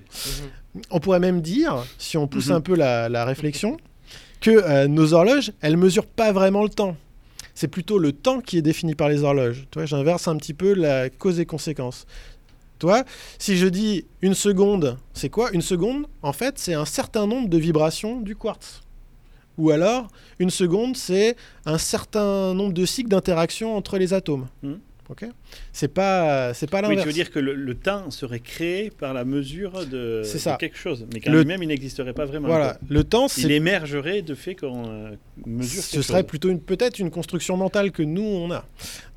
Mhm. 0.75 0.81
On 0.91 0.99
pourrait 0.99 1.19
même 1.19 1.41
dire, 1.41 1.83
si 1.97 2.17
on 2.17 2.27
pousse 2.27 2.49
Mhm. 2.49 2.55
un 2.55 2.61
peu 2.61 2.75
la, 2.75 3.09
la 3.09 3.25
réflexion, 3.25 3.77
que 4.41 4.51
euh, 4.51 4.87
nos 4.87 5.13
horloges, 5.13 5.51
elles 5.61 5.75
mesurent 5.75 6.05
pas 6.05 6.31
vraiment 6.31 6.63
le 6.63 6.69
temps. 6.69 6.95
C'est 7.59 7.67
plutôt 7.67 7.99
le 7.99 8.13
temps 8.13 8.39
qui 8.39 8.57
est 8.57 8.61
défini 8.61 8.95
par 8.95 9.09
les 9.09 9.21
horloges. 9.21 9.67
J'inverse 9.83 10.29
un 10.29 10.37
petit 10.37 10.53
peu 10.53 10.73
la 10.73 11.09
cause 11.09 11.41
et 11.41 11.45
conséquence. 11.45 12.05
Toi, 12.79 13.03
si 13.37 13.57
je 13.57 13.67
dis 13.67 14.05
une 14.21 14.33
seconde, 14.33 14.97
c'est 15.13 15.27
quoi? 15.27 15.51
Une 15.51 15.61
seconde, 15.61 16.05
en 16.21 16.31
fait, 16.31 16.57
c'est 16.57 16.73
un 16.73 16.85
certain 16.85 17.27
nombre 17.27 17.49
de 17.49 17.57
vibrations 17.57 18.21
du 18.21 18.33
quartz. 18.33 18.79
Ou 19.57 19.71
alors, 19.71 20.07
une 20.39 20.51
seconde, 20.51 20.95
c'est 20.95 21.35
un 21.65 21.77
certain 21.77 22.53
nombre 22.53 22.71
de 22.71 22.85
cycles 22.85 23.09
d'interaction 23.09 23.75
entre 23.75 23.97
les 23.97 24.13
atomes. 24.13 24.47
Mhm. 24.63 24.79
Ok 25.09 25.25
C'est 25.73 25.87
pas, 25.91 26.53
c'est 26.53 26.69
pas 26.69 26.77
Oui, 26.81 26.83
l'inverse. 26.89 27.01
tu 27.01 27.07
veux 27.07 27.13
dire 27.13 27.31
que 27.31 27.39
le, 27.39 27.55
le 27.55 27.73
temps 27.73 28.11
serait 28.11 28.39
créé 28.41 28.91
par 28.91 29.15
la 29.15 29.25
mesure 29.25 29.85
de, 29.87 30.21
C'est 30.23 30.37
ça. 30.37 30.53
de 30.53 30.57
quelque 30.57 30.77
chose, 30.77 31.07
mais 31.11 31.19
qu'en 31.19 31.31
Le- 31.31 31.39
lui-même, 31.39 31.63
il 31.63 31.67
n'existerait 31.69 32.13
pas 32.13 32.25
vraiment. 32.25 32.47
Voilà, 32.47 32.73
quoi. 32.75 32.87
le 32.89 33.03
temps, 33.03 33.25
Il 33.37 33.51
émergerait 33.51 34.21
de 34.21 34.35
fait 34.35 34.53
qu'on 34.53 34.87
euh, 34.87 35.09
mesure 35.47 35.81
ce 35.83 35.91
quelque 35.93 36.01
serait 36.03 36.19
chose. 36.19 36.27
plutôt 36.27 36.49
une 36.49 36.59
peut-être 36.61 36.99
une 36.99 37.09
construction 37.09 37.57
mentale 37.57 37.91
que 37.91 38.03
nous 38.03 38.21
on 38.21 38.51
a. 38.51 38.65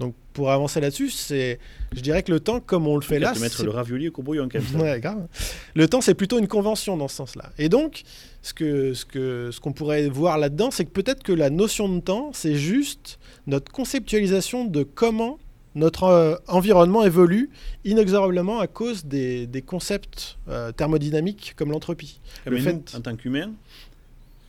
Donc 0.00 0.14
pour 0.32 0.50
avancer 0.50 0.80
là-dessus, 0.80 1.10
c'est 1.10 1.58
je 1.94 2.00
dirais 2.00 2.22
que 2.22 2.32
le 2.32 2.40
temps 2.40 2.58
comme 2.60 2.86
on 2.88 2.94
le 2.96 3.02
fait 3.02 3.18
là, 3.18 3.32
te 3.34 3.38
mettre 3.38 3.62
le 3.62 3.68
ravioli 3.70 4.08
au 4.08 4.12
courbouillon 4.12 4.48
quand 4.50 4.60
même. 4.72 4.80
Ouais, 4.80 4.98
grave. 4.98 5.26
Le 5.74 5.86
temps 5.88 6.00
c'est 6.00 6.14
plutôt 6.14 6.38
une 6.38 6.48
convention 6.48 6.96
dans 6.96 7.08
ce 7.08 7.16
sens-là. 7.16 7.50
Et 7.58 7.68
donc 7.68 8.02
ce 8.40 8.54
que 8.54 8.94
ce 8.94 9.04
que 9.04 9.50
ce 9.52 9.60
qu'on 9.60 9.72
pourrait 9.74 10.08
voir 10.08 10.38
là-dedans, 10.38 10.70
c'est 10.70 10.86
que 10.86 10.90
peut-être 10.90 11.22
que 11.22 11.32
la 11.32 11.50
notion 11.50 11.86
de 11.94 12.00
temps, 12.00 12.30
c'est 12.32 12.54
juste 12.54 13.18
notre 13.46 13.70
conceptualisation 13.72 14.64
de 14.64 14.84
comment 14.84 15.38
notre 15.74 16.04
euh, 16.04 16.36
environnement 16.48 17.04
évolue 17.04 17.50
inexorablement 17.84 18.60
à 18.60 18.66
cause 18.66 19.04
des, 19.04 19.46
des 19.46 19.62
concepts 19.62 20.36
euh, 20.48 20.72
thermodynamiques 20.72 21.54
comme 21.56 21.70
l'entropie. 21.70 22.20
Comme 22.44 22.52
Le 22.54 22.58
nous, 22.58 22.64
fait- 22.64 22.94
en 22.96 23.00
tant 23.00 23.16
qu'humain, 23.16 23.52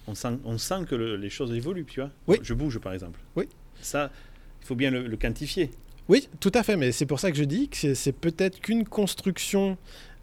on 0.08 0.16
sent, 0.16 0.38
on 0.44 0.58
sent 0.58 0.86
que 0.90 0.96
le- 0.96 1.16
les 1.16 1.30
choses 1.30 1.54
évoluent, 1.54 1.86
tu 1.86 2.02
vois. 2.02 2.10
Oui. 2.28 2.38
Je 2.42 2.54
bouge, 2.54 2.80
par 2.80 2.94
exemple. 2.94 3.20
Oui. 3.36 3.48
Ça, 3.82 4.12
il 4.62 4.68
faut 4.68 4.76
bien 4.76 4.92
le, 4.92 5.08
le 5.08 5.18
quantifier. 5.18 5.72
Oui, 6.10 6.28
tout 6.42 6.52
à 6.54 6.64
fait, 6.64 6.76
mais 6.76 6.92
c'est 6.92 7.06
pour 7.06 7.20
ça 7.22 7.32
que 7.32 7.38
je 7.38 7.46
dis 7.46 7.70
que 7.70 7.94
c'est- 7.94 8.12
peut-être 8.12 8.60
qu'une 8.60 8.84
construction 8.86 9.78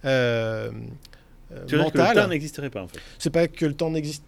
euh, 0.04 0.70
dire 0.70 1.66
que 1.66 1.76
le 1.76 1.82
mentale. 1.82 2.16
temps 2.16 2.28
n'existerait 2.28 2.70
pas, 2.70 2.82
en 2.82 2.88
fait. 2.88 2.98
C'est 3.18 3.30
pas 3.30 3.48
que 3.48 3.64
le 3.66 3.74
temps 3.74 3.90
n'existe. 3.90 4.22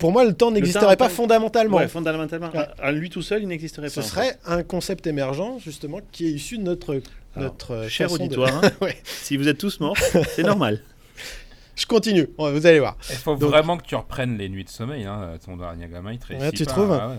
Pour 0.00 0.10
moi, 0.12 0.24
le 0.24 0.32
temps 0.34 0.50
n'existerait 0.50 0.96
temps- 0.96 1.04
pas 1.04 1.08
fondamentalement. 1.10 1.76
Ouais, 1.76 1.86
fondamentalement, 1.88 2.50
Ouais. 2.50 2.58
à, 2.80 2.86
à 2.86 2.92
lui 2.92 3.08
tout 3.10 3.22
seul, 3.22 3.42
il 3.42 3.48
n'existerait 3.48 3.88
Ce 3.88 4.00
pas. 4.00 4.06
en 4.06 4.08
serait 4.08 4.38
un 4.46 4.62
concept 4.64 5.06
émergent, 5.06 5.58
justement, 5.60 6.00
qui 6.10 6.26
est 6.26 6.30
issu 6.32 6.58
de 6.58 6.64
notre. 6.64 7.00
Alors, 7.36 7.52
notre 7.52 7.88
cher 7.88 8.08
façon 8.10 8.18
de- 8.18 8.24
auditoire, 8.24 8.64
hein, 8.64 8.70
Ouais. 8.80 8.96
si 9.04 9.36
vous 9.36 9.46
êtes 9.46 9.58
tous 9.58 9.78
morts, 9.78 9.96
c'est 10.34 10.42
normal. 10.42 10.82
Je 11.76 11.86
continue, 11.86 12.28
vous 12.36 12.66
allez 12.66 12.80
voir. 12.80 12.96
Il 13.08 13.16
faut 13.16 13.36
Donc- 13.36 13.50
vraiment 13.50 13.76
que 13.78 13.84
tu 13.86 13.94
reprennes 13.94 14.36
les 14.36 14.48
nuits 14.48 14.64
de 14.64 14.68
sommeil. 14.68 15.04
Hein. 15.04 15.38
Ton 15.44 15.56
dernier 15.56 15.86
gamin, 15.88 16.12
il 16.12 16.18
te 16.18 16.50
tu 16.56 16.64
pas. 16.64 16.70
trouves 16.72 16.92
Ah 16.92 17.12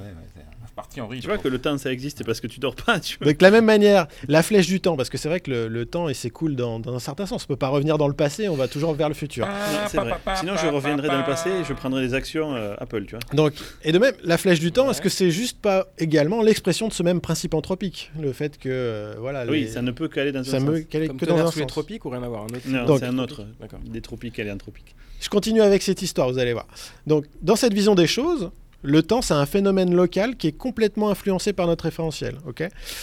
parti 0.82 1.02
en. 1.02 1.08
Tu 1.10 1.28
vois 1.28 1.38
que 1.38 1.48
le 1.48 1.60
temps, 1.60 1.78
ça 1.78 1.92
existe 1.92 2.24
parce 2.26 2.40
que 2.42 2.48
tu 2.48 2.60
dors 2.60 2.76
pas, 2.76 3.00
tu 3.00 3.18
vois. 3.18 3.28
Donc, 3.28 3.38
de 3.38 3.44
la 3.44 3.52
même 3.52 3.66
manière, 3.66 4.08
la 4.28 4.44
flèche 4.44 4.68
du 4.68 4.82
temps, 4.82 4.96
parce 4.98 5.10
que 5.10 5.18
c'est 5.18 5.30
vrai 5.30 5.40
que 5.40 5.50
le, 5.52 5.68
le 5.68 5.86
temps, 5.86 6.10
et 6.10 6.14
c'est 6.14 6.30
cool 6.30 6.56
dans, 6.56 6.80
dans 6.80 6.94
un 6.96 7.00
certain 7.00 7.26
sens, 7.26 7.44
on 7.44 7.48
peut 7.48 7.56
pas 7.56 7.70
revenir 7.70 7.98
dans 7.98 8.08
le 8.08 8.14
passé, 8.14 8.50
on 8.50 8.56
va 8.56 8.68
toujours 8.68 8.94
vers 8.94 9.08
le 9.10 9.16
futur. 9.16 9.48
Ah, 9.50 9.72
Non, 9.72 9.80
c'est 9.90 9.98
vrai. 9.98 10.14
Sinon, 10.40 10.54
je 10.58 10.68
reviendrai 10.68 11.08
dans 11.08 11.18
le 11.20 11.26
passé 11.26 11.50
et 11.50 11.64
je 11.68 11.74
prendrai 11.74 12.02
des 12.02 12.14
actions 12.14 12.56
euh, 12.56 12.76
Apple, 12.80 13.06
tu 13.06 13.16
vois. 13.16 13.20
Donc, 13.34 13.54
et 13.84 13.92
de 13.92 13.98
même, 14.00 14.14
la 14.24 14.38
flèche 14.38 14.60
du 14.60 14.72
temps, 14.72 14.86
Ouais. 14.86 14.92
est-ce 14.92 15.02
que 15.02 15.10
c'est 15.10 15.32
juste 15.32 15.60
pas 15.62 15.88
également 15.98 16.42
l'expression 16.42 16.88
de 16.88 16.94
ce 16.94 17.04
même 17.04 17.22
principe 17.22 17.54
anthropique? 17.54 18.12
Le 18.20 18.34
fait 18.34 18.58
que, 18.58 18.70
euh, 18.70 19.16
voilà, 19.20 19.46
Oui, 19.46 19.62
les- 19.62 19.68
ça 19.68 19.82
ne 19.82 19.92
peut 19.92 20.08
qu'aller 20.08 20.32
dans 20.32 20.44
ça 20.44 20.58
un 20.58 20.60
sens. 20.60 20.76
est 20.78 21.08
Comme 21.08 21.18
que 21.18 21.26
dans 21.26 21.38
un 21.38 21.52
sous 21.52 21.60
les 21.60 21.64
sens. 21.64 21.72
tropiques 21.72 22.04
ou 22.06 22.10
rien 22.10 22.24
à 22.24 22.28
voir 22.28 22.44
un 22.44 22.46
autre 22.48 22.68
Non, 22.68 22.86
Donc- 22.86 23.00
c'est 23.00 23.06
un 23.06 23.18
autre. 23.20 23.46
D'accord. 23.60 23.80
Des 23.86 24.02
tropiques, 24.02 24.40
elle 24.40 24.48
est 24.48 24.52
anthropique. 24.52 24.96
Je 25.20 25.30
continue 25.30 25.62
avec 25.62 25.84
cette 25.84 26.02
histoire, 26.02 26.32
vous 26.32 26.40
allez 26.40 26.54
voir. 26.54 26.66
Donc, 27.06 27.26
dans 27.44 27.56
cette 27.56 27.74
vision 27.74 27.94
des 27.94 28.08
choses, 28.08 28.50
le 28.84 29.04
temps, 29.04 29.22
c'est 29.22 29.34
un 29.34 29.46
phénomène 29.46 29.94
local 29.94 30.36
qui 30.38 30.48
est 30.48 30.58
complètement 30.58 31.10
influencé 31.10 31.54
par 31.54 31.68
notre 31.68 31.86
référentiel. 31.86 32.38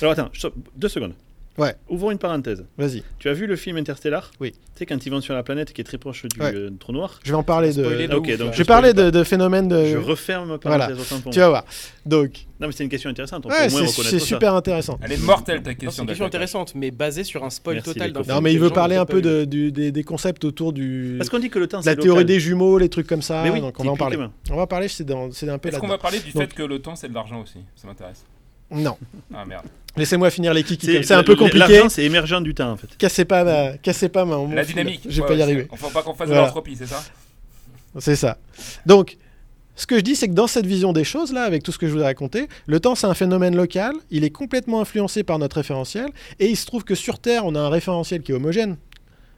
Alors 0.01 0.13
attends, 0.13 0.31
deux 0.77 0.89
secondes. 0.89 1.15
Ouais. 1.59 1.75
Ouvrons 1.89 2.11
une 2.13 2.19
parenthèse. 2.19 2.65
Vas-y. 2.77 3.03
Tu 3.19 3.29
as 3.29 3.33
vu 3.33 3.47
le 3.47 3.57
film 3.57 3.77
Interstellar? 3.77 4.31
Oui. 4.41 4.53
Tu 4.53 4.59
sais, 4.77 4.87
quand 4.87 5.05
ils 5.05 5.11
vont 5.11 5.21
sur 5.21 5.35
la 5.35 5.43
planète 5.43 5.73
qui 5.73 5.81
est 5.81 5.85
très 5.85 5.99
proche 5.99 6.25
du 6.27 6.41
Ouais. 6.41 6.53
euh, 6.55 6.71
trou 6.79 6.93
noir 6.93 7.19
Je 7.25 7.31
vais 7.33 7.37
en 7.37 7.43
parler 7.43 7.73
Spoiler 7.73 8.07
de. 8.07 8.13
de 8.15 8.37
donc. 8.37 8.53
Je 8.53 8.59
vais 8.59 8.65
parler 8.65 8.93
de, 8.95 9.11
de 9.11 9.25
phénomènes 9.25 9.67
de. 9.69 9.85
Je 9.87 9.97
referme 9.97 10.49
ma 10.51 10.57
Voilà. 10.63 10.87
parenthèse 10.87 11.01
autant 11.13 11.21
pour 11.21 11.33
Tu 11.33 11.41
vas 11.41 11.49
voir. 11.49 11.65
Donc, 12.07 12.47
Non, 12.61 12.69
mais 12.69 12.73
c'est 12.73 12.85
une 12.85 12.91
question 12.91 13.11
intéressante. 13.11 13.45
On 13.45 13.49
peut 13.49 13.55
ouais, 13.55 13.67
au 13.67 13.71
moins 13.71 13.87
c'est 13.89 14.19
ça. 14.19 14.25
super 14.25 14.55
intéressant. 14.55 14.99
Elle 15.03 15.13
est 15.13 15.23
mortelle 15.25 15.63
ta 15.63 15.71
Non, 15.71 15.77
C'est 15.79 15.85
question. 15.87 16.03
une 16.05 16.09
question 16.09 16.27
intéressante, 16.27 16.75
mais 16.77 16.91
basée 16.93 17.25
sur 17.25 17.45
un 17.45 17.51
spoil 17.51 17.77
Merci, 17.77 17.93
total 17.93 18.13
d'un 18.13 18.23
film 18.23 18.35
Non, 18.37 18.41
mais 18.41 18.53
il 18.53 18.61
veut 18.61 18.71
parler 18.71 18.97
un 18.97 19.05
peu 19.05 19.17
vu. 19.17 19.23
de- 19.23 19.45
du- 19.45 19.73
des, 19.73 19.91
des 19.91 20.05
concepts 20.05 20.45
autour 20.45 20.73
du. 20.73 21.17
Parce 21.19 21.29
qu'on 21.29 21.39
dit 21.41 21.51
que 21.51 21.59
le 21.59 21.67
temps, 21.67 21.79
de 21.79 21.83
c'est 21.85 21.91
la 21.91 21.95
local. 21.97 22.05
théorie 22.05 22.25
des 22.25 22.39
jumeaux, 22.41 22.79
les 22.79 22.89
trucs 22.89 23.07
comme 23.09 23.23
ça. 23.23 23.43
Mais 23.43 23.51
oui, 23.51 23.61
donc 23.61 23.75
on 23.81 23.85
va 23.85 23.91
en 23.91 23.97
parler. 23.97 24.17
On 24.51 24.57
va 24.57 24.63
en 24.63 24.67
parler, 24.69 24.87
c'est 24.89 25.05
dans- 25.05 25.31
c'est 25.33 25.49
un 25.49 25.59
peu 25.59 25.69
Est-ce 25.71 25.79
qu'on 25.81 25.89
va 25.89 25.99
parler 25.99 26.21
du 26.21 26.31
fait 26.31 26.55
que 26.55 26.63
le 26.63 26.79
temps 26.79 26.95
c'est 26.95 27.09
de 27.09 27.15
l'argent 27.15 27.41
aussi? 27.43 27.59
Ça 27.75 27.89
m'intéresse. 27.89 28.25
Non. 28.71 28.97
Ah 29.35 29.45
merde. 29.47 29.65
Laissez-moi 29.99 30.31
finir 30.31 30.55
les 30.55 30.63
kikis. 30.63 31.03
C'est 31.05 31.15
un 31.15 31.23
peu 31.23 31.33
le- 31.33 31.39
compliqué. 31.39 31.59
L'argent, 31.59 31.89
c'est 31.89 32.05
émergent 32.05 32.41
du 32.43 32.55
temps, 32.55 32.71
en 32.73 32.77
fait. 32.77 32.89
Cassez 32.97 33.25
pas 33.25 33.45
ma. 33.45 33.77
Cassez 33.79 34.09
pas 34.09 34.25
ma. 34.25 34.37
La 34.55 34.65
dynamique. 34.65 35.03
Je 35.09 35.17
vais 35.17 35.23
Ouais, 35.23 35.29
pas 35.29 35.35
y 35.35 35.43
arriver. 35.43 35.67
faut 35.77 35.91
pas 35.91 36.03
qu'on 36.03 36.15
fasse 36.15 36.29
Voilà. 36.29 36.43
de 36.43 36.47
l'entropie, 36.47 36.77
c'est 36.77 36.87
ça 36.87 37.03
C'est 37.99 38.17
ça. 38.17 38.39
Donc, 38.87 39.17
ce 39.77 39.87
que 39.87 39.97
je 39.97 40.01
dis, 40.03 40.17
c'est 40.17 40.29
que 40.29 40.33
dans 40.35 40.47
cette 40.47 40.67
vision 40.67 40.93
des 40.93 41.05
choses, 41.05 41.33
là, 41.33 41.43
avec 41.43 41.63
tout 41.63 41.73
ce 41.73 41.79
que 41.79 41.87
je 41.87 41.93
vous 41.93 42.01
ai 42.01 42.05
raconté, 42.05 42.49
le 42.67 42.81
temps, 42.81 42.95
c'est 42.95 43.07
un 43.07 43.15
phénomène 43.15 43.55
local, 43.57 43.93
il 44.11 44.25
est 44.25 44.31
complètement 44.31 44.81
influencé 44.81 45.23
par 45.23 45.39
notre 45.39 45.57
référentiel, 45.57 46.09
et 46.41 46.49
il 46.49 46.57
se 46.57 46.67
trouve 46.67 46.85
que 46.85 46.95
sur 46.95 47.19
Terre, 47.19 47.45
on 47.47 47.55
a 47.55 47.61
un 47.61 47.69
référentiel 47.69 48.23
qui 48.23 48.33
est 48.33 48.35
homogène, 48.35 48.77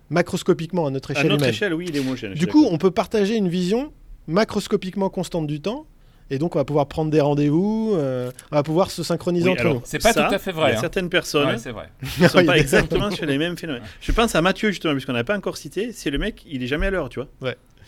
macroscopiquement 0.08 0.86
à 0.86 0.90
notre 0.90 1.10
À 1.10 1.14
échelle 1.14 1.28
notre 1.28 1.42
humaine. 1.42 1.54
échelle, 1.54 1.74
oui, 1.74 1.86
il 1.88 1.96
est 1.96 2.00
homogène. 2.00 2.34
Du 2.34 2.46
coup, 2.46 2.66
on 2.70 2.78
peut 2.78 2.90
partager 2.90 3.36
une 3.36 3.48
vision 3.48 3.92
macroscopiquement 4.26 5.08
constante 5.10 5.46
du 5.46 5.60
temps, 5.60 5.86
et 6.30 6.38
donc 6.38 6.54
on 6.56 6.58
va 6.58 6.64
pouvoir 6.64 6.86
prendre 6.86 7.10
des 7.10 7.20
rendez-vous, 7.20 7.92
euh, 7.96 8.30
on 8.52 8.56
va 8.56 8.62
pouvoir 8.62 8.90
se 8.90 9.02
synchroniser 9.02 9.46
Oui, 9.46 9.52
entre 9.52 9.60
alors, 9.62 9.74
nous. 9.74 9.80
C'est 9.84 10.02
pas 10.02 10.12
ça, 10.12 10.24
tout 10.28 10.34
à 10.34 10.38
fait 10.38 10.50
Il 10.50 10.56
vrai, 10.56 10.70
y 10.70 10.74
a 10.74 10.78
hein. 10.78 10.80
certaines 10.80 11.08
personnes 11.10 11.48
Ouais, 11.48 11.58
c'est 11.58 11.72
vrai. 11.72 11.88
qui 12.14 12.22
ne 12.22 12.28
sont 12.28 12.44
pas 12.44 12.56
exactement 12.58 13.10
sur 13.10 13.26
les 13.26 13.38
mêmes 13.38 13.56
phénomènes. 13.56 13.82
Je 14.00 14.12
pense 14.12 14.34
à 14.34 14.40
Mathieu, 14.42 14.70
justement, 14.70 14.92
puisqu'on 14.94 15.12
n'a 15.12 15.24
pas 15.24 15.36
encore 15.36 15.56
cité. 15.56 15.92
C'est 15.92 16.10
le 16.10 16.18
mec, 16.18 16.42
il 16.46 16.62
est 16.62 16.66
jamais 16.66 16.86
à 16.86 16.90
l'heure, 16.90 17.08
tu 17.08 17.20
vois. 17.20 17.28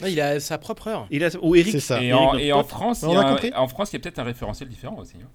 Non, 0.01 0.09
il 0.09 0.20
a 0.20 0.40
sa 0.40 0.59
propre 0.59 0.88
heure. 0.88 1.07
Il 1.11 1.22
a... 1.24 1.28
Ou 1.43 1.55
Eric. 1.55 1.72
C'est 1.72 1.80
ça. 1.80 2.03
Et 2.03 2.09
Eric, 2.09 2.20
en, 2.20 2.36
et. 2.38 2.64
France, 2.64 3.03
il 3.03 3.09
On 3.09 3.12
y 3.12 3.16
a 3.16 3.20
a 3.20 3.24
un- 3.26 3.30
compris 3.30 3.53
en 3.55 3.68
France, 3.68 3.90
il 3.93 3.97
y 3.97 3.97
a 3.97 4.01
peut-être 4.01 4.18
un 4.18 4.24
référentiel 4.24 4.68
différent 4.68 4.97
aussi. 4.99 5.14
hein. 5.22 5.26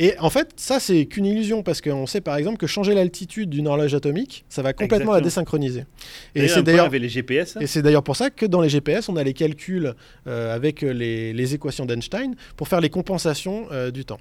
Et 0.00 0.14
en 0.20 0.30
fait, 0.30 0.52
ça, 0.56 0.78
c'est 0.78 1.06
qu'une 1.06 1.26
illusion, 1.26 1.62
parce 1.62 1.80
qu'on 1.80 2.06
sait 2.06 2.20
par 2.20 2.36
exemple 2.36 2.56
que 2.56 2.66
changer 2.66 2.94
l'altitude 2.94 3.50
d'une 3.50 3.66
horloge 3.66 3.94
atomique, 3.94 4.44
ça 4.48 4.62
va 4.62 4.72
complètement 4.72 5.12
la 5.12 5.20
désynchroniser. 5.20 5.84
Et 6.34 6.46
c'est 6.46 6.62
d'ailleurs 6.62 6.86
avec 6.86 7.02
les 7.02 7.08
GPS. 7.08 7.56
Et 7.60 7.66
c'est 7.66 7.82
d'ailleurs 7.82 8.04
pour 8.04 8.16
ça 8.16 8.30
que 8.30 8.46
dans 8.46 8.60
les 8.60 8.68
GPS, 8.68 9.08
on 9.08 9.16
a 9.16 9.24
les 9.24 9.34
calculs 9.34 9.94
euh, 10.26 10.54
avec 10.54 10.82
euh, 10.82 10.92
les, 10.92 11.32
les 11.32 11.54
équations 11.54 11.84
d'Einstein 11.84 12.36
pour 12.56 12.68
faire 12.68 12.80
les 12.80 12.90
compensations 12.90 13.66
euh, 13.72 13.90
du 13.90 14.04
temps. 14.04 14.20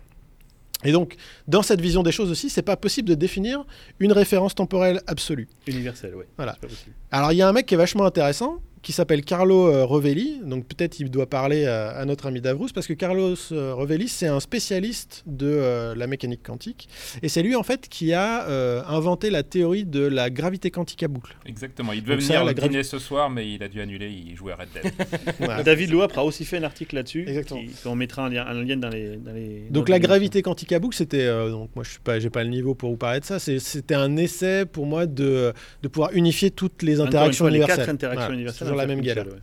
Et 0.84 0.92
donc, 0.92 1.16
dans 1.48 1.64
cette 1.64 1.82
vision 1.82 2.04
des 2.04 2.12
choses 2.12 2.30
aussi, 2.30 2.50
c'est 2.50 2.62
pas 2.62 2.78
possible 2.78 3.10
de 3.10 3.16
définir 3.16 3.66
une 4.00 4.12
référence 4.12 4.54
temporelle 4.54 5.02
absolue. 5.08 5.48
Universel, 5.66 6.14
oui. 6.16 6.26
Voilà. 6.38 6.54
Pas. 6.54 6.68
Alors, 7.12 7.32
il 7.32 7.38
y 7.38 7.42
a 7.42 7.48
un 7.48 7.54
mec 7.54 7.66
qui 7.66 7.74
est 7.74 7.78
vachement 7.78 8.06
intéressant, 8.06 8.60
qui 8.82 8.92
s'appelle 8.92 9.24
Carlo 9.24 9.68
euh, 9.68 9.84
Rovelli. 9.86 10.40
Donc, 10.46 10.66
peut-être 10.68 11.00
il 11.00 11.10
doit 11.12 11.28
parler 11.30 11.66
à, 11.66 11.90
à 11.90 12.06
notre 12.06 12.26
ami 12.28 12.42
Davrous, 12.42 12.68
parce 12.74 12.88
que 12.88 12.94
Carlos 12.94 13.36
euh, 13.52 13.74
Rovelli, 13.74 14.08
c'est 14.08 14.28
un 14.28 14.40
spécialiste 14.40 15.24
de 15.26 15.48
euh, 15.48 15.96
la 15.96 16.08
mécanique 16.08 16.44
quantique. 16.44 16.88
Et 17.22 17.30
c'est 17.30 17.42
lui, 17.44 17.56
en 17.56 17.64
fait, 17.64 17.88
qui 17.90 18.14
a 18.14 18.48
euh, 18.48 18.82
inventé 18.88 19.30
la 19.30 19.44
théorie 19.44 19.86
de 19.86 20.02
la 20.06 20.30
gravité 20.30 20.72
quantique 20.72 21.04
à 21.04 21.08
boucle. 21.08 21.36
Exactement. 21.46 21.94
Il 21.94 22.02
devait 22.04 22.14
Donc 22.16 22.22
ça, 22.22 22.34
venir 22.34 22.46
la 22.46 22.52
au 22.52 22.56
gravi- 22.56 22.70
dîner 22.70 22.84
ce 22.84 23.00
soir, 23.00 23.30
mais 23.30 23.50
il 23.52 23.62
a 23.64 23.68
dû 23.68 23.82
annuler. 23.82 24.10
Il 24.10 24.36
jouait 24.36 24.54
à 24.54 24.58
Red 24.58 24.70
Dead. 24.74 24.94
Voilà. 25.40 25.64
David 25.68 25.92
Loapre 25.92 26.20
a 26.20 26.24
aussi 26.26 26.46
fait 26.46 26.58
un 26.58 26.64
article 26.64 26.96
là-dessus. 26.96 27.26
Exactement. 27.28 27.62
qui- 27.62 27.72
Qu'on 27.84 27.96
mettra 27.96 28.24
en 28.24 28.28
lien, 28.30 28.46
en 28.48 28.54
lien 28.54 28.78
dans 28.78 28.90
les. 28.90 29.18
Dans 29.18 29.32
les 29.34 29.68
Donc 29.70 29.90
la 29.90 30.00
gravité 30.00 30.42
quantique 30.42 30.72
à 30.72 30.80
boucle, 30.80 30.96
c'était 30.96 31.26
euh, 31.26 31.50
donc 31.50 31.70
moi 31.76 31.84
je 31.84 31.92
suis 31.92 32.00
pas, 32.00 32.20
j'ai 32.20 32.30
pas 32.30 32.44
le 32.44 32.50
niveau 32.50 32.76
pour 32.76 32.90
vous 32.90 32.98
parler 32.98 33.20
de 33.20 33.26
ça. 33.26 33.40
C'était 33.40 33.96
un 33.96 34.18
essai 34.18 34.66
pour 34.66 34.86
moi 34.86 35.06
de, 35.06 35.54
de 35.82 35.88
pouvoir 35.88 36.12
unifier 36.14 36.52
toutes 36.52 36.84
les 36.84 37.00
interactions 37.02 37.46
fois, 37.46 37.50
les 37.52 37.58
universelles. 37.58 37.86
quatre 37.86 37.94
interactions 37.94 38.22
Voilà, 38.26 38.36
universelles. 38.36 38.67
Toujours 38.68 38.78
la 38.78 38.88
même 38.88 39.02
galère. 39.02 39.26
ouais. 39.28 39.34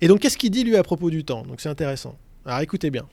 Et 0.00 0.08
donc 0.08 0.20
qu'est-ce 0.20 0.38
qu'il 0.38 0.50
dit 0.50 0.64
lui 0.64 0.76
à 0.76 0.82
propos 0.82 1.10
du 1.10 1.24
temps? 1.24 1.42
Donc 1.42 1.60
c'est 1.60 1.68
intéressant. 1.68 2.16
Alors 2.46 2.60
écoutez 2.60 2.90
bien. 2.90 3.06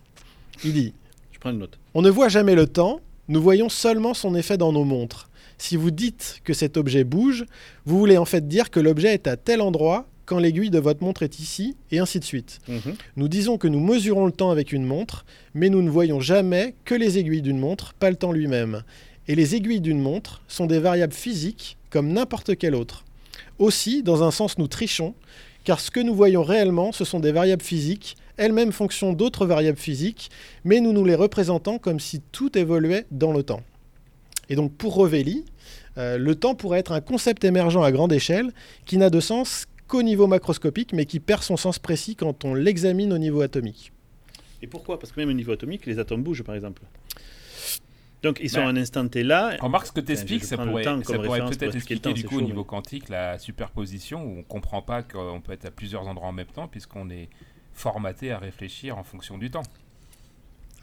Il 0.64 0.74
dit 0.74 0.94
Je 1.32 1.40
prends 1.40 1.52
une 1.52 1.60
note. 1.60 1.78
on 1.94 2.02
ne 2.02 2.10
voit 2.10 2.30
jamais 2.30 2.56
le 2.56 2.66
temps, 2.68 3.02
nous 3.28 3.42
voyons 3.42 3.70
seulement 3.70 4.14
son 4.14 4.36
effet 4.36 4.58
dans 4.58 4.72
nos 4.72 4.84
montres. 4.86 5.30
Si 5.58 5.76
vous 5.76 5.92
dites 5.92 6.40
que 6.44 6.54
cet 6.54 6.78
objet 6.78 7.04
bouge, 7.04 7.46
vous 7.86 7.98
voulez 7.98 8.18
en 8.18 8.26
fait 8.26 8.48
dire 8.48 8.70
que 8.70 8.80
l'objet 8.80 9.14
est 9.14 9.28
à 9.28 9.38
tel 9.38 9.62
endroit 9.62 10.08
quand 10.26 10.40
l'aiguille 10.40 10.70
de 10.70 10.78
votre 10.80 11.02
montre 11.04 11.24
est 11.24 11.40
ici, 11.40 11.78
et 11.90 12.00
ainsi 12.00 12.20
de 12.20 12.26
suite. 12.26 12.60
Mhm. 12.68 12.96
Nous 13.16 13.28
disons 13.30 13.58
que 13.58 13.68
nous 13.70 13.80
mesurons 13.80 14.26
le 14.26 14.34
temps 14.34 14.52
avec 14.52 14.74
une 14.74 14.84
montre, 14.86 15.26
mais 15.54 15.70
nous 15.70 15.82
ne 15.82 15.90
voyons 15.90 16.20
jamais 16.20 16.76
que 16.84 16.96
les 16.96 17.18
aiguilles 17.18 17.42
d'une 17.42 17.60
montre, 17.60 17.94
pas 17.94 18.10
le 18.10 18.18
temps 18.18 18.34
lui-même. 18.34 18.84
Et 19.30 19.36
les 19.36 19.56
aiguilles 19.56 19.80
d'une 19.80 20.02
montre 20.02 20.42
sont 20.50 20.66
des 20.66 20.80
variables 20.80 21.14
physiques 21.14 21.78
comme 21.90 22.12
n'importe 22.12 22.58
quelle 22.58 22.76
autre. 22.76 23.06
Aussi, 23.60 24.04
dans 24.04 24.24
un 24.24 24.32
sens, 24.32 24.58
nous 24.58 24.68
trichons, 24.68 25.16
car 25.64 25.80
ce 25.80 25.92
que 25.92 26.00
nous 26.00 26.16
voyons 26.16 26.44
réellement, 26.44 26.92
ce 26.92 27.06
sont 27.06 27.20
des 27.20 27.32
variables 27.32 27.64
physiques, 27.64 28.16
elles-mêmes 28.38 28.72
fonction 28.72 29.14
d'autres 29.14 29.46
variables 29.46 29.78
physiques, 29.78 30.30
mais 30.64 30.80
nous 30.80 30.94
nous 30.94 31.04
les 31.04 31.16
représentons 31.16 31.80
comme 31.80 32.00
si 32.00 32.22
tout 32.32 32.58
évoluait 32.58 33.06
dans 33.12 33.34
le 33.34 33.44
temps. 33.44 33.62
Et 34.50 34.56
donc 34.56 34.74
pour 34.74 34.94
Rovelli, 34.94 35.46
euh, 35.98 36.18
le 36.18 36.36
temps 36.36 36.56
pourrait 36.56 36.80
être 36.80 36.92
un 36.92 37.02
concept 37.02 37.44
émergent 37.44 37.84
à 37.84 37.92
grande 37.92 38.14
échelle 38.14 38.52
qui 38.86 38.98
n'a 38.98 39.10
de 39.10 39.20
sens 39.20 39.66
qu'au 39.88 40.04
niveau 40.04 40.28
macroscopique, 40.28 40.94
mais 40.94 41.06
qui 41.06 41.20
perd 41.20 41.44
son 41.44 41.58
sens 41.58 41.80
précis 41.80 42.16
quand 42.16 42.46
on 42.46 42.54
l'examine 42.54 43.12
au 43.14 43.18
niveau 43.18 43.42
atomique. 43.42 43.92
Et 44.62 44.68
pourquoi? 44.68 45.00
Parce 45.00 45.12
que 45.12 45.20
même 45.20 45.30
au 45.30 45.34
niveau 45.34 45.52
atomique, 45.52 45.86
les 45.86 46.00
atomes 46.00 46.24
bougent, 46.24 46.44
par 46.44 46.56
exemple. 46.56 46.82
Donc 48.24 48.40
ils 48.42 48.50
sont 48.50 48.62
à 48.62 48.66
un 48.68 48.76
instant 48.78 49.08
T 49.08 49.24
là. 49.24 49.56
Remarque 49.62 49.88
ce 49.88 49.92
que 49.92 50.02
tu 50.02 50.12
expliques, 50.12 50.44
ça 50.44 50.58
pourrait, 50.58 50.84
pourrait 51.04 51.46
peut-être 51.46 51.76
expliquer 51.76 52.00
temps, 52.02 52.12
du 52.12 52.24
coup 52.24 52.38
au 52.38 52.42
niveau 52.42 52.62
mais- 52.62 52.66
quantique 52.68 53.10
la 53.10 53.38
superposition 53.38 54.24
où 54.24 54.40
on 54.40 54.44
comprend 54.44 54.82
pas 54.82 55.04
qu'on 55.04 55.40
peut 55.40 55.52
être 55.54 55.66
à 55.66 55.72
plusieurs 55.72 56.08
endroits 56.08 56.28
en 56.30 56.34
même 56.34 56.48
temps 56.48 56.68
puisqu'on 56.68 57.10
est 57.10 57.30
formaté 57.74 58.32
à 58.32 58.40
réfléchir 58.40 58.98
en 58.98 59.04
fonction 59.04 59.38
du 59.38 59.52
temps. 59.52 59.62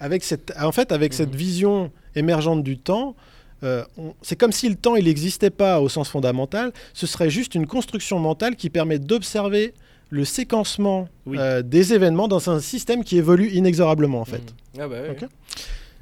Avec 0.00 0.22
cette, 0.24 0.52
en 0.60 0.72
fait, 0.72 0.92
avec 0.92 1.12
Mhm. 1.12 1.16
cette 1.16 1.34
vision 1.34 1.90
émergente 2.14 2.62
du 2.62 2.78
temps, 2.78 3.14
euh, 3.62 3.84
on- 3.96 4.14
c'est 4.22 4.36
comme 4.36 4.52
si 4.52 4.68
le 4.68 4.74
temps 4.76 4.94
il 4.96 5.04
n'existait 5.04 5.50
pas 5.50 5.80
au 5.80 5.88
sens 5.88 6.08
fondamental. 6.08 6.72
Ce 6.92 7.06
serait 7.06 7.30
juste 7.30 7.54
une 7.56 7.66
construction 7.66 8.18
mentale 8.20 8.54
qui 8.56 8.70
permet 8.70 8.98
d'observer 9.00 9.74
le 10.10 10.24
séquencement 10.24 11.08
Oui. 11.26 11.36
euh, 11.40 11.62
des 11.62 11.94
événements 11.94 12.28
dans 12.28 12.48
un 12.50 12.60
système 12.60 13.02
qui 13.02 13.16
évolue 13.18 13.50
inexorablement 13.50 14.20
en 14.20 14.24
fait. 14.24 14.38
Mhm. 14.76 14.80
Ah 14.82 14.88
bah 14.88 15.02
ouais, 15.02 15.10
Ok. 15.10 15.28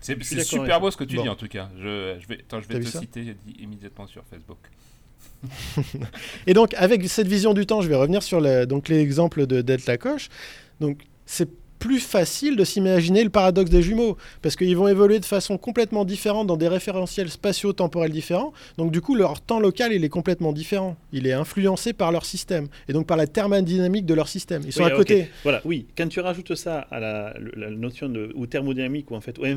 C'est 0.03 0.43
super 0.45 0.81
beau 0.81 0.91
ce 0.91 0.97
que 0.97 1.05
tu 1.05 1.17
Bon. 1.17 1.23
dis 1.23 1.29
en 1.29 1.37
tout 1.37 1.49
cas. 1.49 1.71
Je, 1.79 2.17
je 2.21 2.27
vais, 2.29 2.41
attends, 2.41 2.61
je 2.61 2.69
vais 2.69 2.81
te 2.81 2.87
citer 2.87 3.25
j'ai 3.25 3.37
dit 3.47 3.63
immédiatement 3.63 4.07
sur 4.07 4.23
Facebook. 4.25 4.59
Et 6.47 6.55
donc 6.55 6.75
avec 6.75 7.09
cette 7.09 7.27
vision 7.29 7.55
du 7.55 7.67
temps, 7.67 7.81
je 7.81 7.89
vais 7.89 7.97
revenir 7.97 8.23
sur 8.23 8.41
donc 8.67 8.89
l'exemple 8.89 9.47
de 9.47 9.61
Delta 9.63 9.97
Koch. 9.97 10.29
Donc 10.81 11.05
c'est 11.27 11.49
plus 11.83 11.99
facile 11.99 12.55
de 12.57 12.63
s'imaginer 12.65 13.25
le 13.25 13.31
paradoxe 13.31 13.69
des 13.69 13.83
jumeaux, 13.83 14.17
parce 14.41 14.55
qu'ils 14.55 14.77
vont 14.77 14.87
évoluer 14.87 15.19
de 15.19 15.25
façon 15.25 15.59
complètement 15.59 16.05
différente 16.05 16.47
dans 16.47 16.57
des 16.57 16.69
référentiels 16.69 17.29
spatio-temporels 17.29 18.13
différents. 18.13 18.53
Donc 18.79 18.93
du 18.93 19.01
coup, 19.01 19.17
leur 19.17 19.41
temps 19.41 19.59
local, 19.59 19.93
il 19.93 20.05
est 20.05 20.09
complètement 20.09 20.53
différent. 20.53 20.97
Il 21.13 21.27
est 21.27 21.33
influencé 21.33 21.93
par 21.93 22.13
leur 22.13 22.25
système, 22.25 22.69
et 22.89 22.93
donc 22.93 23.07
par 23.09 23.17
la 23.17 23.27
thermodynamique 23.27 24.07
de 24.07 24.15
leur 24.15 24.29
système. 24.29 24.63
Ils 24.65 24.73
sont 24.73 24.85
Oui, 24.85 24.93
à 24.93 24.95
côté. 24.95 25.29
Voilà, 25.43 25.61
oui. 25.65 25.87
Quand 25.99 26.07
tu 26.09 26.21
rajoutes 26.21 26.55
ça 26.55 26.87
à 26.91 27.01
la, 27.01 27.35
notion 27.71 28.09
de 28.09 28.31
ou 28.37 28.47
thermodynamique 28.47 29.11
ou 29.11 29.17
en 29.17 29.21
fait 29.21 29.37
im- 29.43 29.57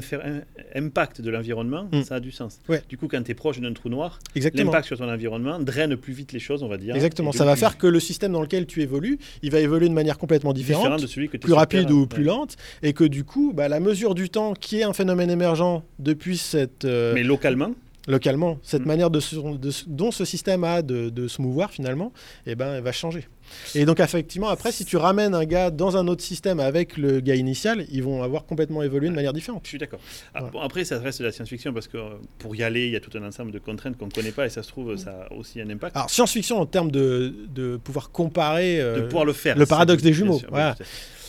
impact 0.76 1.22
de 1.22 1.30
l'environnement, 1.30 1.88
Mm. 1.92 2.04
ça 2.04 2.16
a 2.16 2.20
du 2.20 2.32
sens. 2.32 2.60
Ouais. 2.68 2.82
Du 2.90 2.98
coup, 2.98 3.08
quand 3.08 3.22
tu 3.24 3.32
es 3.32 3.36
proche 3.36 3.60
d'un 3.60 3.74
trou 3.74 3.90
noir, 3.90 4.20
l'impact 4.36 4.86
sur 4.88 4.98
ton 4.98 5.10
environnement 5.10 5.60
draine 5.60 5.96
plus 5.96 6.14
vite 6.14 6.32
les 6.34 6.40
choses, 6.40 6.64
on 6.64 6.68
va 6.68 6.78
dire. 6.78 6.96
Exactement. 6.96 7.32
Ça 7.32 7.46
va 7.46 7.54
plus- 7.54 7.60
faire 7.60 7.78
que 7.78 7.88
le 7.88 8.00
système 8.00 8.32
dans 8.32 8.42
lequel 8.42 8.66
tu 8.66 8.82
évolues, 8.82 9.20
il 9.44 9.52
va 9.52 9.60
évoluer 9.60 9.90
de 9.90 9.94
manière 9.94 10.18
complètement 10.18 10.54
différente. 10.54 10.84
différent 10.84 10.98
de 10.98 11.08
celui 11.08 11.28
que 11.30 11.38
tu 11.38 11.42
plus 11.46 11.54
rapide 11.54 11.92
ou 11.92 12.08
plus 12.08 12.15
lente, 12.24 12.56
et 12.84 12.94
que 12.94 13.04
du 13.04 13.24
coup, 13.24 13.52
bah, 13.54 13.68
la 13.68 13.80
mesure 13.80 14.16
du 14.16 14.30
temps, 14.30 14.54
qui 14.54 14.80
est 14.80 14.84
un 14.84 14.94
phénomène 14.94 15.30
émergent 15.30 15.84
depuis 16.00 16.38
cette 16.38 16.86
euh, 16.86 17.14
Mais 17.14 17.24
localement, 17.24 17.72
localement, 18.08 18.60
cette 18.64 18.84
Mm. 18.84 18.88
manière 18.88 19.10
de, 19.10 19.20
de 19.58 19.72
dont 19.88 20.12
ce 20.12 20.26
système 20.26 20.64
a 20.64 20.82
de, 20.82 21.10
de 21.10 21.28
se 21.28 21.42
mouvoir 21.42 21.72
finalement, 21.72 22.12
eh 22.46 22.56
ben, 22.56 22.76
elle 22.76 22.84
va 22.84 22.92
changer. 22.92 23.28
Et 23.76 23.86
donc 23.86 24.00
effectivement, 24.00 24.48
après, 24.50 24.72
si 24.72 24.86
tu 24.86 24.98
ramènes 24.98 25.36
un 25.36 25.46
gars 25.46 25.70
dans 25.70 25.98
un 25.98 26.08
autre 26.08 26.24
système 26.24 26.60
avec 26.60 26.98
le 26.98 27.20
gars 27.20 27.36
initial, 27.36 27.86
ils 27.92 28.02
vont 28.04 28.24
avoir 28.24 28.46
complètement 28.46 28.82
évolué 28.82 29.08
de 29.10 29.14
manière 29.14 29.34
différente. 29.34 29.62
je 29.66 29.70
suis 29.70 29.78
d'accord. 29.78 30.00
Ah, 30.34 30.44
Ouais. 30.46 30.50
après, 30.64 30.84
ça 30.84 30.98
reste 31.00 31.20
de 31.20 31.26
la 31.26 31.32
science-fiction 31.32 31.72
parce 31.72 31.88
que 31.88 31.98
euh, 31.98 32.10
pour 32.40 32.56
y 32.56 32.64
aller, 32.64 32.88
il 32.88 32.92
y 32.92 32.96
a 32.96 33.00
tout 33.00 33.16
un 33.16 33.24
ensemble 33.24 33.52
de 33.52 33.60
contraintes 33.60 33.98
qu'on 33.98 34.08
ne 34.08 34.12
connaît 34.12 34.32
pas 34.32 34.48
et 34.48 34.50
ça 34.50 34.64
se 34.64 34.68
trouve, 34.70 34.96
ça 34.98 35.28
a 35.30 35.34
aussi 35.34 35.62
un 35.62 35.70
impact. 35.70 35.96
Alors 35.96 36.10
science-fiction 36.10 36.58
en 36.60 36.66
termes 36.66 36.90
de, 36.90 37.36
de 37.54 37.78
pouvoir 37.78 38.10
comparer. 38.10 38.82
euh, 38.82 38.96
de 38.98 39.02
pouvoir 39.06 39.26
le 39.26 39.34
faire. 39.34 39.56
le 39.58 39.66
paradoxe 39.68 40.02
des 40.02 40.14
jumeaux, 40.14 40.40
sûr, 40.40 40.50
voilà. 40.50 40.76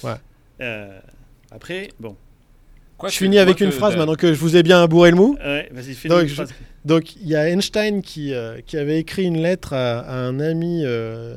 Ouais. 0.03 0.15
Euh, 0.61 1.01
après, 1.51 1.89
bon. 2.01 2.17
Quoi 2.99 3.11
je 3.11 3.17
finis 3.19 3.39
avec 3.39 3.61
une 3.61 3.73
phrase 3.73 3.93
bah, 3.93 3.99
maintenant 4.01 4.15
que 4.15 4.33
je 4.33 4.39
vous 4.39 4.57
ai 4.57 4.63
bien 4.63 4.87
bourré 4.87 5.11
le 5.11 5.17
mou. 5.17 5.37
Ouais, 5.45 5.69
vas-y, 5.71 5.93
fais 5.95 6.09
Donc, 6.09 6.23
une 6.23 6.29
je- 6.29 6.35
phrase. 6.35 6.55
Donc 6.87 7.17
il 7.17 7.27
y 7.29 7.35
a 7.35 7.49
Einstein 7.51 8.01
qui, 8.01 8.33
euh, 8.33 8.61
qui 8.65 8.77
avait 8.79 9.01
écrit 9.01 9.25
une 9.25 9.43
lettre 9.43 9.73
à, 9.73 9.99
à 10.01 10.15
un 10.19 10.39
ami 10.41 10.83
euh, 10.85 11.35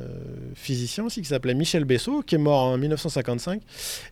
physicien 0.55 1.03
aussi 1.05 1.21
qui 1.21 1.27
s'appelait 1.27 1.55
Michel 1.55 1.85
Bessot, 1.85 2.21
qui 2.21 2.35
est 2.35 2.37
mort 2.37 2.61
en 2.65 2.77
1955. 2.77 3.61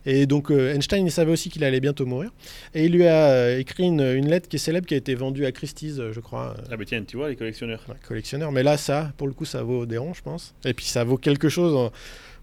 Et 0.04 0.26
donc 0.26 0.50
euh, 0.50 0.74
Einstein, 0.74 1.06
il 1.06 1.12
savait 1.12 1.30
aussi 1.30 1.48
qu'il 1.48 1.62
allait 1.64 1.80
bientôt 1.80 2.04
mourir. 2.06 2.30
Et 2.74 2.86
il 2.86 2.92
lui 2.92 3.06
a 3.06 3.28
euh, 3.30 3.58
écrit 3.60 3.84
une, 3.84 4.00
une 4.02 4.28
lettre 4.28 4.48
qui 4.48 4.56
est 4.56 4.58
célèbre, 4.58 4.86
qui 4.86 4.94
a 4.94 4.96
été 4.98 5.14
vendue 5.14 5.46
à 5.46 5.52
Christie's, 5.52 5.98
euh, 6.00 6.12
je 6.12 6.20
crois, 6.20 6.56
euh, 6.58 6.62
Ah, 6.72 6.76
bah 6.76 6.84
tiens, 6.84 7.02
tu 7.06 7.16
vois, 7.16 7.28
les 7.28 7.36
collectionneurs. 7.36 7.80
ouais, 7.88 7.94
collectionneur. 8.06 8.50
Mais 8.52 8.62
là, 8.64 8.76
ça, 8.76 9.12
pour 9.16 9.26
le 9.28 9.32
coup, 9.32 9.44
ça 9.44 9.62
vaut 9.62 9.86
des 9.86 9.96
ronds, 9.96 10.12
je 10.14 10.22
pense. 10.22 10.54
Et 10.64 10.74
puis 10.74 10.84
ça 10.86 11.04
vaut 11.04 11.16
quelque 11.18 11.48
chose 11.48 11.74
en- 11.74 11.92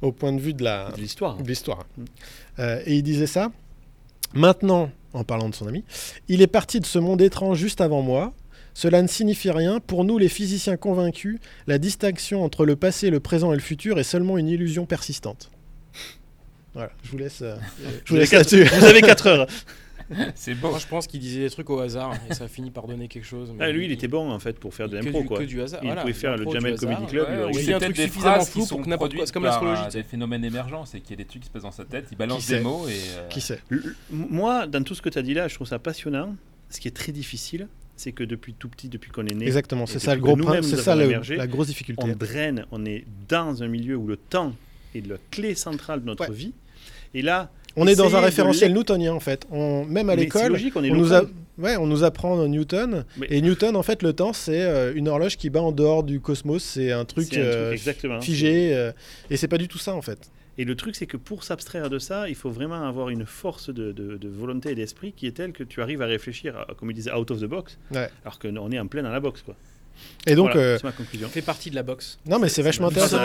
au 0.01 0.11
point 0.13 0.31
de 0.33 0.39
vue 0.39 0.53
de 0.53 0.63
la, 0.63 0.89
De 0.95 1.01
l'histoire. 1.01 1.35
de 1.37 1.47
l'histoire. 1.47 1.85
Mm. 1.97 2.03
Euh, 2.59 2.81
et 2.85 2.95
il 2.95 3.03
disait 3.03 3.27
ça. 3.27 3.51
Maintenant, 4.33 4.91
en 5.13 5.23
parlant 5.23 5.49
de 5.49 5.55
son 5.55 5.67
ami, 5.67 5.83
il 6.27 6.41
est 6.41 6.47
parti 6.47 6.79
de 6.79 6.85
ce 6.85 6.99
monde 6.99 7.21
étrange 7.21 7.57
juste 7.57 7.81
avant 7.81 8.01
moi. 8.01 8.33
Cela 8.73 9.01
ne 9.01 9.07
signifie 9.07 9.51
rien. 9.51 9.79
Pour 9.79 10.03
nous, 10.03 10.17
les 10.17 10.27
physiciens 10.27 10.75
convaincus, 10.75 11.39
la 11.65 11.77
distinction 11.77 12.43
entre 12.43 12.65
le 12.65 12.75
passé, 12.75 13.09
le 13.09 13.21
présent 13.21 13.53
et 13.53 13.55
le 13.55 13.61
futur 13.61 13.99
est 13.99 14.03
seulement 14.03 14.37
une 14.37 14.49
illusion 14.49 14.85
persistante. 14.85 15.49
Voilà, 16.73 16.91
je 17.03 17.11
vous 17.11 17.17
laisse, 17.17 17.41
euh, 17.41 17.55
je 18.03 18.13
vous 18.13 18.19
laisse 18.19 18.33
là-dessus. 18.33 18.65
Vous 18.65 18.83
avez 18.83 19.01
4 19.01 19.27
heures. 19.27 19.47
C'est 20.35 20.53
beau. 20.55 20.69
Moi, 20.69 20.79
je 20.79 20.87
pense 20.87 21.07
qu'il 21.07 21.19
disait 21.19 21.41
des 21.41 21.49
trucs 21.49 21.69
au 21.69 21.79
hasard 21.79 22.13
et 22.29 22.33
ça 22.33 22.47
finit 22.47 22.71
par 22.71 22.87
donner 22.87 23.07
quelque 23.07 23.25
chose. 23.25 23.51
mais 23.57 23.65
Ah, 23.65 23.71
lui, 23.71 23.85
il 23.85 23.91
était 23.91 24.07
bon 24.07 24.31
en 24.31 24.39
fait 24.39 24.59
pour 24.59 24.73
faire 24.73 24.87
de 24.89 24.97
l'impro 24.97 25.23
quoi. 25.23 25.39
que 25.39 25.43
du 25.45 25.61
hasard. 25.61 25.79
Il 25.83 25.87
voilà, 25.87 26.01
pouvait 26.01 26.13
faire 26.13 26.37
le 26.37 26.49
Jamel. 26.51 26.77
Comedy 26.77 27.05
Club. 27.07 27.27
Ouais, 27.27 27.35
il 27.35 27.49
il 27.49 27.55
c'est 27.55 27.65
dit 27.65 27.73
un 27.73 27.79
truc 27.79 27.95
des 27.95 28.03
suffisamment 28.03 28.35
flou 28.45 28.45
qui 28.45 28.59
pour 28.59 28.67
sont 28.67 28.75
que 28.83 28.89
n'importe 28.89 28.97
quoi- 28.97 29.07
produites 29.23 29.27
c'est 29.27 29.33
comme 29.33 29.43
par, 29.43 29.51
l'astrologie, 29.63 29.91
sais. 29.91 29.97
des 30.03 30.03
phénomènes 30.07 30.45
émergents, 30.45 30.85
c'est 30.85 30.99
qu'il 30.99 31.11
y 31.11 31.13
a 31.13 31.17
des 31.17 31.25
trucs 31.25 31.41
qui 31.41 31.47
se 31.47 31.51
passent 31.53 31.63
dans 31.63 31.71
sa 31.71 31.85
tête, 31.85 32.07
il 32.11 32.17
balance 32.17 32.47
des 32.47 32.59
mots 32.59 32.87
et 32.87 32.91
euh, 33.17 33.27
Qui 33.29 33.41
sait 33.41 33.59
Moi, 34.11 34.67
dans 34.67 34.83
tout 34.83 34.95
ce 34.95 35.01
que 35.01 35.09
tu 35.09 35.17
as 35.17 35.21
dit 35.23 35.33
là, 35.33 35.47
je 35.47 35.55
trouve 35.55 35.67
ça 35.67 35.79
passionnant. 35.79 36.35
Ce 36.69 36.79
qui 36.79 36.87
est 36.87 36.91
très 36.95 37.11
difficile, 37.11 37.67
c'est 37.95 38.11
que 38.11 38.23
depuis 38.23 38.53
tout 38.53 38.69
petit, 38.69 38.89
depuis 38.89 39.11
qu'on 39.11 39.25
est 39.25 39.33
né, 39.35 39.45
Exactement, 39.45 39.85
c'est 39.85 39.99
ça 39.99 40.15
le 40.15 40.21
gros 40.21 40.35
nous-mêmes, 40.35 40.63
c'est 40.63 40.77
ça 40.77 40.95
émergé, 41.01 41.35
la 41.35 41.47
grosse 41.47 41.67
difficulté. 41.67 42.03
on 42.03 42.15
draine, 42.15 42.65
on 42.71 42.85
est 42.85 43.05
dans 43.29 43.61
un 43.63 43.67
milieu 43.67 43.95
où 43.95 44.07
le 44.07 44.17
temps 44.17 44.53
est 44.93 45.05
la 45.05 45.15
clé 45.31 45.55
centrale 45.55 46.01
de 46.01 46.05
notre 46.05 46.29
Ouais. 46.29 46.35
vie. 46.35 46.53
Et 47.13 47.21
là, 47.21 47.51
On 47.77 47.87
est 47.87 47.95
dans 47.95 48.15
un 48.15 48.21
référentiel 48.21 48.73
newtonien 48.73 49.13
en 49.13 49.19
fait. 49.19 49.45
On, 49.51 49.85
même 49.85 50.09
à 50.09 50.15
l'école, 50.15 50.55
on 50.75 50.81
nous, 50.81 51.13
a, 51.13 51.21
local. 51.21 51.33
ouais, 51.57 51.77
on 51.77 51.87
nous 51.87 52.03
apprend 52.03 52.47
Newton. 52.47 53.05
Mais- 53.17 53.27
Et 53.29 53.41
Newton, 53.41 53.75
en 53.75 53.83
fait, 53.83 54.01
le 54.03 54.13
temps, 54.13 54.33
c'est 54.33 54.61
euh, 54.61 54.93
une 54.95 55.07
horloge 55.07 55.37
qui 55.37 55.49
bat 55.49 55.61
en 55.61 55.71
dehors 55.71 56.03
du 56.03 56.19
cosmos. 56.19 56.63
C'est 56.63 56.91
un 56.91 57.05
truc, 57.05 57.33
un 57.33 57.39
euh, 57.39 57.75
figé. 58.21 58.73
euh, 58.75 58.91
et 59.29 59.37
c'est 59.37 59.47
pas 59.47 59.57
du 59.57 59.67
tout 59.67 59.77
ça, 59.77 59.93
en 59.93 60.01
fait. 60.01 60.19
Et 60.57 60.63
le 60.63 60.75
truc, 60.75 60.95
c'est 60.95 61.05
que 61.05 61.17
pour 61.17 61.43
s'abstraire 61.43 61.89
de 61.89 61.99
ça, 61.99 62.29
il 62.29 62.35
faut 62.35 62.49
vraiment 62.49 62.87
avoir 62.87 63.09
une 63.09 63.25
force 63.25 63.69
de, 63.69 63.91
de- 63.91 64.15
de 64.15 64.27
volonté 64.29 64.71
et 64.71 64.75
d'esprit 64.75 65.11
qui 65.11 65.27
est 65.27 65.31
telle 65.33 65.51
que 65.51 65.63
tu 65.65 65.81
arrives 65.81 66.01
à 66.01 66.05
réfléchir, 66.05 66.55
à- 66.57 66.73
comme 66.75 66.89
il 66.91 66.93
disait, 66.93 67.11
out 67.13 67.29
of 67.31 67.41
the 67.41 67.45
box, 67.45 67.77
Ouais. 67.93 68.07
alors 68.23 68.39
qu'on 68.39 68.71
est 68.71 68.79
en 68.79 68.87
plein 68.87 69.03
dans 69.03 69.11
la 69.11 69.19
box. 69.19 69.41
Quoi. 69.41 69.55
Et 70.27 70.35
donc, 70.35 70.51
Voilà, 70.51 70.61
euh, 70.61 70.77
c'est 70.77 70.83
ma 70.85 70.91
conclusion. 70.91 71.27
fait 71.29 71.41
partie 71.41 71.69
de 71.69 71.75
la 71.75 71.83
boxe. 71.83 72.17
non, 72.27 72.39
mais 72.39 72.49
c'est 72.49 72.61
vachement 72.61 72.87
intéressant. 72.87 73.19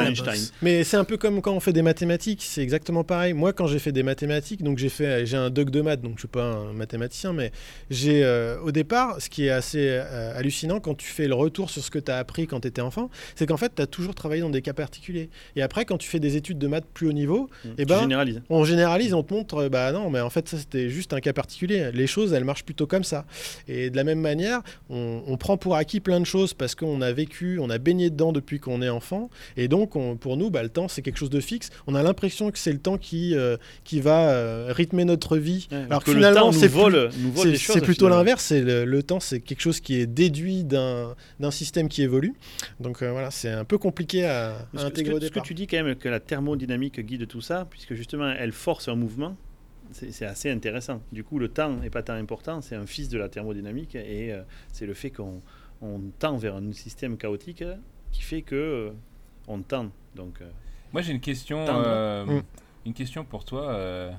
Mais 0.63 0.85
c'est 0.85 0.97
un 0.97 1.05
peu 1.05 1.17
comme 1.17 1.41
quand 1.41 1.53
on 1.53 1.61
fait 1.61 1.73
des 1.73 1.83
mathématiques, 1.83 2.43
c'est 2.43 2.63
exactement 2.63 3.05
pareil. 3.05 3.33
Moi, 3.33 3.53
quand 3.53 3.67
j'ai 3.67 3.79
fait 3.79 3.93
des 3.93 4.03
mathématiques, 4.03 4.63
donc 4.63 4.79
j'ai 4.79 4.89
fait, 4.89 5.25
j'ai 5.27 5.37
un 5.37 5.51
doc 5.51 5.71
de 5.71 5.81
maths, 5.81 6.01
donc 6.03 6.15
je 6.17 6.21
suis 6.21 6.29
pas 6.29 6.45
un 6.45 6.73
mathématicien, 6.73 7.33
mais 7.33 7.53
j'ai, 7.91 8.23
euh, 8.25 8.59
au 8.61 8.71
départ, 8.73 9.17
ce 9.21 9.29
qui 9.31 9.47
est 9.47 9.51
assez 9.51 9.87
euh, 9.89 10.37
hallucinant 10.37 10.81
quand 10.81 10.95
tu 10.95 11.07
fais 11.09 11.27
le 11.29 11.35
retour 11.35 11.71
sur 11.71 11.83
ce 11.83 11.91
que 11.91 11.99
tu 11.99 12.11
as 12.11 12.19
appris 12.19 12.47
quand 12.47 12.61
tu 12.61 12.69
étais 12.69 12.83
enfant, 12.83 13.11
c'est 13.35 13.47
qu'en 13.47 13.57
fait, 13.57 13.73
tu 13.75 13.83
as 13.83 13.87
toujours 13.87 14.15
travaillé 14.15 14.43
dans 14.43 14.51
des 14.51 14.63
cas 14.63 14.73
particuliers. 14.75 15.31
Et 15.57 15.63
après, 15.63 15.85
quand 15.85 15.99
tu 15.99 16.09
fais 16.09 16.21
des 16.21 16.37
études 16.37 16.59
de 16.59 16.67
maths 16.67 16.87
plus 16.93 17.09
haut 17.09 17.13
niveau, 17.13 17.49
Mm. 17.65 17.69
Eh 17.79 17.83
Tu 17.83 17.87
ben, 17.87 18.01
généralises. 18.01 18.43
on 18.51 18.65
généralise, 18.65 19.15
on 19.15 19.23
te 19.23 19.33
montre, 19.35 19.57
euh, 19.65 19.69
bah 19.69 19.93
non, 19.93 20.11
mais 20.11 20.21
en 20.21 20.31
fait, 20.31 20.49
ça 20.49 20.59
c'était 20.59 20.89
juste 20.89 21.13
un 21.13 21.21
cas 21.21 21.33
particulier. 21.33 21.91
Les 21.93 22.07
choses, 22.07 22.33
elles 22.33 22.45
marchent 22.45 22.65
plutôt 22.65 22.87
comme 22.87 23.05
ça. 23.05 23.25
Et 23.69 23.91
de 23.91 23.97
la 23.97 24.05
même 24.05 24.21
manière, 24.21 24.61
on, 24.89 25.23
on 25.27 25.37
prend 25.37 25.57
pour 25.57 25.77
acquis 25.77 26.01
plein 26.01 26.21
de 26.21 26.25
choses 26.27 26.55
parce 26.61 26.77
qu'on 26.77 27.01
a 27.01 27.11
vécu, 27.11 27.59
on 27.59 27.71
a 27.71 27.79
baigné 27.79 28.11
dedans 28.11 28.31
depuis 28.33 28.61
qu'on 28.61 28.83
est 28.83 28.89
enfant. 28.89 29.31
Et 29.57 29.67
donc, 29.67 29.97
on- 29.97 30.17
pour 30.17 30.37
nous, 30.37 30.51
bah, 30.51 30.63
le 30.63 30.69
temps, 30.69 30.87
c'est 30.87 31.03
quelque 31.03 31.17
chose 31.19 31.31
de 31.31 31.41
fixe. 31.41 31.71
On 31.89 31.95
a 31.97 32.03
l'impression 32.05 32.51
que 32.53 32.59
c'est 32.59 32.73
le 32.73 32.79
temps 32.79 32.99
qui, 32.99 33.35
euh, 33.35 33.57
qui 33.83 34.01
va 34.01 34.31
euh, 34.31 34.73
rythmer 34.73 35.05
notre 35.05 35.37
vie. 35.39 35.67
Ouais, 35.73 35.79
Alors 35.89 36.05
que 36.05 36.13
finalement, 36.13 36.53
c'est 36.53 36.69
vole, 36.69 37.09
vole 37.35 37.57
c'est 37.57 37.81
plutôt 37.81 38.09
l'inverse. 38.09 38.53
Le, 38.53 38.85
le 38.85 39.03
temps, 39.03 39.19
c'est 39.21 39.41
quelque 39.41 39.61
chose 39.63 39.81
qui 39.81 39.95
est 39.97 40.07
déduit 40.07 40.63
d'un 40.63 41.17
d'un 41.41 41.51
système 41.51 41.89
qui 41.89 42.03
évolue. 42.03 42.35
Donc 42.79 43.03
euh, 43.03 43.11
voilà, 43.11 43.31
c'est 43.31 43.49
un 43.51 43.65
peu 43.65 43.79
compliqué 43.79 44.27
à, 44.27 44.51
à 44.57 44.59
Ce 44.77 44.85
intégrer 44.85 45.15
au 45.15 45.19
que, 45.19 45.25
ce 45.25 45.31
que 45.31 45.41
tu 45.41 45.55
dis 45.55 45.67
quand 45.67 45.83
même 45.83 45.97
que 45.97 46.09
la 46.11 46.21
thermodynamique 46.21 47.01
guide 47.01 47.27
tout 47.27 47.41
ça, 47.41 47.67
puisque 47.71 47.95
justement 47.95 48.31
elle 48.31 48.53
force 48.53 48.89
un 48.89 48.97
mouvement, 48.97 49.35
c'est 49.93 50.13
c'est 50.13 50.27
assez 50.27 50.51
intéressant. 50.51 51.01
Du 51.13 51.25
coup, 51.25 51.39
le 51.39 51.49
temps 51.49 51.73
n'est 51.77 51.91
pas 51.91 52.03
tant 52.03 52.13
important, 52.15 52.61
c'est 52.61 52.77
un 52.77 52.87
fils 52.87 53.09
de 53.09 53.19
la 53.19 53.29
thermodynamique 53.29 53.95
et 53.95 54.33
euh, 54.33 54.43
c'est 54.73 54.87
le 54.87 54.95
fait 54.95 55.11
qu'on 55.11 55.41
on 55.83 56.01
tend 56.19 56.37
vers 56.37 56.57
un 56.57 56.73
système 56.73 57.17
chaotique 57.17 57.65
qui 58.13 58.23
fait 58.23 58.43
que 58.43 58.55
euh, 58.57 58.91
on 59.49 59.61
tend. 59.63 59.91
Donc, 60.15 60.41
euh, 60.41 60.51
Moi, 60.93 61.03
j'ai 61.03 61.13
une 61.13 61.21
question, 61.21 61.65
euh, 61.69 62.25
Mm. 62.27 62.43
une 62.87 62.95
question 62.95 63.25
pour 63.25 63.45
toi, 63.45 63.71
euh, 63.71 64.11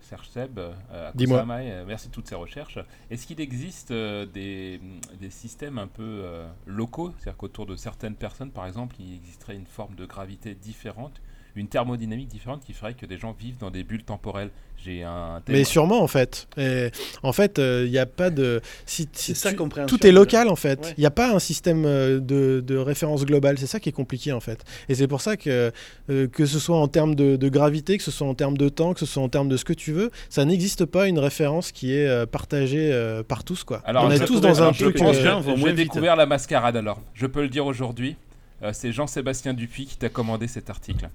Serge 0.00 0.28
Seb. 0.28 0.58
euh, 0.58 0.72
à 0.90 1.12
Dis-moi. 1.14 1.44
Euh, 1.48 1.84
merci 1.86 2.08
de 2.08 2.12
toutes 2.12 2.28
ces 2.28 2.34
recherches. 2.36 2.78
Est-ce 3.10 3.26
qu'il 3.26 3.40
existe 3.40 3.90
euh, 3.90 4.24
des, 4.24 4.80
des 5.20 5.30
systèmes 5.30 5.78
un 5.78 5.88
peu 5.88 6.02
euh, 6.04 6.48
locaux? 6.66 7.12
C'est-à-dire 7.18 7.36
qu'autour 7.36 7.66
de 7.66 7.76
certaines 7.76 8.14
personnes, 8.14 8.50
par 8.52 8.66
exemple, 8.66 8.96
il 9.00 9.14
existerait 9.14 9.56
une 9.56 9.66
forme 9.66 9.94
de 9.96 10.06
gravité 10.06 10.54
différente, 10.54 11.20
une 11.58 11.68
thermodynamique 11.68 12.28
différente 12.28 12.62
qui 12.64 12.72
ferait 12.72 12.94
que 12.94 13.06
des 13.06 13.18
gens 13.18 13.34
vivent 13.38 13.58
dans 13.58 13.70
des 13.70 13.82
bulles 13.84 14.04
temporelles 14.04 14.50
J'ai 14.84 15.02
un 15.02 15.42
Mais 15.48 15.64
sûrement, 15.64 16.00
en 16.02 16.06
fait. 16.06 16.46
Et 16.56 16.90
en 17.24 17.32
fait, 17.32 17.58
il 17.58 17.90
n'y 17.90 17.98
a 17.98 18.06
pas 18.06 18.30
de. 18.30 18.60
Si, 18.86 19.08
si 19.12 19.34
C'est 19.34 19.48
ça 19.48 19.52
tu-. 19.52 19.86
Tout 19.86 20.06
est 20.06 20.12
local 20.12 20.48
en 20.48 20.54
fait. 20.56 20.78
Il 20.82 20.86
Ouais. 20.86 20.94
n'y 20.98 21.06
a 21.06 21.10
pas 21.10 21.32
un 21.34 21.40
système 21.40 21.84
euh, 21.84 22.20
de, 22.20 22.62
de 22.64 22.76
référence 22.76 23.24
globale. 23.26 23.58
C'est 23.58 23.66
ça 23.66 23.80
qui 23.80 23.88
est 23.88 23.92
compliqué 23.92 24.32
en 24.32 24.38
fait. 24.40 24.64
Et 24.88 24.94
c'est 24.94 25.08
pour 25.08 25.20
ça 25.20 25.36
que 25.36 25.72
euh, 26.10 26.28
que 26.28 26.46
ce 26.46 26.60
soit 26.60 26.76
en 26.78 26.86
termes 26.86 27.16
de, 27.16 27.34
de 27.34 27.48
gravité, 27.48 27.98
que 27.98 28.04
ce 28.04 28.12
soit 28.12 28.28
en 28.28 28.34
termes 28.34 28.56
de 28.56 28.68
temps, 28.68 28.94
que 28.94 29.00
ce 29.00 29.06
soit 29.06 29.22
en 29.22 29.28
termes 29.28 29.48
de 29.48 29.56
ce 29.56 29.64
que 29.64 29.72
tu 29.72 29.92
veux, 29.92 30.10
ça 30.30 30.44
n'existe 30.44 30.84
pas 30.84 31.08
une 31.08 31.18
référence 31.18 31.72
qui 31.72 31.92
est 31.92 32.06
euh, 32.06 32.24
partagée 32.26 32.90
euh, 32.92 33.24
par 33.24 33.42
tous 33.42 33.64
quoi. 33.64 33.82
Alors, 33.84 34.04
On 34.04 34.10
est 34.12 34.24
tous 34.24 34.40
dans 34.40 34.62
un 34.62 34.72
truc. 34.72 35.00
euh, 35.02 35.42
J'ai 35.56 35.72
découvert 35.72 36.14
la 36.14 36.26
mascarade 36.26 36.76
alors. 36.76 37.00
Je 37.14 37.26
peux 37.26 37.42
le 37.42 37.48
dire 37.48 37.66
aujourd'hui. 37.66 38.14
euh, 38.62 38.70
c'est 38.72 38.92
Jean-Sébastien 38.92 39.54
Dupuis 39.54 39.86
qui 39.86 39.96
t'a 39.96 40.08
commandé 40.08 40.46
cet 40.46 40.70
article. 40.70 41.08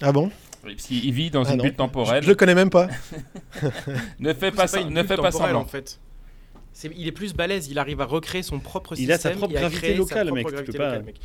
Ah 0.00 0.12
bon? 0.12 0.30
Oui, 0.64 0.74
Parce 0.74 0.86
qu'il 0.88 1.12
vit 1.12 1.30
dans 1.30 1.44
Ah 1.44 1.52
une 1.52 1.58
non. 1.58 1.64
bulle 1.64 1.74
temporelle. 1.74 2.22
je 2.22 2.28
le 2.28 2.34
connais 2.34 2.54
même 2.54 2.70
pas. 2.70 2.88
Ne 4.20 4.32
fais 4.32 4.50
pas, 4.50 4.66
ça- 4.66 4.82
ne 4.84 5.02
fais 5.02 5.16
pas 5.16 5.54
en 5.54 5.64
fait. 5.64 5.98
Il 6.96 7.08
est 7.08 7.12
plus 7.12 7.34
balèze, 7.34 7.66
il 7.68 7.78
arrive 7.80 8.00
à 8.00 8.04
recréer 8.04 8.42
son 8.44 8.60
propre 8.60 8.94
Il 8.96 9.10
a 9.10 9.14
système. 9.16 9.32
sa 9.32 9.36
propre 9.38 9.52
gravité 9.54 9.94
locale, 9.94 10.30
mec, 10.32 10.46
tu 10.46 10.52
gravité 10.52 10.72
peux 10.72 10.78
pas- 10.78 10.84
locale, 10.90 11.04
mec. 11.06 11.16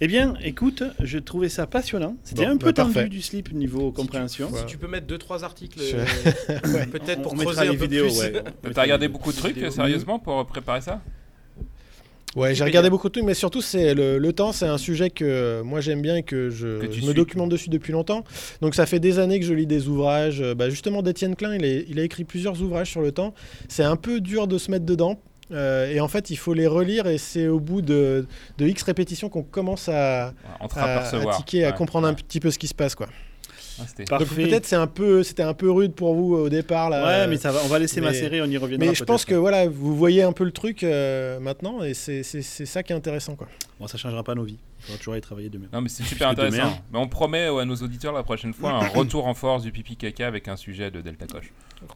Eh 0.00 0.08
bien, 0.08 0.34
écoute, 0.42 0.82
je 0.98 1.18
trouvais 1.20 1.48
ça 1.48 1.68
passionnant. 1.68 2.16
C'était 2.24 2.44
Bon, 2.44 2.50
un 2.52 2.56
peu 2.56 2.66
bah, 2.66 2.72
parfait. 2.84 3.02
tendu 3.04 3.08
du 3.10 3.22
slip 3.22 3.52
niveau 3.52 3.92
compréhension. 3.92 4.50
Ouais. 4.50 4.58
Si 4.60 4.66
tu 4.66 4.78
peux 4.78 4.88
mettre 4.88 5.06
2-3 5.06 5.44
articles, 5.44 5.78
Je- 5.80 5.96
euh, 5.96 6.04
Ouais. 6.74 6.86
peut-être 6.86 7.22
pour 7.22 7.34
on 7.34 7.36
creuser 7.36 7.60
un 7.60 7.64
les 7.72 7.76
peu 7.76 7.84
vidéos, 7.84 8.06
plus. 8.08 8.18
ouais. 8.18 8.42
T'as 8.74 8.82
regardé 8.82 9.06
beaucoup 9.06 9.30
de 9.30 9.36
trucs 9.36 9.54
vidéos. 9.54 9.70
sérieusement 9.70 10.18
pour 10.18 10.44
préparer 10.46 10.80
ça? 10.80 11.00
Ouais, 12.36 12.54
j'ai 12.54 12.64
regardé 12.64 12.90
beaucoup 12.90 13.08
de 13.08 13.12
trucs, 13.12 13.24
mais 13.24 13.34
surtout, 13.34 13.62
c'est 13.62 13.94
le, 13.94 14.18
le 14.18 14.32
temps, 14.32 14.52
c'est 14.52 14.66
un 14.66 14.76
sujet 14.78 15.08
que 15.10 15.62
moi 15.62 15.80
j'aime 15.80 16.02
bien 16.02 16.16
et 16.16 16.22
que 16.22 16.50
je, 16.50 16.78
Que 16.80 16.86
tu 16.86 16.92
je 17.00 17.00
me 17.00 17.06
suis. 17.06 17.14
documente 17.14 17.48
dessus 17.48 17.70
depuis 17.70 17.92
longtemps. 17.92 18.24
Donc 18.60 18.74
ça 18.74 18.84
fait 18.86 19.00
des 19.00 19.18
années 19.18 19.40
que 19.40 19.46
je 19.46 19.54
lis 19.54 19.66
des 19.66 19.88
ouvrages. 19.88 20.40
Euh, 20.42 20.54
Bah, 20.54 20.68
justement, 20.70 21.02
d'Étienne 21.02 21.34
Klein, 21.34 21.54
il, 21.54 21.64
est- 21.64 21.86
il 21.88 21.98
a 21.98 22.02
écrit 22.04 22.24
plusieurs 22.24 22.60
ouvrages 22.62 22.90
sur 22.90 23.00
le 23.00 23.10
temps. 23.10 23.32
C'est 23.68 23.82
un 23.84 23.96
peu 23.96 24.20
dur 24.20 24.46
de 24.46 24.58
se 24.58 24.70
mettre 24.70 24.84
dedans. 24.84 25.18
Euh, 25.52 25.88
et 25.90 26.00
en 26.00 26.08
fait, 26.08 26.30
il 26.30 26.36
faut 26.36 26.54
les 26.54 26.66
relire 26.66 27.06
et 27.06 27.18
c'est 27.18 27.46
au 27.46 27.60
bout 27.60 27.80
de, 27.80 28.26
de 28.58 28.66
X 28.66 28.82
répétitions 28.82 29.28
qu'on 29.28 29.44
commence 29.44 29.88
à, 29.88 30.26
à, 30.26 30.32
à 31.64 31.68
Ouais, 31.70 31.76
comprendre 31.76 32.06
un 32.08 32.14
petit 32.14 32.40
peu 32.40 32.50
ce 32.50 32.58
qui 32.58 32.66
se 32.66 32.74
passe. 32.74 32.94
Quoi. 32.96 33.06
Ah. 33.78 34.18
Donc 34.18 34.28
peut-être 34.28 34.64
c'est 34.66 34.76
un 34.76 34.86
peu, 34.86 35.22
c'était 35.22 35.42
un 35.42 35.54
peu 35.54 35.70
rude 35.70 35.92
pour 35.92 36.14
vous 36.14 36.34
au 36.34 36.48
départ. 36.48 36.88
Là, 36.90 37.04
Ouais, 37.04 37.26
mais 37.26 37.36
ça 37.36 37.52
va, 37.52 37.60
on 37.64 37.68
va 37.68 37.78
laisser 37.78 38.00
mais- 38.00 38.06
macérer, 38.08 38.40
on 38.42 38.46
y 38.46 38.56
reviendra. 38.56 38.86
Mais 38.88 38.94
je 38.94 39.04
pense 39.04 39.24
que 39.24 39.34
voilà, 39.34 39.68
vous 39.68 39.94
voyez 39.96 40.22
un 40.22 40.32
peu 40.32 40.44
le 40.44 40.52
truc 40.52 40.82
euh, 40.82 41.38
maintenant 41.40 41.82
et 41.82 41.92
c'est 41.94 42.22
c'est- 42.22 42.42
c'est 42.42 42.66
ça 42.66 42.82
qui 42.82 42.92
est 42.92 42.96
intéressant. 42.96 43.34
Quoi. 43.36 43.48
Bon, 43.78 43.86
ça 43.86 43.98
changera 43.98 44.22
pas 44.22 44.34
nos 44.34 44.44
vies. 44.44 44.58
Il 44.78 44.84
faudra 44.84 44.98
toujours 44.98 45.12
aller 45.14 45.20
travailler 45.20 45.48
demain. 45.48 45.66
Non 45.72 45.80
mais 45.80 45.88
c'est 45.88 46.02
super 46.04 46.28
Plus 46.34 46.42
intéressant. 46.44 46.78
Mais 46.92 46.98
on 46.98 47.08
promet 47.08 47.48
ouais, 47.50 47.62
à 47.62 47.64
nos 47.64 47.76
auditeurs 47.76 48.12
la 48.12 48.22
prochaine 48.22 48.54
fois 48.54 48.70
un 48.72 48.86
retour 48.88 49.26
en 49.26 49.34
force 49.34 49.62
du 49.62 49.72
pipi 49.72 49.96
caca 49.96 50.26
avec 50.26 50.48
un 50.48 50.56
sujet 50.56 50.90
de 50.90 51.00
Delta 51.00 51.26
Coche. 51.26 51.52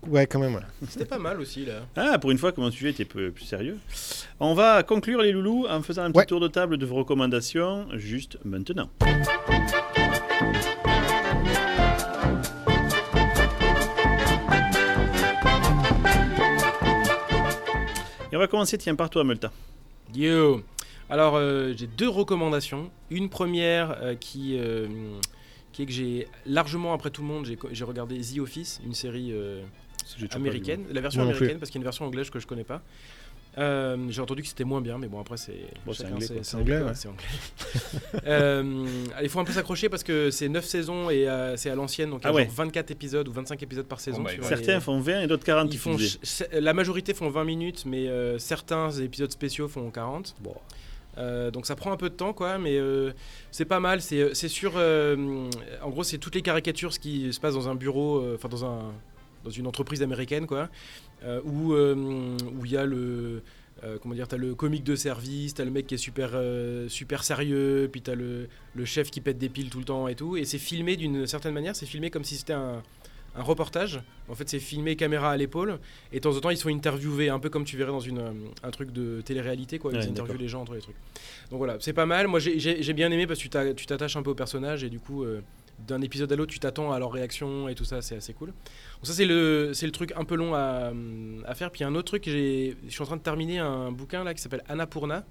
Ouais, 0.06 0.26
quand 0.26 0.38
même. 0.38 0.54
ouais. 0.54 0.60
C'était 0.88 1.06
pas 1.06 1.18
mal 1.18 1.40
aussi 1.40 1.64
là. 1.64 1.80
Ah, 1.96 2.18
pour 2.18 2.30
une 2.30 2.38
fois 2.38 2.52
que 2.52 2.60
mon 2.60 2.70
sujet 2.70 2.90
était 2.90 3.06
peu 3.06 3.30
plus 3.30 3.44
sérieux. 3.46 3.78
On 4.38 4.52
va 4.54 4.82
conclure 4.82 5.22
les 5.22 5.32
loulous 5.32 5.66
en 5.70 5.80
faisant 5.82 6.02
un 6.02 6.10
petit 6.10 6.18
Ouais. 6.18 6.26
tour 6.26 6.40
de 6.40 6.48
table 6.48 6.76
de 6.76 6.84
vos 6.84 6.96
recommandations 6.96 7.86
juste 7.94 8.36
maintenant. 8.44 8.90
Et 18.32 18.36
on 18.36 18.38
va 18.38 18.46
commencer, 18.46 18.78
tiens, 18.78 18.94
par 18.94 19.10
toi, 19.10 19.24
Multa. 19.24 19.50
Yo 20.14 20.62
Alors, 21.08 21.34
euh, 21.34 21.72
j'ai 21.76 21.88
deux 21.88 22.08
recommandations. 22.08 22.90
Une 23.10 23.28
première 23.28 23.96
euh, 24.02 24.14
qui, 24.14 24.56
euh, 24.56 24.86
qui 25.72 25.82
est 25.82 25.86
que 25.86 25.92
j'ai 25.92 26.28
largement, 26.46 26.92
après 26.92 27.10
tout 27.10 27.22
le 27.22 27.28
monde, 27.28 27.44
j'ai 27.44 27.58
j'ai 27.72 27.84
regardé 27.84 28.20
The 28.20 28.38
Office, 28.38 28.80
une 28.86 28.94
série 28.94 29.32
euh, 29.32 29.62
américaine. 30.30 30.84
La 30.92 31.00
version 31.00 31.22
américaine, 31.22 31.58
parce 31.58 31.70
qu'il 31.70 31.78
y 31.78 31.80
a 31.80 31.82
une 31.82 31.84
version 31.84 32.04
anglaise 32.06 32.30
que 32.30 32.38
je 32.38 32.46
connais 32.46 32.64
pas. 32.64 32.82
Euh, 33.58 33.96
j'ai 34.10 34.20
entendu 34.22 34.42
que 34.42 34.48
c'était 34.48 34.64
moins 34.64 34.80
bien, 34.80 34.96
mais 34.98 35.08
bon, 35.08 35.20
après, 35.20 35.36
c'est. 35.36 35.52
Bon, 35.84 35.92
anglais, 36.06 36.26
C'est 36.42 36.56
anglais, 36.56 36.78
goûts, 36.78 36.84
ouais. 36.86 36.94
c'est 36.94 37.08
anglais. 37.08 37.24
Euh, 38.26 38.86
il 39.22 39.28
faut 39.28 39.40
un 39.40 39.44
peu 39.44 39.52
s'accrocher 39.52 39.88
parce 39.88 40.02
que 40.04 40.30
c'est 40.30 40.48
9 40.48 40.64
saisons 40.64 41.10
et 41.10 41.28
euh, 41.28 41.56
c'est 41.56 41.70
à 41.70 41.74
l'ancienne, 41.74 42.10
donc 42.10 42.20
il 42.22 42.24
y 42.24 42.26
a 42.26 42.30
Ah 42.30 42.34
ouais. 42.34 42.44
genre 42.44 42.52
24 42.54 42.90
épisodes 42.90 43.26
ou 43.28 43.32
25 43.32 43.62
épisodes 43.62 43.86
par 43.86 44.00
saison. 44.00 44.24
Oh 44.26 44.28
vois, 44.38 44.48
Certains 44.48 44.76
et- 44.78 44.80
font 44.80 45.00
20 45.00 45.22
et 45.22 45.26
d'autres 45.26 45.44
40. 45.44 45.72
ils 45.72 45.78
font, 45.78 45.96
la 46.52 46.74
majorité 46.74 47.14
font 47.14 47.28
20 47.30 47.44
minutes, 47.44 47.84
mais 47.86 48.08
euh, 48.08 48.38
certains 48.38 48.90
épisodes 48.92 49.30
spéciaux 49.32 49.68
font 49.68 49.90
40. 49.90 50.34
Bon. 50.40 50.54
Euh, 51.18 51.50
donc 51.50 51.66
ça 51.66 51.74
prend 51.76 51.90
un 51.92 51.96
peu 51.96 52.08
de 52.08 52.14
temps, 52.14 52.32
quoi, 52.32 52.58
mais 52.58 52.78
euh, 52.78 53.12
c'est 53.50 53.64
pas 53.64 53.80
mal. 53.80 54.00
C'est 54.00 54.32
euh, 54.76 55.48
en 55.82 55.90
gros, 55.90 56.04
c'est 56.04 56.18
toutes 56.18 56.34
les 56.34 56.42
caricatures, 56.42 56.92
ce 56.92 57.00
qui 57.00 57.32
se 57.32 57.40
passe 57.40 57.54
dans 57.54 57.68
un 57.68 57.74
bureau, 57.74 58.18
euh, 58.20 58.34
enfin 58.36 58.48
dans 58.48 58.64
un 58.64 58.92
dans 59.44 59.50
une 59.50 59.66
entreprise 59.66 60.02
américaine, 60.02 60.46
quoi, 60.46 60.68
euh, 61.24 61.40
où 61.44 61.72
euh, 61.74 61.94
où 62.58 62.64
il 62.66 62.72
y 62.72 62.76
a 62.76 62.84
le 62.84 63.42
euh, 63.82 63.96
comment 64.02 64.14
dire, 64.14 64.28
t'as 64.28 64.36
le 64.36 64.54
comique 64.54 64.84
de 64.84 64.94
service, 64.94 65.54
t'as 65.54 65.64
le 65.64 65.70
mec 65.70 65.86
qui 65.86 65.94
est 65.94 65.98
super 65.98 66.30
euh, 66.34 66.88
super 66.88 67.24
sérieux, 67.24 67.88
puis 67.90 68.02
t'as 68.02 68.14
le 68.14 68.48
le 68.74 68.84
chef 68.84 69.10
qui 69.10 69.20
pète 69.20 69.38
des 69.38 69.48
piles 69.48 69.70
tout 69.70 69.78
le 69.78 69.84
temps 69.86 70.06
et 70.08 70.14
tout, 70.14 70.36
et 70.36 70.44
c'est 70.44 70.58
filmé 70.58 70.96
d'une 70.96 71.26
certaine 71.26 71.54
manière. 71.54 71.74
C'est 71.74 71.86
filmé 71.86 72.10
comme 72.10 72.24
si 72.24 72.36
c'était 72.36 72.52
un 72.52 72.82
un 73.36 73.42
reportage. 73.44 74.00
En 74.28 74.34
fait, 74.34 74.48
c'est 74.48 74.58
filmé 74.58 74.96
caméra 74.96 75.30
à 75.30 75.36
l'épaule. 75.36 75.78
Et 76.12 76.16
de 76.16 76.20
temps 76.20 76.36
en 76.36 76.40
temps, 76.40 76.50
ils 76.50 76.56
sont 76.56 76.68
interviewés, 76.68 77.28
un 77.28 77.38
peu 77.38 77.48
comme 77.48 77.64
tu 77.64 77.76
verrais 77.76 77.92
dans 77.92 78.00
une, 78.00 78.20
un 78.64 78.70
truc 78.72 78.90
de 78.92 79.20
télé-réalité, 79.20 79.78
quoi. 79.78 79.92
Ils 79.92 79.98
Ouais, 79.98 80.08
interviewent 80.08 80.36
les 80.40 80.48
gens 80.48 80.62
entre 80.62 80.74
les 80.74 80.80
trucs. 80.80 80.96
Donc 81.52 81.58
voilà, 81.58 81.76
c'est 81.78 81.92
pas 81.92 82.06
mal. 82.06 82.26
Moi, 82.26 82.40
j'ai- 82.40 82.58
j'ai 82.58 82.92
bien 82.92 83.08
aimé 83.12 83.28
parce 83.28 83.38
que 83.38 83.44
tu 83.44 83.48
t'a- 83.48 83.72
tu 83.72 83.86
t'attaches 83.86 84.16
un 84.16 84.24
peu 84.24 84.30
au 84.30 84.34
personnage 84.34 84.82
et 84.82 84.90
du 84.90 84.98
coup, 84.98 85.22
euh, 85.22 85.42
d'un 85.86 86.00
épisode 86.02 86.32
à 86.32 86.36
l'autre, 86.36 86.52
tu 86.52 86.58
t'attends 86.58 86.92
à 86.92 86.98
leur 86.98 87.12
réaction 87.12 87.68
et 87.68 87.74
tout 87.74 87.84
ça, 87.84 88.02
c'est 88.02 88.16
assez 88.16 88.32
cool. 88.32 88.48
Donc 88.48 89.04
ça, 89.04 89.12
c'est 89.12 89.24
le, 89.26 89.72
c'est 89.74 89.86
le 89.86 89.92
truc 89.92 90.12
un 90.16 90.24
peu 90.24 90.34
long 90.36 90.54
à, 90.54 90.92
à 91.46 91.54
faire. 91.54 91.70
Puis 91.70 91.80
il 91.80 91.82
y 91.82 91.84
a 91.84 91.88
un 91.88 91.94
autre 91.94 92.08
truc, 92.08 92.24
je 92.26 92.72
suis 92.88 93.02
en 93.02 93.06
train 93.06 93.16
de 93.16 93.22
terminer 93.22 93.58
un 93.58 93.90
bouquin 93.92 94.24
là 94.24 94.34
qui 94.34 94.42
s'appelle 94.42 94.62
Annapurna. 94.68 95.24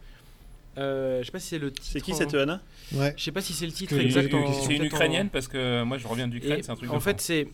Euh, 0.78 1.20
je 1.22 1.26
sais 1.26 1.32
pas 1.32 1.39
si 1.39 1.47
c'est 1.47 1.60
le 1.60 1.72
titre. 1.72 1.88
C'est 1.91 2.02
qui 2.02 2.14
en- 2.14 2.16
cette 2.16 2.34
Anna? 2.36 2.62
Ouais. 2.93 3.14
Je 3.18 3.24
sais 3.24 3.32
pas 3.32 3.41
si 3.41 3.54
c'est 3.54 3.66
le 3.66 3.72
titre 3.72 3.97
exact. 3.97 4.30
C'est 4.32 4.38
une- 4.38 4.54
c'est 4.54 4.62
une 4.62 4.68
peut-être 4.68 4.82
en- 4.82 4.86
ukrainienne 4.97 5.30
parce 5.30 5.47
que 5.47 5.84
moi 5.84 5.97
je 5.97 6.08
reviens 6.08 6.28
d'Ukraine, 6.28 6.62
c'est 6.64 6.72
un 6.72 6.76
truc 6.76 6.91
en 6.91 7.00
fait, 7.00 7.20
c'est 7.20 7.47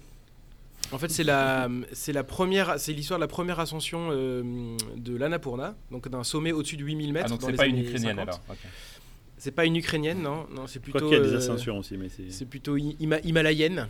en 0.91 0.99
fait 0.99 1.09
c'est 1.09 1.23
la 1.23 1.67
c'est 1.93 2.13
la 2.13 2.23
première 2.23 2.75
c'est 2.77 2.93
l'histoire 2.93 3.17
de 3.19 3.23
la 3.23 3.27
première 3.27 3.59
ascension 3.59 4.09
euh, 4.11 4.75
de 4.97 5.15
l'Annapurna, 5.15 5.73
donc 5.91 6.07
d'un 6.09 6.23
sommet 6.23 6.51
au-dessus 6.51 6.77
de 6.77 6.83
8000 6.83 7.13
mètres. 7.13 7.25
Ah 7.27 7.29
donc 7.29 7.41
c'est 7.41 7.53
pas 7.53 7.65
une 7.65 7.79
ukrainienne 7.79 8.17
50. 8.17 8.19
alors. 8.29 8.41
C'est 9.45 9.51
pas 9.51 9.65
une 9.65 9.75
ukrainienne, 9.75 10.23
non, 10.23 10.47
non, 10.55 10.65
c'est 10.65 10.79
Je 10.79 10.79
plutôt. 10.79 10.97
crois 10.97 11.09
qu'il 11.11 11.17
y 11.19 11.21
a 11.21 11.23
des 11.23 11.35
euh, 11.35 11.37
ascensions 11.37 11.77
aussi, 11.77 11.97
mais 11.97 12.07
c'est. 12.09 12.31
c'est 12.31 12.45
plutôt 12.45 12.77
hi- 12.77 12.97
hima- 12.99 13.21
himalayenne. 13.23 13.87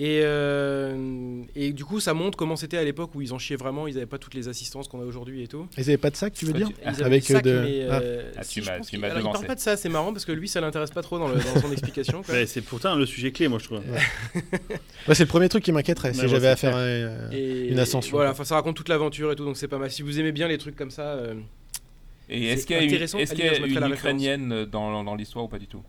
Et, 0.00 0.22
euh, 0.24 1.42
et 1.54 1.72
du 1.72 1.84
coup, 1.84 2.00
ça 2.00 2.14
montre 2.14 2.36
comment 2.36 2.56
c'était 2.56 2.78
à 2.78 2.82
l'époque 2.82 3.14
où 3.14 3.20
ils 3.22 3.32
en 3.32 3.38
chiaient 3.38 3.54
vraiment, 3.54 3.86
ils 3.86 3.94
n'avaient 3.94 4.06
pas 4.06 4.18
toutes 4.18 4.34
les 4.34 4.48
assistances 4.48 4.88
qu'on 4.88 5.00
a 5.00 5.04
aujourd'hui 5.04 5.44
et 5.44 5.46
tout. 5.46 5.68
Ils 5.76 5.82
avaient 5.82 5.98
pas 5.98 6.10
de 6.10 6.16
sac, 6.16 6.32
tu 6.32 6.46
veux 6.46 6.52
dire 6.52 6.68
Ils 6.82 6.88
avaient 6.88 7.04
Avec, 7.04 7.22
sac, 7.24 7.46
euh, 7.46 7.60
de- 7.62 7.64
mais, 7.64 7.86
ah. 7.88 8.00
euh, 8.00 8.32
Ah, 8.36 8.42
si, 8.42 8.54
tu 8.54 8.62
je 8.62 8.70
m'as- 8.70 8.78
pense 8.78 8.88
tu 8.88 8.98
m'as 8.98 9.06
alors, 9.06 9.18
il 9.18 9.22
parle 9.22 9.34
devancé. 9.34 9.46
pas 9.46 9.54
de 9.54 9.60
ça, 9.60 9.76
c'est 9.76 9.88
marrant 9.88 10.12
parce 10.12 10.24
que 10.24 10.32
lui, 10.32 10.48
ça 10.48 10.60
l'intéresse 10.60 10.90
pas 10.90 11.02
trop 11.02 11.20
dans, 11.20 11.28
le- 11.28 11.36
dans 11.36 11.60
son 11.60 11.70
explication. 11.70 12.22
Ouais, 12.28 12.46
c'est 12.46 12.62
pourtant 12.62 12.96
le 12.96 13.06
sujet 13.06 13.30
clé, 13.30 13.46
moi, 13.46 13.60
je 13.60 13.66
trouve. 13.66 13.82
Ouais, 15.06 15.14
C'est 15.14 15.22
le 15.22 15.28
premier 15.28 15.48
truc 15.48 15.62
qui 15.62 15.70
m'inquiéterait 15.70 16.12
si 16.14 16.26
j'avais 16.26 16.48
à 16.48 16.56
faire 16.56 16.74
un- 16.76 17.30
Une 17.30 17.78
ascension, 17.78 18.16
Voilà, 18.16 18.34
ça 18.34 18.56
raconte 18.56 18.74
toute 18.74 18.88
l'aventure 18.88 19.30
et 19.30 19.36
tout, 19.36 19.44
donc 19.44 19.56
c'est 19.56 19.68
pas 19.68 19.78
mal. 19.78 19.92
Si 19.92 20.02
vous 20.02 20.18
aimez 20.18 20.32
bien 20.32 20.48
les 20.48 20.58
trucs 20.58 20.74
comme 20.74 20.90
ça, 20.90 21.02
euh, 21.12 21.34
Et 22.34 22.46
est-ce 22.46 22.66
qu'il 22.66 22.76
y 22.76 22.78
a 22.78 22.82
une, 22.82 22.90
y 22.90 23.78
a 23.78 23.88
ukrainienne 23.88 24.64
dans, 24.64 25.04
dans 25.04 25.14
l'histoire 25.14 25.44
ou 25.44 25.48
pas 25.48 25.58
du 25.58 25.66
tout? 25.66 25.82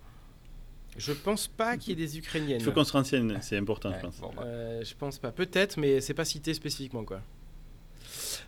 Je 0.97 1.11
pense 1.11 1.47
pas 1.47 1.75
qu'il 1.77 1.89
y 1.89 1.93
ait 2.03 2.05
des 2.05 2.17
Ukrainiennes. 2.19 2.59
Il 2.59 2.63
faut 2.63 2.71
qu'on 2.71 2.83
se 2.83 2.91
renseigne, 2.93 3.37
c'est 3.41 3.57
important, 3.57 3.89
Ouais, 3.89 3.95
je 3.99 4.01
pense. 4.05 4.19
bon, 4.19 4.31
bah. 4.35 4.43
Euh, 4.45 4.83
je 4.83 4.93
pense 4.93 5.17
pas. 5.17 5.31
Peut-être, 5.31 5.77
mais 5.77 6.01
c'est 6.01 6.13
pas 6.13 6.25
cité 6.25 6.53
spécifiquement 6.53 7.03
quoi. 7.03 7.21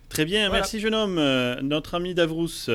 Très 0.09 0.25
bien, 0.25 0.41
Voilà. 0.47 0.61
merci 0.61 0.79
jeune 0.79 0.93
homme. 0.93 1.17
Euh, 1.17 1.59
notre 1.61 1.95
ami 1.95 2.13
Davrous. 2.13 2.69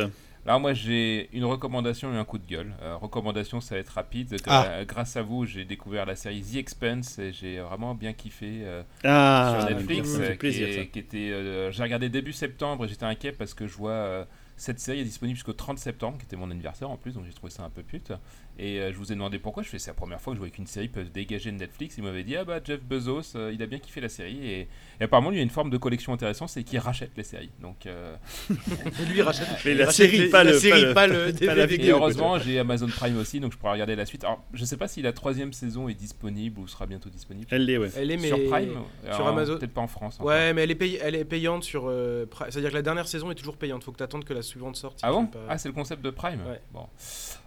Alors 0.46 0.58
moi 0.58 0.72
j'ai 0.72 1.28
une 1.34 1.44
recommandation 1.44 2.12
et 2.14 2.16
un 2.16 2.24
coup 2.24 2.38
de 2.38 2.46
gueule. 2.46 2.72
Euh, 2.82 2.96
recommandation 2.96 3.60
ça 3.60 3.74
va 3.74 3.80
être 3.80 3.90
rapide. 3.90 4.34
Ah. 4.46 4.64
Euh, 4.68 4.84
grâce 4.86 5.16
à 5.16 5.22
vous 5.22 5.44
j'ai 5.44 5.64
découvert 5.66 6.06
la 6.06 6.16
série 6.16 6.40
The 6.42 6.56
Expanse 6.56 7.18
et 7.18 7.30
j'ai 7.32 7.60
vraiment 7.60 7.94
bien 7.94 8.14
kiffé 8.14 8.60
euh, 8.62 8.82
Ah, 9.04 9.58
sur 9.60 9.70
Netflix. 9.76 10.16
euh, 10.18 10.30
qui 10.30 10.36
plaisir, 10.38 10.66
est- 10.68 10.86
qui 10.88 10.98
était, 10.98 11.30
euh, 11.30 11.70
j'ai 11.70 11.82
regardé 11.82 12.08
début 12.08 12.32
septembre 12.32 12.86
et 12.86 12.88
j'étais 12.88 13.04
inquiet 13.04 13.32
parce 13.32 13.52
que 13.52 13.66
je 13.66 13.74
vois 13.74 13.90
euh, 13.92 14.24
cette 14.61 14.78
série 14.78 15.00
est 15.00 15.04
disponible 15.04 15.36
jusqu'au 15.36 15.54
30 15.54 15.78
septembre, 15.78 16.18
qui 16.18 16.26
était 16.26 16.36
mon 16.36 16.50
anniversaire 16.50 16.90
en 16.90 16.98
plus, 16.98 17.14
donc 17.14 17.24
j'ai 17.24 17.32
trouvé 17.32 17.50
ça 17.50 17.64
un 17.64 17.70
peu 17.70 17.82
pute. 17.82 18.12
Et 18.59 18.78
euh, 18.78 18.92
je 18.92 18.98
vous 18.98 19.11
ai 19.11 19.14
demandé 19.14 19.38
pourquoi. 19.38 19.62
Je 19.62 19.68
fais 19.68 19.78
c'est 19.78 19.90
la 19.90 19.94
première 19.94 20.20
fois 20.20 20.32
que 20.32 20.36
je 20.36 20.40
vois 20.40 20.51
qu'une 20.51 20.66
série 20.66 20.88
peut 20.88 21.05
se 21.05 21.09
dégager 21.11 21.51
de 21.51 21.57
Netflix. 21.57 21.94
Il 21.96 22.05
m'avait 22.05 22.24
dit 22.24 22.36
ah 22.36 22.44
bah 22.44 22.61
Jeff 22.62 22.82
Bezos, 22.82 23.34
euh, 23.36 23.51
il 23.55 23.62
a 23.62 23.66
bien 23.66 23.78
kiffé 23.78 24.01
la 24.03 24.09
série 24.11 24.44
et, 24.46 24.61
et 25.01 25.05
apparemment 25.05 25.30
lui 25.30 25.36
il 25.36 25.38
y 25.38 25.42
a 25.42 25.44
une 25.44 25.51
forme 25.51 25.70
de 25.70 25.78
collection 25.78 26.12
intéressante, 26.12 26.51
c'est 26.51 26.62
qu'il 26.62 26.78
rachète 26.78 27.12
les 27.16 27.22
séries. 27.24 27.51
Donc 27.62 27.86
euh, 27.86 28.14
lui 28.51 29.16
il 29.16 29.22
rachète. 29.22 29.46
Mais 29.64 29.72
il 29.72 29.78
la 29.78 29.86
rachète 29.86 30.11
série, 30.11 30.18
les- 30.24 30.28
pas 30.30 30.44
la 30.44 30.53
le- 30.53 30.59
série, 30.59 30.92
pas 30.94 31.07
le- 31.07 31.12
pas 31.14 31.26
le 31.26 31.32
pas 31.32 31.55
la 31.55 31.66
DVD. 31.66 31.66
vidéo. 31.76 31.96
Et 31.96 31.98
heureusement, 31.98 32.38
j'ai 32.38 32.59
Amazon 32.59 32.88
Prime 32.88 33.16
aussi, 33.18 33.40
donc 33.40 33.53
je 33.53 33.59
pourrais 33.59 33.72
regarder 33.72 33.96
la 33.96 34.05
suite. 34.05 34.24
Alors, 34.24 34.42
je 34.53 34.64
sais 34.64 34.76
pas 34.76 34.88
si 34.88 35.01
la 35.03 35.12
troisième 35.12 35.53
saison 35.53 35.88
est 35.88 35.94
disponible 35.94 36.61
ou 36.61 36.68
sera 36.68 36.86
bientôt 36.86 37.09
disponible. 37.09 37.46
Elle 37.51 37.64
l'est, 37.64 37.78
ouais. 37.78 37.90
Elle 37.96 38.11
est 38.11 38.16
mais 38.18 38.28
Sur 38.28 38.44
Prime 38.51 38.74
sur 39.12 39.26
Amazon. 39.26 39.59
Peut-être 39.59 39.72
pas 39.74 39.80
en 39.80 39.88
France. 39.88 40.16
encore. 40.16 40.26
Ouais, 40.26 40.53
mais 40.53 40.62
elle 40.64 40.70
est, 40.70 40.74
pay- 40.74 40.98
elle 41.01 41.14
est 41.14 41.24
payante 41.24 41.64
sur. 41.64 41.84
euh, 41.88 42.26
C'est-à-dire 42.51 42.70
que 42.70 42.74
la 42.76 42.82
dernière 42.82 43.09
saison 43.09 43.30
est 43.30 43.34
toujours 43.36 43.57
payante. 43.57 43.84
Faut 43.84 43.92
que 43.92 43.96
tu 43.98 44.03
attendes 44.03 44.24
que 44.24 44.34
la 44.34 44.42
suivante 44.42 44.76
sorte. 44.76 44.98
Ah 45.03 45.11
bon 45.12 45.26
pas- 45.26 45.38
Ah, 45.48 45.57
c'est 45.59 45.68
le 45.68 45.74
concept 45.74 46.03
de 46.05 46.11
Prime 46.11 46.40
Ouais. 46.46 46.61
Bon. 46.72 46.86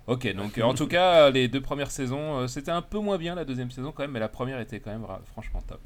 Ok, 0.07 0.33
donc 0.35 0.57
en 0.63 0.73
tout 0.73 0.87
cas, 0.87 1.29
les 1.29 1.47
deux 1.47 1.61
premières 1.61 1.91
saisons, 1.91 2.39
euh, 2.39 2.47
c'était 2.47 2.71
un 2.71 2.81
peu 2.81 2.99
moins 2.99 3.17
bien 3.17 3.35
la 3.35 3.45
deuxième 3.45 3.71
saison 3.71 3.91
quand 3.91 4.03
même, 4.03 4.11
mais 4.11 4.19
la 4.19 4.29
première 4.29 4.59
était 4.59 4.79
quand 4.79 4.91
même 4.91 5.05
ra- 5.05 5.21
franchement 5.31 5.61
top. 5.67 5.79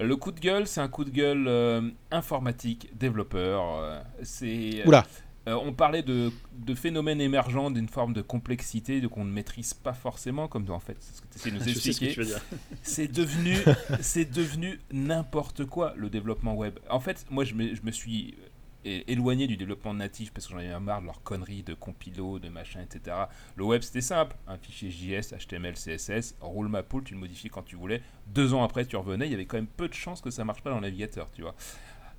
Le 0.00 0.16
coup 0.16 0.32
de 0.32 0.40
gueule, 0.40 0.66
c'est 0.66 0.80
un 0.80 0.88
coup 0.88 1.04
de 1.04 1.10
gueule 1.10 1.46
euh, 1.48 1.80
informatique, 2.10 2.90
développeur. 2.98 3.62
euh, 3.78 4.00
c'est. 4.22 4.86
Oula. 4.86 5.04
Euh, 5.48 5.58
on 5.60 5.72
parlait 5.72 6.04
de, 6.04 6.30
de 6.56 6.72
phénomènes 6.72 7.20
émergents 7.20 7.72
d'une 7.72 7.88
forme 7.88 8.12
de 8.12 8.22
complexité 8.22 9.00
de 9.00 9.08
qu'on 9.08 9.24
ne 9.24 9.32
maîtrise 9.32 9.74
pas 9.74 9.92
forcément, 9.92 10.46
comme 10.46 10.70
en 10.70 10.78
fait, 10.78 10.96
c'est 11.00 11.16
ce 11.16 11.20
que 11.20 11.26
tu 11.26 11.36
essaies 11.38 11.50
de 11.50 11.56
nous 11.56 11.62
ce 11.64 11.88
expliquer. 11.88 12.14
C'est 12.82 13.08
devenu, 13.08 13.56
c'est 14.00 14.24
devenu 14.24 14.78
n'importe 14.92 15.64
quoi 15.66 15.94
le 15.96 16.10
développement 16.10 16.54
web. 16.54 16.78
En 16.88 17.00
fait, 17.00 17.26
moi 17.28 17.42
je 17.44 17.54
me, 17.54 17.74
je 17.74 17.82
me 17.82 17.90
suis 17.90 18.36
éloigné 18.84 19.46
du 19.46 19.56
développement 19.56 19.94
natif 19.94 20.32
parce 20.32 20.46
que 20.46 20.52
j'en 20.52 20.58
avais 20.58 20.78
marre 20.80 21.00
de 21.00 21.06
leurs 21.06 21.22
conneries 21.22 21.62
de 21.62 21.74
compilo, 21.74 22.38
de 22.38 22.48
machin, 22.48 22.80
etc. 22.82 23.16
Le 23.56 23.64
web 23.64 23.82
c'était 23.82 24.00
simple, 24.00 24.36
un 24.48 24.56
fichier 24.58 24.90
JS, 24.90 25.34
HTML, 25.34 25.74
CSS, 25.74 26.34
roule 26.40 26.68
ma 26.68 26.82
poule, 26.82 27.04
tu 27.04 27.14
le 27.14 27.20
modifies 27.20 27.48
quand 27.50 27.62
tu 27.62 27.76
voulais. 27.76 28.02
Deux 28.28 28.54
ans 28.54 28.64
après 28.64 28.84
tu 28.86 28.96
revenais, 28.96 29.26
il 29.26 29.30
y 29.30 29.34
avait 29.34 29.46
quand 29.46 29.56
même 29.56 29.66
peu 29.66 29.88
de 29.88 29.94
chances 29.94 30.20
que 30.20 30.30
ça 30.30 30.44
marche 30.44 30.62
pas 30.62 30.70
dans 30.70 30.76
le 30.76 30.82
navigateur, 30.82 31.30
tu 31.32 31.42
vois. 31.42 31.54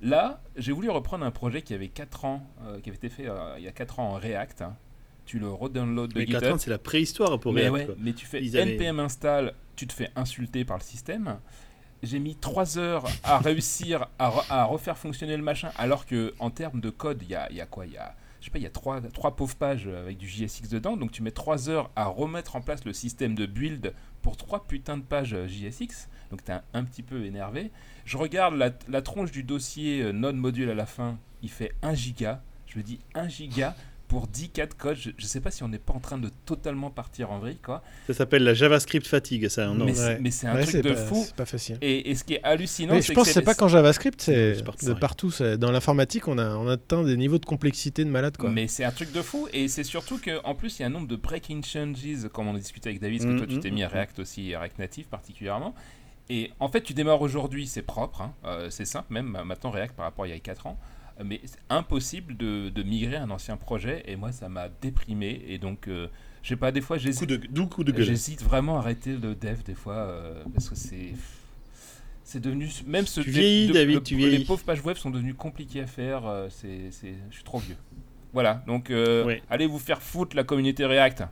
Là, 0.02 0.42
j'ai 0.56 0.72
voulu 0.72 0.90
reprendre 0.90 1.24
un 1.24 1.30
projet 1.30 1.62
qui 1.62 1.72
avait 1.72 1.88
4 1.88 2.24
ans, 2.24 2.46
euh, 2.62 2.80
qui 2.80 2.90
avait 2.90 2.96
été 2.96 3.08
fait 3.08 3.26
euh, 3.28 3.54
il 3.58 3.64
y 3.64 3.68
a 3.68 3.72
4 3.72 4.00
ans 4.00 4.10
en 4.10 4.14
React. 4.14 4.62
hein. 4.62 4.76
Tu 5.24 5.38
le 5.38 5.50
redownload 5.50 6.12
de 6.12 6.18
Mais 6.18 6.26
GitHub. 6.26 6.40
4 6.42 6.52
ans, 6.54 6.58
c'est 6.58 6.68
la 6.70 6.78
préhistoire 6.78 7.38
pour 7.40 7.54
Mais 7.54 7.68
React, 7.70 7.88
ouais, 7.90 7.96
mais 7.98 8.12
tu 8.12 8.26
fais 8.26 8.42
Ils 8.44 8.58
avaient- 8.58 8.74
npm 8.74 9.00
install, 9.00 9.54
tu 9.76 9.86
te 9.86 9.92
fais 9.94 10.10
insulter 10.16 10.64
par 10.66 10.76
le 10.76 10.82
système. 10.82 11.38
J'ai 12.04 12.18
mis 12.18 12.36
3 12.36 12.78
heures 12.78 13.04
à 13.22 13.38
réussir 13.38 14.08
à, 14.18 14.30
re- 14.30 14.44
à 14.50 14.64
refaire 14.64 14.96
fonctionner 14.98 15.36
le 15.36 15.42
machin, 15.42 15.70
alors 15.78 16.06
que 16.06 16.34
en 16.38 16.50
termes 16.50 16.80
de 16.80 16.90
code, 16.90 17.22
il 17.22 17.30
y 17.30 17.34
a, 17.34 17.66
quoi 17.66 17.86
Il 17.86 17.92
y 17.92 17.96
a, 17.98 18.14
je 18.40 18.46
sais 18.46 18.50
pas, 18.50 18.58
il 18.58 18.62
y 18.64 18.66
a 18.66 18.70
trois, 18.70 19.00
trois 19.00 19.34
pauvres 19.36 19.56
pages 19.56 19.86
avec 19.88 20.18
du 20.18 20.28
JSX 20.28 20.68
dedans, 20.68 20.96
donc 20.96 21.12
tu 21.12 21.22
mets 21.22 21.30
trois 21.30 21.68
heures 21.68 21.90
à 21.96 22.06
remettre 22.06 22.56
en 22.56 22.60
place 22.60 22.84
le 22.84 22.92
système 22.92 23.34
de 23.34 23.46
build 23.46 23.94
pour 24.22 24.36
trois 24.36 24.64
putains 24.64 24.96
de 24.98 25.02
pages 25.02 25.34
euh, 25.34 25.46
JSX, 25.46 26.08
donc 26.30 26.44
tu 26.44 26.50
es 26.50 26.54
un, 26.54 26.62
un 26.74 26.84
petit 26.84 27.02
peu 27.02 27.24
énervé. 27.24 27.70
Je 28.04 28.16
regarde 28.16 28.54
la, 28.54 28.70
la 28.88 29.02
tronche 29.02 29.30
du 29.30 29.42
dossier 29.42 30.02
euh, 30.02 30.12
Node 30.12 30.36
module 30.36 30.70
à 30.70 30.74
la 30.74 30.86
fin, 30.86 31.18
il 31.42 31.50
fait 31.50 31.74
1 31.82 31.94
giga. 31.94 32.42
Je 32.66 32.78
me 32.78 32.82
dis 32.82 33.00
1 33.14 33.28
giga? 33.28 33.74
Pour 34.08 34.26
10 34.26 34.50
cas 34.50 34.66
de 34.66 34.74
code. 34.74 34.96
Je, 34.96 35.10
je 35.16 35.26
sais 35.26 35.40
pas 35.40 35.50
si 35.50 35.62
on 35.62 35.68
n'est 35.68 35.78
pas 35.78 35.92
en 35.92 36.00
train 36.00 36.18
de 36.18 36.30
totalement 36.46 36.90
partir 36.90 37.30
en 37.30 37.38
vrille, 37.38 37.58
quoi. 37.62 37.82
Ça 38.06 38.14
s'appelle 38.14 38.44
la 38.44 38.54
JavaScript 38.54 39.06
fatigue, 39.06 39.48
ça. 39.48 39.66
non 39.66 39.84
Mais 39.86 39.92
Ouais. 39.92 39.92
c'est- 39.94 40.18
mais 40.20 40.30
c'est 40.30 40.46
un 40.46 40.54
Ouais, 40.54 40.64
truc 40.66 40.82
de 40.82 40.90
pas- 40.92 40.96
fou. 41.06 41.22
C'est 41.26 41.34
pas 41.36 41.46
facile. 41.46 41.78
Et, 41.80 42.10
et 42.10 42.14
ce 42.14 42.24
qui 42.24 42.34
est 42.34 42.42
hallucinant, 42.44 42.94
Mais 42.94 43.02
c'est 43.02 43.08
je 43.08 43.12
pense 43.14 43.26
que 43.28 43.32
c'est 43.32 43.42
pas 43.42 43.54
qu'en 43.54 43.68
JavaScript, 43.68 44.20
c'est 44.20 44.56
de 44.84 44.92
partout. 44.94 45.30
c'est- 45.30 45.56
Dans 45.58 45.70
l'informatique, 45.72 46.28
on 46.28 46.38
a, 46.38 46.54
on 46.56 46.68
atteint 46.68 47.02
des 47.02 47.16
niveaux 47.16 47.38
de 47.38 47.46
complexité 47.46 48.04
de 48.04 48.10
malade. 48.10 48.36
Quoi. 48.36 48.50
Mais 48.50 48.68
c'est 48.68 48.84
un 48.84 48.90
truc 48.92 49.12
de 49.12 49.22
fou 49.22 49.48
et 49.52 49.68
c'est 49.68 49.84
surtout 49.84 50.18
qu'en 50.18 50.54
plus 50.54 50.78
il 50.78 50.82
y 50.82 50.84
a 50.84 50.88
un 50.88 50.90
nombre 50.90 51.08
de 51.08 51.16
breaking 51.16 51.62
changes 51.64 52.28
comme 52.32 52.48
on 52.48 52.54
a 52.54 52.58
discuté 52.58 52.88
avec 52.90 53.00
David, 53.00 53.20
parce 53.22 53.30
que 53.30 53.34
Mm, 53.34 53.38
toi 53.38 53.46
tu 53.46 53.56
mm, 53.56 53.60
t'es 53.60 53.70
mis 53.70 53.82
à 53.82 53.88
mm. 53.88 53.92
React 53.92 54.18
aussi, 54.20 54.54
React 54.56 54.78
Native 54.78 55.06
particulièrement. 55.06 55.74
Et 56.30 56.50
en 56.60 56.68
fait 56.68 56.80
tu 56.82 56.94
démarres 56.94 57.20
aujourd'hui, 57.22 57.66
c'est 57.66 57.82
propre, 57.82 58.22
hein, 58.22 58.32
euh, 58.44 58.70
c'est 58.70 58.84
simple 58.86 59.12
même 59.12 59.26
maintenant 59.44 59.70
React 59.70 59.94
par 59.94 60.06
rapport 60.06 60.24
à 60.24 60.28
il 60.28 60.30
y 60.30 60.36
a 60.36 60.38
4 60.38 60.66
ans. 60.66 60.78
Mais 61.24 61.40
c'est 61.44 61.58
impossible 61.70 62.36
de, 62.36 62.70
de 62.70 62.82
migrer 62.82 63.16
un 63.16 63.30
ancien 63.30 63.56
projet 63.56 64.02
et 64.06 64.16
moi 64.16 64.32
ça 64.32 64.48
m'a 64.48 64.68
déprimé 64.68 65.44
et 65.46 65.58
donc 65.58 65.86
euh, 65.86 66.08
je 66.42 66.48
sais 66.48 66.56
pas 66.56 66.72
des 66.72 66.80
fois 66.80 66.96
Coup 66.96 67.02
j'hésite 67.04 67.28
de, 67.28 67.36
d'où 67.50 67.66
coup 67.66 67.84
de 67.84 67.92
gueule. 67.92 68.02
j'hésite 68.04 68.42
vraiment 68.42 68.76
à 68.76 68.80
arrêter 68.80 69.12
le 69.12 69.34
dev 69.36 69.62
des 69.64 69.74
fois 69.74 69.94
euh, 69.94 70.42
parce 70.52 70.68
que 70.68 70.74
c'est 70.74 71.12
c'est 72.24 72.40
devenu 72.40 72.68
même 72.86 73.06
ce 73.06 73.20
Tu 73.20 73.30
vieillis, 73.30 73.70
David, 73.70 74.02
tu 74.02 74.16
les 74.16 74.28
vieillis. 74.28 74.44
pauvres 74.44 74.64
pages 74.64 74.82
web 74.82 74.96
sont 74.96 75.10
devenues 75.10 75.34
compliquées 75.34 75.82
à 75.82 75.86
faire 75.86 76.26
euh, 76.26 76.48
c'est 76.50 76.90
c'est 76.90 77.14
je 77.30 77.34
suis 77.36 77.44
trop 77.44 77.58
vieux 77.60 77.76
voilà 78.32 78.64
donc 78.66 78.90
euh, 78.90 79.24
Ouais. 79.24 79.40
allez 79.50 79.66
vous 79.66 79.78
faire 79.78 80.02
foutre 80.02 80.34
la 80.34 80.42
communauté 80.42 80.84
React 80.84 81.22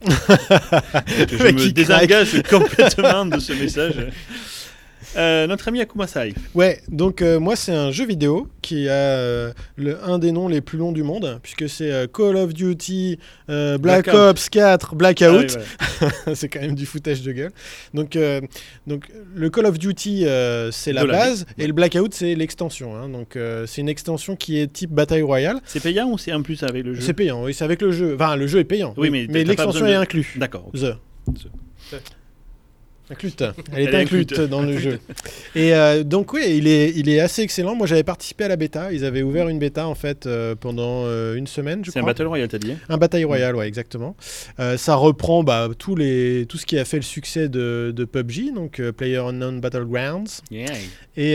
Je 0.06 1.42
mec 1.42 1.54
me 1.54 1.58
qui 1.60 1.72
désengage 1.72 2.42
complètement 2.48 3.26
de 3.26 3.38
ce 3.38 3.52
message. 3.52 3.94
Euh, 5.16 5.46
notre 5.46 5.68
ami 5.68 5.80
Akuma 5.80 6.06
Sai. 6.06 6.34
Ouais, 6.54 6.80
donc 6.88 7.22
euh, 7.22 7.40
moi 7.40 7.56
c'est 7.56 7.72
un 7.74 7.90
jeu 7.90 8.06
vidéo 8.06 8.48
qui 8.62 8.88
a 8.88 8.92
euh, 8.92 9.52
le, 9.76 10.02
un 10.04 10.18
des 10.18 10.32
noms 10.32 10.48
les 10.48 10.60
plus 10.60 10.78
longs 10.78 10.92
du 10.92 11.02
monde, 11.02 11.40
puisque 11.42 11.68
c'est 11.68 12.10
Call 12.12 12.36
of 12.36 12.52
Duty 12.52 13.18
Black 13.48 13.80
Blackout. 13.80 14.14
Ops 14.14 14.48
4 14.50 14.94
Blackout. 14.94 15.26
Ah 15.28 15.38
oui, 15.38 15.46
voilà. 16.00 16.34
c'est 16.34 16.48
quand 16.48 16.60
même 16.60 16.74
du 16.74 16.86
foutage 16.86 17.22
de 17.22 17.32
gueule. 17.32 17.52
Donc, 17.94 18.18
donc 18.86 19.08
le 19.34 19.50
Call 19.50 19.66
of 19.66 19.78
Duty 19.78 20.24
c'est 20.72 20.92
la 20.92 21.02
De 21.02 21.06
la 21.06 21.18
base 21.18 21.46
et 21.56 21.66
le 21.66 21.72
Blackout 21.72 22.12
c'est 22.14 22.34
l'extension. 22.34 22.96
hein. 22.96 23.08
Donc 23.08 23.38
c'est 23.66 23.80
une 23.80 23.88
extension 23.88 24.36
qui 24.36 24.58
est 24.58 24.72
type 24.72 24.90
bataille 24.90 25.22
royale. 25.22 25.60
C'est 25.64 25.82
payant 25.82 26.10
ou 26.10 26.18
c'est 26.18 26.32
en 26.32 26.42
plus 26.42 26.62
avec 26.62 26.84
le 26.84 26.94
jeu? 26.94 27.00
C'est 27.00 27.14
payant, 27.14 27.44
oui, 27.44 27.54
c'est 27.54 27.64
avec 27.64 27.82
le 27.82 27.92
jeu. 27.92 28.14
Enfin, 28.14 28.36
le 28.36 28.46
jeu 28.46 28.58
est 28.58 28.64
payant. 28.64 28.94
Oui, 28.96 29.10
mais 29.10 29.26
pas 29.26 29.38
l'extension 29.38 29.86
est 29.86 29.94
inclus. 29.94 30.34
D'accord. 30.36 30.70
The. 30.74 30.96
The. 31.90 31.96
Inclute. 33.10 33.40
Elle 33.40 33.48
est 33.48 33.84
Elle 33.84 33.94
est 33.94 33.96
inclute 33.96 34.32
inclute. 34.32 34.50
dans 34.50 34.62
le 34.62 34.78
jeu. 34.78 34.98
Et 35.54 35.74
euh, 35.74 36.04
donc 36.04 36.32
oui, 36.32 36.42
il 36.56 36.66
est, 36.66 36.92
il 36.94 37.08
est 37.08 37.20
assez 37.20 37.42
excellent. 37.42 37.74
Moi, 37.74 37.86
j'avais 37.86 38.02
participé 38.02 38.44
à 38.44 38.48
la 38.48 38.56
bêta. 38.56 38.92
Ils 38.92 39.04
avaient 39.04 39.22
ouvert 39.22 39.48
une 39.48 39.58
bêta 39.58 39.86
en 39.86 39.94
fait 39.94 40.26
euh, 40.26 40.54
pendant 40.54 41.04
euh, 41.06 41.34
une 41.34 41.46
semaine, 41.46 41.84
je 41.84 41.90
C'est 41.90 42.00
un. 42.00 42.04
Battle 42.04 42.26
Royale, 42.26 42.48
t'as 42.48 42.58
dit? 42.58 42.74
Un 42.88 42.96
bataille 42.98 43.24
royale, 43.24 43.56
ouais, 43.56 43.68
exactement. 43.68 44.16
Ça 44.76 44.94
reprend 44.94 45.42
bah, 45.42 45.68
tous 45.78 45.94
les, 45.94 46.46
tout 46.48 46.58
ce 46.58 46.66
qui 46.66 46.78
a 46.78 46.84
fait 46.84 46.96
le 46.96 47.02
succès 47.02 47.48
de, 47.48 47.92
de 47.94 48.04
PUBG, 48.04 48.54
donc 48.54 48.80
euh, 48.80 48.92
PlayerUnknown 48.92 49.60
Battlegrounds. 49.60 50.42
Yeah. 50.50 50.72
Et, 51.16 51.34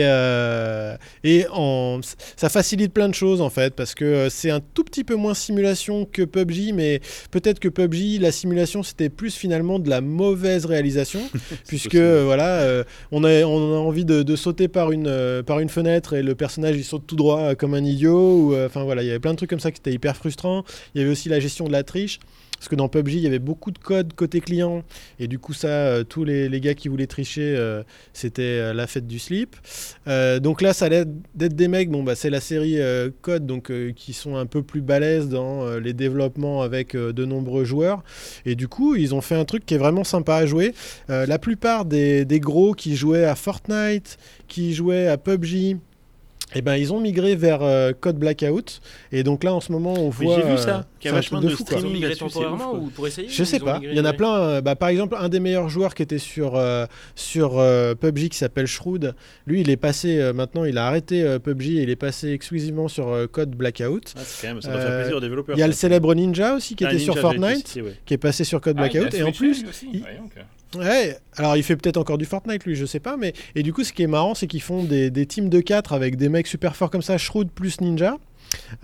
et 1.24 1.46
en, 1.50 2.00
ça 2.36 2.48
facilite 2.48 2.92
plein 2.92 3.08
de 3.08 3.14
choses 3.14 3.40
en 3.40 3.50
fait, 3.50 3.74
parce 3.74 3.94
que 3.94 4.28
c'est 4.30 4.50
un 4.50 4.60
tout 4.60 4.84
petit 4.84 5.04
peu 5.04 5.14
moins 5.14 5.34
simulation 5.34 6.04
que 6.04 6.22
PUBG, 6.22 6.72
mais 6.72 7.00
peut-être 7.30 7.58
que 7.60 7.68
PUBG, 7.68 8.20
la 8.20 8.32
simulation, 8.32 8.82
c'était 8.82 9.08
plus 9.08 9.34
finalement 9.34 9.78
de 9.78 9.88
la 9.90 10.00
mauvaise 10.00 10.64
réalisation, 10.66 11.20
puisque 11.66 11.94
euh, 11.94 12.22
voilà, 12.24 12.60
euh, 12.60 12.84
on, 13.12 13.24
a, 13.24 13.42
on 13.44 13.74
a 13.74 13.78
envie 13.78 14.04
de, 14.04 14.22
de 14.22 14.36
sauter 14.36 14.68
par 14.68 14.92
une, 14.92 15.06
euh, 15.06 15.42
par 15.42 15.60
une 15.60 15.68
fenêtre 15.68 16.14
et 16.14 16.22
le 16.22 16.34
personnage 16.34 16.76
il 16.76 16.84
saute 16.84 17.06
tout 17.06 17.16
droit 17.16 17.54
comme 17.54 17.74
un 17.74 17.84
idiot, 17.84 18.54
enfin 18.64 18.84
voilà, 18.84 19.02
il 19.02 19.06
y 19.06 19.10
avait 19.10 19.20
plein 19.20 19.32
de 19.32 19.36
trucs 19.36 19.50
comme 19.50 19.60
ça 19.60 19.70
qui 19.70 19.80
étaient 19.80 19.92
hyper 19.92 20.16
frustrants. 20.16 20.64
Il 20.94 21.00
y 21.00 21.04
avait 21.04 21.12
aussi 21.12 21.28
la 21.28 21.40
gestion 21.40 21.66
de 21.66 21.72
la 21.72 21.82
triche. 21.82 22.20
Parce 22.64 22.70
que 22.70 22.76
dans 22.76 22.88
PUBG, 22.88 23.16
il 23.16 23.20
y 23.20 23.26
avait 23.26 23.38
beaucoup 23.38 23.70
de 23.72 23.78
code 23.78 24.14
côté 24.14 24.40
client. 24.40 24.84
Et 25.18 25.28
du 25.28 25.38
coup, 25.38 25.52
ça, 25.52 25.68
euh, 25.68 26.02
tous 26.02 26.24
les, 26.24 26.48
gars 26.62 26.72
qui 26.72 26.88
voulaient 26.88 27.06
tricher, 27.06 27.54
euh, 27.58 27.82
c'était 28.14 28.40
euh, 28.40 28.72
la 28.72 28.86
fête 28.86 29.06
du 29.06 29.18
slip. 29.18 29.54
Donc 30.06 30.62
là, 30.62 30.72
ça 30.72 30.86
a 30.86 30.88
l'air 30.88 31.04
d'être 31.34 31.54
des 31.54 31.68
mecs, 31.68 31.90
bon, 31.90 32.02
bah, 32.02 32.14
c'est 32.14 32.30
la 32.30 32.40
série 32.40 32.78
Code, 33.20 33.44
donc, 33.44 33.70
qui 33.94 34.14
sont 34.14 34.36
un 34.36 34.46
peu 34.46 34.62
plus 34.62 34.80
balèzes 34.80 35.28
dans 35.28 35.76
les 35.76 35.92
développements 35.92 36.62
avec 36.62 36.96
de 36.96 37.24
nombreux 37.26 37.64
joueurs. 37.64 38.02
Et 38.46 38.54
du 38.54 38.66
coup, 38.66 38.94
ils 38.94 39.14
ont 39.14 39.20
fait 39.20 39.34
un 39.34 39.44
truc 39.44 39.66
qui 39.66 39.74
est 39.74 39.78
vraiment 39.78 40.04
sympa 40.04 40.36
à 40.36 40.46
jouer. 40.46 40.72
La 41.08 41.38
plupart 41.38 41.84
des 41.84 42.40
gros 42.40 42.72
qui 42.72 42.96
jouaient 42.96 43.26
à 43.26 43.34
Fortnite, 43.34 44.16
qui 44.48 44.72
jouaient 44.72 45.08
à 45.08 45.18
PUBG, 45.18 45.76
eh 46.54 46.62
ben, 46.62 46.76
ils 46.76 46.92
ont 46.92 47.00
migré 47.00 47.36
vers 47.36 47.62
euh, 47.62 47.92
Code 47.98 48.16
Blackout. 48.18 48.80
Et 49.12 49.22
donc 49.22 49.42
là, 49.44 49.52
en 49.54 49.60
ce 49.60 49.72
moment, 49.72 49.94
on 49.94 50.08
voit. 50.10 50.36
j'ai 50.36 50.42
vu 50.42 50.52
euh, 50.52 50.56
ça, 50.56 50.86
qu'il 51.00 51.08
y 51.10 51.12
a 51.12 51.14
un 51.14 51.18
vachement 51.18 51.38
truc 51.40 51.50
de 51.50 51.56
fou, 51.56 51.64
quoi. 51.64 51.80
Migré 51.82 52.14
temporairement 52.16 52.72
ouf, 52.72 52.78
quoi. 52.78 52.78
ou 52.80 52.90
pour 52.90 53.06
essayer 53.06 53.28
Je 53.28 53.44
sais 53.44 53.58
pas. 53.60 53.80
Il 53.82 53.92
y 53.94 54.00
en 54.00 54.04
a 54.04 54.12
plein. 54.12 54.34
euh, 54.40 54.60
bah, 54.60 54.76
par 54.76 54.88
exemple, 54.88 55.16
un 55.18 55.28
des 55.28 55.40
meilleurs 55.40 55.68
joueurs 55.68 55.94
qui 55.94 56.02
était 56.02 56.18
sur, 56.18 56.56
euh, 56.56 56.86
sur 57.14 57.58
euh, 57.58 57.94
PUBG 57.94 58.28
qui 58.28 58.38
s'appelle 58.38 58.66
Shroud. 58.66 59.14
Lui, 59.46 59.60
il 59.62 59.70
est 59.70 59.76
passé. 59.76 60.18
euh, 60.18 60.32
maintenant, 60.32 60.64
il 60.64 60.78
a 60.78 60.86
arrêté 60.86 61.22
euh, 61.22 61.38
PUBG 61.38 61.78
et 61.78 61.82
il 61.82 61.90
est 61.90 61.96
passé 61.96 62.30
exclusivement 62.30 62.88
sur 62.88 63.08
euh, 63.08 63.26
Code 63.26 63.50
Blackout. 63.50 64.14
Ah, 64.16 64.20
c'est 64.24 64.46
quand 64.46 64.54
même, 64.54 64.62
ça 64.62 64.68
doit 64.70 64.78
Euh, 64.80 64.86
faire 64.88 64.98
plaisir 65.00 65.16
aux 65.16 65.20
développeurs. 65.20 65.56
Il 65.56 65.60
y 65.60 65.62
a 65.62 65.66
le 65.66 65.72
célèbre 65.72 66.14
Ninja 66.14 66.54
aussi 66.54 66.74
qui 66.76 66.84
Ah, 66.84 66.88
était 66.88 66.98
Ninja, 66.98 67.12
sur 67.12 67.20
Fortnite, 67.20 67.74
ouais. 67.76 67.94
qui 68.06 68.14
est 68.14 68.18
passé 68.18 68.44
sur 68.44 68.60
Code 68.60 68.76
Ah, 68.78 68.88
Blackout. 68.88 69.14
et 69.14 69.22
en 69.22 69.32
plus, 69.32 69.62
lui 69.62 69.68
aussi. 69.68 69.88
il- 69.92 70.04
Ouais, 70.76 71.16
alors 71.36 71.56
il 71.56 71.62
fait 71.62 71.76
peut-être 71.76 71.96
encore 71.96 72.18
du 72.18 72.24
Fortnite 72.24 72.64
lui, 72.64 72.74
je 72.76 72.84
sais 72.86 73.00
pas, 73.00 73.16
mais 73.16 73.32
et 73.54 73.62
du 73.62 73.72
coup 73.72 73.84
ce 73.84 73.92
qui 73.92 74.02
est 74.02 74.06
marrant 74.08 74.34
c'est 74.34 74.46
qu'ils 74.46 74.62
font 74.62 74.82
des, 74.84 75.10
des 75.10 75.26
teams 75.26 75.48
de 75.48 75.60
4 75.60 75.92
avec 75.92 76.16
des 76.16 76.28
mecs 76.28 76.46
super 76.46 76.74
forts 76.76 76.90
comme 76.90 77.02
ça, 77.02 77.16
Shroud 77.18 77.48
plus 77.54 77.80
Ninja, 77.80 78.16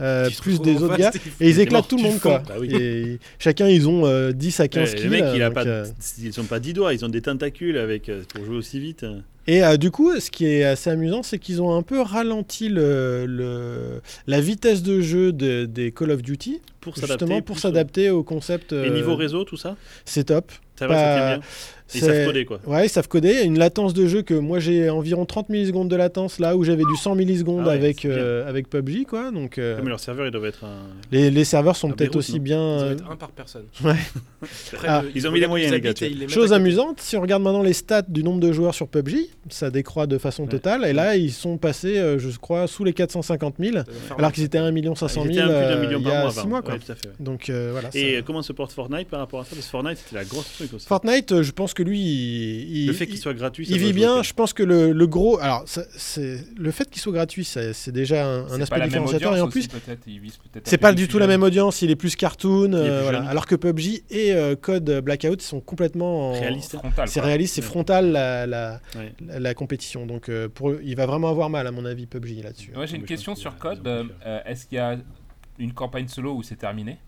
euh, 0.01 0.29
plus 0.41 0.61
des 0.61 0.83
autres 0.83 0.97
gars, 0.97 1.11
et 1.41 1.49
ils 1.49 1.61
éclatent 1.61 1.89
tout 1.89 1.97
le 1.97 2.03
monde 2.03 2.21
quoi. 2.21 2.43
Bah 2.47 2.55
oui. 2.59 2.69
Et 2.75 3.19
chacun 3.39 3.69
ils 3.69 3.89
ont 3.89 4.07
euh, 4.07 4.33
10 4.33 4.61
à 4.61 4.69
15 4.69 4.89
Ouais, 4.91 4.95
kills. 4.97 5.05
le 5.05 5.11
mec, 5.11 5.25
il 5.35 5.43
a 5.43 5.47
donc, 5.47 5.55
pas, 5.55 5.67
euh, 5.67 5.87
ils 6.23 6.41
ont 6.41 6.45
pas 6.45 6.61
10 6.61 6.73
doigts, 6.75 6.95
ils 6.95 7.05
ont 7.05 7.09
des 7.09 7.23
tentacules 7.23 7.79
avec, 7.79 8.09
euh, 8.09 8.23
pour 8.35 8.45
jouer 8.45 8.57
aussi 8.57 8.81
vite. 8.81 9.05
Et 9.47 9.65
euh, 9.65 9.77
du 9.77 9.91
coup, 9.91 10.13
ce 10.21 10.31
qui 10.31 10.47
est 10.47 10.65
assez 10.65 10.91
amusant, 10.91 11.23
c'est 11.23 11.39
qu'ils 11.39 11.63
ont 11.63 11.75
un 11.75 11.83
peu 11.83 12.01
ralenti 12.01 12.69
le, 12.69 13.25
le- 13.27 14.01
la 14.27 14.41
vitesse 14.41 14.83
de 14.83 15.01
jeu 15.01 15.33
de- 15.33 15.65
des 15.65 15.91
Call 15.93 16.11
of 16.13 16.23
Duty, 16.23 16.61
Pour 16.81 16.95
s'adapter. 16.95 17.25
justement 17.25 17.43
pour 17.43 17.59
s'adapter 17.59 18.11
au 18.11 18.23
concept. 18.23 18.73
Et 18.73 18.91
niveau 18.91 19.17
réseau, 19.17 19.45
tout 19.45 19.57
ça? 19.57 19.77
C'est 20.05 20.25
top. 20.25 20.53
Ça 20.79 20.87
va, 20.87 20.95
pas- 20.95 21.01
ça 21.01 21.17
tient 21.17 21.37
bien. 21.37 21.47
Ils 21.95 22.01
C'est- 22.01 22.07
savent 22.07 22.27
coder, 22.27 22.45
quoi. 22.45 22.61
Ouais, 22.67 22.87
ils 22.87 22.89
savent 22.89 23.09
coder. 23.09 23.43
Une 23.45 23.59
latence 23.59 23.95
de 23.95 24.07
jeu 24.07 24.23
que 24.23 24.35
moi 24.35 24.59
j'ai 24.61 24.91
environ 24.91 25.25
30 25.27 25.49
millisecondes 25.49 25.89
de 25.89 25.97
latence 25.97 26.39
là 26.39 26.57
où 26.57 26.63
j'avais 26.65 26.85
du 26.85 26.97
100 26.97 27.15
millisecondes 27.17 27.63
Ah 27.65 27.69
ouais, 27.71 27.75
avec, 27.75 28.05
euh, 28.05 28.49
avec 28.49 28.69
PUBG 28.71 29.05
quoi. 29.07 29.31
Donc 29.31 29.59
euh, 29.59 29.77
Comme 29.77 29.89
leur 29.89 29.99
serveur, 30.01 30.27
ils 30.27 30.31
doivent 30.31 30.45
être 30.47 30.65
un. 30.65 30.87
les, 31.11 31.31
les 31.31 31.45
serveurs 31.45 31.77
sont 31.77 31.91
Ah, 31.91 31.95
peut-être 31.97 32.17
aussi 32.17 32.39
bien. 32.39 32.59
Doit 32.59 32.85
euh, 32.87 32.93
être 32.93 33.11
un 33.11 33.17
par 33.17 33.31
personne. 33.31 33.65
Ouais. 33.85 33.95
Après, 34.73 34.89
Ah, 34.89 35.03
ils 35.15 35.27
ont 35.29 35.33
mis 35.33 35.41
les 35.41 35.47
moyens, 35.47 35.71
ils 35.73 35.75
les 35.75 35.81
gars, 35.81 35.93
ils 36.01 36.19
les 36.19 36.29
Chose 36.29 36.53
amusante, 36.53 37.01
si 37.01 37.17
on 37.17 37.21
regarde 37.21 37.43
maintenant 37.43 37.63
les 37.63 37.73
stats 37.73 38.03
du 38.03 38.23
nombre 38.25 38.41
de 38.41 38.53
joueurs 38.53 38.75
sur 38.75 38.89
PUBG, 38.89 39.29
ça 39.51 39.71
décroît 39.71 40.07
de 40.07 40.17
façon 40.19 40.45
Ouais. 40.45 40.49
totale. 40.49 40.85
Et 40.87 40.93
là, 40.93 41.17
ils 41.17 41.33
sont 41.33 41.59
passés, 41.59 41.99
euh, 41.99 42.19
je 42.19 42.31
crois, 42.39 42.67
sous 42.67 42.85
les 42.85 42.93
450 42.93 43.57
000, 43.59 43.73
Ça 43.77 43.83
doit 43.83 43.93
faire 43.95 44.19
alors 44.19 44.33
qu'ils 44.33 44.45
étaient 44.45 44.59
à 44.59 44.65
1 44.65 44.95
500 44.95 45.25
Ils 45.27 45.35
000 45.35 45.47
étaient 45.47 45.55
un 45.55 45.59
plus 45.61 45.67
d'un 45.69 45.77
euh, 45.77 45.81
million 45.87 45.99
il 46.01 46.07
y 46.07 46.11
a 46.11 46.21
mois 46.23 46.31
6 46.31 46.39
avant. 46.39 46.49
mois. 46.49 46.63
Quoi. 46.63 46.75
Ouais, 46.75 46.81
tout 46.81 46.93
à 46.93 46.95
fait, 46.95 47.09
ouais. 47.09 47.15
Donc 47.21 47.51
euh, 47.51 47.69
voilà. 47.73 47.89
Et 47.95 48.17
ça- 48.17 48.23
comment 48.23 48.43
se 48.43 48.53
porte 48.53 48.73
Fortnite 48.73 49.09
par 49.09 49.21
rapport 49.21 49.41
à 49.41 49.45
ça? 49.45 49.51
Parce 49.55 49.67
que 49.67 49.71
Fortnite, 49.71 49.99
c'était 49.99 50.17
la 50.17 50.25
grosse 50.25 50.53
truc 50.55 50.73
aussi. 50.75 50.87
Fortnite, 50.87 51.43
je 51.43 51.51
pense 51.53 51.75
que 51.75 51.80
lui, 51.83 52.01
il, 52.01 52.87
Le 52.87 52.93
fait 52.93 53.07
qu'il 53.07 53.17
il- 53.17 53.19
soit 53.19 53.35
gratuit, 53.35 53.67
ça 53.67 53.73
il 53.73 53.79
vit 53.79 53.93
bien. 53.93 54.23
Je 54.23 54.33
pense 54.33 54.53
que 54.53 54.63
le, 54.63 54.93
le 54.93 55.07
gros, 55.07 55.39
alors 55.41 55.65
c'est 55.67 56.45
le 56.57 56.71
fait 56.71 56.89
qu'il 56.91 57.01
soit 57.03 57.13
gratuit, 57.13 57.45
c'est 57.45 57.91
déjà 57.93 58.27
un, 58.27 58.61
aspect 58.61 58.81
différenciateur. 58.83 59.37
Et 59.37 59.41
en 59.41 59.49
plus, 59.49 59.69
C'est 60.65 60.79
pas 60.79 60.93
du 60.93 61.09
tout 61.09 61.19
la 61.19 61.27
même 61.27 61.43
audience, 61.43 61.83
il 61.83 61.91
est 61.91 61.97
plus 61.97 62.17
cartoon, 62.17 62.73
euh, 62.73 63.03
voilà. 63.03 63.23
alors 63.25 63.47
que 63.47 63.55
PUBG 63.55 64.05
et 64.11 64.33
euh, 64.33 64.57
Code 64.57 65.01
Blackout 65.05 65.41
sont 65.43 65.61
complètement 65.61 66.31
en- 66.31 66.33
Réaliste. 66.33 66.77
Frontal, 66.79 67.09
C'est 67.09 67.21
réaliste, 67.21 67.55
c'est 67.55 67.61
Ouais. 67.63 67.67
frontal 67.67 68.13
la, 68.13 68.47
la, 68.47 68.81
Ouais. 68.97 69.13
la- 69.27 69.41
la 69.41 69.55
compétition. 69.55 70.07
Donc 70.07 70.29
euh, 70.29 70.49
pour, 70.49 70.75
il 70.83 70.97
va 70.97 71.07
vraiment 71.07 71.29
avoir 71.29 71.51
mal 71.51 71.67
à 71.67 71.71
mon 71.73 71.85
avis 71.85 72.07
PUBG 72.07 72.43
là-dessus. 72.43 72.73
Moi 72.75 72.87
j'ai 72.87 72.97
une 72.97 73.05
question 73.05 73.35
sur 73.35 73.57
Code. 73.59 73.81
Est-ce 74.47 74.67
qu'il 74.67 74.77
y 74.77 74.81
a 74.81 74.97
une 75.59 75.73
campagne 75.73 76.09
solo 76.09 76.35
où 76.35 76.43
c'est 76.43 76.57
terminé? 76.57 76.99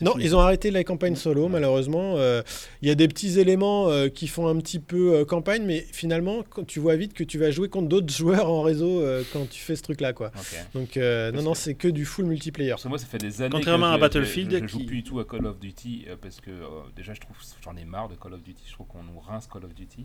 Non, 0.00 0.14
ils 0.18 0.34
ont 0.36 0.40
arrêté 0.40 0.70
la 0.70 0.84
campagne 0.84 1.16
solo, 1.16 1.48
malheureusement. 1.48 2.14
Euh, 2.16 2.42
Il 2.82 2.88
y 2.88 2.90
a 2.90 2.94
des 2.94 3.08
petits 3.08 3.38
éléments 3.38 3.88
euh, 3.88 4.08
qui 4.08 4.26
font 4.28 4.48
un 4.48 4.56
petit 4.56 4.78
peu 4.78 5.14
euh, 5.14 5.24
campagne, 5.24 5.62
mais 5.64 5.80
finalement, 5.92 6.42
quand 6.48 6.66
tu 6.66 6.80
vois 6.80 6.96
vite 6.96 7.12
que 7.14 7.24
tu 7.24 7.38
vas 7.38 7.50
jouer 7.50 7.68
contre 7.68 7.88
d'autres 7.88 8.12
joueurs 8.12 8.48
en 8.50 8.62
réseau 8.62 9.00
euh, 9.02 9.22
quand 9.32 9.48
tu 9.48 9.60
fais 9.60 9.76
ce 9.76 9.82
truc-là, 9.82 10.12
quoi. 10.12 10.30
Donc, 10.74 10.96
euh, 10.96 11.30
non, 11.32 11.42
non, 11.42 11.54
c'est 11.54 11.74
que 11.74 11.88
du 11.88 12.04
full 12.04 12.24
multiplayer. 12.26 12.70
Parce 12.70 12.82
que 12.84 12.88
moi, 12.88 12.98
ça 12.98 13.06
fait 13.06 13.18
des 13.18 13.42
années 13.42 13.50
Contrairement 13.50 13.86
que 13.86 13.92
à 13.92 13.96
je- 13.96 14.00
Battlefield, 14.00 14.50
je, 14.52 14.58
je 14.62 14.66
joue 14.66 14.78
qui- 14.78 14.84
plus 14.84 14.96
du 14.96 15.02
tout 15.04 15.20
à 15.20 15.24
Call 15.24 15.46
of 15.46 15.58
Duty 15.58 16.06
euh, 16.08 16.16
parce 16.20 16.40
que 16.40 16.50
euh, 16.50 16.64
déjà, 16.96 17.14
je 17.14 17.20
trouve 17.20 17.36
j'en 17.64 17.76
ai 17.76 17.84
marre 17.84 18.08
de 18.08 18.14
Call 18.14 18.34
of 18.34 18.42
Duty. 18.42 18.62
Je 18.66 18.72
trouve 18.72 18.86
qu'on 18.86 19.02
nous 19.02 19.20
rince 19.20 19.46
Call 19.46 19.64
of 19.64 19.74
Duty 19.74 20.04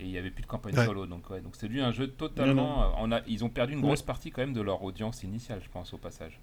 et 0.00 0.04
il 0.04 0.08
n'y 0.10 0.18
avait 0.18 0.30
plus 0.30 0.42
de 0.42 0.46
campagne 0.48 0.76
Ouais. 0.76 0.86
solo. 0.86 1.06
Donc, 1.06 1.28
ouais, 1.30 1.40
donc 1.40 1.54
c'est 1.58 1.68
lui 1.68 1.80
un 1.80 1.92
jeu 1.92 2.06
totalement. 2.08 2.92
on 3.00 3.10
a, 3.12 3.20
ils 3.28 3.44
ont 3.44 3.48
perdu 3.48 3.72
une 3.74 3.80
Ouais. 3.80 3.86
grosse 3.86 4.02
partie 4.02 4.30
quand 4.30 4.42
même 4.42 4.52
de 4.54 4.60
leur 4.60 4.82
audience 4.82 5.22
initiale, 5.22 5.60
je 5.64 5.68
pense, 5.72 5.92
au 5.92 5.98
passage. 5.98 6.38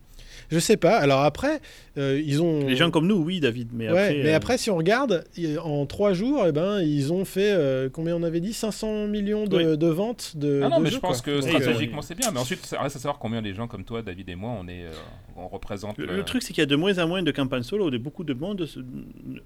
Je 0.52 0.60
sais 0.60 0.78
pas. 0.78 0.98
Alors 0.98 1.22
après, 1.22 1.62
euh, 1.98 2.22
ils 2.24 2.42
ont. 2.42 2.59
Les 2.68 2.76
gens 2.76 2.92
comme 2.92 3.08
nous, 3.08 3.16
oui, 3.18 3.40
David. 3.40 3.70
Mais 3.74 3.86
ouais, 3.90 3.98
après, 4.00 4.24
mais 4.24 4.34
euh, 4.34 4.36
après, 4.36 4.58
si 4.58 4.70
on 4.70 4.76
regarde, 4.78 5.24
en 5.64 5.86
trois 5.86 6.14
jours, 6.14 6.44
eh 6.48 6.52
ben, 6.52 6.82
ils 6.82 7.12
ont 7.14 7.26
fait 7.26 7.52
euh, 7.52 7.90
combien 7.92 8.16
on 8.16 8.24
avait 8.24 8.40
dit 8.42 8.54
500 8.54 9.08
millions 9.08 9.46
de, 9.46 9.58
Oui. 9.58 9.78
de 9.78 9.88
ventes 9.88 10.34
de. 10.38 10.62
Ah 10.64 10.70
non, 10.70 10.78
de 10.80 10.84
mais 10.84 10.90
jeux, 10.90 10.96
je 10.96 11.00
pense 11.02 11.22
quoi. 11.22 11.34
que 11.34 11.40
Donc, 11.40 11.50
euh, 11.50 11.60
stratégiquement 11.60 12.02
c'est 12.02 12.16
bien. 12.16 12.32
Mais 12.32 12.40
ensuite, 12.40 12.66
ça 12.66 12.82
reste 12.82 12.96
à 12.96 13.00
savoir 13.00 13.20
combien 13.20 13.42
les 13.42 13.54
gens 13.54 13.68
comme 13.68 13.84
toi, 13.84 14.02
David 14.02 14.30
et 14.30 14.36
moi, 14.36 14.52
on 14.60 14.68
est, 14.68 14.86
euh, 14.86 14.92
on 15.38 15.48
représente. 15.48 15.98
Le, 15.98 16.06
le- 16.06 16.16
le 16.18 16.24
truc, 16.24 16.42
c'est 16.44 16.54
qu'il 16.54 16.62
y 16.62 16.64
a 16.64 16.66
de 16.68 16.76
moins 16.76 16.98
en 17.00 17.08
moins 17.08 17.24
de 17.24 17.32
campagnes 17.32 17.64
solo. 17.64 17.90
De 17.90 17.98
beaucoup 17.98 18.24
de 18.24 18.34
monde 18.34 18.66
se, 18.66 18.80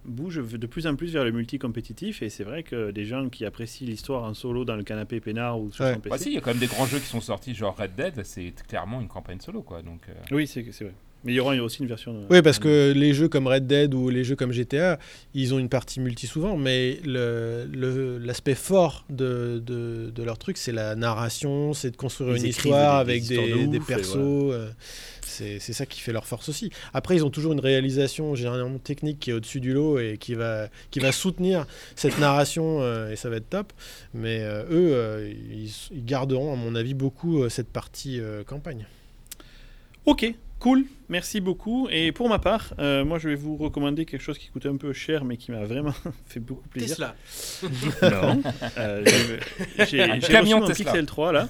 bouge 0.05 0.41
de 0.41 0.67
plus 0.67 0.87
en 0.87 0.95
plus 0.95 1.13
vers 1.13 1.23
le 1.23 1.31
multi-compétitif. 1.31 2.21
Et 2.21 2.29
c'est 2.29 2.43
vrai 2.43 2.63
que 2.63 2.91
des 2.91 3.05
gens 3.05 3.29
qui 3.29 3.45
apprécient 3.45 3.87
l'histoire 3.87 4.23
en 4.23 4.33
solo 4.33 4.65
dans 4.65 4.75
le 4.75 4.83
canapé 4.83 5.19
peinard 5.19 5.59
ou 5.59 5.71
sur 5.71 5.85
Ouais. 5.85 5.93
son 5.93 5.99
PC. 5.99 6.09
Bah 6.09 6.17
si, 6.17 6.29
il 6.29 6.33
y 6.35 6.37
a 6.37 6.41
quand 6.41 6.51
même 6.51 6.59
des 6.59 6.67
grands 6.67 6.85
jeux 6.85 6.99
qui 6.99 7.05
sont 7.07 7.21
sortis, 7.21 7.53
genre 7.53 7.75
Red 7.77 7.95
Dead, 7.95 8.23
c'est 8.23 8.53
clairement 8.67 9.01
une 9.01 9.07
campagne 9.07 9.39
solo, 9.39 9.61
quoi. 9.61 9.81
Donc, 9.81 10.01
euh, 10.09 10.13
Oui, 10.31 10.47
c'est 10.47 10.61
vrai. 10.61 10.93
Mais 11.25 11.31
il 11.31 11.35
y 11.35 11.39
aura 11.39 11.55
aussi 11.55 11.81
une 11.81 11.87
version. 11.87 12.13
euh, 12.15 12.25
Oui, 12.29 12.41
parce 12.41 12.59
que 12.59 12.91
les 12.93 13.13
jeux 13.13 13.29
comme 13.29 13.47
Red 13.47 13.65
Dead 13.65 13.93
ou 13.93 14.09
les 14.09 14.23
jeux 14.25 14.35
comme 14.35 14.51
GTA, 14.51 14.99
ils 15.33 15.53
ont 15.53 15.59
une 15.59 15.69
partie 15.69 16.01
multi 16.01 16.27
souvent, 16.27 16.57
mais 16.57 16.99
le- 17.05 17.65
le- 17.71 18.17
l'aspect 18.17 18.55
fort 18.55 19.05
de, 19.09 19.61
de, 19.65 20.11
de 20.13 20.23
leur 20.23 20.37
truc, 20.37 20.57
c'est 20.57 20.73
la 20.73 20.95
narration, 20.95 21.73
c'est 21.73 21.91
de 21.91 21.95
construire 21.95 22.35
Ils 22.35 22.41
une 22.43 22.49
histoire 22.49 23.05
des- 23.05 23.11
avec 23.11 23.25
des, 23.27 23.67
de 23.67 23.79
persos. 23.79 24.15
voilà. 24.17 24.63
euh, 24.63 24.69
C'est 25.25 25.59
ça 25.59 25.85
qui 25.85 25.99
fait 26.01 26.11
leur 26.11 26.25
force 26.27 26.49
aussi. 26.49 26.69
Après, 26.93 27.15
ils 27.15 27.23
ont 27.25 27.29
toujours 27.31 27.53
une 27.53 27.59
réalisation 27.61 28.35
généralement 28.35 28.77
technique 28.77 29.19
qui 29.19 29.29
est 29.31 29.33
au-dessus 29.33 29.61
du 29.61 29.73
lot 29.73 29.97
et 29.99 30.17
qui 30.19 30.35
va, 30.35 30.67
qui 30.91 30.99
va 30.99 31.11
soutenir 31.13 31.65
cette 31.95 32.19
narration 32.19 32.81
euh, 32.81 33.09
et 33.11 33.15
ça 33.15 33.29
va 33.29 33.37
être 33.37 33.49
top. 33.49 33.71
Mais 34.13 34.39
euh, 34.43 34.63
eux, 34.65 34.91
euh, 34.93 35.33
ils, 35.51 35.71
ils 35.91 36.03
garderont, 36.05 36.51
à 36.53 36.55
mon 36.57 36.75
avis, 36.75 36.93
beaucoup 36.93 37.47
cette 37.49 37.69
partie 37.69 38.19
euh, 38.19 38.43
campagne. 38.43 38.85
Ok, 40.05 40.33
cool, 40.63 40.85
merci 41.09 41.41
beaucoup. 41.41 41.87
Et 41.91 42.11
pour 42.11 42.29
ma 42.29 42.39
part, 42.39 42.73
euh, 42.79 43.03
moi 43.05 43.19
je 43.19 43.27
vais 43.29 43.35
vous 43.35 43.57
recommander 43.57 44.05
quelque 44.05 44.21
chose 44.21 44.37
qui 44.37 44.47
coûte 44.47 44.65
un 44.65 44.77
peu 44.77 44.93
cher, 44.93 45.25
mais 45.25 45.37
qui 45.37 45.51
m'a 45.51 45.63
vraiment 45.65 45.93
fait 46.25 46.39
beaucoup 46.39 46.67
plaisir. 46.69 46.95
Tesla. 46.95 47.15
Non. 48.09 48.41
Euh, 48.77 49.03
j'ai- 49.89 50.03
reçu 50.05 50.55
mon 50.55 50.65
Tesla. 50.65 50.73
Pixel 50.91 51.05
3 51.05 51.31
là. 51.33 51.47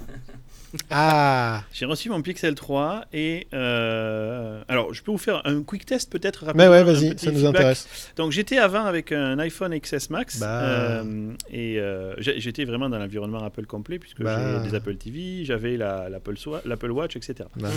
Ah 0.90 1.64
J'ai 1.72 1.86
reçu 1.86 2.10
mon 2.10 2.24
Pixel 2.24 2.56
3 2.56 3.06
et 3.14 3.48
euh, 3.54 4.64
alors 4.68 4.92
je 4.92 5.04
peux 5.04 5.12
vous 5.12 5.20
faire 5.20 5.42
un 5.46 5.62
quick 5.62 5.86
test 5.86 6.12
peut-être 6.12 6.46
Mais 6.56 6.66
rapidement. 6.66 6.72
ouais, 6.72 6.78
un 6.80 6.84
vas-y, 6.84 7.20
ça 7.20 7.30
nous 7.32 7.38
feedback. 7.38 7.56
intéresse. 7.56 8.12
Donc 8.16 8.32
j'étais 8.32 8.58
avant 8.58 8.84
avec 8.86 9.12
un 9.12 9.38
iPhone 9.38 9.78
XS 9.80 10.10
Max 10.10 10.40
Bah. 10.40 10.64
euh, 10.64 11.34
et 11.52 11.80
euh, 11.80 12.16
j'étais 12.18 12.66
vraiment 12.66 12.90
dans 12.90 12.98
l'environnement 12.98 13.44
Apple 13.44 13.68
complet 13.68 14.00
puisque 14.00 14.24
Bah. 14.24 14.64
j'ai 14.64 14.70
des 14.72 14.76
Apple 14.76 14.96
TV, 14.96 15.46
j'avais 15.46 15.78
la- 15.78 16.10
l'Apple 16.10 16.92
Watch, 16.92 17.16
etc. 17.18 17.48
Bah, 17.56 17.70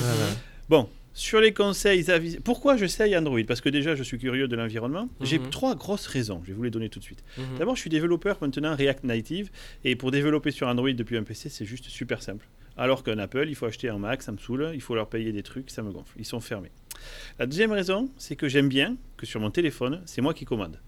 Bon, 0.71 0.89
sur 1.19 1.41
les 1.41 1.55
conseils 1.55 2.11
avis, 2.11 2.39
pourquoi 2.41 2.77
j'essaye 2.77 3.17
Android? 3.17 3.41
Parce 3.49 3.63
que 3.63 3.71
déjà 3.71 3.95
je 3.95 4.03
suis 4.03 4.19
curieux 4.19 4.49
de 4.49 4.55
l'environnement. 4.55 5.09
J'ai 5.23 5.39
Mhm. 5.39 5.49
trois 5.49 5.75
grosses 5.75 6.07
raisons, 6.07 6.43
je 6.45 6.49
vais 6.49 6.53
vous 6.55 6.63
les 6.63 6.71
donner 6.71 6.91
tout 6.91 6.99
de 6.99 7.05
suite. 7.05 7.25
Mhm. 7.39 7.59
D'abord, 7.59 7.75
je 7.75 7.81
suis 7.81 7.89
développeur 7.91 8.37
maintenant 8.43 8.77
React 8.77 9.05
Native 9.05 9.51
et 9.83 9.97
pour 9.97 10.11
développer 10.11 10.51
sur 10.51 10.69
Android 10.69 10.93
depuis 10.93 11.17
un 11.17 11.23
PC, 11.23 11.49
c'est 11.49 11.65
juste 11.65 11.87
super 11.87 12.23
simple. 12.23 12.47
Alors 12.77 13.03
qu'un 13.03 13.19
Apple, 13.19 13.47
il 13.49 13.55
faut 13.55 13.65
acheter 13.65 13.89
un 13.89 13.97
Mac, 13.99 14.21
ça 14.23 14.31
me 14.31 14.37
saoule, 14.37 14.73
il 14.75 14.83
faut 14.83 14.95
leur 14.95 15.09
payer 15.09 15.33
des 15.33 15.43
trucs, 15.43 15.71
ça 15.71 15.83
me 15.83 15.91
gonfle. 15.91 16.13
Ils 16.19 16.27
sont 16.27 16.41
fermés. 16.41 16.71
La 17.39 17.47
deuxième 17.47 17.73
raison, 17.73 18.11
c'est 18.19 18.37
que 18.37 18.47
j'aime 18.49 18.69
bien 18.69 18.99
que 19.17 19.25
sur 19.25 19.41
mon 19.41 19.51
téléphone, 19.51 20.03
c'est 20.05 20.21
moi 20.21 20.35
qui 20.35 20.45
commande. 20.45 20.79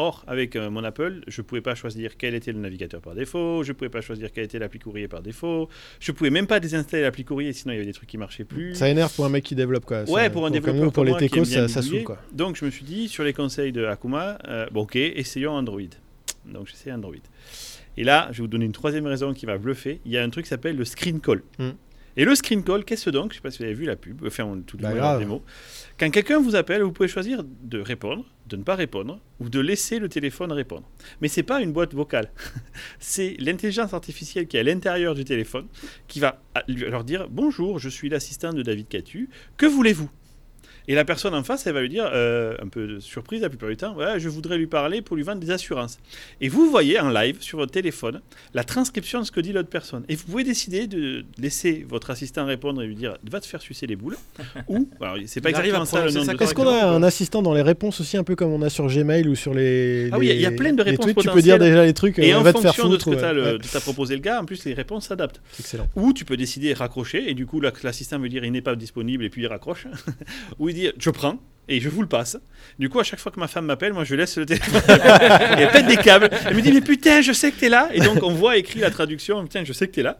Or, 0.00 0.24
avec 0.26 0.56
euh, 0.56 0.70
mon 0.70 0.82
Apple, 0.82 1.20
je 1.28 1.42
ne 1.42 1.44
pouvais 1.46 1.60
pas 1.60 1.74
choisir 1.74 2.16
quel 2.16 2.34
était 2.34 2.52
le 2.52 2.58
navigateur 2.58 3.02
par 3.02 3.14
défaut, 3.14 3.62
je 3.62 3.68
ne 3.68 3.74
pouvais 3.74 3.90
pas 3.90 4.00
choisir 4.00 4.32
quel 4.32 4.44
était 4.44 4.58
l'appli 4.58 4.78
courrier 4.78 5.08
par 5.08 5.20
défaut, 5.20 5.68
je 6.00 6.10
ne 6.10 6.16
pouvais 6.16 6.30
même 6.30 6.46
pas 6.46 6.58
désinstaller 6.58 7.02
l'appli 7.02 7.22
courrier, 7.22 7.52
sinon 7.52 7.74
il 7.74 7.76
y 7.76 7.78
avait 7.80 7.86
des 7.86 7.92
trucs 7.92 8.08
qui 8.08 8.16
marchaient 8.16 8.44
plus. 8.44 8.74
Ça 8.74 8.88
énerve 8.88 9.14
pour 9.14 9.26
un 9.26 9.28
mec 9.28 9.44
qui 9.44 9.54
développe 9.54 9.84
quoi. 9.84 10.04
Ouais, 10.04 10.24
Ça- 10.24 10.30
pour 10.30 10.46
un 10.46 10.48
comme 10.48 10.52
développeur 10.54 10.84
nous, 10.84 10.90
pour 10.90 11.04
les 11.04 11.14
techos, 11.16 11.44
ça, 11.44 11.68
ça 11.68 11.82
saoule 11.82 12.04
quoi. 12.04 12.16
Donc 12.32 12.56
je 12.56 12.64
me 12.64 12.70
suis 12.70 12.84
dit, 12.84 13.08
sur 13.08 13.24
les 13.24 13.34
conseils 13.34 13.72
de 13.72 13.84
Akuma, 13.84 14.38
euh, 14.48 14.66
bon 14.72 14.82
ok, 14.84 14.96
essayons 14.96 15.52
Android. 15.52 15.82
Donc 16.46 16.66
j'essaie 16.66 16.90
Android. 16.90 17.12
Et 17.98 18.04
là, 18.04 18.28
je 18.30 18.38
vais 18.38 18.42
vous 18.44 18.48
donner 18.48 18.64
une 18.64 18.72
troisième 18.72 19.06
raison 19.06 19.34
qui 19.34 19.44
va 19.44 19.58
bluffer. 19.58 20.00
Il 20.06 20.12
y 20.12 20.16
a 20.16 20.22
un 20.22 20.30
truc 20.30 20.44
qui 20.46 20.48
s'appelle 20.48 20.76
le 20.76 20.86
screen 20.86 21.20
call. 21.20 21.42
Hmm. 21.58 21.72
Et 22.16 22.24
le 22.24 22.34
screen 22.34 22.64
call, 22.64 22.84
qu'est-ce 22.84 23.04
que 23.04 23.10
donc? 23.10 23.32
Je 23.32 23.36
sais 23.36 23.40
pas 23.42 23.50
si 23.50 23.58
vous 23.58 23.64
avez 23.64 23.74
vu 23.74 23.84
la 23.84 23.96
pub, 23.96 24.24
enfin 24.26 24.58
tout 24.66 24.76
le 24.78 24.82
Bah, 24.82 24.94
monde 24.94 25.18
des 25.20 25.26
mots. 25.26 25.42
Quand 25.98 26.10
quelqu'un 26.10 26.40
vous 26.40 26.56
appelle, 26.56 26.82
vous 26.82 26.92
pouvez 26.92 27.08
choisir 27.08 27.44
de 27.44 27.80
répondre, 27.80 28.24
de 28.50 28.56
ne 28.56 28.62
pas 28.62 28.74
répondre, 28.74 29.20
ou 29.38 29.48
de 29.48 29.60
laisser 29.60 29.98
le 29.98 30.08
téléphone 30.08 30.52
répondre. 30.52 30.88
Mais 31.20 31.28
c'est 31.28 31.42
pas 31.42 31.62
une 31.62 31.72
boîte 31.72 31.94
vocale. 31.94 32.30
c'est 32.98 33.36
l'intelligence 33.38 33.94
artificielle 33.94 34.46
qui 34.46 34.56
est 34.56 34.60
à 34.60 34.64
l'intérieur 34.64 35.14
du 35.14 35.24
téléphone 35.24 35.66
qui 36.08 36.20
va 36.20 36.42
leur 36.68 37.04
dire 37.04 37.28
Bonjour, 37.30 37.78
je 37.78 37.88
suis 37.88 38.08
l'assistant 38.08 38.52
de 38.52 38.62
David 38.62 38.88
Catu. 38.88 39.30
Que 39.56 39.66
voulez-vous? 39.66 40.10
Et 40.90 40.94
la 40.96 41.04
personne 41.04 41.34
en 41.36 41.44
face, 41.44 41.68
elle 41.68 41.74
va 41.74 41.82
lui 41.82 41.88
dire, 41.88 42.10
euh, 42.12 42.56
un 42.60 42.66
peu 42.66 42.84
de 42.88 42.98
surprise 42.98 43.42
la 43.42 43.48
plupart 43.48 43.68
du 43.68 43.76
temps, 43.76 43.94
ouais, 43.94 44.18
je 44.18 44.28
voudrais 44.28 44.58
lui 44.58 44.66
parler 44.66 45.02
pour 45.02 45.14
lui 45.14 45.22
vendre 45.22 45.38
des 45.38 45.52
assurances. 45.52 46.00
Et 46.40 46.48
vous 46.48 46.68
voyez 46.68 46.98
en 46.98 47.10
live 47.10 47.36
sur 47.38 47.58
votre 47.58 47.70
téléphone 47.70 48.20
la 48.54 48.64
transcription 48.64 49.20
de 49.20 49.24
ce 49.24 49.30
que 49.30 49.38
dit 49.38 49.52
l'autre 49.52 49.68
personne. 49.68 50.02
Et 50.08 50.16
vous 50.16 50.24
pouvez 50.24 50.42
décider 50.42 50.88
de 50.88 51.24
laisser 51.38 51.86
votre 51.88 52.10
assistant 52.10 52.44
répondre 52.44 52.82
et 52.82 52.88
lui 52.88 52.96
dire, 52.96 53.16
va 53.30 53.38
te 53.38 53.46
faire 53.46 53.62
sucer 53.62 53.86
les 53.86 53.94
boules. 53.94 54.16
Ou, 54.66 54.88
alors 55.00 55.16
c'est 55.26 55.40
pas 55.40 55.50
exactement 55.50 55.82
à 55.82 55.86
ça 55.86 56.04
le 56.04 56.10
nom 56.10 56.24
ça 56.24 56.34
de 56.34 56.42
Est-ce 56.42 56.54
qu'on 56.54 56.66
a 56.66 56.86
un 56.88 57.04
assistant 57.04 57.40
dans 57.40 57.54
les 57.54 57.62
réponses 57.62 58.00
aussi, 58.00 58.16
un 58.16 58.24
peu 58.24 58.34
comme 58.34 58.50
on 58.50 58.62
a 58.62 58.68
sur 58.68 58.88
Gmail 58.88 59.28
ou 59.28 59.36
sur 59.36 59.54
les. 59.54 60.08
Ah 60.10 60.18
oui, 60.18 60.30
il 60.30 60.40
y 60.40 60.46
a 60.46 60.50
plein 60.50 60.72
de 60.72 60.82
réponses 60.82 61.06
tweets, 61.06 61.20
Tu 61.20 61.30
peux 61.30 61.40
dire 61.40 61.60
déjà 61.60 61.84
les 61.84 61.94
trucs, 61.94 62.18
Et 62.18 62.34
euh, 62.34 62.40
en 62.40 62.42
va 62.42 62.52
te 62.52 62.58
faire 62.58 62.74
fonction 62.74 62.88
de 62.88 62.98
ce 62.98 63.04
foutre. 63.04 63.16
que 63.16 63.20
t'as 63.20 63.28
ouais. 63.28 63.34
le- 63.34 63.42
Ouais, 63.52 63.58
t'as 63.72 63.78
proposé 63.78 64.16
le 64.16 64.22
gars, 64.22 64.40
en 64.40 64.44
plus 64.44 64.64
les 64.64 64.74
réponses 64.74 65.06
s'adaptent. 65.06 65.40
excellent. 65.60 65.86
Ou 65.94 66.12
tu 66.12 66.24
peux 66.24 66.36
décider 66.36 66.72
raccrocher, 66.72 67.30
et 67.30 67.34
du 67.34 67.46
coup 67.46 67.60
l'assistant 67.60 68.18
veut 68.18 68.28
dire 68.28 68.44
il 68.44 68.50
n'est 68.50 68.60
pas 68.60 68.74
disponible, 68.74 69.24
et 69.24 69.30
puis 69.30 69.42
il 69.42 69.46
raccroche. 69.46 69.86
Ou 70.58 70.68
il 70.68 70.74
dit 70.74 70.79
je 70.98 71.10
prends, 71.10 71.38
et 71.70 71.80
je 71.80 71.88
vous 71.88 72.02
le 72.02 72.08
passe. 72.08 72.36
Du 72.78 72.88
coup, 72.88 73.00
à 73.00 73.04
chaque 73.04 73.20
fois 73.20 73.30
que 73.32 73.40
ma 73.40 73.48
femme 73.48 73.66
m'appelle, 73.66 73.92
moi 73.92 74.04
je 74.04 74.14
laisse 74.14 74.36
le 74.36 74.44
téléphone. 74.44 74.82
et 74.88 75.62
elle 75.62 75.70
pète 75.70 75.86
des 75.86 75.96
câbles. 75.96 76.28
Elle 76.46 76.56
me 76.56 76.60
dit 76.60 76.72
mais 76.72 76.80
putain, 76.80 77.22
je 77.22 77.32
sais 77.32 77.52
que 77.52 77.60
t'es 77.60 77.68
là. 77.68 77.88
Et 77.94 78.00
donc 78.00 78.22
on 78.22 78.32
voit 78.32 78.56
écrit 78.56 78.80
la 78.80 78.90
traduction, 78.90 79.42
putain, 79.42 79.64
je 79.64 79.72
sais 79.72 79.86
que 79.86 79.92
t'es 79.92 80.02
là. 80.02 80.18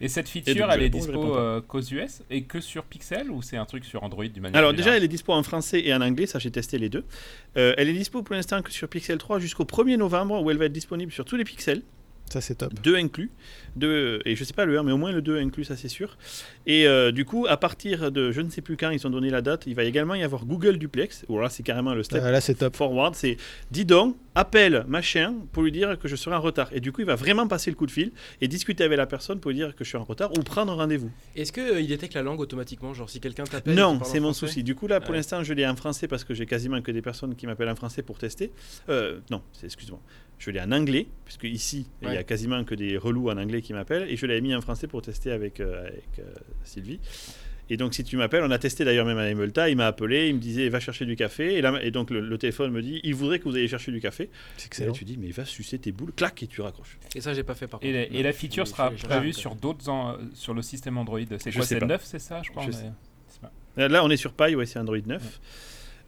Et 0.00 0.08
cette 0.08 0.26
Et 0.26 0.40
feature, 0.40 0.66
donc, 0.66 0.74
elle 0.74 0.82
est 0.82 0.88
dispo 0.90 1.36
euh, 1.36 1.60
qu'aux 1.60 1.80
US 1.80 2.22
et 2.30 2.42
que 2.42 2.60
sur 2.60 2.84
Pixel 2.84 3.30
ou 3.30 3.42
c'est 3.42 3.56
un 3.56 3.64
truc 3.64 3.84
sur 3.84 4.02
Android 4.02 4.26
du 4.26 4.40
manière 4.40 4.58
Alors 4.58 4.72
déjà, 4.72 4.96
elle 4.96 5.04
est 5.04 5.08
dispo 5.08 5.32
en 5.32 5.42
français 5.42 5.80
et 5.84 5.94
en 5.94 6.00
anglais, 6.00 6.26
ça 6.26 6.38
j'ai 6.38 6.50
testé 6.50 6.78
les 6.78 6.88
deux. 6.88 7.04
Euh, 7.56 7.74
elle 7.76 7.88
est 7.88 7.94
dispo 7.94 8.22
pour 8.22 8.34
l'instant 8.34 8.60
que 8.62 8.72
sur 8.72 8.88
Pixel 8.88 9.18
3 9.18 9.38
jusqu'au 9.38 9.64
1er 9.64 9.96
novembre, 9.96 10.42
où 10.42 10.50
elle 10.50 10.58
va 10.58 10.66
être 10.66 10.72
disponible 10.72 11.12
sur 11.12 11.24
tous 11.24 11.36
les 11.36 11.44
pixels. 11.44 11.82
Ça, 12.30 12.40
c'est 12.40 12.54
top. 12.54 12.72
deux 12.82 12.96
inclus, 12.96 13.30
deux, 13.76 14.20
et 14.24 14.36
je 14.36 14.44
sais 14.44 14.52
pas 14.54 14.64
le 14.64 14.78
1, 14.78 14.82
mais 14.84 14.92
au 14.92 14.96
moins 14.96 15.12
le 15.12 15.20
2 15.22 15.38
inclus, 15.38 15.64
ça 15.64 15.76
c'est 15.76 15.88
sûr. 15.88 16.16
Et 16.66 16.86
euh, 16.86 17.10
du 17.12 17.24
coup, 17.24 17.46
à 17.48 17.56
partir 17.56 18.10
de, 18.12 18.30
je 18.32 18.40
ne 18.40 18.50
sais 18.50 18.60
plus 18.62 18.76
quand, 18.76 18.90
ils 18.90 19.06
ont 19.06 19.10
donné 19.10 19.30
la 19.30 19.42
date, 19.42 19.64
il 19.66 19.74
va 19.74 19.84
également 19.84 20.14
y 20.14 20.22
avoir 20.22 20.44
Google 20.46 20.78
Duplex, 20.78 21.24
ou 21.28 21.38
là 21.40 21.48
c'est 21.50 21.62
carrément 21.62 21.92
le 21.94 22.02
step 22.02 22.22
Ah, 22.24 22.30
là, 22.30 22.40
c'est 22.40 22.54
top. 22.54 22.76
forward, 22.76 23.14
c'est 23.14 23.36
dis 23.70 23.84
donc, 23.84 24.16
appelle 24.34 24.84
machin 24.88 25.34
pour 25.52 25.62
lui 25.64 25.72
dire 25.72 25.98
que 25.98 26.06
je 26.08 26.16
serai 26.16 26.36
en 26.36 26.40
retard. 26.40 26.68
Et 26.72 26.80
du 26.80 26.92
coup, 26.92 27.00
il 27.00 27.06
va 27.06 27.16
vraiment 27.16 27.46
passer 27.48 27.70
le 27.70 27.76
coup 27.76 27.86
de 27.86 27.90
fil 27.90 28.12
et 28.40 28.48
discuter 28.48 28.84
avec 28.84 28.96
la 28.96 29.06
personne 29.06 29.40
pour 29.40 29.50
lui 29.50 29.56
dire 29.56 29.74
que 29.74 29.82
je 29.84 29.88
suis 29.88 29.98
en 29.98 30.04
retard 30.04 30.30
ou 30.38 30.42
prendre 30.42 30.72
rendez-vous. 30.74 31.10
Est-ce 31.36 31.52
qu'il 31.52 31.86
détecte 31.88 32.14
la 32.14 32.22
langue 32.22 32.40
automatiquement? 32.40 32.94
Genre 32.94 33.10
si 33.10 33.20
quelqu'un 33.20 33.44
t'appelle. 33.44 33.74
Non, 33.74 34.00
c'est 34.04 34.20
mon 34.20 34.32
souci. 34.32 34.62
Du 34.62 34.74
coup, 34.74 34.86
là, 34.86 35.00
pour 35.00 35.10
Ouais. 35.10 35.16
l'instant, 35.16 35.42
je 35.42 35.52
l'ai 35.52 35.66
en 35.66 35.74
français 35.76 36.06
parce 36.06 36.22
que 36.24 36.32
j'ai 36.34 36.46
quasiment 36.46 36.80
que 36.80 36.92
des 36.92 37.02
personnes 37.02 37.34
qui 37.34 37.46
m'appellent 37.46 37.68
en 37.70 37.74
français 37.76 38.02
pour 38.02 38.18
tester. 38.18 38.52
Euh, 38.88 39.18
non, 39.30 39.42
c'est- 39.52 39.66
excuse-moi. 39.66 40.00
Je 40.40 40.50
l'ai 40.50 40.60
en 40.60 40.72
anglais, 40.72 41.06
puisque 41.24 41.44
ici, 41.44 41.86
il 42.02 42.08
y 42.12 42.16
a 42.16 42.24
quasiment 42.24 42.64
que 42.64 42.74
des 42.74 42.96
relous 42.96 43.28
en 43.30 43.36
anglais 43.36 43.60
qui 43.62 43.72
m'appellent. 43.74 44.08
Et 44.10 44.16
je 44.16 44.24
l'avais 44.26 44.40
mis 44.40 44.54
en 44.54 44.60
français 44.62 44.86
pour 44.88 45.02
tester 45.02 45.30
avec, 45.30 45.60
euh, 45.60 45.82
avec 45.86 46.02
euh, 46.18 46.22
Sylvie. 46.64 46.98
Et 47.72 47.76
donc, 47.76 47.94
si 47.94 48.02
tu 48.02 48.16
m'appelles, 48.16 48.42
on 48.42 48.50
a 48.50 48.58
testé 48.58 48.84
d'ailleurs 48.84 49.06
même 49.06 49.18
à 49.18 49.30
Emelta, 49.30 49.68
il 49.68 49.76
m'a 49.76 49.86
appelé, 49.86 50.28
il 50.28 50.34
me 50.34 50.40
disait 50.40 50.68
va 50.70 50.80
chercher 50.80 51.04
du 51.06 51.14
café. 51.14 51.54
Et, 51.54 51.60
là, 51.60 51.78
et 51.84 51.90
donc, 51.92 52.10
le, 52.10 52.18
le 52.20 52.36
téléphone 52.38 52.72
me 52.72 52.82
dit 52.82 53.00
il 53.04 53.14
voudrait 53.14 53.38
que 53.38 53.44
vous 53.44 53.56
ayez 53.56 53.68
chercher 53.68 53.92
du 53.92 54.00
café. 54.00 54.28
C'est 54.56 54.62
Et 54.64 54.64
là, 54.64 54.66
excellent. 54.66 54.92
tu 54.92 55.04
dis 55.04 55.16
mais 55.18 55.30
va 55.30 55.44
sucer 55.44 55.78
tes 55.78 55.92
boules, 55.92 56.12
clac, 56.12 56.42
et 56.42 56.46
tu 56.48 56.62
raccroches. 56.62 56.98
Et 57.14 57.20
ça, 57.20 57.32
j'ai 57.32 57.44
pas 57.44 57.54
fait 57.54 57.68
par 57.68 57.78
Et, 57.84 57.92
contre. 57.92 58.12
la, 58.12 58.18
et 58.18 58.22
la 58.24 58.32
feature 58.32 58.66
sera 58.66 58.90
prévue 58.90 59.32
sur 59.34 59.54
d'autres 59.54 59.88
en- 59.88 60.16
sur 60.34 60.52
le 60.54 60.62
système 60.62 60.96
Android. 60.98 61.20
C'est 61.38 61.52
quoi 61.52 61.64
C'est 61.64 61.78
pas. 61.78 61.86
9, 61.86 62.02
c'est 62.02 62.18
ça, 62.18 62.40
je 62.42 62.50
crois 62.50 62.62
Je 62.64 62.68
mais- 62.68 62.72
sais. 62.74 62.90
c'est 63.28 63.40
pas- 63.40 63.88
Là, 63.88 64.04
on 64.04 64.10
est 64.10 64.16
sur 64.16 64.32
Pie, 64.32 64.54
ouais, 64.56 64.66
c'est 64.66 64.78
Android 64.80 64.96
9. 65.06 65.40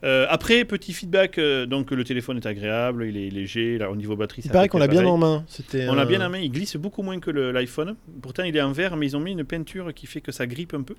Euh, 0.05 0.27
après, 0.29 0.65
petit 0.65 0.93
feedback, 0.93 1.39
euh, 1.39 1.65
donc 1.67 1.91
le 1.93 2.03
téléphone 2.03 2.37
est 2.37 2.47
agréable, 2.47 3.05
il 3.07 3.17
est 3.17 3.31
léger, 3.31 3.79
là, 3.79 3.91
au 3.91 3.97
niveau 3.97 4.17
batterie, 4.17 4.43
Il 4.45 4.49
ça 4.49 4.53
paraît 4.53 4.65
fait 4.65 4.71
qu'on 4.71 4.79
l'a 4.79 4.89
bien 4.89 5.05
en 5.07 5.17
main. 5.17 5.45
C'était 5.47 5.89
On 5.89 5.95
l'a 5.95 6.05
bien 6.05 6.25
en 6.27 6.31
main, 6.31 6.39
il 6.39 6.51
glisse 6.51 6.77
beaucoup 6.77 7.03
moins 7.03 7.21
que 7.21 7.31
l'iPhone. 7.31 7.95
Pourtant, 8.21 8.43
il 8.43 8.57
est 8.57 8.63
en 8.63 8.73
verre, 8.73 8.97
mais 8.97 9.07
ils 9.07 9.17
ont 9.17 9.21
mis 9.21 9.33
une 9.33 9.45
peinture 9.45 9.95
qui 9.95 10.07
fait 10.07 10.21
que 10.21 10.33
ça 10.33 10.47
grippe 10.47 10.75
un 10.75 10.83
peu. 10.83 10.97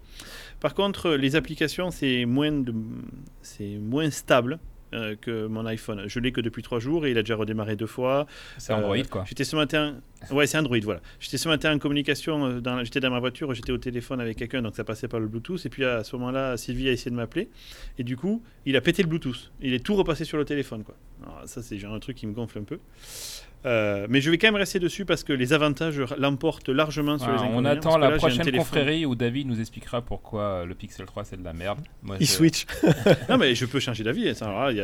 Par 0.59 0.73
contre, 0.73 1.11
les 1.11 1.35
applications, 1.35 1.91
c'est 1.91 2.25
moins, 2.25 2.51
de... 2.51 2.73
c'est 3.41 3.77
moins 3.77 4.09
stable 4.09 4.59
euh, 4.93 5.15
que 5.19 5.47
mon 5.47 5.65
iPhone. 5.65 6.03
Je 6.07 6.19
l'ai 6.19 6.31
que 6.31 6.39
depuis 6.41 6.61
trois 6.63 6.79
jours 6.79 7.05
et 7.05 7.11
il 7.11 7.17
a 7.17 7.21
déjà 7.23 7.35
redémarré 7.35 7.75
deux 7.75 7.87
fois. 7.87 8.27
C'est 8.57 8.71
Euh, 8.73 8.77
Android, 8.77 8.97
quoi. 9.09 9.23
J'étais 9.27 9.43
ce 9.43 9.55
matin. 9.55 9.97
Ouais, 10.31 10.47
c'est 10.47 10.57
Android, 10.57 10.77
voilà. 10.83 11.01
J'étais 11.19 11.37
ce 11.37 11.49
matin 11.49 11.73
en 11.75 11.79
communication. 11.79 12.45
euh, 12.45 12.61
Dans... 12.61 12.83
J'étais 12.83 12.99
dans 12.99 13.09
ma 13.09 13.19
voiture, 13.19 13.53
j'étais 13.53 13.71
au 13.71 13.77
téléphone 13.77 14.21
avec 14.21 14.37
quelqu'un, 14.37 14.61
donc 14.61 14.75
ça 14.75 14.83
passait 14.83 15.07
par 15.07 15.19
le 15.19 15.27
Bluetooth. 15.27 15.65
Et 15.65 15.69
puis 15.69 15.83
à 15.83 16.03
ce 16.03 16.15
moment-là, 16.15 16.55
Sylvie 16.57 16.87
a 16.89 16.91
essayé 16.91 17.11
de 17.11 17.15
m'appeler. 17.15 17.49
Et 17.97 18.03
du 18.03 18.15
coup, 18.17 18.41
il 18.65 18.75
a 18.77 18.81
pété 18.81 19.03
le 19.03 19.09
Bluetooth. 19.09 19.51
Il 19.61 19.73
est 19.73 19.83
tout 19.83 19.95
repassé 19.95 20.23
sur 20.25 20.37
le 20.37 20.45
téléphone, 20.45 20.83
quoi. 20.83 20.95
Alors, 21.23 21.41
ça, 21.45 21.61
c'est 21.61 21.77
genre 21.77 21.93
un 21.93 21.99
truc 21.99 22.15
qui 22.17 22.27
me 22.27 22.33
gonfle 22.33 22.59
un 22.59 22.63
peu. 22.63 22.79
Euh, 23.65 24.07
mais 24.09 24.19
je 24.21 24.29
vais 24.29 24.37
quand 24.37 24.47
même 24.47 24.55
rester 24.55 24.79
dessus 24.79 25.05
parce 25.05 25.23
que 25.23 25.31
les 25.33 25.53
avantages 25.53 26.01
l'emportent 26.17 26.69
largement 26.69 27.17
sur 27.17 27.29
Ah, 27.29 27.33
les 27.35 27.39
on 27.39 27.43
inconvénients. 27.59 27.69
attend 27.71 27.81
parce 27.91 27.95
que 27.95 28.01
la 28.01 28.09
là, 28.09 28.17
prochaine 28.17 28.51
confrérie 28.57 29.05
où 29.05 29.15
David 29.15 29.47
nous 29.47 29.59
expliquera 29.59 30.01
pourquoi 30.01 30.65
le 30.65 30.75
Pixel 30.75 31.05
3 31.05 31.23
c'est 31.23 31.37
de 31.39 31.43
la 31.45 31.53
merde. 31.53 31.79
Moi, 32.01 32.17
Il 32.19 32.25
je- 32.27 32.31
switch. 32.31 32.65
Non, 33.29 33.37
mais 33.37 33.55
je 33.55 33.65
peux 33.65 33.79
changer 33.79 34.03
d'avis. 34.03 34.27
hein, 34.29 34.33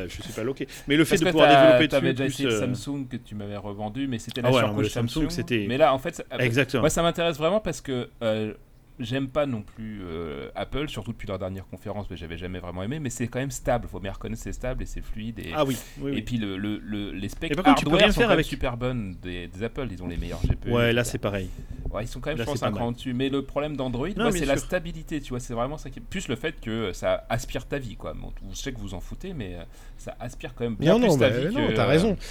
je 0.07 0.21
suis 0.21 0.33
pas 0.33 0.43
loqué. 0.43 0.67
Mais 0.87 0.95
le 0.95 1.03
fait 1.03 1.15
Parce 1.15 1.21
de 1.21 1.29
pouvoir 1.31 1.49
développer 1.49 1.87
dessus. 1.87 2.01
déjà 2.13 2.23
plus, 2.23 2.33
essayé 2.33 2.49
le 2.49 2.55
euh, 2.55 2.59
Samsung 2.73 3.07
que 3.09 3.17
tu 3.17 3.35
m'avais 3.35 3.57
revendu, 3.57 4.07
mais 4.07 4.17
c'était 4.19 4.41
Ah 4.43 4.49
la 4.49 4.55
ouais, 4.55 4.61
non, 4.61 4.67
mais 4.69 4.73
surcouche 4.85 4.91
Samsung, 4.91 5.09
Samsung. 5.23 5.29
c'était- 5.29 5.65
Mais 5.67 5.77
là, 5.77 5.93
en 5.93 5.99
fait, 5.99 6.15
ça- 6.15 6.23
Exactement. 6.39 6.81
moi 6.81 6.89
ça 6.89 7.01
m'intéresse 7.01 7.37
vraiment 7.37 7.59
parce 7.59 7.81
que 7.81 8.07
euh, 8.23 8.53
j'aime 8.99 9.27
pas 9.29 9.45
non 9.45 9.61
plus 9.61 10.01
euh, 10.03 10.49
Apple, 10.55 10.87
surtout 10.89 11.11
depuis 11.11 11.27
leur 11.27 11.39
dernière 11.39 11.65
conférence, 11.67 12.07
mais 12.09 12.17
j'avais 12.17 12.37
jamais 12.37 12.59
vraiment 12.59 12.83
aimé. 12.83 12.99
Mais 12.99 13.09
c'est 13.09 13.27
quand 13.27 13.39
même 13.39 13.51
stable. 13.51 13.87
Faut 13.87 13.99
bien 13.99 14.11
reconnaître, 14.11 14.41
c'est 14.41 14.53
stable 14.53 14.83
et 14.83 14.85
c'est 14.85 15.01
fluide. 15.01 15.39
Et, 15.39 15.51
Ah 15.55 15.65
oui. 15.65 15.77
oui, 15.99 16.11
et 16.11 16.15
oui. 16.15 16.21
puis 16.21 16.37
le, 16.37 16.57
le, 16.57 16.77
le- 16.79 17.11
les 17.11 17.29
specs 17.29 17.55
contre, 17.55 17.75
tu 17.75 17.85
peux 17.85 17.91
hardware 17.91 17.99
rien 18.01 18.11
sont 18.11 18.19
faire 18.21 18.31
avec. 18.31 18.45
super 18.45 18.77
bonnes 18.77 19.15
des, 19.21 19.47
des 19.47 19.63
Apple. 19.63 19.87
Ils 19.91 20.03
ont 20.03 20.07
les 20.07 20.17
meilleurs 20.17 20.41
GPU. 20.45 20.71
Ouais, 20.71 20.93
là, 20.93 21.03
c'est 21.03 21.17
pareil. 21.17 21.49
Ouais, 21.91 22.03
ils 22.03 22.07
sont 22.07 22.19
quand 22.19 22.29
même, 22.29 22.37
Là, 22.37 22.43
je 22.45 22.49
pense, 22.51 22.61
un 22.61 22.71
cran 22.71 22.91
dessus. 22.91 23.13
Mais 23.13 23.29
le 23.29 23.41
problème 23.43 23.75
d'Android, 23.75 24.09
bien 24.09 24.31
c'est 24.31 24.45
la 24.45 24.57
stabilité, 24.57 25.21
tu 25.21 25.29
vois. 25.29 25.39
C'est 25.39 25.53
vraiment 25.53 25.77
ça 25.77 25.89
qui. 25.89 25.99
Plus 25.99 26.27
le 26.27 26.35
fait 26.35 26.59
que 26.61 26.93
ça 26.93 27.25
aspire 27.29 27.65
ta 27.67 27.79
vie, 27.79 27.95
quoi. 27.95 28.13
Bon, 28.13 28.31
je 28.51 28.55
sais 28.55 28.71
que 28.71 28.79
vous 28.79 28.93
en 28.93 28.99
foutez, 28.99 29.33
mais 29.33 29.55
euh, 29.55 29.63
ça 29.97 30.15
aspire 30.19 30.53
quand 30.53 30.65
même 30.65 30.75
bien 30.75 30.93
Non, 30.93 30.99
plus 30.99 31.07
non, 31.09 31.17
ta 31.17 31.29
bah, 31.29 31.39
vie 31.39 31.55
non, 31.55 31.67
t'as 31.75 31.83
euh, 31.85 31.87
raison. 31.87 32.15
que 32.15 32.21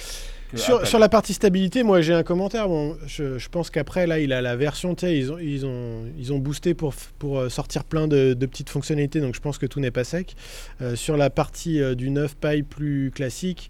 Sur, 0.55 0.99
la 0.99 1.09
partie 1.09 1.33
stabilité, 1.33 1.83
moi 1.83 2.01
j'ai 2.01 2.13
un 2.13 2.23
commentaire. 2.23 2.67
Bon, 2.67 2.97
je, 3.05 3.37
je 3.37 3.49
pense 3.49 3.69
qu'après, 3.69 4.07
là, 4.07 4.19
il 4.19 4.33
a 4.33 4.41
la 4.41 4.55
version, 4.55 4.95
tu 4.95 5.05
ils 5.07 5.31
ont, 5.31 5.37
ils, 5.37 5.65
ont, 5.65 6.05
ils 6.17 6.33
ont 6.33 6.39
boosté 6.39 6.73
pour, 6.73 6.93
euh, 7.23 7.49
sortir 7.49 7.83
plein 7.83 8.07
de, 8.07 8.33
de 8.33 8.45
petites 8.45 8.69
fonctionnalités, 8.69 9.21
donc 9.21 9.35
je 9.35 9.41
pense 9.41 9.57
que 9.57 9.65
tout 9.65 9.79
n'est 9.79 9.91
pas 9.91 10.03
sec. 10.03 10.35
Euh, 10.81 10.95
sur 10.95 11.17
la 11.17 11.29
partie 11.29 11.81
euh, 11.81 11.93
du 11.93 12.09
9 12.09 12.35
paille 12.35 12.63
plus 12.63 13.11
classique, 13.13 13.69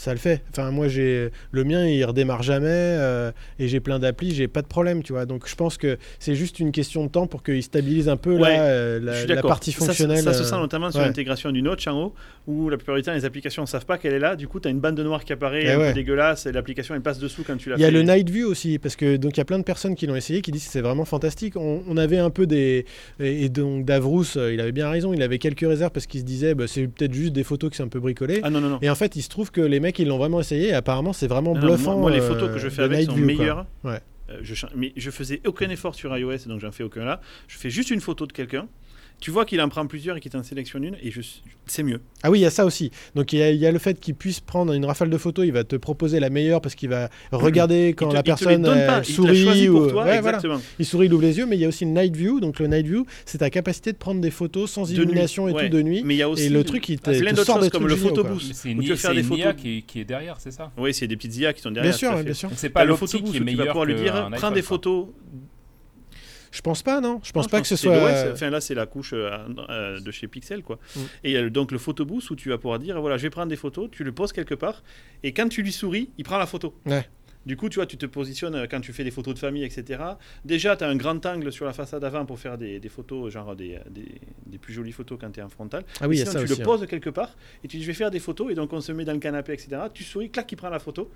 ça 0.00 0.12
le 0.14 0.18
fait. 0.18 0.42
Enfin, 0.48 0.70
moi, 0.70 0.88
j'ai 0.88 1.30
le 1.50 1.64
mien, 1.64 1.86
il 1.86 2.02
redémarre 2.06 2.42
jamais 2.42 2.68
euh, 2.70 3.32
et 3.58 3.68
j'ai 3.68 3.80
plein 3.80 3.98
d'applis, 3.98 4.34
j'ai 4.34 4.48
pas 4.48 4.62
de 4.62 4.66
problème, 4.66 5.02
tu 5.02 5.12
vois. 5.12 5.26
Donc, 5.26 5.46
je 5.46 5.54
pense 5.54 5.76
que 5.76 5.98
c'est 6.18 6.34
juste 6.34 6.58
une 6.58 6.72
question 6.72 7.04
de 7.04 7.10
temps 7.10 7.26
pour 7.26 7.42
qu'il 7.42 7.62
stabilise 7.62 8.08
un 8.08 8.16
peu 8.16 8.32
Ouais, 8.32 8.56
là, 8.56 8.62
euh, 8.62 9.26
la, 9.28 9.42
partie 9.42 9.72
Ça, 9.72 9.84
fonctionnelle. 9.84 10.22
Ça, 10.22 10.32
se 10.32 10.40
euh, 10.40 10.44
sent 10.44 10.56
notamment 10.56 10.90
sur 10.90 11.00
l'intégration 11.00 11.52
du 11.52 11.60
notch 11.60 11.86
en 11.86 12.00
haut, 12.00 12.14
où 12.46 12.70
la 12.70 12.78
plupart 12.78 12.96
du 12.96 13.02
temps, 13.02 13.12
les 13.12 13.26
applications 13.26 13.62
ne 13.62 13.66
savent 13.66 13.84
pas 13.84 13.98
qu'elle 13.98 14.14
est 14.14 14.18
là. 14.18 14.36
Du 14.36 14.48
coup, 14.48 14.58
tu 14.58 14.68
as 14.68 14.70
une 14.70 14.80
bande 14.80 14.98
noire 14.98 15.22
qui 15.22 15.34
apparaît 15.34 15.64
Eh 15.64 15.70
un 15.70 15.78
ouais. 15.78 15.88
peu 15.88 15.94
dégueulasse 15.94 16.46
et 16.46 16.52
l'application 16.52 16.94
elle 16.94 17.02
passe 17.02 17.18
dessous 17.18 17.44
quand 17.46 17.58
tu 17.58 17.68
la 17.68 17.76
Il 17.76 17.82
y 17.82 17.84
a 17.84 17.90
le 17.90 18.00
Night 18.00 18.30
View 18.30 18.48
aussi, 18.48 18.78
parce 18.78 18.96
que 18.96 19.18
donc 19.18 19.36
il 19.36 19.38
y 19.38 19.42
a 19.42 19.44
plein 19.44 19.58
de 19.58 19.64
personnes 19.64 19.96
qui 19.96 20.06
l'ont 20.06 20.16
essayé, 20.16 20.40
qui 20.40 20.50
disent 20.50 20.64
que 20.64 20.72
c'est 20.72 20.80
vraiment 20.80 21.04
fantastique. 21.04 21.56
On, 21.56 21.82
on 21.86 21.96
avait 21.98 22.18
un 22.18 22.30
peu 22.30 22.46
des 22.46 22.86
et, 23.18 23.50
donc 23.50 23.84
Davrous, 23.84 24.24
il 24.36 24.60
avait 24.62 24.72
bien 24.72 24.88
raison, 24.88 25.12
il 25.12 25.22
avait 25.22 25.38
quelques 25.38 25.60
réserves 25.60 25.92
parce 25.92 26.06
qu'il 26.06 26.20
se 26.20 26.24
disait 26.24 26.54
bah, 26.54 26.64
c'est 26.66 26.86
peut-être 26.86 27.12
juste 27.12 27.34
des 27.34 27.44
photos 27.44 27.68
qui 27.70 27.76
sont 27.76 27.84
un 27.84 27.88
peu 27.88 28.00
bricolées. 28.00 28.40
Ah 28.42 28.48
non, 28.48 28.62
non, 28.62 28.70
non. 28.70 28.78
Et 28.80 28.88
en 28.88 28.94
fait, 28.94 29.14
il 29.16 29.22
se 29.22 29.28
trouve 29.28 29.50
que 29.50 29.60
les 29.60 29.78
mecs 29.78 29.89
ils 29.98 30.08
l'ont 30.08 30.18
vraiment 30.18 30.40
essayé. 30.40 30.68
Et 30.68 30.72
apparemment, 30.72 31.12
c'est 31.12 31.26
vraiment 31.26 31.54
Non, 31.54 31.60
non, 31.60 31.66
bluffant. 31.68 31.92
moi, 31.92 32.00
moi, 32.02 32.10
les 32.10 32.20
euh, 32.20 32.28
photos 32.28 32.50
que 32.50 32.58
je 32.58 32.68
fais 32.68 32.82
avec 32.82 33.06
sont 33.06 33.14
View, 33.14 33.24
meilleures. 33.24 33.66
Ouais. 33.84 34.00
Euh, 34.30 34.38
je, 34.42 34.54
mais 34.76 34.92
je 34.96 35.10
faisais 35.10 35.40
aucun 35.46 35.68
effort 35.70 35.94
sur 35.94 36.16
iOS, 36.16 36.46
donc 36.46 36.60
j'en 36.60 36.70
fais 36.70 36.84
aucun 36.84 37.04
là. 37.04 37.20
Je 37.48 37.56
fais 37.58 37.70
juste 37.70 37.90
une 37.90 38.00
photo 38.00 38.26
de 38.26 38.32
quelqu'un. 38.32 38.68
Tu 39.20 39.30
vois 39.30 39.44
qu'il 39.44 39.60
en 39.60 39.68
prend 39.68 39.86
plusieurs 39.86 40.16
et 40.16 40.20
qu'il 40.20 40.30
t'en 40.30 40.42
sélectionne 40.42 40.82
une, 40.82 40.96
et 41.02 41.10
je... 41.10 41.20
c'est 41.66 41.82
mieux. 41.82 42.00
Ah 42.22 42.30
oui, 42.30 42.38
il 42.38 42.42
y 42.42 42.46
a 42.46 42.50
ça 42.50 42.64
aussi. 42.64 42.90
Donc 43.14 43.34
il 43.34 43.38
y, 43.38 43.42
a- 43.42 43.50
il 43.50 43.58
y 43.58 43.66
a 43.66 43.70
le 43.70 43.78
fait 43.78 44.00
qu'il 44.00 44.14
puisse 44.14 44.40
prendre 44.40 44.72
une 44.72 44.86
rafale 44.86 45.10
de 45.10 45.18
photos, 45.18 45.44
il 45.46 45.52
va 45.52 45.62
te 45.62 45.76
proposer 45.76 46.20
la 46.20 46.30
meilleure 46.30 46.62
parce 46.62 46.74
qu'il 46.74 46.88
va 46.88 47.10
regarder 47.32 47.92
quand 47.94 48.06
Il 48.06 48.08
te- 48.10 48.14
la 48.14 48.20
il 48.20 48.24
personne 48.24 48.64
euh, 48.66 49.00
il 49.06 49.14
sourit 49.14 49.66
pour 49.68 49.82
ou 49.82 49.90
toi, 49.90 50.04
Ouais, 50.04 50.20
voilà. 50.20 50.38
exactement. 50.38 50.60
il 50.78 50.86
sourit, 50.86 51.06
il 51.08 51.12
ouvre 51.12 51.22
les 51.22 51.36
yeux, 51.36 51.44
mais 51.44 51.56
il 51.56 51.60
y 51.60 51.66
a 51.66 51.68
aussi 51.68 51.84
le 51.84 51.90
Night 51.90 52.16
View. 52.16 52.40
Donc 52.40 52.58
le 52.60 52.66
Night 52.66 52.86
View, 52.86 53.04
c'est 53.26 53.38
ta 53.38 53.50
capacité 53.50 53.92
de 53.92 53.98
prendre 53.98 54.22
des 54.22 54.30
photos 54.30 54.70
sans 54.70 54.84
De 54.84 54.88
nuit, 54.88 54.96
illumination 54.96 55.48
et 55.48 55.52
ouais. 55.52 55.68
tout 55.68 55.76
de 55.76 55.82
nuit. 55.82 56.02
Mais 56.02 56.14
il 56.14 56.18
y 56.18 56.22
a 56.22 56.28
aussi 56.30 56.44
Et 56.44 56.48
le 56.48 56.64
truc, 56.64 56.88
il 56.88 56.98
te, 56.98 57.10
plein 57.18 57.32
te 57.34 57.44
sort 57.44 57.56
choses 57.56 57.64
des 57.66 57.70
comme 57.70 57.86
le 57.86 57.96
géniaux, 57.96 58.08
photo 58.08 58.22
quoi. 58.22 58.30
boost. 58.32 58.48
Mais 58.48 58.54
c'est 58.54 58.68
Où 58.74 58.80
une, 58.82 58.96
faire 58.96 59.12
des 59.12 59.18
une 59.20 59.24
photos. 59.26 59.44
IA 59.44 59.52
qui, 59.52 59.76
est- 59.78 59.82
qui 59.82 60.00
est 60.00 60.04
derrière, 60.06 60.36
c'est 60.38 60.50
ça? 60.50 60.72
Oui, 60.78 60.94
c'est 60.94 61.06
des 61.06 61.16
petites 61.16 61.36
IA 61.36 61.52
qui 61.52 61.60
sont 61.60 61.70
derrière. 61.70 61.90
Bien 61.92 61.98
sûr, 61.98 62.24
bien 62.24 62.32
sûr. 62.32 62.48
C'est 62.56 62.70
pas 62.70 62.84
le 62.84 62.88
l'optique 62.90 63.08
photo 63.10 63.22
boost 63.24 63.32
qui 63.32 63.36
est 63.38 63.40
où 63.42 63.44
tu 63.44 63.50
vas 63.50 63.56
meilleur 63.58 63.66
pouvoir 63.74 63.84
lui 63.84 63.94
dire 63.96 64.30
prends 64.36 64.50
des 64.50 64.62
photos. 64.62 65.08
Je 66.50 66.60
pense 66.62 66.82
pas, 66.82 67.00
non. 67.00 67.20
Je 67.22 67.30
pense 67.32 67.46
Non, 67.46 67.50
pas 67.50 67.60
que 67.60 67.66
ce 67.68 67.76
soit. 67.76 67.92
euh, 67.92 68.32
Enfin 68.32 68.50
là, 68.50 68.60
c'est 68.60 68.74
la 68.74 68.86
couche 68.86 69.12
euh, 69.12 69.30
euh, 69.68 70.00
de 70.00 70.10
chez 70.10 70.26
Pixel, 70.26 70.62
quoi. 70.62 70.78
Mm. 70.96 71.00
Et 71.24 71.30
il 71.30 71.32
y 71.32 71.36
a 71.36 71.48
donc 71.48 71.70
le 71.72 71.78
photo 71.78 72.04
boost 72.04 72.30
où 72.30 72.36
tu 72.36 72.48
vas 72.48 72.58
pouvoir 72.58 72.78
dire 72.78 73.00
voilà, 73.00 73.16
je 73.18 73.22
vais 73.22 73.30
prendre 73.30 73.48
des 73.48 73.56
photos, 73.56 73.88
tu 73.92 74.02
le 74.04 74.12
poses 74.12 74.32
quelque 74.32 74.54
part, 74.56 74.82
et 75.22 75.32
quand 75.32 75.48
tu 75.48 75.62
lui 75.62 75.72
souris, 75.72 76.10
il 76.18 76.24
prend 76.24 76.38
la 76.38 76.46
photo. 76.46 76.74
Ouais. 76.86 77.06
Du 77.46 77.56
coup, 77.56 77.70
tu 77.70 77.76
vois, 77.76 77.86
tu 77.86 77.96
te 77.96 78.04
positionnes 78.04 78.66
quand 78.70 78.82
tu 78.82 78.92
fais 78.92 79.02
des 79.02 79.10
photos 79.10 79.32
de 79.32 79.38
famille, 79.38 79.64
etc. 79.64 80.02
Déjà, 80.44 80.76
tu 80.76 80.84
as 80.84 80.88
un 80.88 80.96
grand 80.96 81.24
angle 81.24 81.50
sur 81.50 81.64
la 81.64 81.72
façade 81.72 82.04
avant 82.04 82.26
pour 82.26 82.38
faire 82.38 82.58
des, 82.58 82.80
des 82.80 82.88
photos, 82.90 83.32
genre 83.32 83.56
des, 83.56 83.78
des, 83.88 84.20
des 84.46 84.58
plus 84.58 84.74
jolies 84.74 84.92
photos 84.92 85.16
quand 85.18 85.30
tu 85.30 85.40
es 85.40 85.42
en 85.42 85.48
frontal. 85.48 85.84
Ah 86.02 86.08
oui, 86.08 86.16
a 86.20 86.24
Sinon, 86.26 86.32
ça 86.32 86.38
tu 86.40 86.44
aussi. 86.44 86.54
le 86.56 86.60
hein. 86.60 86.64
poses 86.66 86.86
quelque 86.86 87.08
part 87.08 87.34
et 87.64 87.68
tu 87.68 87.78
dis 87.78 87.82
je 87.82 87.86
vais 87.86 87.94
faire 87.94 88.10
des 88.10 88.20
photos 88.20 88.50
et 88.52 88.54
donc 88.54 88.70
on 88.74 88.82
se 88.82 88.92
met 88.92 89.06
dans 89.06 89.14
le 89.14 89.20
canapé, 89.20 89.54
etc. 89.54 89.68
Tu 89.94 90.04
souris, 90.04 90.28
clac, 90.30 90.52
il 90.52 90.56
prend 90.56 90.68
la 90.68 90.78
photo. 90.80 91.10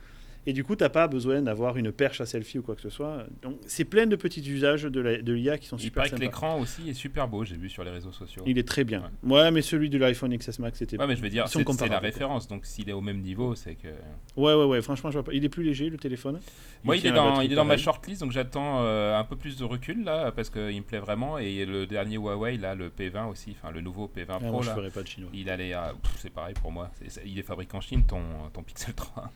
Et 0.46 0.52
du 0.52 0.62
coup, 0.64 0.76
tu 0.76 0.82
n'as 0.84 0.90
pas 0.90 1.08
besoin 1.08 1.40
d'avoir 1.42 1.76
une 1.76 1.90
perche 1.92 2.20
à 2.20 2.26
selfie 2.26 2.58
ou 2.58 2.62
quoi 2.62 2.74
que 2.74 2.82
ce 2.82 2.90
soit. 2.90 3.26
Donc, 3.42 3.56
c'est 3.66 3.84
plein 3.84 4.06
de 4.06 4.16
petits 4.16 4.46
usages 4.48 4.82
de 4.82 5.32
l'IA 5.32 5.58
qui 5.58 5.66
sont 5.66 5.76
Il 5.76 5.82
super 5.84 6.02
paraît 6.02 6.10
que 6.10 6.16
sympas. 6.16 6.24
l'écran 6.24 6.60
aussi 6.60 6.88
est 6.90 6.94
super 6.94 7.28
beau, 7.28 7.44
j'ai 7.44 7.56
vu 7.56 7.68
sur 7.70 7.82
les 7.84 7.90
réseaux 7.90 8.12
sociaux. 8.12 8.42
Il 8.46 8.58
est 8.58 8.68
très 8.68 8.84
bien. 8.84 9.10
Ouais, 9.22 9.50
mais 9.50 9.62
celui 9.62 9.88
de 9.88 9.98
l'iPhone 9.98 10.36
XS 10.36 10.58
Max, 10.58 10.78
c'était. 10.78 10.98
Ouais, 10.98 11.06
mais 11.06 11.16
je 11.16 11.22
veux 11.22 11.30
dire, 11.30 11.48
c'est 11.48 11.88
la 11.88 11.98
référence, 11.98 12.46
donc 12.48 12.66
s'il 12.66 12.88
est 12.90 12.92
au 12.92 13.00
même 13.00 13.20
niveau, 13.20 13.54
c'est 13.54 13.74
que. 13.74 13.88
Ouais, 14.36 14.54
ouais, 14.54 14.64
ouais. 14.64 14.82
Franchement, 14.82 15.10
je 15.10 15.18
vois 15.18 15.24
pas. 15.24 15.32
Il 15.32 15.44
est 15.44 15.48
plus 15.48 15.62
léger 15.62 15.88
le 15.88 15.96
téléphone. 15.96 16.40
Moi, 16.82 16.96
il, 16.96 17.06
est 17.06 17.12
dans, 17.12 17.40
il 17.40 17.50
est 17.52 17.56
dans 17.56 17.64
ma 17.64 17.76
shortlist, 17.76 18.20
donc 18.20 18.32
j'attends 18.32 18.82
euh, 18.82 19.18
un 19.18 19.24
peu 19.24 19.36
plus 19.36 19.56
de 19.56 19.64
recul 19.64 20.04
là, 20.04 20.30
parce 20.32 20.50
qu'il 20.50 20.60
me 20.76 20.82
plaît 20.82 20.98
vraiment. 20.98 21.38
Et 21.38 21.64
le 21.64 21.86
dernier 21.86 22.16
Huawei, 22.16 22.58
là, 22.58 22.74
le 22.74 22.90
P20 22.90 23.30
aussi, 23.30 23.56
enfin 23.58 23.72
le 23.72 23.80
nouveau 23.80 24.10
P20 24.14 24.24
Ah, 24.28 24.38
Pro, 24.38 24.50
moi, 24.52 24.62
je 24.62 24.68
là, 24.68 24.74
ferai 24.74 24.90
pas 24.90 25.02
de 25.02 25.08
chinois. 25.08 25.30
il 25.32 25.48
allait 25.48 25.72
C'est 26.18 26.30
pareil 26.30 26.54
pour 26.60 26.70
moi. 26.72 26.90
Il 27.24 27.38
est 27.38 27.42
fabriqué 27.42 27.76
en 27.76 27.80
Chine, 27.80 28.02
ton, 28.06 28.20
ton 28.52 28.62
Pixel 28.62 28.94
3. 28.94 29.32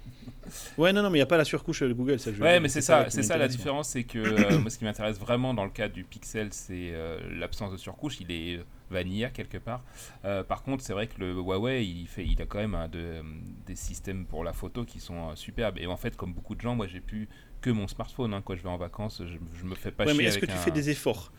Ouais, 0.76 0.93
non, 0.93 0.98
non, 1.03 1.11
mais 1.11 1.19
il 1.19 1.20
n'y 1.20 1.23
a 1.23 1.27
pas 1.27 1.37
la 1.37 1.45
surcouche 1.45 1.83
de 1.83 1.93
Google, 1.93 2.19
ça. 2.20 2.33
je 2.33 2.43
Ouais, 2.43 2.61
mais 2.61 2.69
c'est 2.69 2.83
ça, 2.83 3.11
c'est 3.11 3.23
ça 3.25 3.37
la 3.37 3.49
différence, 3.49 3.89
c'est 3.91 4.05
que 4.05 4.19
euh, 4.19 4.59
moi, 4.61 4.70
ce 4.70 4.79
qui 4.79 4.85
m'intéresse 4.85 5.19
vraiment 5.19 5.55
dans 5.55 5.65
le 5.65 5.70
cas 5.70 5.89
du 5.89 6.05
Pixel, 6.05 6.53
c'est 6.53 6.91
euh, 6.93 7.19
l'absence 7.37 7.73
de 7.73 7.77
surcouche. 7.77 8.20
Il 8.20 8.31
est 8.31 8.59
euh, 8.59 8.65
vanilla 8.91 9.31
quelque 9.31 9.59
part. 9.59 9.83
Euh, 10.25 10.45
par 10.45 10.62
contre, 10.62 10.85
c'est 10.85 10.93
vrai 10.93 11.09
que 11.09 11.19
le 11.19 11.33
Huawei, 11.33 11.85
il 11.85 12.07
fait, 12.07 12.25
il 12.25 12.41
a 12.41 12.47
quand 12.47 12.59
même 12.59 12.89
de, 12.93 12.99
euh, 13.01 13.23
des 13.66 13.75
systèmes 13.75 14.25
pour 14.25 14.45
la 14.45 14.53
photo 14.53 14.85
qui 14.85 15.01
sont 15.01 15.35
superbes. 15.35 15.79
Et 15.79 15.89
en 15.89 15.97
fait, 15.97 16.16
comme 16.16 16.33
beaucoup 16.33 16.55
de 16.55 16.61
gens, 16.61 16.77
moi, 16.77 16.87
j'ai 16.87 17.01
plus 17.01 17.29
que 17.61 17.70
mon 17.70 17.89
smartphone. 17.89 18.33
hein. 18.35 18.43
Quand 18.45 18.55
je 18.55 18.62
vais 18.62 18.69
en 18.69 18.77
vacances, 18.77 19.20
je, 19.27 19.37
je 19.59 19.65
me 19.65 19.75
fais 19.75 19.91
pas 19.91 20.05
Ouais, 20.05 20.15
chier 20.15 20.23
mais 20.23 20.25
est-ce 20.25 20.39
que 20.39 20.47
avec 20.47 20.51
tu 20.51 20.53
un- 20.57 20.61
fais 20.61 20.70
des 20.70 20.91
efforts? 20.91 21.33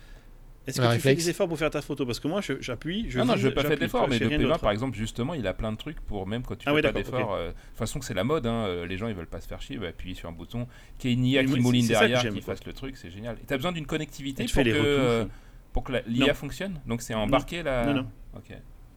Est-ce 0.70 0.80
que 0.82 0.94
tu 0.96 1.00
fais 1.02 1.16
des 1.16 1.30
efforts 1.30 1.48
pour 1.48 1.58
faire 1.58 1.70
ta 1.70 1.82
photo? 1.82 2.06
Parce 2.06 2.20
que 2.20 2.28
moi, 2.28 2.42
je- 2.42 2.62
j'appuie, 2.62 3.10
je 3.10 3.20
non, 3.20 3.26
non, 3.26 3.34
vise, 3.34 3.42
je 3.44 3.48
vais 3.50 3.54
pas 3.54 3.64
faire 3.64 3.78
d'efforts, 3.78 4.08
mais 4.08 4.18
fais 4.18 4.24
le 4.24 4.30
rien 4.30 4.38
P20 4.40 4.42
d'autre. 4.48 4.60
par 4.62 4.72
exemple, 4.72 4.98
justement, 4.98 5.34
il 5.34 5.46
a 5.48 5.54
plein 5.54 5.72
de 5.72 5.78
trucs 5.78 6.00
pour 6.02 6.26
même 6.28 6.44
quand 6.44 6.56
tu 6.56 6.64
Ah 6.68 6.72
fais 6.72 6.76
ouais, 6.76 6.82
pas 6.82 6.92
d'efforts. 6.92 7.34
euh, 7.34 7.48
De 7.50 7.52
toute 7.54 7.78
façon, 7.78 8.02
c'est 8.02 8.14
la 8.14 8.24
mode, 8.24 8.46
hein, 8.48 8.66
euh, 8.68 8.86
les 8.86 8.98
gens 8.98 9.08
ils 9.08 9.16
veulent 9.16 9.28
pas 9.28 9.42
se 9.42 9.48
faire 9.48 9.62
chier, 9.62 9.78
bah, 9.78 9.88
appuyer 9.90 10.16
sur 10.16 10.30
un 10.30 10.32
bouton, 10.32 10.68
qu'il 10.98 11.10
y 11.10 11.14
ait 11.14 11.18
une 11.18 11.26
IA 11.26 11.42
Mais 11.44 11.48
qui 11.50 11.60
mouline 11.60 11.88
derrière, 11.88 12.30
qui 12.30 12.42
fasse 12.42 12.64
le 12.66 12.74
truc, 12.74 12.96
c'est 12.98 13.12
génial. 13.12 13.38
Et 13.42 13.46
tu 13.46 13.54
as 13.54 13.58
besoin 13.58 13.72
d'une 13.72 13.86
connectivité 13.86 14.44
Et 14.44 14.46
tu 14.46 14.54
pour 14.54 14.64
fais 14.64 14.70
que, 14.72 14.78
euh, 14.78 15.26
pour 15.74 15.84
que 15.84 15.92
l'IA 16.08 16.28
Non. 16.28 16.34
fonctionne? 16.34 16.80
Donc 16.86 17.02
c'est 17.02 17.14
embarqué 17.14 17.64
là 17.64 17.86
Non, 17.86 17.94
non. 17.96 18.08
Ok. 18.36 18.52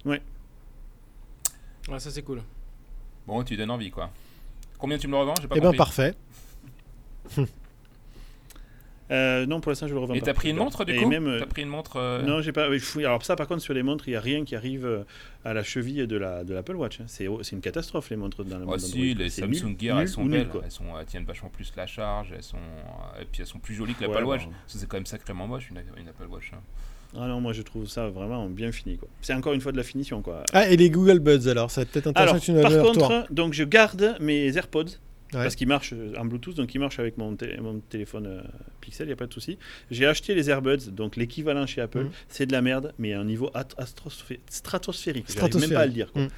Ouais, 0.05 1.99
ça 1.99 2.11
c'est 2.11 2.23
cool. 2.23 2.43
Bon, 3.27 3.43
tu 3.45 3.57
donnes 3.57 3.71
envie 3.71 3.91
quoi. 3.91 4.11
Combien 4.79 4.99
tu 4.99 5.07
me 5.07 5.13
le 5.13 5.19
revends? 5.19 5.35
Eh 5.55 5.61
ben 5.61 5.73
parfait. 5.77 6.15
Euh, 9.11 9.45
non, 9.47 9.61
pour 9.61 9.71
l'instant, 9.71 9.89
je 9.89 9.93
le 9.95 9.99
revends 10.01 10.15
Et 10.15 10.21
pas. 10.21 10.27
t'as 10.27 10.35
pris 10.35 10.51
une 10.51 10.57
montre 10.57 10.85
du 10.85 10.93
Et 10.95 10.97
coup 10.97 11.09
même, 11.09 11.27
euh, 11.27 11.41
T'as 11.41 11.47
pris 11.47 11.63
une 11.63 11.69
montre 11.69 11.97
euh, 11.97 12.23
Non, 12.23 12.41
j'ai 12.41 12.53
pas. 12.53 12.69
Alors 12.99 13.23
ça, 13.25 13.37
par 13.37 13.47
contre, 13.47 13.61
sur 13.61 13.75
les 13.75 13.83
montres, 13.83 14.09
il 14.09 14.13
n'y 14.13 14.17
a 14.17 14.21
rien 14.21 14.45
qui 14.45 14.55
arrive 14.57 15.05
à 15.45 15.53
la 15.53 15.63
cheville 15.63 16.07
de 16.07 16.17
la 16.17 16.45
de 16.45 16.55
l'Apple 16.55 16.77
Watch. 16.77 17.01
hein. 17.01 17.05
C'est 17.09 17.27
c'est 17.43 17.53
une 17.57 17.61
catastrophe 17.61 18.09
les 18.11 18.17
montres 18.17 18.45
dans 18.45 18.59
le 18.59 18.65
Oh, 18.65 18.71
monde 18.71 18.81
si, 18.81 19.13
les 19.15 19.29
C'est 19.29 19.43
Samsung 19.43 19.67
nul, 19.71 19.77
Gear, 19.79 19.97
nul 19.97 20.03
elles 20.03 20.09
sont 20.09 20.23
nul, 20.23 20.31
belles, 20.31 20.49
quoi. 20.49 20.61
elles, 20.65 20.71
sont, 20.71 20.85
elles 20.99 21.05
tiennent 21.07 21.25
vachement 21.25 21.51
plus 21.51 21.71
la 21.77 21.87
charge, 21.87 22.33
elles 22.35 22.43
sont, 22.43 22.57
et 23.21 23.25
puis 23.31 23.43
elles 23.43 23.47
sont 23.47 23.59
plus 23.59 23.75
jolies 23.75 23.95
que 23.95 24.05
Ouais, 24.05 24.09
l'Apple 24.13 24.25
Watch. 24.25 24.45
bon. 24.47 24.53
C'est 24.67 24.87
quand 24.89 24.97
même 24.97 25.07
sacrément 25.07 25.47
moche 25.47 25.69
une, 25.71 25.83
une 26.01 26.09
Apple 26.09 26.27
Watch. 26.31 26.53
hein. 26.55 26.61
Ah 27.15 27.27
non, 27.27 27.43
moi 27.43 27.53
je 27.53 27.61
trouve 27.61 27.87
ça 27.87 28.09
vraiment 28.09 28.49
bien 28.49 28.73
fini. 28.73 28.97
quoi. 28.97 29.09
C'est 29.21 29.35
encore 29.35 29.53
une 29.53 29.61
fois 29.61 29.73
de 29.73 29.77
la 29.77 29.83
finition. 29.83 30.23
quoi. 30.23 30.45
Ah, 30.55 30.71
et 30.71 30.79
les 30.79 30.89
Google 30.89 31.19
Buds 31.19 31.47
alors, 31.49 31.71
ça 31.71 31.81
va 31.81 31.83
être 31.83 31.91
peut-être 31.93 32.07
intéressant 32.07 32.31
Alors, 32.31 32.41
que 32.41 32.47
tu 32.47 32.53
nous 32.53 32.63
par 32.63 32.83
contre, 32.83 33.27
donc 33.31 33.53
je 33.53 33.65
garde 33.65 34.17
mes 34.21 34.57
AirPods 34.57 34.87
Parce 35.33 35.57
qu'il 35.57 35.69
marche 35.69 35.93
euh, 35.95 36.15
en 36.19 36.25
Bluetooth, 36.25 36.55
donc 36.57 36.75
il 36.75 36.79
marche 36.79 36.99
avec 36.99 37.17
mon, 37.19 37.35
té- 37.37 37.57
mon 37.61 37.81
téléphone 37.81 38.27
euh, 38.27 38.41
Pixel, 38.81 39.07
il 39.07 39.09
n'y 39.09 39.13
a 39.15 39.17
pas 39.17 39.27
de 39.27 39.33
souci. 39.33 39.59
J'ai 39.91 40.07
acheté 40.07 40.35
les 40.35 40.51
AirBuds, 40.51 40.91
donc 40.93 41.17
l'équivalent 41.17 41.67
chez 41.67 41.81
Apple. 41.81 42.05
Mhm. 42.05 42.11
C'est 42.29 42.47
de 42.47 42.53
la 42.53 42.63
merde, 42.63 42.93
mais 42.99 43.13
à 43.15 43.21
un 43.21 43.25
niveau 43.25 43.51
stratosphérique. 44.49 45.27
J'arrive 45.29 45.57
même 45.61 45.71
pas 45.71 45.81
à 45.83 45.87
le 45.87 45.93
dire. 45.93 46.11
Mhm. 46.15 46.29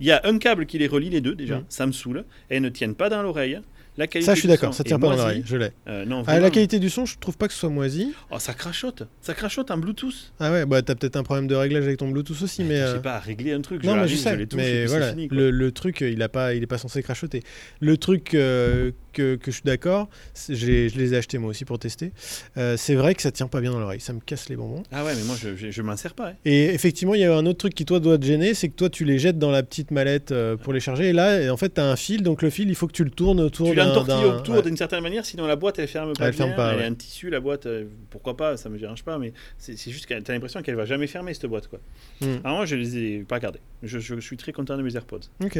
Il 0.00 0.06
y 0.06 0.10
a 0.10 0.20
un 0.24 0.38
câble 0.38 0.66
qui 0.66 0.78
les 0.78 0.88
relie 0.88 1.08
les 1.10 1.20
deux 1.20 1.34
déjà, 1.34 1.58
Mhm. 1.58 1.64
ça 1.68 1.86
me 1.86 1.92
saoule. 1.92 2.24
Et 2.50 2.56
elles 2.56 2.62
ne 2.62 2.68
tiennent 2.68 2.96
pas 2.96 3.08
dans 3.08 3.22
l'oreille. 3.22 3.60
La 3.96 4.08
qualité 4.08 4.26
Ça, 4.26 4.34
je 4.34 4.40
suis 4.40 4.48
d'accord, 4.48 4.74
ça 4.74 4.82
tient 4.82 4.98
pas 4.98 5.08
dans 5.10 5.16
l'oreille, 5.16 5.42
je 5.46 5.56
l'ai. 5.56 5.70
Euh, 5.86 6.04
non, 6.04 6.24
Ah, 6.26 6.40
la 6.40 6.50
qualité 6.50 6.80
du 6.80 6.90
son, 6.90 7.06
je 7.06 7.16
trouve 7.18 7.36
pas 7.36 7.46
que 7.46 7.52
ce 7.54 7.60
soit 7.60 7.68
moisi. 7.68 8.12
Oh, 8.32 8.38
ça 8.40 8.52
crachote. 8.52 9.04
Ça 9.20 9.34
crachote 9.34 9.70
en 9.70 9.78
Bluetooth. 9.78 10.32
Ah 10.40 10.50
ouais, 10.50 10.66
bah 10.66 10.82
t'as 10.82 10.96
peut-être 10.96 11.16
un 11.16 11.22
problème 11.22 11.46
de 11.46 11.54
réglage 11.54 11.84
avec 11.84 11.98
ton 11.98 12.08
Bluetooth 12.08 12.42
aussi, 12.42 12.64
mais. 12.64 12.78
Je 12.78 12.82
euh, 12.82 12.94
sais 12.96 13.02
pas 13.02 13.20
régler 13.20 13.52
un 13.52 13.60
truc. 13.60 13.84
Non, 13.84 13.94
mais 13.94 14.08
je 14.08 14.16
sais, 14.16 14.36
mais 14.56 14.86
voilà, 14.86 15.10
fini. 15.10 15.28
le, 15.30 15.50
le 15.52 15.72
truc, 15.72 16.02
euh, 16.02 16.10
il 16.10 16.20
a 16.22 16.28
pas, 16.28 16.54
il 16.54 16.62
est 16.62 16.66
pas 16.66 16.78
censé 16.78 17.02
crachoter. 17.04 17.42
Le 17.80 17.96
truc 17.96 18.34
euh, 18.34 18.90
que, 19.14 19.36
que 19.36 19.50
je 19.50 19.56
suis 19.56 19.64
d'accord, 19.64 20.10
je 20.48 20.66
les 20.98 21.14
ai 21.14 21.16
achetés 21.16 21.38
moi 21.38 21.48
aussi 21.50 21.64
pour 21.64 21.78
tester. 21.78 22.12
euh, 22.58 22.76
c'est 22.76 22.94
vrai 22.94 23.14
que 23.14 23.22
ça 23.22 23.30
tient 23.32 23.46
pas 23.48 23.60
bien 23.62 23.70
dans 23.70 23.78
l'oreille, 23.80 24.00
ça 24.00 24.12
me 24.12 24.20
casse 24.20 24.48
les 24.50 24.56
bonbons. 24.56 24.82
Ah 24.92 25.04
ouais, 25.04 25.14
mais 25.16 25.22
moi 25.22 25.36
je, 25.40 25.56
je, 25.56 25.70
je 25.70 25.82
m'en 25.82 25.96
sers 25.96 26.12
pas. 26.14 26.28
hein. 26.30 26.34
Et 26.44 26.64
effectivement, 26.74 27.14
il 27.14 27.20
y 27.22 27.24
a 27.24 27.34
un 27.34 27.46
autre 27.46 27.58
truc 27.58 27.74
qui 27.74 27.84
toi 27.86 28.00
doit 28.00 28.18
te 28.18 28.24
gêner, 28.26 28.52
c'est 28.52 28.68
que 28.68 28.74
toi 28.74 28.90
tu 28.90 29.04
les 29.06 29.18
jettes 29.18 29.38
dans 29.38 29.50
la 29.50 29.62
petite 29.62 29.90
mallette 29.90 30.32
euh, 30.32 30.56
pour 30.56 30.72
les 30.74 30.80
charger. 30.80 31.08
Et 31.08 31.12
là, 31.14 31.50
en 31.52 31.56
fait, 31.56 31.70
t'as 31.70 31.84
un 31.90 31.96
fil, 31.96 32.22
donc 32.22 32.42
le 32.42 32.50
fil, 32.50 32.68
il 32.68 32.74
faut 32.74 32.86
que 32.86 32.92
tu 32.92 33.04
le 33.04 33.10
tournes 33.10 33.40
autour. 33.40 33.68
Tu 33.70 33.74
l'entortilles 33.76 34.24
autour 34.26 34.56
ouais. 34.56 34.62
d'une 34.62 34.76
certaine 34.76 35.02
manière, 35.02 35.24
sinon 35.24 35.46
la 35.46 35.56
boîte 35.56 35.78
elle 35.78 35.88
ferme 35.88 36.12
pas. 36.12 36.26
Elle 36.26 36.30
bien, 36.34 36.46
ferme 36.46 36.56
pas, 36.56 36.72
Elle 36.72 36.78
ouais. 36.78 36.84
est 36.84 36.88
un 36.88 36.94
tissu, 36.94 37.30
la 37.30 37.40
boîte, 37.40 37.66
euh, 37.66 37.84
pourquoi 38.10 38.36
pas, 38.36 38.56
ça 38.56 38.68
me 38.68 38.78
dérange 38.78 39.04
pas, 39.04 39.16
mais 39.18 39.32
c'est 39.58 39.76
juste 39.90 40.06
que 40.06 40.18
t'as 40.18 40.32
l'impression 40.32 40.60
qu'elle 40.62 40.74
va 40.76 40.84
jamais 40.86 41.06
fermer 41.06 41.32
cette 41.34 41.46
boîte. 41.46 41.68
quoi. 41.68 41.78
Mm. 42.20 42.26
Alors 42.44 42.56
moi 42.58 42.66
je 42.66 42.76
les 42.76 42.96
ai 42.98 43.18
pas 43.20 43.38
gardés. 43.38 43.60
Je, 43.82 43.98
je 44.00 44.18
suis 44.20 44.36
très 44.36 44.52
content 44.52 44.76
de 44.76 44.82
mes 44.82 44.96
AirPods. 44.96 45.20
Ok. 45.44 45.58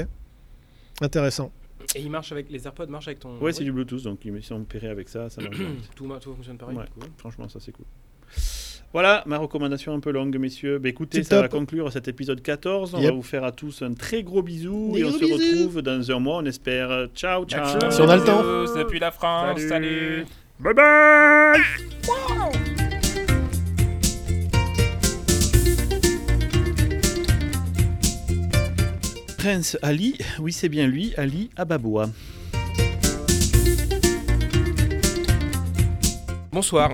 Intéressant. 1.01 1.52
Et 1.94 2.01
il 2.01 2.11
marche 2.11 2.32
avec 2.32 2.51
les 2.51 2.66
AirPods 2.66 2.86
marchent 2.86 3.09
avec 3.09 3.20
ton. 3.20 3.39
Ouais, 3.39 3.52
c'est 3.52 3.65
du 3.65 3.73
Bluetooth, 3.73 4.02
donc 4.02 4.24
ils 4.24 4.43
sont 4.43 4.65
pairés 4.65 4.89
avec 4.89 5.09
ça, 5.09 5.28
ça 5.31 5.43
marche 5.43 5.56
tout, 5.97 6.09
fonctionne 6.35 6.59
pareil. 6.59 6.77
Ouais. 6.77 6.85
cool. 6.98 7.09
Franchement, 7.19 7.48
ça 7.48 7.61
c'est 7.61 7.73
cool. 7.73 7.85
Voilà, 8.93 9.24
ma 9.27 9.39
recommandation 9.39 9.93
un 9.93 9.98
peu 9.98 10.12
longue, 10.12 10.36
messieurs. 10.39 10.78
Bah, 10.78 10.89
écoutez, 10.89 11.24
ça 11.24 11.40
va 11.40 11.48
conclure 11.48 11.90
cet 11.93 12.06
épisode 12.06 12.40
14. 12.40 12.94
On 12.94 12.98
Yep. 13.01 13.11
va 13.11 13.16
vous 13.16 13.23
faire 13.23 13.43
à 13.43 13.51
tous 13.51 13.82
un 13.82 13.93
très 13.93 14.23
gros 14.23 14.40
bisou 14.43 14.93
Des 14.94 15.01
et 15.01 15.05
on 15.05 15.11
se 15.11 15.19
bisous. 15.19 15.35
retrouve 15.35 15.82
dans 15.82 16.11
un 16.12 16.19
mois, 16.20 16.36
on 16.36 16.44
espère. 16.44 17.09
Ciao, 17.15 17.44
ciao. 17.44 17.90
Si 17.90 18.01
on 18.01 18.09
a 18.09 18.16
le 18.16 18.24
temps. 18.24 18.43
Depuis 18.77 19.01
la 19.01 19.11
France, 19.11 19.59
Salut. 19.62 19.69
salut. 19.69 20.27
Bye 20.61 20.74
bye 20.74 22.84
Prince 29.45 29.77
Ali, 29.83 30.16
oui 30.39 30.55
c'est 30.55 30.71
bien 30.71 30.87
lui, 30.87 31.12
Ali 31.19 31.51
Ababoua. 31.55 32.09
Bonsoir. 36.51 36.93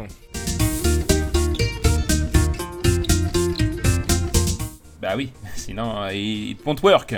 Bah 5.01 5.13
oui, 5.17 5.31
sinon 5.55 6.03
euh, 6.03 6.13
il, 6.13 6.51
il 6.51 6.57
won't 6.67 6.83
work. 6.83 7.15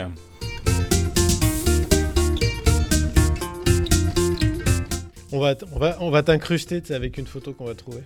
On 5.33 5.41
va, 5.41 5.55
on 5.73 5.79
va, 5.79 5.97
on 6.01 6.11
va 6.11 6.23
t'incruster 6.23 6.83
avec 6.91 7.17
une 7.17 7.27
photo 7.27 7.55
qu'on 7.55 7.65
va 7.65 7.75
trouver. 7.75 8.03